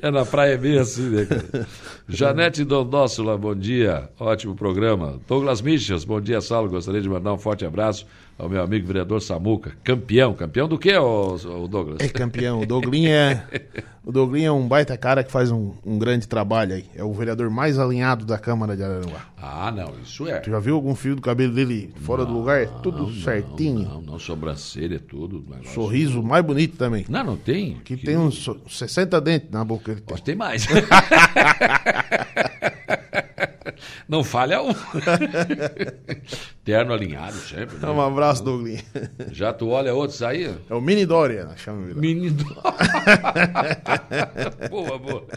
É 0.00 0.10
na 0.10 0.24
praia 0.24 0.56
bem 0.56 0.78
assim, 0.78 1.08
né? 1.10 1.26
Janete 2.08 2.64
Dondóssula, 2.64 3.36
bom 3.38 3.54
dia. 3.54 4.08
Ótimo 4.18 4.54
programa. 4.54 5.20
Douglas 5.28 5.60
Michels, 5.62 6.04
bom 6.04 6.20
dia, 6.20 6.40
Saulo. 6.40 6.68
Gostaria 6.68 7.00
de 7.00 7.08
mandar 7.08 7.32
um 7.32 7.38
forte 7.38 7.64
abraço 7.64 8.06
ao 8.42 8.48
meu 8.48 8.60
amigo 8.62 8.86
vereador 8.86 9.22
Samuca. 9.22 9.72
Campeão. 9.84 10.34
Campeão 10.34 10.66
do 10.66 10.76
quê, 10.78 10.96
ô, 10.96 11.34
ô 11.36 11.68
Douglas? 11.68 11.98
É 12.00 12.08
campeão. 12.08 12.60
O 12.60 12.66
Douglinha 12.66 13.46
é, 13.52 13.62
o 14.04 14.10
Douglinha 14.10 14.48
é 14.48 14.52
um 14.52 14.66
baita 14.66 14.96
cara 14.96 15.22
que 15.22 15.30
faz 15.30 15.52
um, 15.52 15.74
um 15.86 15.96
grande 15.96 16.26
trabalho 16.26 16.74
aí. 16.74 16.84
É 16.96 17.04
o 17.04 17.12
vereador 17.12 17.48
mais 17.50 17.78
alinhado 17.78 18.24
da 18.24 18.36
Câmara 18.38 18.76
de 18.76 18.82
Araranguá. 18.82 19.26
Ah, 19.40 19.70
não, 19.70 19.92
isso 20.02 20.26
é. 20.28 20.40
Tu 20.40 20.50
já 20.50 20.58
viu 20.58 20.74
algum 20.74 20.94
fio 20.94 21.14
do 21.14 21.22
cabelo 21.22 21.54
dele 21.54 21.92
fora 22.02 22.24
do 22.26 22.32
lugar? 22.32 22.60
É 22.62 22.66
tudo 22.82 23.04
Não, 23.04 23.12
certinho. 23.12 23.88
Não, 23.88 24.02
não, 24.02 24.18
sobrancelha, 24.18 24.98
tudo. 24.98 25.44
negócio. 25.48 25.72
Sorriso 25.74 26.20
mais 26.22 26.44
bonito 26.44 26.76
também. 26.76 27.04
Não, 27.08 27.22
não 27.22 27.36
tem. 27.36 27.76
Que 27.84 27.96
tem 27.96 28.16
uns 28.16 28.34
so- 28.38 28.60
60 28.68 29.20
dentes 29.20 29.50
na 29.50 29.64
boca. 29.64 29.92
Ele 29.92 30.00
tem. 30.00 30.06
Pode 30.08 30.22
ter 30.24 30.34
mais. 30.34 30.66
Não 34.08 34.24
falha 34.24 34.62
um. 34.62 34.72
Terno 36.64 36.92
alinhado 36.92 37.36
sempre. 37.36 37.76
né? 37.78 37.88
Um 37.88 38.00
abraço, 38.00 38.42
Douglinha. 38.44 38.82
Já 39.30 39.52
tu 39.52 39.68
olha 39.70 39.92
outros 39.94 40.22
aí? 40.22 40.54
É 40.70 40.74
o 40.74 40.80
Mini 40.80 41.04
Dória, 41.04 41.44
nós 41.44 41.60
chamamos 41.60 41.90
ele. 41.90 42.00
Menino. 42.00 42.36
boa, 44.70 44.98
boa. 44.98 45.26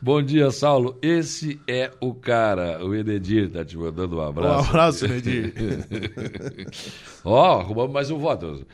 Bom 0.00 0.22
dia, 0.22 0.50
Saulo. 0.50 0.98
Esse 1.02 1.60
é 1.66 1.90
o 2.00 2.14
cara. 2.14 2.84
O 2.84 2.94
Enedir 2.94 3.50
tá 3.50 3.64
te 3.64 3.76
mandando 3.76 4.18
um 4.18 4.20
abraço. 4.20 4.66
Um 4.66 4.68
abraço, 4.68 5.04
Enedir. 5.06 5.52
Ó, 7.24 7.56
oh, 7.56 7.60
arrumamos 7.60 7.92
mais 7.92 8.10
um 8.10 8.18
voto. 8.18 8.66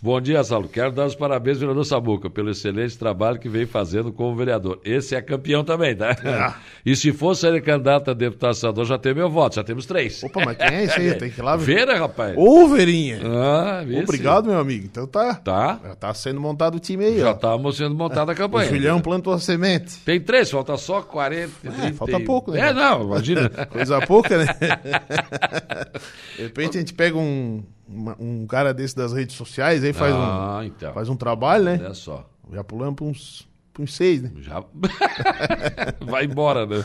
Bom 0.00 0.20
dia, 0.20 0.42
Saulo. 0.42 0.68
Quero 0.68 0.92
dar 0.92 1.04
os 1.04 1.14
parabéns, 1.14 1.58
vereador 1.58 1.84
Samuca, 1.84 2.30
pelo 2.30 2.50
excelente 2.50 2.96
trabalho 2.96 3.38
que 3.38 3.48
vem 3.48 3.66
fazendo 3.66 4.12
como 4.12 4.34
vereador. 4.34 4.80
Esse 4.84 5.14
é 5.14 5.20
campeão 5.20 5.64
também, 5.64 5.94
tá? 5.94 6.10
É. 6.24 6.54
E 6.86 6.96
se 6.96 7.12
fosse 7.12 7.46
ele 7.46 7.60
candidato 7.60 8.10
a 8.10 8.14
deputado 8.14 8.54
senador, 8.54 8.86
já 8.86 8.96
tem 8.96 9.12
meu 9.12 9.28
voto, 9.28 9.56
já 9.56 9.64
temos 9.64 9.84
três. 9.84 10.22
Opa, 10.22 10.42
mas 10.44 10.56
quem 10.56 10.66
é 10.66 10.84
esse 10.84 11.00
aí? 11.00 11.14
Tem 11.14 11.30
que 11.30 11.40
ir 11.40 11.42
lá 11.42 11.56
ver. 11.56 11.74
Vera, 11.78 11.98
rapaz. 11.98 12.34
Ô, 12.38 12.68
Verinha. 12.68 13.20
Ah, 13.24 13.82
Obrigado, 14.02 14.46
meu 14.46 14.58
amigo. 14.58 14.86
Então 14.86 15.06
tá. 15.06 15.34
Tá. 15.34 15.80
Já 15.82 15.94
tá 15.96 16.14
sendo 16.14 16.40
montado 16.40 16.76
o 16.76 16.80
time 16.80 17.04
aí, 17.04 17.18
Já 17.18 17.30
ó. 17.30 17.34
estamos 17.34 17.76
sendo 17.76 17.94
montada 17.94 18.32
a 18.32 18.34
campanha. 18.34 18.70
O 18.70 18.74
Julião 18.74 19.00
plantou 19.00 19.32
a 19.32 19.38
semente. 19.40 19.98
Tem 20.04 20.20
três, 20.20 20.50
falta 20.50 20.76
só 20.76 21.02
40. 21.02 21.52
É, 21.64 21.92
falta 21.92 22.20
pouco, 22.20 22.52
né? 22.52 22.70
É, 22.70 22.72
não, 22.72 23.02
imagina. 23.02 23.50
Coisa 23.68 24.00
pouca, 24.00 24.38
né? 24.38 24.46
De 26.36 26.42
repente 26.44 26.76
a 26.78 26.80
gente 26.80 26.94
pega 26.94 27.18
um, 27.18 27.57
uma- 27.86 28.16
um 28.20 28.46
cara 28.46 28.72
desse 28.74 28.94
das 28.96 29.12
redes 29.12 29.34
sociais, 29.36 29.82
aí 29.84 29.92
faz, 29.92 30.14
Ah, 30.14 30.58
um, 30.60 30.62
então. 30.64 30.92
faz 30.94 31.08
um 31.08 31.16
trabalho, 31.16 31.64
né? 31.64 31.78
Olha 31.80 31.94
só. 31.94 32.28
Já 32.52 32.64
pulamos 32.64 32.94
pra 32.96 33.04
uns, 33.04 33.48
pra 33.74 33.82
uns 33.82 33.94
seis, 33.94 34.22
né? 34.22 34.32
Já. 34.40 34.64
Vai 36.00 36.24
embora, 36.24 36.66
né? 36.66 36.84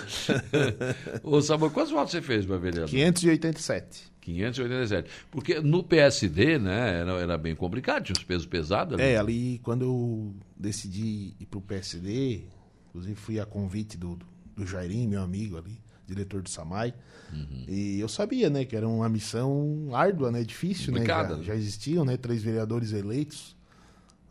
Ô, 1.23 1.41
Samuel, 1.41 1.71
quantos 1.71 1.91
votos 1.91 2.11
você 2.11 2.21
fez, 2.21 2.45
meu 2.45 2.59
vereador? 2.59 2.89
587. 2.89 4.11
587. 4.21 5.09
Porque 5.31 5.59
no 5.59 5.83
PSD, 5.83 6.57
né, 6.57 6.99
era, 7.01 7.11
era 7.13 7.37
bem 7.37 7.55
complicado, 7.55 8.03
tinha 8.03 8.15
uns 8.17 8.23
pesos 8.23 8.45
pesados. 8.45 8.97
né? 8.97 9.11
É, 9.13 9.17
ali 9.17 9.59
quando 9.63 9.83
eu 9.83 10.33
decidi 10.57 11.33
ir 11.39 11.45
pro 11.45 11.59
PSD, 11.61 12.43
inclusive 12.89 13.15
fui 13.15 13.39
a 13.39 13.45
convite 13.45 13.97
do, 13.97 14.17
do 14.55 14.65
Jairim, 14.65 15.07
meu 15.07 15.21
amigo 15.21 15.57
ali, 15.57 15.77
diretor 16.07 16.41
do 16.41 16.49
Samai, 16.49 16.93
Uhum. 17.31 17.65
e 17.67 17.99
eu 17.99 18.07
sabia, 18.07 18.47
né, 18.49 18.63
que 18.63 18.75
era 18.75 18.87
uma 18.87 19.09
missão 19.09 19.89
árdua, 19.93 20.31
né, 20.31 20.43
difícil, 20.43 20.91
né, 20.93 20.99
Complicada, 20.99 21.29
já, 21.29 21.37
né? 21.39 21.43
já 21.45 21.55
existiam, 21.55 22.05
né, 22.05 22.15
três 22.17 22.43
vereadores 22.43 22.91
eleitos 22.93 23.55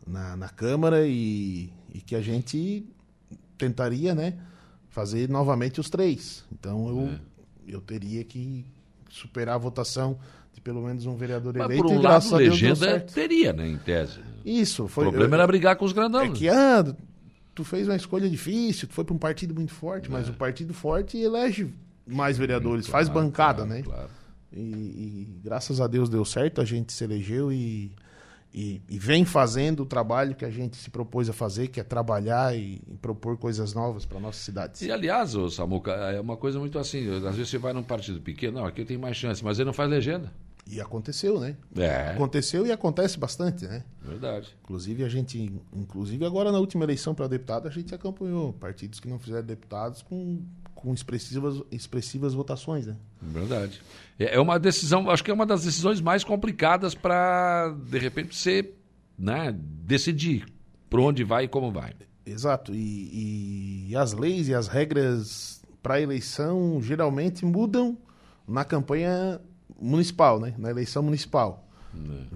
na, 0.07 0.37
na 0.37 0.47
Câmara 0.49 1.05
e, 1.05 1.69
e 1.93 1.99
que 1.99 2.15
a 2.15 2.21
gente 2.21 2.85
tentaria, 3.57 4.15
né, 4.15 4.35
fazer 4.89 5.27
novamente 5.29 5.79
os 5.81 5.89
três. 5.89 6.45
Então 6.51 6.87
eu, 6.87 7.07
É. 7.09 7.19
eu 7.75 7.81
teria 7.81 8.23
que 8.23 8.65
superar 9.09 9.55
a 9.55 9.57
votação 9.57 10.17
de 10.53 10.61
pelo 10.61 10.81
menos 10.85 11.05
um 11.05 11.15
vereador 11.15 11.53
Mas 11.57 11.65
eleito 11.65 11.83
por 11.83 11.91
um 11.93 11.99
e 11.99 12.03
lado, 12.03 12.35
legenda 12.35 12.99
teria, 13.01 13.51
né, 13.51 13.67
em 13.67 13.77
tese. 13.77 14.19
Isso, 14.45 14.85
O 14.85 14.87
foi. 14.87 15.05
problema 15.05 15.35
era 15.35 15.47
brigar 15.47 15.75
com 15.75 15.83
os 15.85 15.91
grandão. 15.93 16.21
É 16.21 16.29
que, 16.29 16.47
ah, 16.47 16.85
tu 17.53 17.63
fez 17.63 17.87
uma 17.87 17.95
escolha 17.95 18.29
difícil, 18.29 18.87
tu 18.87 18.93
foi 18.93 19.03
para 19.03 19.13
um 19.13 19.17
partido 19.19 19.53
muito 19.53 19.73
forte, 19.73 20.09
mas 20.11 20.27
o 20.29 20.33
partido 20.33 20.73
forte 20.73 21.17
elege 21.17 21.71
mais 22.05 22.37
vereadores, 22.37 22.87
faz 22.87 23.07
Claro, 23.07 23.27
bancada, 23.27 23.63
claro, 23.65 23.73
né? 23.73 23.81
claro. 23.83 24.09
E, 24.51 24.59
e 24.59 25.39
graças 25.43 25.81
a 25.81 25.87
Deus 25.87 26.09
deu 26.09 26.23
certo, 26.25 26.61
a 26.61 26.65
gente 26.65 26.93
se 26.93 27.03
elegeu 27.03 27.51
e, 27.51 27.91
e, 28.53 28.81
e 28.87 28.99
vem 28.99 29.25
fazendo 29.25 29.81
o 29.81 29.85
trabalho 29.85 30.35
que 30.35 30.45
a 30.45 30.49
gente 30.49 30.77
se 30.77 30.89
propôs 30.91 31.27
a 31.29 31.33
fazer, 31.33 31.69
que 31.69 31.79
é 31.79 31.83
trabalhar 31.83 32.55
e, 32.55 32.81
e 32.87 32.97
propor 33.01 33.35
coisas 33.37 33.73
novas 33.73 34.05
para 34.05 34.19
nossa 34.19 34.39
cidade. 34.39 34.85
E 34.85 34.91
aliás, 34.91 35.33
ô, 35.35 35.49
Samuca, 35.49 35.91
é 35.91 36.19
uma 36.21 36.37
coisa 36.37 36.59
muito 36.59 36.77
assim, 36.77 37.09
às 37.25 37.35
vezes 37.35 37.49
você 37.49 37.57
vai 37.57 37.73
num 37.73 37.81
partido 37.83 38.19
pequeno, 38.21 38.59
não, 38.59 38.65
aqui 38.65 38.81
eu 38.81 38.85
tenho 38.85 38.99
mais 38.99 39.17
chance, 39.17 39.43
mas 39.43 39.57
ele 39.57 39.65
não 39.65 39.73
faz 39.73 39.89
legenda. 39.89 40.31
E 40.65 40.79
aconteceu, 40.79 41.39
né? 41.39 41.57
É, 41.75 42.11
Aconteceu 42.11 42.65
e 42.65 42.71
acontece 42.71 43.19
bastante, 43.19 43.65
né? 43.65 43.83
verdade. 44.01 44.55
Inclusive 44.63 45.03
a 45.03 45.09
gente, 45.09 45.51
inclusive 45.73 46.25
agora 46.25 46.51
na 46.51 46.59
última 46.59 46.83
eleição 46.83 47.13
para 47.13 47.27
deputado, 47.27 47.67
a 47.67 47.71
gente 47.71 47.93
acompanhou 47.93 48.53
partidos 48.53 48.99
que 48.99 49.07
não 49.07 49.19
fizeram 49.19 49.45
deputados 49.45 50.01
com, 50.01 50.41
com 50.73 50.93
expressivas, 50.93 51.61
expressivas 51.71 52.33
votações, 52.33 52.87
né? 52.87 52.95
Verdade. 53.21 53.81
É 54.17 54.35
é 54.35 54.39
uma 54.39 54.57
decisão, 54.57 55.09
acho 55.09 55.23
que 55.23 55.31
é 55.31 55.33
uma 55.33 55.45
das 55.45 55.63
decisões 55.63 55.99
mais 55.99 56.23
complicadas 56.23 56.95
para, 56.95 57.75
de 57.89 57.97
repente, 57.97 58.35
você 58.35 58.73
né, 59.17 59.53
decidir 59.57 60.45
por 60.89 60.99
onde 60.99 61.23
vai 61.23 61.45
e 61.45 61.47
como 61.47 61.71
vai. 61.71 61.93
Exato. 62.25 62.73
E, 62.73 63.89
e 63.89 63.95
as 63.95 64.13
leis 64.13 64.47
e 64.47 64.53
as 64.53 64.67
regras 64.67 65.61
para 65.81 65.99
eleição 65.99 66.81
geralmente 66.81 67.45
mudam 67.45 67.97
na 68.47 68.63
campanha 68.63 69.41
municipal, 69.79 70.39
né? 70.39 70.53
Na 70.57 70.69
eleição 70.69 71.01
municipal. 71.03 71.67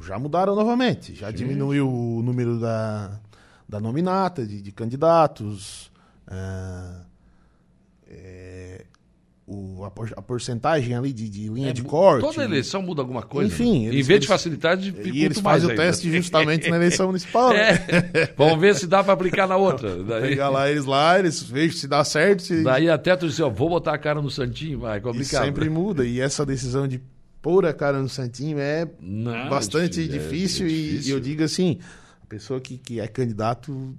Já 0.06 0.20
mudaram 0.20 0.56
novamente. 0.56 1.16
Já 1.16 1.32
diminuiu 1.32 1.90
o 1.90 2.22
número 2.22 2.60
da, 2.60 3.20
da 3.68 3.80
nominata, 3.80 4.46
de, 4.46 4.62
de 4.62 4.72
candidatos. 4.72 5.92
ah, 6.28 7.02
é, 8.10 8.86
o, 9.50 9.86
a, 9.86 9.90
por- 9.92 10.14
a 10.16 10.22
porcentagem 10.22 10.94
ali 10.94 11.14
de, 11.14 11.30
de 11.30 11.48
linha 11.48 11.74
de 11.74 11.82
corte. 11.82 12.22
Toda 12.22 12.44
eleição 12.44 12.82
muda 12.82 13.02
alguma 13.02 13.22
coisa. 13.24 13.52
Enfim, 13.54 13.86
né? 13.88 13.94
em 13.94 13.96
eles- 13.96 14.06
vez 14.08 14.20
de 14.20 14.28
facilitar, 14.28 14.76
dificulta 14.78 15.10
E 15.18 15.24
eles 15.24 15.40
fazem 15.40 15.68
o 15.68 15.72
ainda. 15.72 15.84
teste 15.84 16.12
justamente 16.12 16.70
na 16.70 16.76
eleição 16.76 17.08
municipal. 17.08 17.50
né? 17.54 17.78
É. 18.14 18.34
Vamos 18.38 18.60
ver 18.60 18.76
se 18.76 18.86
dá 18.88 19.04
para 19.04 19.14
aplicar 19.14 19.48
na 19.48 19.56
outra. 19.56 20.04
Daí, 20.04 20.30
Pegar 20.30 20.50
lá 20.50 20.70
eles 20.70 20.86
lá, 20.86 21.18
eles 21.18 21.42
vejam 21.42 21.78
se 21.78 21.88
dá 21.88 22.04
certo. 22.04 22.44
Se... 22.44 22.62
daí 22.64 22.90
até 22.90 23.16
tu 23.16 23.28
diz, 23.28 23.40
ó, 23.40 23.50
vou 23.50 23.70
botar 23.70 23.94
a 23.94 23.98
cara 23.98 24.22
no 24.22 24.30
Santinho, 24.30 24.80
vai, 24.82 24.96
é 24.98 25.00
E 25.00 25.02
complicado. 25.02 25.46
sempre 25.46 25.70
muda. 25.70 26.06
E 26.06 26.20
essa 26.20 26.46
decisão 26.46 26.86
de 26.88 27.02
pôr 27.48 27.66
a 27.66 27.72
cara 27.74 28.02
no 28.02 28.10
Santinho 28.10 28.60
é 28.60 28.86
Não, 29.00 29.48
bastante 29.48 30.04
é 30.04 30.08
difícil, 30.08 30.68
e- 30.68 30.70
difícil. 30.90 31.12
E, 31.14 31.16
eu 31.16 31.20
digo 31.22 31.46
assim, 31.46 31.80
a 32.22 32.26
pessoa 32.26 32.60
que, 32.60 32.78
que 32.78 33.00
é 33.00 33.08
candidato 33.08 33.96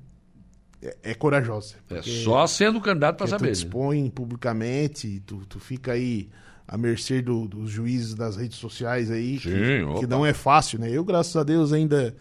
é, 0.83 0.95
é 1.03 1.15
corajosa. 1.15 1.77
É 1.89 2.03
só 2.03 2.47
sendo 2.47 2.79
candidato 2.79 3.16
para 3.16 3.27
saber. 3.27 3.39
Tu 3.39 3.47
né? 3.47 3.53
dispõe 3.53 4.11
publicamente, 4.11 5.23
tu, 5.25 5.47
tu 5.47 5.59
fica 5.59 5.93
aí 5.93 6.29
à 6.66 6.77
mercê 6.77 7.23
do- 7.23 7.49
dos 7.49 7.70
juízes 7.70 8.15
das 8.15 8.37
redes 8.37 8.59
sociais 8.59 9.11
aí, 9.11 9.39
Sim, 9.39 9.49
que, 9.95 10.01
que 10.01 10.07
não 10.07 10.27
é 10.27 10.35
fácil, 10.35 10.79
né? 10.79 10.91
Eu, 10.91 11.03
graças 11.03 11.35
a 11.35 11.43
Deus, 11.43 11.73
ainda 11.73 12.15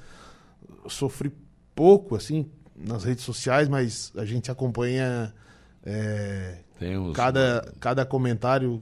sofri 0.87 1.29
pouco, 1.75 2.15
assim, 2.15 2.45
nas 2.73 3.03
redes 3.03 3.25
sociais, 3.25 3.67
mas 3.67 4.13
a 4.15 4.23
gente 4.23 4.49
acompanha 4.49 5.33
é, 5.85 6.59
cada, 7.13 7.69
cada 7.81 8.05
comentário. 8.05 8.81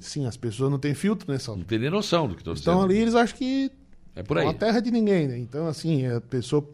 Sim, 0.00 0.26
as 0.26 0.36
pessoas 0.36 0.70
não 0.70 0.78
têm 0.78 0.94
filtro, 0.94 1.30
né, 1.30 1.38
Saulo? 1.38 1.60
Não 1.60 1.66
tem 1.66 1.78
nem 1.78 1.90
noção 1.90 2.28
do 2.28 2.34
que 2.34 2.40
estou 2.40 2.54
dizendo. 2.54 2.72
Então 2.72 2.82
ali 2.84 2.98
eles 2.98 3.14
acham 3.14 3.36
que 3.36 3.70
É 4.14 4.22
por 4.22 4.36
é 4.36 4.40
aí. 4.40 4.46
uma 4.46 4.54
terra 4.54 4.80
de 4.80 4.90
ninguém, 4.90 5.26
né? 5.28 5.38
Então, 5.38 5.66
assim, 5.66 6.06
a 6.06 6.20
pessoa, 6.20 6.68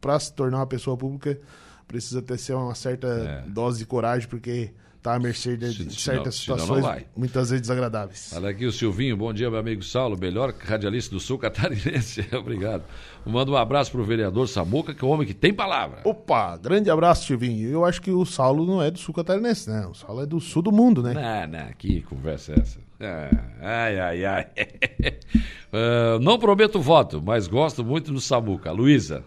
para 0.00 0.18
se 0.20 0.32
tornar 0.32 0.58
uma 0.58 0.66
pessoa 0.66 0.96
pública, 0.96 1.38
precisa 1.86 2.22
ter 2.22 2.38
ser 2.38 2.54
uma 2.54 2.74
certa 2.74 3.06
É. 3.08 3.48
dose 3.48 3.78
de 3.80 3.86
coragem, 3.86 4.28
porque 4.28 4.70
tá 5.02 5.14
à 5.14 5.18
mercê 5.18 5.56
de, 5.56 5.72
Se- 5.72 5.90
certas 6.00 6.46
não 6.46 6.56
situações 6.58 7.04
muitas 7.16 7.50
vezes 7.50 7.62
desagradáveis. 7.62 8.32
Olha 8.36 8.50
aqui 8.50 8.64
o 8.64 8.72
Silvinho, 8.72 9.16
bom 9.16 9.32
dia, 9.32 9.50
meu 9.50 9.58
amigo 9.58 9.82
Saulo, 9.82 10.16
melhor 10.18 10.54
radialista 10.58 11.10
do 11.14 11.20
sul 11.20 11.36
catarinense. 11.40 12.24
Obrigado. 12.32 12.84
Manda 13.26 13.50
um 13.50 13.56
abraço 13.56 13.90
pro 13.90 14.04
vereador 14.04 14.48
Samuca, 14.48 14.94
que 14.94 15.04
é 15.04 15.06
um 15.06 15.10
homem 15.10 15.26
que 15.26 15.34
tem 15.34 15.52
palavra. 15.52 16.00
Opa, 16.04 16.56
grande 16.56 16.90
abraço, 16.90 17.26
Silvinho. 17.26 17.68
Eu 17.68 17.84
acho 17.84 18.00
que 18.00 18.10
o 18.10 18.24
Saulo 18.24 18.64
não 18.66 18.82
é 18.82 18.90
do 18.90 18.98
sul 18.98 19.14
catarinense, 19.14 19.68
né? 19.68 19.86
O 19.86 19.94
Saulo 19.94 20.22
é 20.22 20.26
do 20.26 20.40
sul 20.40 20.62
do 20.62 20.72
mundo, 20.72 21.02
né? 21.02 21.14
Não, 21.14 21.58
não, 21.58 21.72
que 21.78 22.00
conversa 22.02 22.52
é 22.52 22.60
essa? 22.60 22.78
Ah, 23.02 23.30
ai, 23.60 23.98
ai, 24.00 24.24
ai. 24.24 24.46
Ah, 25.74 26.18
não 26.20 26.38
prometo 26.38 26.78
voto, 26.82 27.22
mas 27.24 27.46
gosto 27.46 27.82
muito 27.82 28.12
do 28.12 28.20
Samuca. 28.20 28.70
Luísa. 28.70 29.24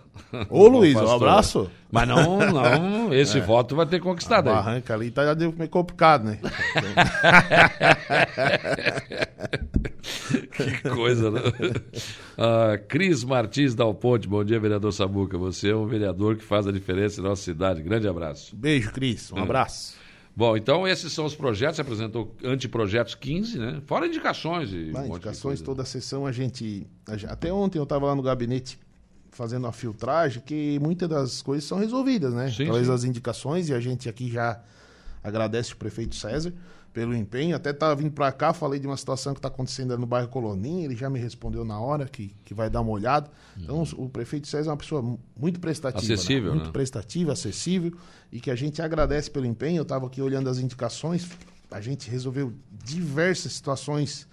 Ô, 0.48 0.68
Luiz, 0.68 0.96
um 0.96 1.12
abraço. 1.12 1.72
Mas 1.92 2.08
não, 2.08 2.38
não, 2.38 3.12
esse 3.16 3.40
voto 3.40 3.76
vai 3.76 3.88
ter 3.88 4.00
conquistado 4.00 4.48
A 4.50 4.52
aí. 4.52 4.56
barranca 4.58 4.94
ali 4.94 5.10
tá 5.10 5.34
meio 5.34 5.70
complicado, 5.70 6.26
né? 6.26 6.40
Que 10.52 10.90
coisa, 10.90 11.32
né? 11.32 11.42
Ah, 12.38 12.78
Cris 12.88 13.24
Martins 13.24 13.74
Dal 13.74 13.94
Ponte, 13.94 14.28
bom 14.28 14.44
dia, 14.44 14.60
vereador 14.60 14.92
Samuca. 14.94 15.38
Você 15.38 15.70
é 15.72 15.76
um 15.76 15.88
vereador 15.88 16.36
que 16.36 16.44
faz 16.44 16.68
a 16.68 16.72
diferença 16.72 17.20
em 17.20 17.24
nossa 17.24 17.42
cidade. 17.42 17.82
Grande 17.82 18.08
abraço. 18.08 18.56
Beijo, 18.56 18.92
Cris. 18.92 19.32
É. 19.32 19.36
Um 19.36 19.44
abraço. 19.44 19.96
Bom, 20.36 20.58
então 20.58 20.86
esses 20.86 21.14
são 21.14 21.26
os 21.26 21.34
projetos, 21.34 21.78
você 21.78 21.82
apresentou 21.82 22.36
anteprojetos 22.44 23.16
15, 23.16 23.58
né? 23.58 23.82
Fora 23.86 24.06
indicações 24.06 24.70
e 24.72 24.92
um 24.94 25.06
indicações, 25.06 25.62
toda 25.62 25.84
a 25.84 25.86
sessão 25.86 26.26
a 26.28 26.32
gente, 26.32 26.86
a 27.08 27.16
gente- 27.16 27.32
Até 27.32 27.54
ontem 27.54 27.78
eu 27.80 27.84
estava 27.84 28.06
lá 28.08 28.16
no 28.16 28.22
gabinete 28.22 28.78
fazendo 29.32 29.66
a 29.68 29.72
filtragem, 29.72 30.42
que 30.46 30.78
muitas 30.82 31.08
das 31.08 31.42
coisas 31.42 31.64
são 31.66 31.78
resolvidas, 31.78 32.34
né? 32.34 32.50
Sim, 32.50 32.64
Através 32.64 32.86
sim. 32.86 32.92
das 32.92 33.04
indicações, 33.06 33.70
e 33.70 33.74
a 33.74 33.80
gente 33.80 34.10
aqui 34.10 34.30
já 34.30 34.60
agradece 35.24 35.74
o 35.74 35.78
prefeito 35.78 36.16
César 36.16 36.54
pelo 36.96 37.14
empenho. 37.14 37.54
Até 37.58 37.72
estava 37.72 37.94
vindo 37.94 38.10
para 38.12 38.32
cá, 38.32 38.54
falei 38.54 38.80
de 38.80 38.88
uma 38.88 38.96
situação 38.96 39.34
que 39.34 39.40
está 39.40 39.50
acontecendo 39.50 39.96
no 39.98 40.06
bairro 40.08 40.30
Coloninha, 40.30 40.86
ele 40.86 40.96
já 40.96 41.10
me 41.10 41.20
respondeu 41.20 41.66
na 41.66 41.78
hora 41.80 42.06
que, 42.06 42.34
que 42.46 42.54
vai 42.54 42.70
dar 42.70 42.80
uma 42.80 42.92
olhada. 42.92 43.30
Então, 43.58 43.84
o 43.98 44.10
prefeito 44.10 44.48
César 44.48 44.70
é 44.70 44.72
uma 44.72 44.78
pessoa 44.78 45.02
mu- 45.02 45.20
muito 45.38 45.60
prestativa. 45.60 46.14
Acessível, 46.14 46.54
Muito 46.56 46.68
né? 46.68 46.72
prestativa, 46.72 47.34
acessível, 47.34 47.92
e 48.32 48.40
que 48.40 48.50
a 48.50 48.56
gente 48.56 48.82
agradece 48.82 49.30
pelo 49.30 49.46
empenho. 49.46 49.78
Eu 49.80 49.84
estava 49.84 50.08
aqui 50.08 50.22
olhando 50.22 50.50
as 50.50 50.58
indicações, 50.58 51.30
a 51.70 51.82
gente 51.82 52.10
resolveu 52.10 52.54
diversas 52.84 53.52
situações 53.54 54.26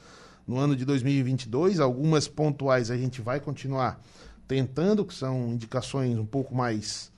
no 0.46 0.56
ano 0.56 0.74
de 0.76 0.84
2022. 0.84 1.80
Algumas 1.80 2.28
pontuais 2.28 2.90
a 2.92 2.96
gente 2.96 3.20
vai 3.20 3.40
continuar 3.40 4.00
tentando, 4.48 5.04
que 5.04 5.14
são 5.14 5.52
indicações 5.52 6.16
um 6.18 6.26
pouco 6.26 6.54
mais 6.54 7.11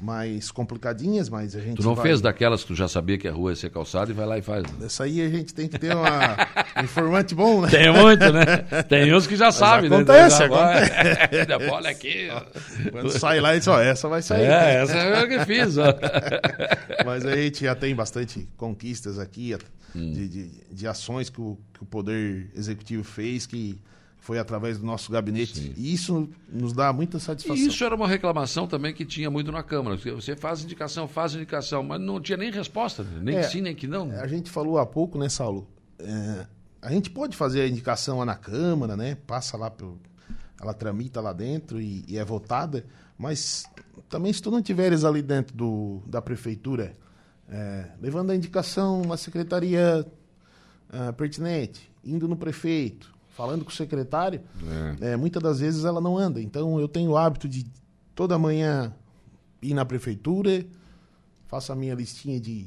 mais 0.00 0.50
complicadinhas, 0.50 1.28
mas 1.28 1.54
a 1.54 1.60
gente. 1.60 1.76
Tu 1.76 1.82
não 1.82 1.94
vai... 1.94 2.06
fez 2.06 2.20
daquelas 2.20 2.62
que 2.62 2.68
tu 2.68 2.74
já 2.74 2.88
sabia 2.88 3.18
que 3.18 3.28
a 3.28 3.32
rua 3.32 3.50
ia 3.50 3.56
ser 3.56 3.70
calçada 3.70 4.10
e 4.10 4.14
vai 4.14 4.26
lá 4.26 4.38
e 4.38 4.42
faz. 4.42 4.62
né? 4.64 4.86
Essa 4.86 5.04
aí 5.04 5.20
a 5.20 5.28
gente 5.28 5.54
tem 5.54 5.68
que 5.68 5.78
ter 5.78 5.94
uma... 5.94 6.36
um 6.78 6.82
informante 6.84 7.34
bom, 7.34 7.62
né? 7.62 7.68
Tem 7.70 7.92
muito, 7.92 8.32
né? 8.32 8.56
Tem 8.88 9.14
uns 9.14 9.26
que 9.26 9.36
já 9.36 9.52
sabem, 9.52 9.92
acontece, 9.92 10.40
né? 10.40 10.48
Já 11.48 11.58
vai- 11.58 11.68
Olha 11.70 11.90
aqui. 11.90 12.28
ó. 12.32 12.42
Quando 12.90 13.10
sai 13.10 13.40
lá, 13.40 13.54
e 13.54 13.58
diz, 13.58 13.68
ó, 13.68 13.80
essa 13.80 14.08
vai 14.08 14.22
sair. 14.22 14.44
É, 14.44 14.82
essa 14.82 14.92
é 14.96 15.24
o 15.24 15.28
que 15.28 15.34
eu 15.34 15.46
fiz. 15.46 15.76
Ó. 15.78 15.84
Mas 17.04 17.24
a 17.26 17.34
gente 17.36 17.64
já 17.64 17.74
tem 17.74 17.94
bastante 17.94 18.48
conquistas 18.56 19.18
aqui, 19.18 19.56
Hum. 19.94 20.12
de, 20.12 20.28
de, 20.28 20.50
de 20.70 20.86
ações 20.86 21.28
que 21.28 21.40
o, 21.40 21.58
que 21.74 21.82
o 21.82 21.84
Poder 21.86 22.48
Executivo 22.54 23.02
fez, 23.02 23.44
que 23.44 23.76
foi 24.30 24.38
através 24.38 24.78
do 24.78 24.86
nosso 24.86 25.10
gabinete. 25.10 25.74
E 25.76 25.92
isso 25.92 26.28
nos 26.48 26.72
dá 26.72 26.92
muita 26.92 27.18
satisfação. 27.18 27.60
E 27.60 27.66
isso 27.66 27.82
era 27.82 27.96
uma 27.96 28.06
reclamação 28.06 28.64
também 28.64 28.94
que 28.94 29.04
tinha 29.04 29.28
muito 29.28 29.50
na 29.50 29.60
Câmara. 29.60 29.96
Você 29.96 30.36
faz 30.36 30.62
indicação, 30.62 31.08
faz 31.08 31.34
indicação, 31.34 31.82
mas 31.82 32.00
não 32.00 32.20
tinha 32.20 32.38
nem 32.38 32.48
resposta, 32.48 33.04
nem 33.20 33.38
É, 33.38 33.40
que 33.40 33.48
sim, 33.48 33.60
nem 33.60 33.74
que 33.74 33.88
não. 33.88 34.08
A 34.12 34.28
gente 34.28 34.48
falou 34.48 34.78
há 34.78 34.86
pouco, 34.86 35.18
né, 35.18 35.28
Saulo? 35.28 35.66
É, 35.98 36.46
a 36.80 36.92
gente 36.92 37.10
pode 37.10 37.36
fazer 37.36 37.62
a 37.62 37.66
indicação 37.66 38.20
lá 38.20 38.24
na 38.24 38.36
Câmara, 38.36 38.96
né? 38.96 39.16
Passa 39.26 39.56
lá, 39.56 39.68
pelo, 39.68 39.98
ela 40.62 40.74
tramita 40.74 41.20
lá 41.20 41.32
dentro 41.32 41.80
e, 41.80 42.04
e 42.06 42.16
é 42.16 42.24
votada, 42.24 42.86
mas 43.18 43.64
também 44.08 44.32
se 44.32 44.40
tu 44.40 44.48
não 44.48 44.62
tiveres 44.62 45.02
ali 45.02 45.22
dentro 45.22 45.56
do, 45.56 46.02
da 46.06 46.22
prefeitura, 46.22 46.96
é, 47.48 47.86
levando 48.00 48.30
a 48.30 48.36
indicação 48.36 49.02
uma 49.02 49.16
secretaria 49.16 50.06
ah, 50.88 51.12
pertinente, 51.14 51.90
indo 52.04 52.28
no 52.28 52.36
prefeito, 52.36 53.18
falando 53.30 53.64
com 53.64 53.70
o 53.70 53.74
secretário, 53.74 54.40
é, 55.00 55.16
muitas 55.16 55.42
das 55.42 55.60
vezes 55.60 55.84
ela 55.84 56.00
não 56.00 56.16
anda. 56.18 56.40
Então 56.40 56.78
eu 56.80 56.88
tenho 56.88 57.10
o 57.12 57.16
hábito 57.16 57.48
de 57.48 57.66
toda 58.14 58.38
manhã 58.38 58.94
ir 59.62 59.74
na 59.74 59.84
prefeitura, 59.84 60.64
faço 61.46 61.72
a 61.72 61.76
minha 61.76 61.94
listinha 61.94 62.40
de, 62.40 62.66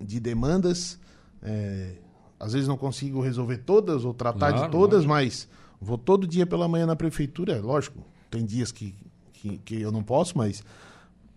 de 0.00 0.20
demandas. 0.20 0.98
é, 1.42 1.96
às 2.38 2.52
vezes 2.52 2.68
não 2.68 2.76
consigo 2.76 3.20
resolver 3.22 3.58
todas 3.58 4.04
ou 4.04 4.12
tratar 4.12 4.50
Claro, 4.52 4.66
de 4.66 4.70
todas, 4.70 5.06
mas 5.06 5.48
vou 5.80 5.96
todo 5.96 6.26
dia 6.26 6.44
pela 6.46 6.68
manhã 6.68 6.84
na 6.84 6.96
prefeitura. 6.96 7.60
Lógico, 7.60 8.04
tem 8.30 8.44
dias 8.44 8.70
que, 8.72 8.94
que, 9.32 9.58
que 9.58 9.80
eu 9.80 9.90
não 9.90 10.02
posso, 10.02 10.36
mas 10.36 10.62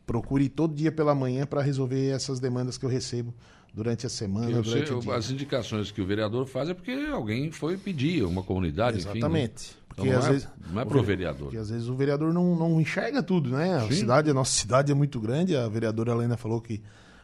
procure 0.05 0.49
todo 0.49 0.73
dia 0.73 0.91
pela 0.91 1.13
manhã 1.15 1.45
para 1.45 1.61
resolver 1.61 2.09
essas 2.09 2.39
demandas 2.39 2.77
que 2.77 2.85
eu 2.85 2.89
recebo 2.89 3.33
durante 3.77 4.07
a 4.07 4.09
semana, 4.09 4.49
Eu 4.49 4.63
durante 4.63 4.87
sei, 4.87 4.97
o 4.97 4.99
dia. 4.99 5.15
as 5.15 5.29
indicações 5.29 5.91
que 5.91 6.01
o 6.01 6.05
vereador 6.05 6.47
faz 6.47 6.67
é 6.67 6.73
porque 6.73 6.91
alguém 7.13 7.51
foi 7.51 7.77
pedir, 7.77 8.23
uma 8.23 8.41
comunidade, 8.41 8.97
enfim. 8.97 9.07
né? 9.07 9.13
Exatamente. 9.19 9.77
Então 9.93 9.95
Porque 10.05 10.11
não, 10.11 10.19
às 10.19 10.25
é, 10.25 10.29
vezes 10.31 10.47
não 10.71 10.81
é 10.81 10.83
o 10.83 10.87
pro 10.87 11.03
vere- 11.03 11.17
vereador. 11.17 11.43
Porque 11.43 11.57
às 11.57 11.69
vezes 11.69 11.87
o 11.87 11.95
vereador 11.95 12.33
não, 12.33 12.55
não 12.55 12.81
enxerga 12.81 13.21
tudo, 13.21 13.51
né? 13.51 13.75
A 13.75 13.81
Sim. 13.81 13.91
cidade, 13.91 14.29
a 14.29 14.33
nossa 14.33 14.51
cidade 14.51 14.91
é 14.91 14.95
muito 14.95 15.19
grande. 15.19 15.55
A 15.55 15.67
vereadora 15.69 16.11
Helena 16.11 16.35
falou 16.37 16.59
que 16.59 16.81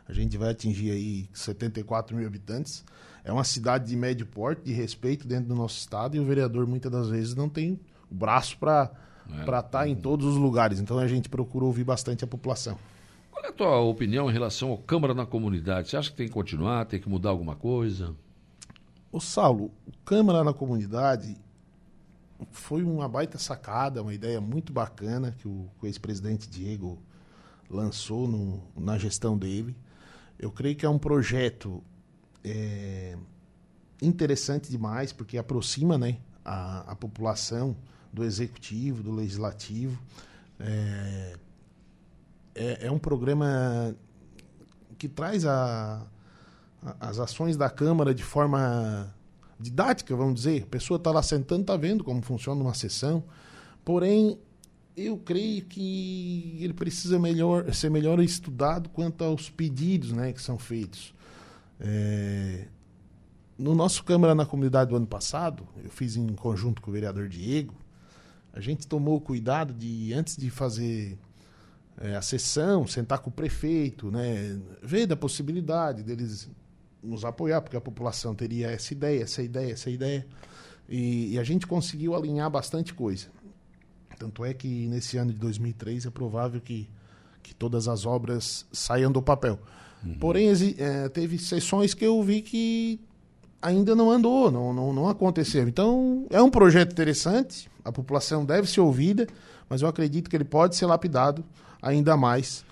a 0.08 0.14
gente 0.14 0.38
vai 0.38 0.52
atingir 0.52 0.92
aí 0.92 1.28
74 1.34 2.16
mil 2.16 2.28
habitantes. 2.28 2.84
É 3.26 3.32
uma 3.32 3.44
cidade 3.44 3.88
de 3.90 3.96
médio 3.96 4.26
porte, 4.28 4.62
de 4.64 4.74
respeito 4.74 5.28
dentro 5.28 5.48
do 5.48 5.56
nosso 5.56 5.78
estado, 5.80 6.16
e 6.16 6.20
o 6.20 6.26
vereador 6.26 6.68
muitas 6.68 6.92
das 6.92 7.10
vezes 7.10 7.34
não 7.36 7.50
tem 7.50 7.80
o 8.12 8.16
braço 8.16 8.58
para 8.60 8.92
É. 9.40 9.44
para 9.46 9.60
estar 9.62 9.88
em 9.88 9.96
todos 9.96 10.26
os 10.28 10.36
lugares. 10.36 10.80
Então 10.80 11.00
a 11.00 11.08
gente 11.08 11.30
procura 11.30 11.66
ouvir 11.66 11.84
bastante 11.86 12.24
a 12.24 12.28
população. 12.28 12.78
Qual 13.34 13.44
é 13.46 13.48
a 13.50 13.52
tua 13.52 13.80
opinião 13.80 14.30
em 14.30 14.34
relação 14.34 14.70
ao 14.70 14.78
Câmara 14.78 15.14
na 15.16 15.26
comunidade? 15.26 15.90
Você 15.90 15.98
acha 15.98 16.12
que 16.12 16.18
tem 16.18 16.28
que 16.28 16.34
continuar, 16.34 16.86
tem 16.86 17.00
que 17.00 17.10
mudar 17.10 17.30
alguma 17.32 17.56
coisa? 17.56 18.16
Ô 19.12 19.20
Saulo, 19.20 19.72
o 19.88 19.92
Câmara 20.06 20.44
na 20.44 20.54
Comunidade 20.54 21.36
foi 22.52 22.84
uma 22.84 23.08
baita 23.10 23.40
sacada, 23.40 24.04
uma 24.04 24.14
ideia 24.14 24.40
muito 24.40 24.72
bacana 24.72 25.32
que 25.38 25.48
o, 25.48 25.68
o 25.82 25.86
ex-presidente 25.88 26.48
Diego 26.48 27.02
lançou 27.70 28.28
no- 28.28 28.62
na 28.78 29.00
gestão 29.00 29.36
dele. 29.36 29.76
Eu 30.38 30.52
creio 30.52 30.76
que 30.76 30.86
é 30.86 30.90
um 30.90 31.00
projeto 31.00 31.84
é, 32.44 33.18
interessante 34.02 34.70
demais, 34.70 35.12
porque 35.12 35.38
aproxima 35.40 35.98
né, 35.98 36.18
a, 36.46 36.92
a 36.92 36.96
população 36.96 37.76
do 38.12 38.24
executivo, 38.24 39.02
do 39.02 39.12
legislativo. 39.12 39.98
É, 40.60 41.36
é, 42.56 42.88
é 42.88 42.92
um 42.92 43.00
programa 43.00 43.96
que 44.98 45.08
traz 45.10 45.46
a, 45.46 46.06
a- 46.82 46.96
as 47.10 47.20
ações 47.20 47.58
da 47.58 47.70
Câmara 47.70 48.14
de 48.14 48.24
forma 48.24 49.14
didática, 49.60 50.16
vamos 50.16 50.36
dizer. 50.36 50.64
A 50.64 50.68
pessoa 50.68 50.98
está 50.98 51.12
lá 51.12 51.24
sentando, 51.24 51.62
está 51.62 51.78
vendo 51.78 52.04
como 52.04 52.22
funciona 52.22 52.62
uma 52.62 52.74
sessão. 52.74 53.24
Porém, 53.84 54.38
eu 54.96 55.18
creio 55.18 55.66
que 55.66 56.58
ele 56.62 56.74
precisa 56.74 57.18
melhor, 57.20 57.74
ser 57.74 57.90
melhor 57.90 58.20
estudado 58.20 58.90
quanto 58.90 59.24
aos 59.24 59.50
pedidos 59.50 60.12
né, 60.12 60.32
que 60.34 60.42
são 60.42 60.58
feitos. 60.58 61.14
É, 61.80 62.68
no 63.58 63.74
nosso 63.76 64.04
Câmara 64.04 64.34
na 64.36 64.46
Comunidade 64.46 64.90
do 64.92 64.96
ano 64.96 65.08
passado, 65.08 65.68
eu 65.84 65.90
fiz 65.90 66.16
em 66.16 66.28
conjunto 66.30 66.82
com 66.82 66.90
o 66.92 66.94
vereador 66.94 67.28
Diego, 67.28 67.74
a 68.54 68.60
gente 68.60 68.86
tomou 68.88 69.20
cuidado 69.20 69.74
de, 69.74 70.14
antes 70.14 70.38
de 70.38 70.50
fazer 70.50 71.18
é, 72.02 72.16
a 72.16 72.22
sessão, 72.22 72.88
sentar 72.88 73.20
com 73.20 73.30
o 73.30 73.34
prefeito, 73.34 74.10
né, 74.12 74.58
ver 74.82 75.06
da 75.06 75.16
possibilidade 75.16 76.04
deles 76.04 76.50
nos 77.02 77.26
apoiar, 77.26 77.62
porque 77.62 77.76
a 77.78 77.82
população 77.82 78.34
teria 78.34 78.72
essa 78.72 78.94
ideia, 78.94 79.24
essa 79.24 79.42
ideia, 79.44 79.74
essa 79.74 79.90
ideia. 79.90 80.26
E, 80.88 81.34
e 81.34 81.40
a 81.40 81.44
gente 81.44 81.68
conseguiu 81.68 82.16
alinhar 82.16 82.50
bastante 82.50 82.94
coisa. 82.94 83.28
Tanto 84.18 84.46
é 84.46 84.54
que 84.54 84.88
nesse 84.88 85.18
ano 85.18 85.32
de 85.34 85.38
2003 85.40 86.06
é 86.06 86.10
provável 86.10 86.62
que, 86.62 86.90
que 87.42 87.54
todas 87.54 87.88
as 87.88 88.06
obras 88.06 88.66
saiam 88.72 89.12
do 89.12 89.22
papel. 89.22 89.60
Porém, 90.20 90.48
exi- 90.50 90.76
eh, 90.78 91.08
teve 91.10 91.38
sessões 91.40 91.94
que 91.94 92.06
eu 92.06 92.22
vi 92.22 92.42
que 92.42 93.00
ainda 93.62 93.96
não 93.96 94.12
andou, 94.12 94.52
não, 94.52 94.74
não, 94.74 94.92
não 94.94 95.08
aconteceu. 95.10 95.66
Então, 95.68 96.26
é 96.30 96.42
um 96.42 96.50
projeto 96.50 96.92
interessante, 96.92 97.70
a 97.86 97.92
população 97.92 98.44
deve 98.46 98.70
ser 98.70 98.82
ouvida, 98.82 99.26
mas 99.70 99.82
eu 99.82 99.88
acredito 99.88 100.30
que 100.30 100.36
ele 100.36 100.44
pode 100.44 100.76
ser 100.76 100.86
lapidado 100.86 101.44
ainda 101.84 102.18
mais 102.18 102.66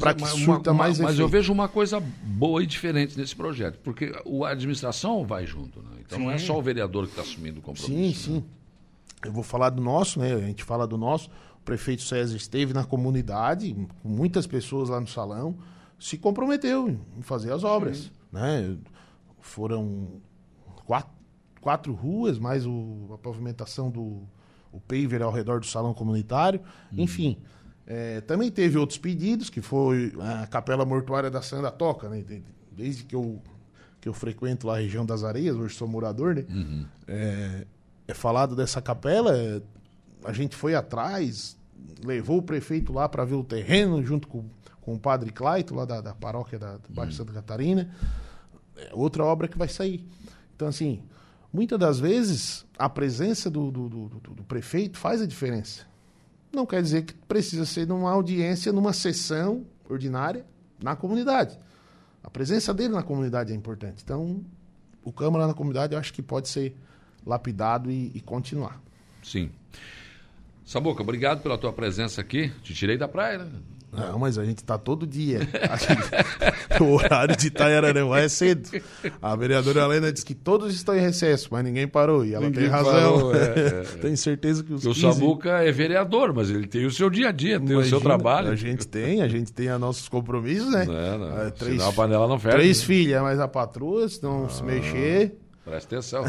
para 0.00 0.14
que 0.14 0.26
surta 0.26 0.70
uma- 0.70 0.84
mais 0.84 0.98
mas 0.98 1.18
eu 1.18 1.28
vejo 1.28 1.52
uma 1.52 1.68
coisa 1.68 2.00
boa 2.00 2.62
e 2.62 2.66
diferente 2.66 3.16
nesse 3.18 3.36
projeto, 3.36 3.78
porque 3.80 4.12
a 4.44 4.48
administração 4.48 5.26
vai 5.26 5.46
junto, 5.46 5.80
né? 5.82 5.90
Então 6.00 6.18
não 6.18 6.30
é 6.30 6.38
Sim. 6.38 6.46
só 6.46 6.58
o 6.58 6.62
vereador 6.62 7.04
que 7.04 7.10
está 7.12 7.22
assumindo 7.22 7.60
o 7.60 7.62
compromisso. 7.62 8.24
Sim, 8.24 8.34
né? 8.34 8.40
sim. 8.40 8.44
Eu 9.24 9.32
vou 9.32 9.42
falar 9.42 9.70
do 9.70 9.82
nosso, 9.82 10.18
né? 10.18 10.32
A 10.34 10.40
gente 10.40 10.64
fala 10.64 10.86
do 10.86 10.96
nosso. 10.96 11.28
O 11.56 11.64
prefeito 11.64 12.02
César 12.02 12.36
esteve 12.36 12.72
na 12.72 12.84
comunidade, 12.84 13.72
com 14.02 14.08
muitas 14.08 14.46
pessoas 14.46 14.88
lá 14.88 14.98
no 15.00 15.06
salão, 15.06 15.56
se 15.98 16.18
comprometeu 16.18 16.88
em 16.88 17.22
fazer 17.22 17.52
as 17.52 17.62
obras, 17.62 18.10
né? 18.32 18.76
Foram 19.40 20.20
quatro, 20.86 21.12
quatro 21.60 21.92
ruas, 21.92 22.38
mais 22.38 22.66
o, 22.66 23.10
a 23.14 23.18
pavimentação 23.18 23.90
do 23.90 24.22
o 24.72 24.80
paver 24.80 25.22
ao 25.22 25.30
redor 25.30 25.60
do 25.60 25.66
salão 25.66 25.92
comunitário. 25.92 26.60
Enfim, 26.92 27.36
é, 27.86 28.20
também 28.22 28.50
teve 28.50 28.78
outros 28.78 28.98
pedidos, 28.98 29.50
que 29.50 29.60
foi 29.60 30.12
a 30.20 30.46
Capela 30.46 30.84
Mortuária 30.84 31.30
da 31.30 31.42
Santa 31.42 31.70
Toca, 31.70 32.08
né? 32.08 32.22
De- 32.22 32.42
Desde 32.74 33.04
que 33.04 33.14
eu, 33.14 33.40
que 34.00 34.08
eu 34.08 34.14
frequento 34.14 34.66
lá 34.66 34.76
a 34.76 34.80
região 34.80 35.04
das 35.04 35.22
Areias, 35.24 35.54
hoje 35.56 35.74
sou 35.74 35.86
morador, 35.86 36.34
né? 36.34 36.44
É, 37.06 37.66
é 38.08 38.14
falado 38.14 38.56
dessa 38.56 38.80
capela, 38.80 39.36
é, 39.36 39.60
a 40.24 40.32
gente 40.32 40.56
foi 40.56 40.74
atrás, 40.74 41.56
levou 42.04 42.38
o 42.38 42.42
prefeito 42.42 42.92
lá 42.92 43.08
para 43.08 43.24
ver 43.24 43.34
o 43.34 43.44
terreno, 43.44 44.02
junto 44.02 44.26
com, 44.26 44.44
com 44.80 44.94
o 44.94 44.98
padre 44.98 45.30
Claito, 45.30 45.74
lá 45.74 45.84
da, 45.84 46.00
da 46.00 46.14
paróquia 46.14 46.58
da, 46.58 46.76
do 46.78 46.88
bairro 46.90 47.12
Santa 47.12 47.32
Catarina. 47.32 47.90
É 48.76 48.88
outra 48.92 49.22
obra 49.24 49.46
que 49.48 49.58
vai 49.58 49.68
sair. 49.68 50.04
Então, 50.56 50.66
assim, 50.66 51.02
muitas 51.52 51.78
das 51.78 52.00
vezes 52.00 52.64
a 52.78 52.88
presença 52.88 53.50
do, 53.50 53.70
do, 53.70 53.88
do- 53.88 54.08
do- 54.08 54.34
do 54.34 54.42
prefeito 54.44 54.96
faz 54.98 55.20
a 55.20 55.26
diferença. 55.26 55.82
Não 56.52 56.66
quer 56.66 56.82
dizer 56.82 57.02
que 57.04 57.14
precisa 57.14 57.64
ser 57.64 57.86
numa 57.86 58.10
audiência, 58.10 58.72
numa 58.72 58.92
sessão 58.92 59.64
ordinária 59.88 60.44
na 60.82 60.94
comunidade. 60.94 61.58
A 62.22 62.30
presença 62.30 62.72
dele 62.74 62.92
na 62.92 63.02
comunidade 63.02 63.52
é 63.52 63.56
importante. 63.56 64.02
Então, 64.04 64.44
o 65.02 65.12
Câmara 65.12 65.46
na 65.46 65.54
comunidade 65.54 65.94
eu 65.94 65.98
acho 65.98 66.12
que 66.12 66.22
pode 66.22 66.48
ser 66.48 66.76
lapidado 67.26 67.90
e, 67.90 68.12
e 68.14 68.20
continuar. 68.20 68.80
Sim. 69.22 69.50
Saboca, 70.64 71.02
obrigado 71.02 71.42
pela 71.42 71.58
tua 71.58 71.72
presença 71.72 72.20
aqui. 72.20 72.52
Te 72.62 72.74
tirei 72.74 72.96
da 72.96 73.08
praia, 73.08 73.38
né? 73.38 73.50
Não, 73.92 74.18
mas 74.18 74.38
a 74.38 74.44
gente 74.44 74.64
tá 74.64 74.78
todo 74.78 75.06
dia. 75.06 75.40
o 76.80 76.94
horário 76.94 77.36
de 77.36 77.48
Itaiaranã 77.48 78.16
é 78.16 78.26
cedo. 78.26 78.70
A 79.20 79.36
vereadora 79.36 79.82
Helena 79.82 80.10
disse 80.10 80.24
que 80.24 80.34
todos 80.34 80.74
estão 80.74 80.96
em 80.96 81.00
recesso, 81.00 81.48
mas 81.52 81.62
ninguém 81.62 81.86
parou. 81.86 82.24
E 82.24 82.32
ela 82.32 82.46
Ninguém 82.46 82.62
tem 82.62 82.70
razão. 82.70 82.92
parou, 82.92 83.34
é, 83.34 83.38
é, 83.52 83.80
é. 83.80 83.82
Tenho 84.00 84.16
certeza 84.16 84.64
que 84.64 84.72
os 84.72 84.82
Porque 84.82 84.98
o 84.98 85.02
15 85.02 85.18
Sabuca 85.20 85.50
é 85.62 85.70
vereador, 85.70 86.32
mas 86.32 86.48
ele 86.48 86.66
tem 86.66 86.86
o 86.86 86.90
seu 86.90 87.10
dia 87.10 87.28
a 87.28 87.32
dia, 87.32 87.60
tem 87.60 87.76
o 87.76 87.84
seu 87.84 87.98
Imagina, 87.98 88.00
trabalho. 88.00 88.50
A 88.50 88.56
gente 88.56 88.88
tem, 88.88 89.20
a 89.20 89.28
gente 89.28 89.52
tem 89.52 89.70
os 89.70 89.80
nossos 89.80 90.08
compromissos, 90.08 90.72
né? 90.72 90.86
Não, 90.86 91.18
não. 91.18 91.36
Ah, 91.36 91.50
três, 91.50 91.74
Senão 91.74 91.90
a 91.90 91.92
panela 91.92 92.26
não 92.26 92.38
ferve. 92.38 92.58
Três 92.58 92.80
né? 92.80 92.86
filhas, 92.86 93.22
mas 93.22 93.38
a 93.38 93.46
patroa, 93.46 94.08
se 94.08 94.22
não 94.22 94.48
se 94.48 94.62
mexer. 94.62 95.36
Presta 95.64 95.94
atenção. 95.94 96.24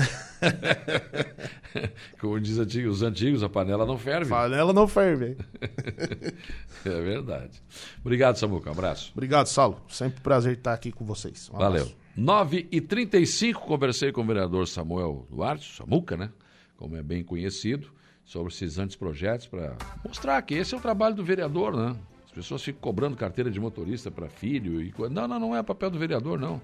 Como 2.22 2.40
diz 2.40 2.58
os 2.58 3.02
antigos, 3.02 3.44
a 3.44 3.50
panela 3.50 3.86
não 3.86 3.98
ferve. 3.98 4.30
Panela 4.30 4.72
não 4.72 4.88
ferve. 4.88 5.36
é 6.86 7.02
verdade. 7.02 7.62
Obrigado, 8.02 8.38
Samuca. 8.38 8.70
Um 8.70 8.74
abraço. 8.74 9.12
Obrigado, 9.14 9.48
Saulo. 9.48 9.82
Sempre 9.90 10.20
um 10.20 10.24
prazer 10.24 10.54
estar 10.58 10.74
aqui 10.74 10.92
com 10.92 11.04
vocês. 11.04 11.50
Um 11.52 11.58
Valeu. 11.58 11.92
9 12.16 12.68
e 12.72 12.80
35 12.80 13.62
conversei 13.62 14.12
com 14.12 14.22
o 14.22 14.26
vereador 14.26 14.68
Samuel 14.68 15.26
Duarte, 15.32 15.76
Samuca, 15.76 16.16
né? 16.16 16.30
Como 16.78 16.96
é 16.96 17.02
bem 17.02 17.24
conhecido, 17.24 17.92
sobre 18.24 18.54
esses 18.54 18.78
anteprojetos 18.78 19.48
para 19.48 19.76
mostrar 20.06 20.40
que 20.44 20.54
esse 20.54 20.76
é 20.76 20.78
o 20.78 20.82
trabalho 20.82 21.16
do 21.16 21.24
vereador, 21.24 21.76
né? 21.76 21.96
As 22.26 22.32
pessoas 22.32 22.64
ficam 22.64 22.82
cobrando 22.82 23.18
carteira 23.18 23.50
de 23.50 23.60
motorista 23.60 24.12
para 24.12 24.30
filho 24.30 24.80
e 24.80 24.94
Não, 25.10 25.28
não, 25.28 25.40
não 25.40 25.56
é 25.56 25.64
papel 25.64 25.90
do 25.90 25.98
vereador, 25.98 26.40
não. 26.40 26.62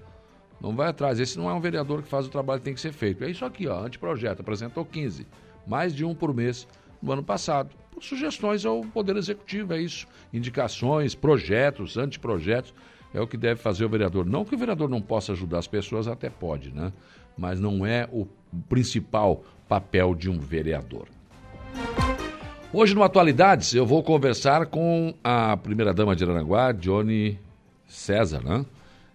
Não 0.60 0.74
vai 0.74 0.88
atrás. 0.88 1.18
Esse 1.18 1.38
não 1.38 1.48
é 1.48 1.54
um 1.54 1.60
vereador 1.60 2.02
que 2.02 2.08
faz 2.08 2.26
o 2.26 2.30
trabalho 2.30 2.60
que 2.60 2.64
tem 2.64 2.74
que 2.74 2.80
ser 2.80 2.92
feito. 2.92 3.24
É 3.24 3.30
isso 3.30 3.44
aqui, 3.44 3.66
ó. 3.66 3.84
Anteprojeto 3.84 4.42
apresentou 4.42 4.84
15, 4.84 5.26
mais 5.66 5.94
de 5.94 6.04
um 6.04 6.14
por 6.14 6.34
mês 6.34 6.68
no 7.02 7.12
ano 7.12 7.22
passado. 7.22 7.70
Por 7.90 8.02
sugestões 8.02 8.64
ao 8.64 8.82
Poder 8.82 9.16
Executivo, 9.16 9.72
é 9.72 9.80
isso. 9.80 10.06
Indicações, 10.32 11.14
projetos, 11.14 11.96
anteprojetos. 11.96 12.74
É 13.12 13.20
o 13.20 13.26
que 13.26 13.36
deve 13.36 13.60
fazer 13.60 13.84
o 13.84 13.88
vereador. 13.88 14.24
Não 14.24 14.44
que 14.44 14.54
o 14.54 14.58
vereador 14.58 14.88
não 14.88 15.00
possa 15.00 15.32
ajudar 15.32 15.58
as 15.58 15.66
pessoas, 15.66 16.06
até 16.06 16.30
pode, 16.30 16.72
né? 16.72 16.92
Mas 17.36 17.58
não 17.58 17.84
é 17.84 18.08
o 18.12 18.26
principal 18.68 19.42
papel 19.68 20.14
de 20.14 20.30
um 20.30 20.38
vereador. 20.38 21.08
Hoje, 22.72 22.94
no 22.94 23.02
Atualidades, 23.02 23.74
eu 23.74 23.84
vou 23.84 24.00
conversar 24.00 24.66
com 24.66 25.12
a 25.24 25.56
primeira-dama 25.56 26.14
de 26.14 26.22
Aranaguá, 26.22 26.70
Johnny 26.70 27.36
César, 27.88 28.44
né? 28.44 28.64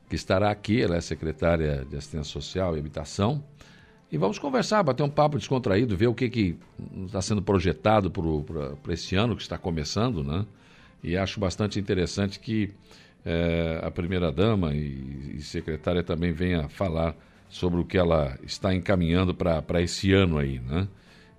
Que 0.10 0.16
estará 0.16 0.52
aqui, 0.52 0.82
ela 0.82 0.96
é 0.96 1.02
secretária 1.02 1.86
de 1.90 1.96
Assistência 1.96 2.32
Social 2.32 2.76
e 2.76 2.80
Habitação. 2.80 3.44
E 4.12 4.18
vamos 4.18 4.38
conversar, 4.38 4.84
bater 4.84 5.04
um 5.04 5.10
papo 5.10 5.38
descontraído, 5.38 5.98
ver 5.98 6.08
o 6.08 6.14
que, 6.14 6.30
que 6.30 6.58
está 7.06 7.22
sendo 7.22 7.42
projetado 7.42 8.12
para 8.12 8.94
esse 8.94 9.16
ano 9.16 9.36
que 9.36 9.42
está 9.42 9.58
começando, 9.58 10.24
né? 10.24 10.46
E 11.04 11.18
acho 11.18 11.40
bastante 11.40 11.80
interessante 11.80 12.40
que 12.40 12.72
é, 13.26 13.80
a 13.84 13.90
primeira-dama 13.90 14.74
e, 14.74 15.36
e, 15.36 15.42
secretária 15.42 16.04
também 16.04 16.32
venha 16.32 16.70
falar 16.70 17.16
sobre 17.50 17.80
o 17.80 17.86
que 17.86 17.98
ela 17.98 18.38
está 18.44 18.74
encaminhando 18.74 19.34
para 19.34 19.82
esse 19.82 20.14
ano 20.14 20.38
aí, 20.38 20.60
né? 20.60 20.88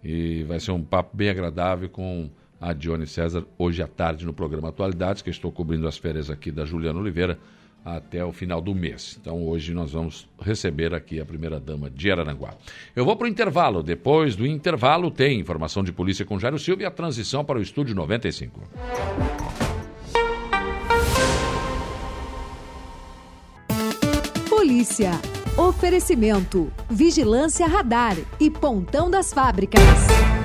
E 0.03 0.43
vai 0.45 0.61
ser 0.61 0.73
um 0.73 0.83
papo 0.83 1.17
bem 1.17 1.31
agradável 1.31 1.89
com 1.89 2.29
a 2.61 2.73
Dione 2.73 3.07
César 3.07 3.45
hoje 3.57 3.83
à 3.83 3.87
tarde 3.87 4.27
no 4.27 4.33
programa 4.33 4.69
Atualidades, 4.69 5.23
que 5.23 5.31
estou 5.31 5.53
cobrindo 5.53 5.87
as 5.87 5.97
férias 5.97 6.31
aqui 6.31 6.51
da 6.51 6.65
Juliana 6.65 6.99
Oliveira 6.99 7.39
até 7.87 8.25
o 8.25 8.33
final 8.33 8.61
do 8.61 8.75
mês. 8.75 9.17
Então 9.21 9.47
hoje 9.47 9.73
nós 9.73 9.93
vamos 9.93 10.29
receber 10.41 10.93
aqui 10.93 11.21
a 11.21 11.25
primeira 11.25 11.61
dama 11.61 11.89
de 11.89 12.11
Araranguá. 12.11 12.55
Eu 12.97 13.05
vou 13.05 13.15
para 13.17 13.27
o 13.27 13.29
intervalo. 13.29 13.81
Depois 13.81 14.35
do 14.35 14.45
intervalo 14.45 15.09
tem 15.09 15.39
informação 15.39 15.85
de 15.85 15.93
polícia 15.93 16.25
com 16.25 16.37
Jairo 16.37 16.59
Silva 16.59 16.83
e 16.83 16.85
a 16.85 16.91
transição 16.91 17.45
para 17.45 17.61
o 17.61 17.63
estúdio 17.63 17.95
95. 17.95 18.61
Polícia. 24.51 25.13
Oferecimento. 25.57 26.73
Vigilância 26.91 27.67
Radar 27.69 28.17
e 28.41 28.51
Pontão 28.51 29.09
das 29.09 29.33
Fábricas. 29.33 30.36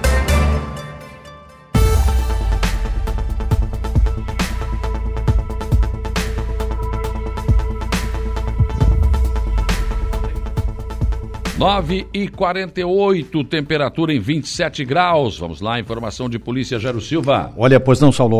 9 11.62 12.08
e 12.12 12.28
48, 12.28 13.44
temperatura 13.44 14.12
em 14.12 14.20
27 14.20 14.84
graus. 14.84 15.38
Vamos 15.38 15.62
lá, 15.62 15.80
informação 15.80 16.28
de 16.28 16.40
polícia, 16.40 16.80
Jairo 16.80 17.00
Silva. 17.00 17.54
Olha, 17.56 17.80
pois 17.80 18.00
não, 18.00 18.12
Saulo, 18.12 18.40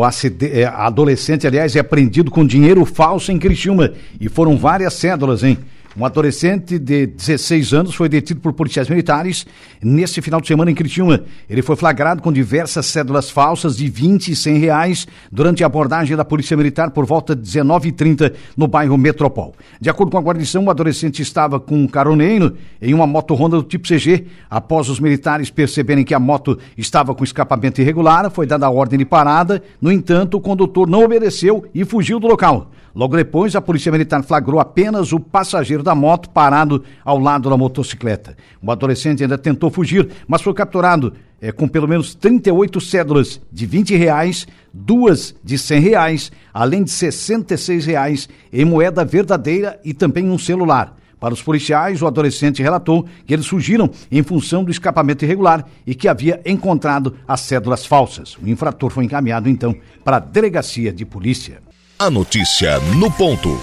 é, 0.50 0.64
adolescente, 0.64 1.46
aliás, 1.46 1.76
é 1.76 1.78
apreendido 1.78 2.32
com 2.32 2.44
dinheiro 2.44 2.84
falso 2.84 3.30
em 3.30 3.38
Criciúma. 3.38 3.92
E 4.20 4.28
foram 4.28 4.56
várias 4.56 4.94
cédulas, 4.94 5.44
hein? 5.44 5.56
Um 5.94 6.06
adolescente 6.06 6.78
de 6.78 7.06
16 7.06 7.74
anos 7.74 7.94
foi 7.94 8.08
detido 8.08 8.40
por 8.40 8.54
policiais 8.54 8.88
militares 8.88 9.46
neste 9.82 10.22
final 10.22 10.40
de 10.40 10.46
semana 10.46 10.70
em 10.70 10.74
Criciúma. 10.74 11.22
Ele 11.50 11.60
foi 11.60 11.76
flagrado 11.76 12.22
com 12.22 12.32
diversas 12.32 12.86
cédulas 12.86 13.28
falsas 13.28 13.76
de 13.76 13.90
20 13.90 14.28
e 14.28 14.36
100 14.36 14.58
reais 14.58 15.06
durante 15.30 15.62
a 15.62 15.66
abordagem 15.66 16.16
da 16.16 16.24
Polícia 16.24 16.56
Militar 16.56 16.92
por 16.92 17.04
volta 17.04 17.36
de 17.36 17.42
19h30 17.42 18.32
no 18.56 18.66
bairro 18.66 18.96
Metropol. 18.96 19.54
De 19.78 19.90
acordo 19.90 20.10
com 20.10 20.16
a 20.16 20.22
guarnição, 20.22 20.64
o 20.64 20.70
adolescente 20.70 21.20
estava 21.20 21.60
com 21.60 21.76
um 21.76 21.86
caroneiro 21.86 22.56
em 22.80 22.94
uma 22.94 23.06
moto 23.06 23.34
Honda 23.34 23.56
do 23.56 23.62
tipo 23.62 23.86
CG. 23.86 24.26
Após 24.48 24.88
os 24.88 24.98
militares 24.98 25.50
perceberem 25.50 26.04
que 26.04 26.14
a 26.14 26.18
moto 26.18 26.58
estava 26.76 27.14
com 27.14 27.22
escapamento 27.22 27.82
irregular, 27.82 28.30
foi 28.30 28.46
dada 28.46 28.64
a 28.64 28.70
ordem 28.70 28.98
de 28.98 29.04
parada. 29.04 29.62
No 29.78 29.92
entanto, 29.92 30.38
o 30.38 30.40
condutor 30.40 30.88
não 30.88 31.04
obedeceu 31.04 31.66
e 31.74 31.84
fugiu 31.84 32.18
do 32.18 32.26
local. 32.26 32.70
Logo 32.94 33.16
depois, 33.16 33.56
a 33.56 33.60
Polícia 33.60 33.90
Militar 33.90 34.22
flagrou 34.22 34.60
apenas 34.60 35.12
o 35.12 35.20
passageiro 35.20 35.81
da 35.82 35.94
moto 35.94 36.30
parado 36.30 36.84
ao 37.04 37.18
lado 37.18 37.50
da 37.50 37.56
motocicleta. 37.56 38.36
O 38.62 38.70
adolescente 38.70 39.22
ainda 39.22 39.36
tentou 39.36 39.70
fugir, 39.70 40.08
mas 40.26 40.42
foi 40.42 40.54
capturado 40.54 41.12
é, 41.40 41.50
com 41.50 41.66
pelo 41.66 41.88
menos 41.88 42.14
38 42.14 42.80
cédulas 42.80 43.40
de 43.50 43.66
20 43.66 43.96
reais, 43.96 44.46
duas 44.72 45.34
de 45.42 45.58
100 45.58 45.80
reais, 45.80 46.32
além 46.54 46.84
de 46.84 46.90
66 46.90 47.84
reais 47.84 48.28
em 48.52 48.64
moeda 48.64 49.04
verdadeira 49.04 49.80
e 49.84 49.92
também 49.92 50.30
um 50.30 50.38
celular. 50.38 50.96
Para 51.22 51.34
os 51.34 51.42
policiais, 51.42 52.02
o 52.02 52.06
adolescente 52.08 52.60
relatou 52.60 53.06
que 53.24 53.32
eles 53.32 53.46
fugiram 53.46 53.88
em 54.10 54.24
função 54.24 54.64
do 54.64 54.72
escapamento 54.72 55.24
irregular 55.24 55.64
e 55.86 55.94
que 55.94 56.08
havia 56.08 56.40
encontrado 56.44 57.14
as 57.28 57.42
cédulas 57.42 57.86
falsas. 57.86 58.36
O 58.42 58.48
infrator 58.48 58.90
foi 58.90 59.04
encaminhado 59.04 59.48
então 59.48 59.72
para 60.04 60.16
a 60.16 60.20
delegacia 60.20 60.92
de 60.92 61.04
polícia. 61.04 61.62
A 61.96 62.10
notícia 62.10 62.80
no 62.96 63.08
ponto. 63.08 63.56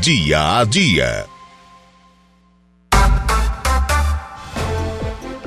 Dia 0.00 0.58
a 0.58 0.64
dia. 0.64 1.35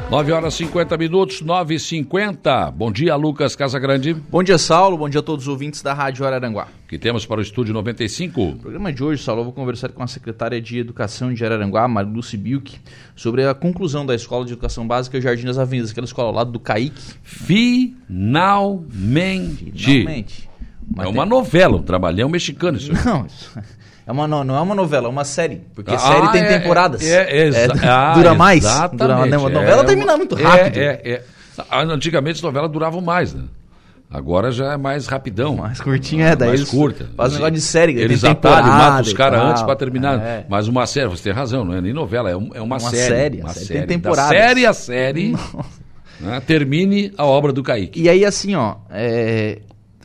9 0.09 0.31
horas 0.31 0.55
50 0.55 0.97
minutos, 0.97 1.39
9 1.41 1.75
e 1.75 1.79
50 1.79 2.71
Bom 2.71 2.91
dia, 2.91 3.15
Lucas 3.15 3.55
Casagrande. 3.55 4.15
Bom 4.15 4.41
dia, 4.41 4.57
Saulo. 4.57 4.97
Bom 4.97 5.07
dia 5.07 5.19
a 5.19 5.23
todos 5.23 5.45
os 5.45 5.47
ouvintes 5.47 5.83
da 5.83 5.93
Rádio 5.93 6.25
Araranguá. 6.25 6.67
O 6.83 6.87
que 6.87 6.97
temos 6.97 7.27
para 7.27 7.37
o 7.37 7.43
Estúdio 7.43 7.75
95? 7.75 8.41
No 8.43 8.57
programa 8.57 8.91
de 8.91 9.03
hoje, 9.03 9.21
Saulo, 9.21 9.41
eu 9.41 9.45
vou 9.45 9.53
conversar 9.53 9.89
com 9.89 10.01
a 10.01 10.07
secretária 10.07 10.59
de 10.59 10.79
Educação 10.79 11.31
de 11.31 11.45
Araranguá, 11.45 11.87
Mariluce 11.87 12.35
Bilk, 12.35 12.79
sobre 13.15 13.45
a 13.45 13.53
conclusão 13.53 14.03
da 14.03 14.15
Escola 14.15 14.45
de 14.45 14.53
Educação 14.53 14.87
Básica 14.87 15.21
Jardim 15.21 15.45
das 15.45 15.59
Avenidas, 15.59 15.91
aquela 15.91 16.05
escola 16.05 16.29
ao 16.29 16.33
lado 16.33 16.51
do 16.51 16.59
CAIC. 16.59 16.99
Finalmente. 17.21 18.81
Finalmente. 19.75 20.49
Mas 20.91 21.05
é 21.05 21.09
uma 21.09 21.23
novela, 21.27 21.77
um 21.77 21.83
trabalhão 21.83 22.29
mexicano 22.29 22.79
isso. 22.79 22.91
Não, 23.05 23.27
é 24.09 24.11
uma, 24.11 24.27
não, 24.27 24.43
não 24.43 24.57
é 24.57 24.61
uma 24.61 24.73
novela, 24.73 25.05
é 25.05 25.09
uma 25.09 25.23
série. 25.23 25.61
Porque 25.75 25.93
ah, 25.93 25.99
série 25.99 26.31
tem 26.31 26.41
é, 26.41 26.57
temporadas. 26.57 27.05
É, 27.05 27.29
é, 27.29 27.49
é 27.49 27.67
ah, 27.87 28.13
dura 28.15 28.33
mais. 28.33 28.63
Dura, 28.91 29.17
a 29.17 29.25
novela 29.27 29.83
termina 29.83 30.17
muito 30.17 30.33
rápido. 30.33 30.77
É, 30.79 31.21
Antigamente 31.71 32.37
as 32.37 32.41
novelas 32.41 32.71
duravam 32.71 33.01
mais, 33.01 33.35
né? 33.35 33.43
Agora 34.09 34.51
já 34.51 34.73
é 34.73 34.77
mais 34.77 35.05
rapidão. 35.05 35.57
Mais 35.57 35.79
curtinha, 35.79 36.29
é, 36.29 36.35
daí 36.35 36.49
mais 36.49 36.63
curta. 36.63 37.07
Faz 37.15 37.33
um 37.33 37.35
negócio 37.35 37.53
de 37.53 37.61
série. 37.61 37.99
Eles 38.01 38.23
atalham, 38.23 38.67
matam 38.67 39.01
os 39.01 39.13
caras 39.13 39.41
antes 39.41 39.61
para 39.61 39.75
terminar. 39.75 40.19
É. 40.19 40.45
Mas 40.49 40.67
uma 40.67 40.87
série, 40.87 41.07
você 41.07 41.25
tem 41.25 41.31
razão, 41.31 41.63
não 41.63 41.75
é 41.75 41.79
nem 41.81 41.93
novela, 41.93 42.31
é, 42.31 42.35
um, 42.35 42.49
é 42.55 42.61
uma, 42.61 42.77
uma, 42.77 42.79
série. 42.79 43.13
série. 43.13 43.41
Uma 43.41 43.49
série. 43.49 43.65
série. 43.67 43.79
Tem 43.81 43.99
temporada. 43.99 44.29
série 44.29 44.65
a 44.65 44.73
série, 44.73 45.35
né, 46.19 46.39
termine 46.39 47.13
a 47.15 47.25
obra 47.25 47.53
do 47.53 47.61
Kaique. 47.61 48.01
E 48.01 48.09
aí, 48.09 48.25
assim, 48.25 48.55
ó, 48.55 48.77
é, 48.89 49.59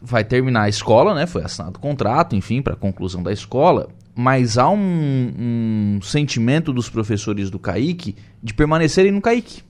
vai 0.05 0.23
terminar 0.23 0.65
a 0.65 0.69
escola, 0.69 1.15
né? 1.15 1.27
Foi 1.27 1.43
assinado 1.43 1.79
o 1.79 1.81
contrato, 1.81 2.37
enfim, 2.37 2.61
para 2.61 2.75
a 2.75 2.77
conclusão 2.77 3.23
da 3.23 3.33
escola. 3.33 3.89
Mas 4.15 4.59
há 4.59 4.69
um, 4.69 4.77
um, 4.79 5.99
sentimento 6.03 6.73
dos 6.73 6.89
professores 6.89 7.51
do 7.51 7.59
CAIC 7.59 8.15
de 8.43 8.55
permanecerem 8.55 9.11
no 9.11 9.21
CAIC. 9.21 9.63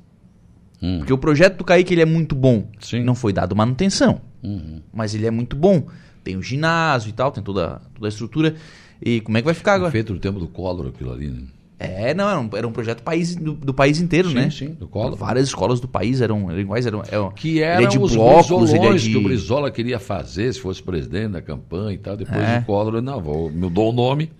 Hum. 0.83 0.99
Porque 0.99 1.13
o 1.13 1.19
projeto 1.19 1.59
do 1.59 1.65
CAIC 1.65 1.93
ele 1.93 2.03
é 2.03 2.07
muito 2.07 2.35
bom. 2.35 2.69
Sim. 2.81 3.03
Não 3.05 3.15
foi 3.15 3.33
dado 3.33 3.57
manutenção. 3.57 4.21
Uhum. 4.43 4.83
Mas 4.93 5.15
ele 5.15 5.27
é 5.27 5.31
muito 5.31 5.57
bom. 5.57 5.87
Tem 6.23 6.37
o 6.37 6.43
ginásio 6.43 7.09
e 7.09 7.13
tal, 7.13 7.31
tem 7.31 7.43
toda, 7.43 7.81
toda 7.95 8.07
a 8.07 8.11
estrutura. 8.11 8.55
E 9.01 9.21
como 9.21 9.39
é 9.39 9.41
que 9.41 9.47
vai 9.47 9.55
ficar 9.55 9.75
agora? 9.75 9.91
Feito 9.91 10.13
no 10.13 10.19
tempo 10.19 10.39
do 10.39 10.49
Collor 10.49 10.89
aquilo 10.89 11.13
ali, 11.13 11.31
né? 11.31 11.43
É, 11.85 12.15
não, 12.15 12.29
era 12.29 12.41
um, 12.41 12.51
era 12.55 12.69
um 12.69 12.73
projeto 12.73 13.03
país, 13.03 13.35
do, 13.35 13.53
do 13.53 13.75
país 13.75 14.01
inteiro, 14.01 14.29
sim, 14.29 14.35
né? 14.35 14.51
Sim, 14.51 14.69
do 14.69 14.89
Collor. 14.89 15.17
Várias 15.17 15.49
escolas 15.49 15.81
do 15.81 15.89
país 15.89 16.21
eram, 16.21 16.59
iguais, 16.59 16.87
eram, 16.87 17.03
eram 17.11 17.31
que 17.31 17.63
eram 17.63 17.85
é 17.85 17.87
de 17.87 17.99
os 17.99 18.15
blocos, 18.15 18.73
ele 18.73 18.87
é 18.87 18.95
de... 18.95 19.11
que 19.11 19.17
o 19.17 19.23
Brizola 19.23 19.71
queria 19.71 19.99
fazer 19.99 20.53
se 20.53 20.61
fosse 20.61 20.83
presidente 20.83 21.33
da 21.33 21.43
campanha 21.43 21.95
e 21.95 21.99
tal. 21.99 22.17
Depois 22.17 22.43
é. 22.43 22.59
o 22.59 22.65
Collor, 22.65 23.01
não, 23.03 23.21
vou, 23.21 23.51
mudou 23.51 23.91
o 23.91 23.93
nome 23.93 24.31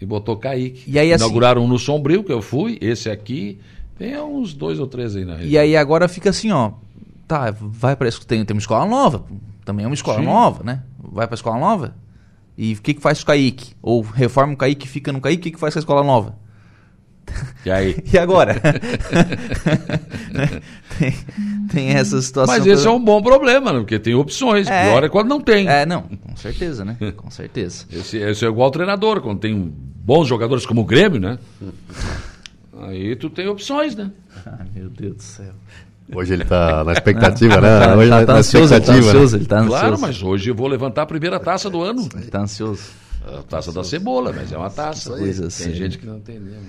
e 0.00 0.06
botou 0.06 0.36
Kaique. 0.36 0.90
E 0.90 0.98
aí, 0.98 1.12
assim, 1.12 1.24
Inauguraram 1.24 1.64
um 1.64 1.68
no 1.68 1.78
Sombrio, 1.78 2.22
que 2.22 2.32
eu 2.32 2.42
fui, 2.42 2.78
esse 2.80 3.10
aqui, 3.10 3.58
tem 3.98 4.18
uns 4.20 4.54
dois 4.54 4.78
ou 4.78 4.86
três 4.86 5.16
aí 5.16 5.24
na 5.24 5.34
região. 5.34 5.50
E 5.50 5.58
aí 5.58 5.76
agora 5.76 6.08
fica 6.08 6.30
assim, 6.30 6.50
ó, 6.50 6.72
tá, 7.26 7.54
vai 7.58 7.96
para 7.96 8.10
tem, 8.26 8.44
tem 8.44 8.54
uma 8.54 8.60
escola 8.60 8.86
nova, 8.86 9.24
também 9.64 9.84
é 9.84 9.88
uma 9.88 9.94
escola 9.94 10.18
sim. 10.18 10.24
nova, 10.24 10.62
né? 10.62 10.82
Vai 10.98 11.26
para 11.26 11.34
a 11.34 11.36
escola 11.36 11.58
nova? 11.58 11.94
E 12.56 12.72
o 12.74 12.82
que, 12.82 12.94
que 12.94 13.02
faz 13.02 13.18
com 13.18 13.24
o 13.24 13.26
Kaique? 13.26 13.74
Ou 13.82 14.00
reforma 14.02 14.54
o 14.54 14.56
Kaique, 14.56 14.88
fica 14.88 15.12
no 15.12 15.20
Kaique, 15.20 15.40
o 15.40 15.42
que, 15.42 15.50
que 15.52 15.60
faz 15.60 15.74
com 15.74 15.78
a 15.78 15.82
escola 15.82 16.04
nova? 16.04 16.36
E 17.64 17.70
aí? 17.70 17.96
E 18.12 18.18
agora? 18.18 18.60
tem, 20.98 21.14
tem 21.72 21.88
essa 21.90 22.20
situação. 22.20 22.54
Mas 22.54 22.66
esse 22.66 22.86
é 22.86 22.90
um 22.90 23.02
bom 23.02 23.22
problema, 23.22 23.72
né? 23.72 23.78
porque 23.80 23.98
tem 23.98 24.14
opções. 24.14 24.68
É. 24.68 24.90
Pior 24.90 25.04
é 25.04 25.08
quando 25.08 25.28
não 25.28 25.40
tem. 25.40 25.68
É, 25.68 25.86
não, 25.86 26.02
com 26.02 26.36
certeza, 26.36 26.84
né? 26.84 26.96
Com 27.16 27.30
certeza. 27.30 27.86
Esse, 27.90 28.18
esse 28.18 28.44
é 28.44 28.48
igual 28.48 28.66
ao 28.66 28.70
treinador, 28.70 29.20
quando 29.20 29.40
tem 29.40 29.72
bons 29.76 30.28
jogadores 30.28 30.66
como 30.66 30.82
o 30.82 30.84
Grêmio, 30.84 31.20
né? 31.20 31.38
Aí 32.82 33.16
tu 33.16 33.30
tem 33.30 33.48
opções, 33.48 33.94
né? 33.96 34.10
Ai, 34.46 34.66
meu 34.74 34.90
Deus 34.90 35.16
do 35.16 35.22
céu. 35.22 35.52
Hoje 36.12 36.34
ele 36.34 36.44
tá 36.44 36.84
na 36.84 36.92
expectativa, 36.92 37.60
né? 37.60 37.80
Tá- 37.80 37.96
Hoje 37.96 38.10
tá- 38.10 38.20
na, 38.20 38.26
tá 38.26 38.32
na 38.34 38.38
ansioso, 38.40 38.74
ele 38.74 38.84
tá 38.84 38.92
né? 38.92 38.98
ansioso, 38.98 39.36
ele 39.36 39.46
tá 39.46 39.56
ansioso. 39.60 39.78
Claro, 39.80 39.98
mas 39.98 40.22
hoje 40.22 40.50
eu 40.50 40.54
vou 40.54 40.68
levantar 40.68 41.02
a 41.02 41.06
primeira 41.06 41.40
taça 41.40 41.70
do 41.70 41.80
ano. 41.82 42.06
Ele 42.14 42.26
tá 42.26 42.40
ansioso. 42.42 42.82
A 43.26 43.42
taça 43.42 43.72
da 43.72 43.82
cebola, 43.82 44.32
mas 44.34 44.52
é 44.52 44.58
uma 44.58 44.68
taça. 44.68 45.10
Coisa 45.10 45.42
Tem 45.42 45.46
assim. 45.48 45.72
gente 45.72 45.96
que 45.98 46.06
não 46.06 46.20
tem 46.20 46.38
mesmo. 46.38 46.62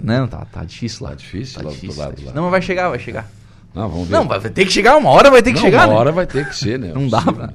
Não, 0.00 0.28
tá, 0.28 0.44
tá 0.44 0.64
difícil 0.64 1.04
lá. 1.04 1.10
Tá 1.10 1.16
difícil 1.16 1.54
Tá 1.54 1.60
lá 1.60 1.64
do 1.64 1.68
outro 1.70 1.80
difícil, 1.80 2.02
lado, 2.02 2.16
tá 2.16 2.26
lá. 2.26 2.32
Não, 2.32 2.42
mas 2.42 2.50
vai 2.52 2.62
chegar, 2.62 2.88
vai 2.88 2.98
chegar. 2.98 3.30
Não, 3.74 3.88
vamos 3.88 4.08
ver. 4.08 4.14
Não, 4.14 4.26
vai 4.26 4.40
ter 4.40 4.64
que 4.66 4.72
chegar, 4.72 4.96
uma 4.96 5.10
hora 5.10 5.30
vai 5.30 5.42
ter 5.42 5.50
que 5.52 5.58
Não, 5.58 5.64
chegar, 5.64 5.86
uma 5.86 5.94
né? 5.94 6.00
hora 6.00 6.12
vai 6.12 6.26
ter 6.26 6.48
que 6.48 6.56
ser, 6.56 6.78
né? 6.78 6.90
Não 6.94 7.08
dá 7.08 7.22
pra... 7.22 7.48
né? 7.48 7.52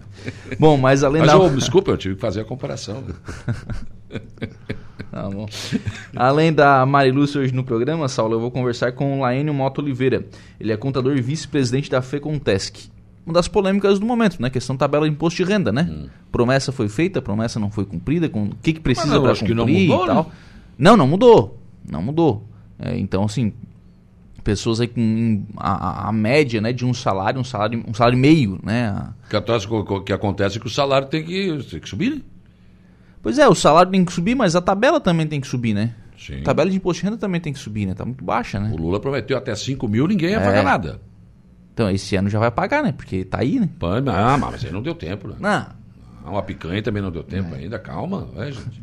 Bom, 0.60 0.78
mas 0.78 1.04
além 1.04 1.22
Mas, 1.22 1.32
da... 1.32 1.48
desculpa, 1.50 1.92
eu 1.92 1.98
tive 1.98 2.16
que 2.16 2.22
fazer 2.22 2.42
a 2.42 2.46
comparação. 2.46 3.04
Tá 5.12 5.30
bom. 5.30 5.46
Além 6.14 6.52
da 6.52 6.86
Marilúcia 6.86 7.40
hoje 7.40 7.54
no 7.54 7.64
programa, 7.64 8.08
Saulo, 8.10 8.36
eu 8.36 8.40
vou 8.40 8.52
conversar 8.52 8.92
com 8.92 9.18
o 9.18 9.22
Laênio 9.22 9.54
Mota 9.54 9.80
Oliveira. 9.82 10.26
Ele 10.60 10.74
é 10.74 10.78
contador 10.78 11.16
e 11.16 11.22
vice-presidente 11.22 11.90
da 11.90 12.02
FECONTESC. 12.02 12.90
Uma 13.26 13.34
das 13.34 13.48
polêmicas 13.48 13.98
do 13.98 14.06
momento, 14.06 14.40
né? 14.42 14.50
Questão 14.52 14.78
tabela 14.78 15.08
de 15.08 15.14
imposto 15.14 15.44
de 15.44 15.50
renda, 15.52 15.72
né? 15.72 16.08
Promessa 16.32 16.72
foi 16.72 16.88
feita, 16.88 17.22
promessa 17.22 17.60
não 17.60 17.72
foi 17.72 17.84
cumprida, 17.86 18.30
com 18.30 18.44
o 18.46 18.50
que, 18.62 18.74
que 18.74 18.80
precisa 18.80 19.20
para 19.20 19.34
cumprir 19.36 19.56
não 19.56 19.66
mudou, 19.66 20.04
e 20.04 20.08
tal. 20.08 20.24
né? 20.26 20.32
Não, 20.78 20.96
não 20.98 21.08
mudou. 21.08 21.60
Não 21.90 22.02
mudou. 22.04 22.48
É, 22.78 22.98
então, 22.98 23.24
assim, 23.24 23.52
pessoas 24.44 24.80
aí 24.80 24.88
com 24.88 25.44
a, 25.58 26.10
a- 26.10 26.12
média, 26.12 26.62
né, 26.62 26.72
de 26.72 26.86
um 26.86 26.94
salário, 26.94 27.40
um 27.40 27.44
salário, 27.44 27.84
um 27.88 27.94
salário 27.96 28.16
e 28.16 28.20
meio, 28.20 28.60
né? 28.64 28.90
A- 28.90 29.14
O 29.26 29.30
que 29.30 29.36
acontece- 29.36 29.68
O 29.70 30.02
que 30.02 30.14
acontece 30.14 30.58
é 30.58 30.62
que 30.62 30.68
o 30.68 30.70
salário 30.70 31.08
tem 31.08 31.24
que, 31.24 31.58
tem 31.70 31.80
que 31.80 31.90
subir, 31.90 32.12
né? 32.16 32.22
Pois 33.24 33.40
é, 33.40 33.48
o 33.48 33.56
salário 33.56 33.92
tem 33.92 34.06
que 34.06 34.14
subir, 34.14 34.36
mas 34.36 34.56
a 34.56 34.62
tabela 34.62 35.00
também 35.00 35.26
tem 35.26 35.42
que 35.42 35.48
subir, 35.48 35.74
né? 35.74 35.96
Sim. 36.16 36.42
A 36.42 36.44
tabela 36.44 36.70
de 36.70 36.78
imposto 36.78 37.02
de 37.02 37.06
renda 37.06 37.18
também 37.18 37.42
tem 37.42 37.52
que 37.52 37.58
subir, 37.60 37.88
né? 37.88 37.96
Tá 37.96 38.06
muito 38.06 38.24
baixa, 38.24 38.60
né? 38.60 38.70
O 38.72 38.78
Lula 38.78 39.00
prometeu 39.00 39.36
até 39.36 39.56
5 39.56 39.88
mil, 39.88 40.08
ninguém 40.08 40.30
ia 40.32 40.38
É. 40.38 40.44
pagar 40.46 40.64
nada. 40.64 41.02
Então, 41.76 41.90
esse 41.90 42.16
ano 42.16 42.30
já 42.30 42.40
vai 42.40 42.50
pagar, 42.50 42.82
né? 42.82 42.94
Porque 42.94 43.26
tá 43.26 43.40
aí, 43.42 43.60
né? 43.60 43.68
Ah, 44.08 44.38
mas 44.38 44.64
aí 44.64 44.72
não 44.72 44.82
deu 44.82 44.96
tempo, 44.96 45.28
né? 45.28 45.36
Não, 45.38 46.32
Uma 46.32 46.42
picanha 46.42 46.82
também 46.82 47.04
não 47.04 47.12
deu 47.12 47.22
tempo 47.22 47.54
ainda, 47.54 47.78
calma, 47.78 48.30
é, 48.38 48.46
gente. 48.50 48.82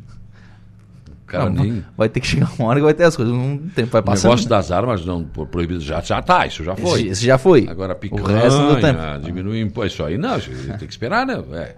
O 1.09 1.27
cara 1.27 1.49
não, 1.49 1.65
nem... 1.65 1.83
vai 1.97 2.11
ter 2.11 2.21
que 2.21 2.27
chegar 2.27 2.51
uma 2.59 2.69
hora 2.69 2.79
que 2.81 2.85
vai 2.85 2.93
ter 2.93 3.05
as 3.05 3.17
coisas. 3.17 3.33
Um 3.33 3.57
tempo 3.75 3.93
vai 3.93 4.03
O 4.03 4.05
passando. 4.05 4.33
negócio 4.33 4.47
das 4.47 4.71
armas 4.71 5.07
não 5.07 5.25
proibido 5.25 5.81
já, 5.81 6.03
já 6.03 6.21
tá, 6.21 6.45
isso 6.47 6.63
já 6.63 6.77
foi. 6.77 7.01
Esse, 7.01 7.09
esse 7.09 7.25
já 7.25 7.39
foi. 7.39 7.67
Agora 7.67 7.95
picanha, 7.95 8.23
O 8.23 8.27
resto 8.27 8.59
não 8.59 8.73
deu 8.75 8.81
tempo. 8.83 9.01
diminui 9.25 9.63
o 9.63 9.67
imposto. 9.67 9.95
Isso 9.95 10.05
aí 10.05 10.19
não, 10.19 10.37
isso 10.37 10.51
tem 10.51 10.87
que 10.87 10.93
esperar, 10.93 11.25
né? 11.25 11.43
É. 11.55 11.75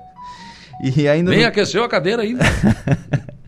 E 0.83 1.07
ainda, 1.07 1.31
Nem 1.31 1.43
no, 1.43 1.47
aqueceu 1.47 1.85
a 1.85 1.89
cadeira 1.89 2.23
ainda. 2.23 2.43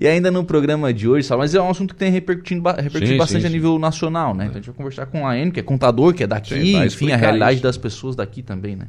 e 0.00 0.08
ainda 0.08 0.30
no 0.30 0.42
programa 0.42 0.94
de 0.94 1.06
hoje, 1.06 1.28
mas 1.36 1.54
é 1.54 1.60
um 1.60 1.68
assunto 1.68 1.92
que 1.92 2.00
tem 2.00 2.10
repercutindo, 2.10 2.66
repercutido 2.66 3.06
Sim, 3.06 3.16
bastante 3.18 3.42
sim, 3.42 3.46
a 3.46 3.50
nível 3.50 3.78
nacional, 3.78 4.34
né? 4.34 4.46
Então 4.46 4.54
a 4.54 4.58
gente 4.58 4.66
vai 4.66 4.74
conversar 4.74 5.04
com 5.04 5.28
a 5.28 5.36
Enio, 5.36 5.52
que 5.52 5.60
é 5.60 5.62
contador, 5.62 6.14
que 6.14 6.24
é 6.24 6.26
daqui, 6.26 6.74
enfim, 6.74 7.12
a 7.12 7.16
realidade 7.16 7.56
isso. 7.56 7.62
das 7.62 7.76
pessoas 7.76 8.16
daqui 8.16 8.42
também, 8.42 8.74
né? 8.74 8.86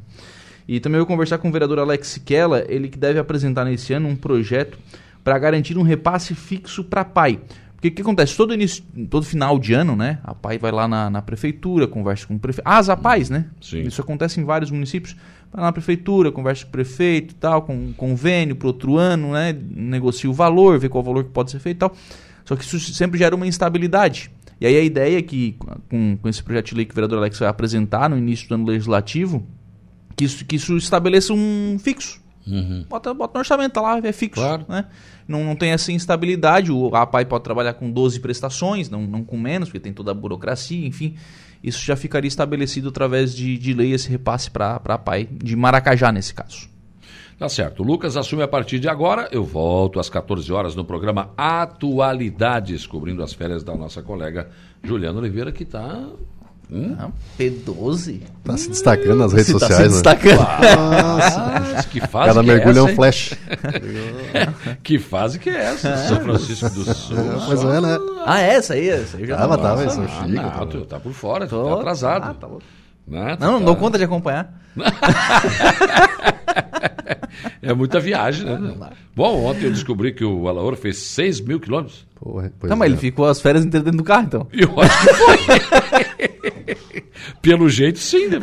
E 0.66 0.80
também 0.80 1.00
vou 1.00 1.06
conversar 1.06 1.38
com 1.38 1.50
o 1.50 1.52
vereador 1.52 1.80
Alex 1.80 2.08
Siquela, 2.08 2.64
ele 2.70 2.88
que 2.88 2.98
deve 2.98 3.20
apresentar 3.20 3.66
nesse 3.66 3.92
ano 3.92 4.08
um 4.08 4.16
projeto 4.16 4.80
para 5.22 5.38
garantir 5.38 5.78
um 5.78 5.82
repasse 5.82 6.34
fixo 6.34 6.82
para 6.82 7.04
pai. 7.04 7.42
Porque 7.76 7.90
o 7.90 7.92
que 7.92 8.02
acontece? 8.04 8.38
Todo, 8.38 8.54
início, 8.54 8.84
todo 9.10 9.26
final 9.26 9.60
de 9.60 9.74
ano, 9.74 9.96
né? 9.96 10.20
A 10.24 10.34
pai 10.36 10.58
vai 10.58 10.72
lá 10.72 10.88
na, 10.88 11.10
na 11.10 11.22
prefeitura, 11.22 11.88
conversa 11.88 12.28
com 12.28 12.36
o 12.36 12.40
prefeito. 12.40 12.66
Ah, 12.66 12.78
as 12.78 12.90
APAIs, 12.90 13.30
né? 13.30 13.48
Sim. 13.60 13.82
Isso 13.82 14.00
acontece 14.00 14.40
em 14.40 14.46
vários 14.46 14.70
municípios. 14.72 15.16
Vai 15.52 15.61
lá 15.61 15.68
na 15.68 15.72
prefeitura, 15.73 16.32
conversa 16.32 16.64
com 16.64 16.69
o 16.69 16.72
prefeito 16.72 17.32
e 17.32 17.36
tal, 17.36 17.64
com 17.64 17.76
um 17.76 17.94
convênio 17.94 18.56
para 18.56 18.68
outro 18.68 18.98
ano, 18.98 19.34
né? 19.34 19.53
Negocia 19.69 20.30
o 20.30 20.34
valor, 20.34 20.80
vê 20.80 20.88
qual 20.88 21.03
valor 21.03 21.23
que 21.23 21.32
pode 21.32 21.52
ser 21.52 21.60
feito 21.60 21.78
e 21.78 21.80
tal. 21.80 21.95
Só 22.45 22.56
que 22.56 22.64
isso 22.64 22.80
sempre 22.80 23.18
gera 23.18 23.36
uma 23.36 23.45
instabilidade. 23.45 24.32
E 24.60 24.65
aí 24.65 24.78
a 24.78 24.82
ideia 24.82 25.18
é 25.18 25.22
que, 25.22 25.57
com, 25.90 26.18
com 26.18 26.30
esse 26.30 26.41
projeto 26.41 26.68
de 26.68 26.76
lei 26.76 26.86
que 26.86 26.91
o 26.91 26.95
vereador 26.95 27.18
Alex 27.18 27.40
vai 27.40 27.49
apresentar 27.49 28.10
no 28.10 28.18
início 28.18 28.48
do 28.48 28.56
ano 28.56 28.65
legislativo, 28.65 29.45
que 30.15 30.23
isso, 30.23 30.45
que 30.45 30.56
isso 30.56 30.78
estabeleça 30.78 31.34
um 31.34 31.78
fixo. 31.80 32.22
Bota, 32.90 33.14
bota 33.14 33.34
no 33.34 33.40
orçamento, 33.40 33.73
tá 33.73 33.82
lá, 33.82 33.99
é 34.03 34.11
fixo. 34.11 34.41
Claro. 34.41 34.65
Né? 34.68 34.86
Não, 35.28 35.44
não 35.44 35.56
tem 35.56 35.72
essa 35.72 35.91
instabilidade. 35.91 36.72
O 36.72 36.95
APAI 36.95 37.26
pode 37.26 37.44
trabalhar 37.44 37.73
com 37.73 37.90
12 37.91 38.19
prestações, 38.19 38.90
não, 38.90 39.02
não 39.03 39.23
com 39.23 39.38
menos, 39.38 39.69
porque 39.69 39.80
tem 39.80 39.94
toda 39.94 40.11
a 40.11 40.14
burocracia, 40.14 40.86
enfim. 40.86 41.15
Isso 41.64 41.86
já 41.86 41.96
ficaria 41.96 42.28
estabelecido 42.28 42.90
através 42.90 43.36
de, 43.36 43.58
de 43.58 43.74
lei 43.74 43.94
esse 43.94 44.10
repasse 44.10 44.50
para 44.50 44.82
a 44.84 44.94
APAI, 44.94 45.28
de 45.32 45.56
Maracajá 45.56 46.12
nesse 46.12 46.34
caso. 46.34 46.70
Tá 47.38 47.50
certo. 47.50 47.82
Lucas 47.82 48.16
assume 48.18 48.44
a 48.44 48.48
partir 48.48 48.78
de 48.78 48.88
agora. 48.88 49.28
Eu 49.32 49.44
volto 49.44 50.00
às 50.00 50.10
14 50.10 50.52
horas 50.54 50.76
no 50.76 50.86
programa 50.86 51.32
Atualidades, 51.36 52.86
cobrindo 52.86 53.24
as 53.24 53.34
férias 53.34 53.64
da 53.64 53.76
nossa 53.76 54.04
colega 54.04 54.50
Juliana 54.84 55.20
Oliveira, 55.20 55.52
que 55.52 55.66
tá. 55.66 56.08
Hum? 56.73 56.95
Ah, 56.98 57.10
P12? 57.38 58.22
Tá 58.45 58.56
se 58.56 58.69
destacando 58.69 59.15
nas 59.18 59.34
redes 59.34 59.48
Você 59.48 59.60
tá 59.60 59.68
se 59.68 59.73
sociais, 59.73 59.91
né? 59.91 59.93
destacando. 60.02 60.41
Ah, 60.41 61.84
que 61.89 61.99
fase 61.99 62.27
Cada 62.30 62.43
que 62.43 62.49
é 62.49 62.53
mergulho 62.53 62.69
é 62.77 62.80
essa, 62.80 62.84
um 62.85 62.89
hein? 62.89 62.95
flash. 62.95 63.34
Que 64.81 64.98
fase 64.98 65.38
que 65.38 65.49
é 65.49 65.64
essa? 65.65 65.98
São 66.07 66.22
Francisco 66.22 66.69
do 66.69 66.93
Sul. 66.93 67.18
Mas 67.49 67.61
é, 67.64 67.81
né? 67.81 67.98
Ah, 68.26 68.41
é 68.41 68.53
essa 68.53 68.73
aí? 68.76 68.88
Essa 68.89 69.18
aí 69.18 69.26
já 69.27 69.35
Tava, 69.38 69.57
não- 69.57 69.64
tava, 69.64 69.84
Nossa, 69.84 70.02
isso, 70.02 70.11
Ah, 70.14 70.22
chique. 70.23 70.31
não, 70.35 70.49
tá. 70.49 70.65
tu 70.65 70.81
tá 70.85 70.99
por 70.99 71.11
fora, 71.14 71.45
tô- 71.45 71.64
tá 71.65 71.73
atrasado. 71.73 72.23
Ah, 72.30 72.34
tá 72.34 72.48
louco. 72.48 72.64
Né? 73.07 73.35
Tu 73.35 73.41
Não, 73.43 73.52
não 73.53 73.60
tá- 73.60 73.65
dou 73.65 73.76
conta 73.76 73.98
de 73.98 74.03
acompanhar. 74.06 74.53
É 77.61 77.73
muita 77.73 77.99
viagem, 77.99 78.45
né? 78.45 78.73
Bom, 79.15 79.45
ontem 79.45 79.65
eu 79.65 79.72
descobri 79.72 80.11
que 80.14 80.26
o 80.26 80.48
Alaor 80.48 80.76
fez 80.76 80.98
6 80.98 81.39
mil 81.39 81.60
quilômetros. 81.60 82.06
Porra, 82.19 82.52
pois 82.60 82.69
Tá, 82.69 82.76
mas 82.76 82.88
é. 82.89 82.91
ele 82.91 82.99
ficou 82.99 83.26
as 83.27 83.39
férias 83.39 83.64
inteiras 83.64 83.85
dentro 83.85 83.99
do 83.99 84.03
carro, 84.03 84.23
então. 84.26 84.48
E 84.52 84.61
eu 84.64 84.80
acho 84.81 85.07
que 85.07 85.14
foi. 85.14 85.38
Pelo 87.42 87.68
jeito, 87.70 87.98
sim, 87.98 88.28
né? 88.28 88.40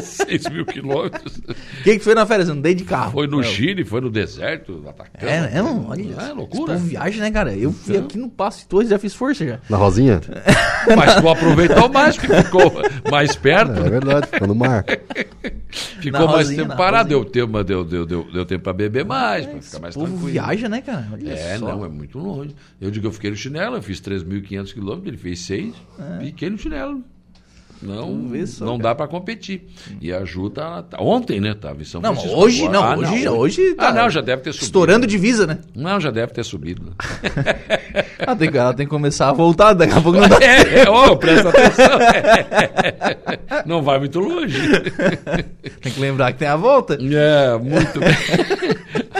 6 0.00 0.44
mil 0.50 0.64
quilômetros. 0.64 1.36
O 1.38 1.82
que, 1.84 1.98
que 1.98 2.00
foi 2.00 2.14
na 2.14 2.24
férias? 2.24 2.48
Andei 2.48 2.74
de 2.74 2.84
carro. 2.84 3.12
Foi 3.12 3.26
no 3.26 3.40
É, 3.40 3.42
Chile, 3.44 3.84
foi 3.84 4.00
no 4.00 4.10
deserto, 4.10 4.82
Atacama. 4.88 5.30
É, 5.30 5.50
é, 5.58 5.62
não, 5.62 5.88
olha. 5.88 6.00
É 6.02 6.22
esse 6.24 6.32
loucura. 6.32 6.72
povo 6.74 6.86
viagem, 6.86 7.20
né, 7.20 7.30
cara? 7.30 7.54
Eu 7.54 7.72
fui 7.72 7.96
aqui 7.98 8.16
no 8.16 8.28
Passo 8.30 8.60
de 8.60 8.66
Torres 8.66 8.88
já 8.88 8.98
fiz 8.98 9.14
força 9.14 9.46
já. 9.46 9.58
Na 9.68 9.76
Rosinha? 9.76 10.20
Mas 10.96 11.16
tu 11.16 11.28
aproveitou 11.28 11.88
mais, 11.90 12.16
porque 12.16 12.42
ficou 12.42 12.72
mais 13.10 13.36
perto. 13.36 13.72
É 13.80 13.90
verdade, 13.90 14.26
ficou 14.28 14.48
no 14.48 14.54
mar. 14.54 14.84
Ficou 16.00 16.20
Na 16.20 16.26
mais 16.26 16.46
Rosinha, 16.46 16.62
tempo 16.64 16.76
parado. 16.76 17.08
Deu 17.10 17.24
tempo, 17.26 17.62
deu, 17.62 17.84
deu, 17.84 18.06
deu, 18.06 18.32
deu 18.32 18.46
tempo 18.46 18.64
pra 18.64 18.72
beber 18.72 19.04
mais, 19.04 19.44
pra 19.44 19.60
ficar 19.60 19.78
mais 19.80 19.94
O 19.94 19.98
povo 20.00 20.12
tranquilo. 20.12 20.32
viaja, 20.32 20.68
né, 20.68 20.80
cara? 20.80 21.06
Olha 21.12 21.30
É, 21.30 21.58
só. 21.58 21.66
não, 21.68 21.84
é 21.84 21.88
muito 21.88 22.18
longe. 22.18 22.54
Eu 22.80 22.90
digo 22.90 23.02
que 23.02 23.06
eu 23.08 23.12
fiquei 23.12 23.30
no 23.30 23.36
chinelo, 23.36 23.76
eu 23.76 23.82
fiz 23.82 24.00
3.500 24.00 24.72
quilômetros, 24.72 25.08
ele 25.08 25.16
fez 25.18 25.40
6, 25.40 25.74
fiquei 26.22 26.48
no 26.48 26.56
chinelo. 26.56 27.04
Não, 27.80 28.10
não 28.60 28.76
dá 28.78 28.94
pra 28.94 29.06
competir. 29.06 29.68
E 30.00 30.12
a 30.12 30.24
Ju 30.24 30.50
tá, 30.50 30.82
tá- 30.82 30.98
Ontem, 31.00 31.40
né? 31.40 31.54
Tava 31.54 31.80
em 31.80 31.84
São 31.84 32.00
Não, 32.00 32.12
Francisco. 32.14 32.36
hoje 32.40 32.66
agora. 32.66 32.78
não, 32.78 32.84
Ah, 32.84 32.96
hoje, 33.12 33.28
hoje 33.28 33.74
Ah, 33.78 33.86
tá 33.86 33.92
não, 33.92 34.10
já 34.10 34.20
deve 34.20 34.42
ter 34.42 34.52
subido. 34.52 34.64
Estourando 34.66 35.06
divisa, 35.06 35.46
né? 35.46 35.58
Não, 35.76 36.00
já 36.00 36.10
deve 36.10 36.32
ter 36.32 36.44
subido. 36.44 36.92
Ela 38.18 38.34
tem, 38.36 38.50
que- 38.50 38.58
ela 38.58 38.74
tem 38.74 38.86
que 38.86 38.90
começar 38.90 39.28
a 39.28 39.32
voltar, 39.32 39.74
daqui 39.74 39.92
a 39.96 40.00
pouco 40.00 40.18
não 40.18 40.28
dá. 40.28 40.38
É, 40.42 40.80
é, 40.80 40.90
ó, 40.90 41.14
presta 41.16 41.50
atenção. 41.50 41.98
Não 43.66 43.82
vai 43.82 43.98
muito 43.98 44.18
longe. 44.20 44.58
Tem 45.82 45.92
que 45.92 46.00
lembrar 46.00 46.32
que 46.32 46.38
tem 46.38 46.48
a 46.48 46.56
volta. 46.56 46.94
É, 47.00 47.56
muito 47.58 48.00
bem. 48.00 48.14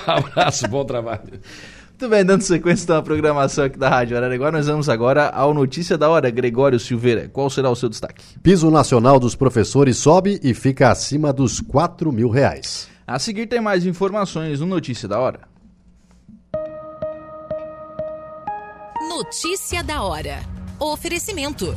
Abraço, 0.06 0.66
bom 0.68 0.84
trabalho. 0.84 1.20
Muito 2.00 2.10
bem, 2.10 2.24
dando 2.24 2.42
sequência 2.42 2.84
então 2.84 2.96
à 2.96 3.02
programação 3.02 3.64
aqui 3.64 3.76
da 3.76 3.88
Rádio 3.88 4.16
Araranguá, 4.16 4.52
nós 4.52 4.68
vamos 4.68 4.88
agora 4.88 5.30
ao 5.30 5.52
Notícia 5.52 5.98
da 5.98 6.08
Hora. 6.08 6.30
Gregório 6.30 6.78
Silveira, 6.78 7.28
qual 7.28 7.50
será 7.50 7.68
o 7.68 7.74
seu 7.74 7.88
destaque? 7.88 8.24
Piso 8.40 8.70
nacional 8.70 9.18
dos 9.18 9.34
professores 9.34 9.96
sobe 9.96 10.38
e 10.40 10.54
fica 10.54 10.92
acima 10.92 11.32
dos 11.32 11.60
4 11.60 12.12
mil 12.12 12.28
reais. 12.28 12.88
A 13.04 13.18
seguir 13.18 13.48
tem 13.48 13.60
mais 13.60 13.84
informações 13.84 14.60
no 14.60 14.66
Notícia 14.66 15.08
da 15.08 15.18
Hora. 15.18 15.40
Notícia 19.08 19.82
da 19.82 20.00
hora. 20.00 20.38
Oferecimento. 20.78 21.76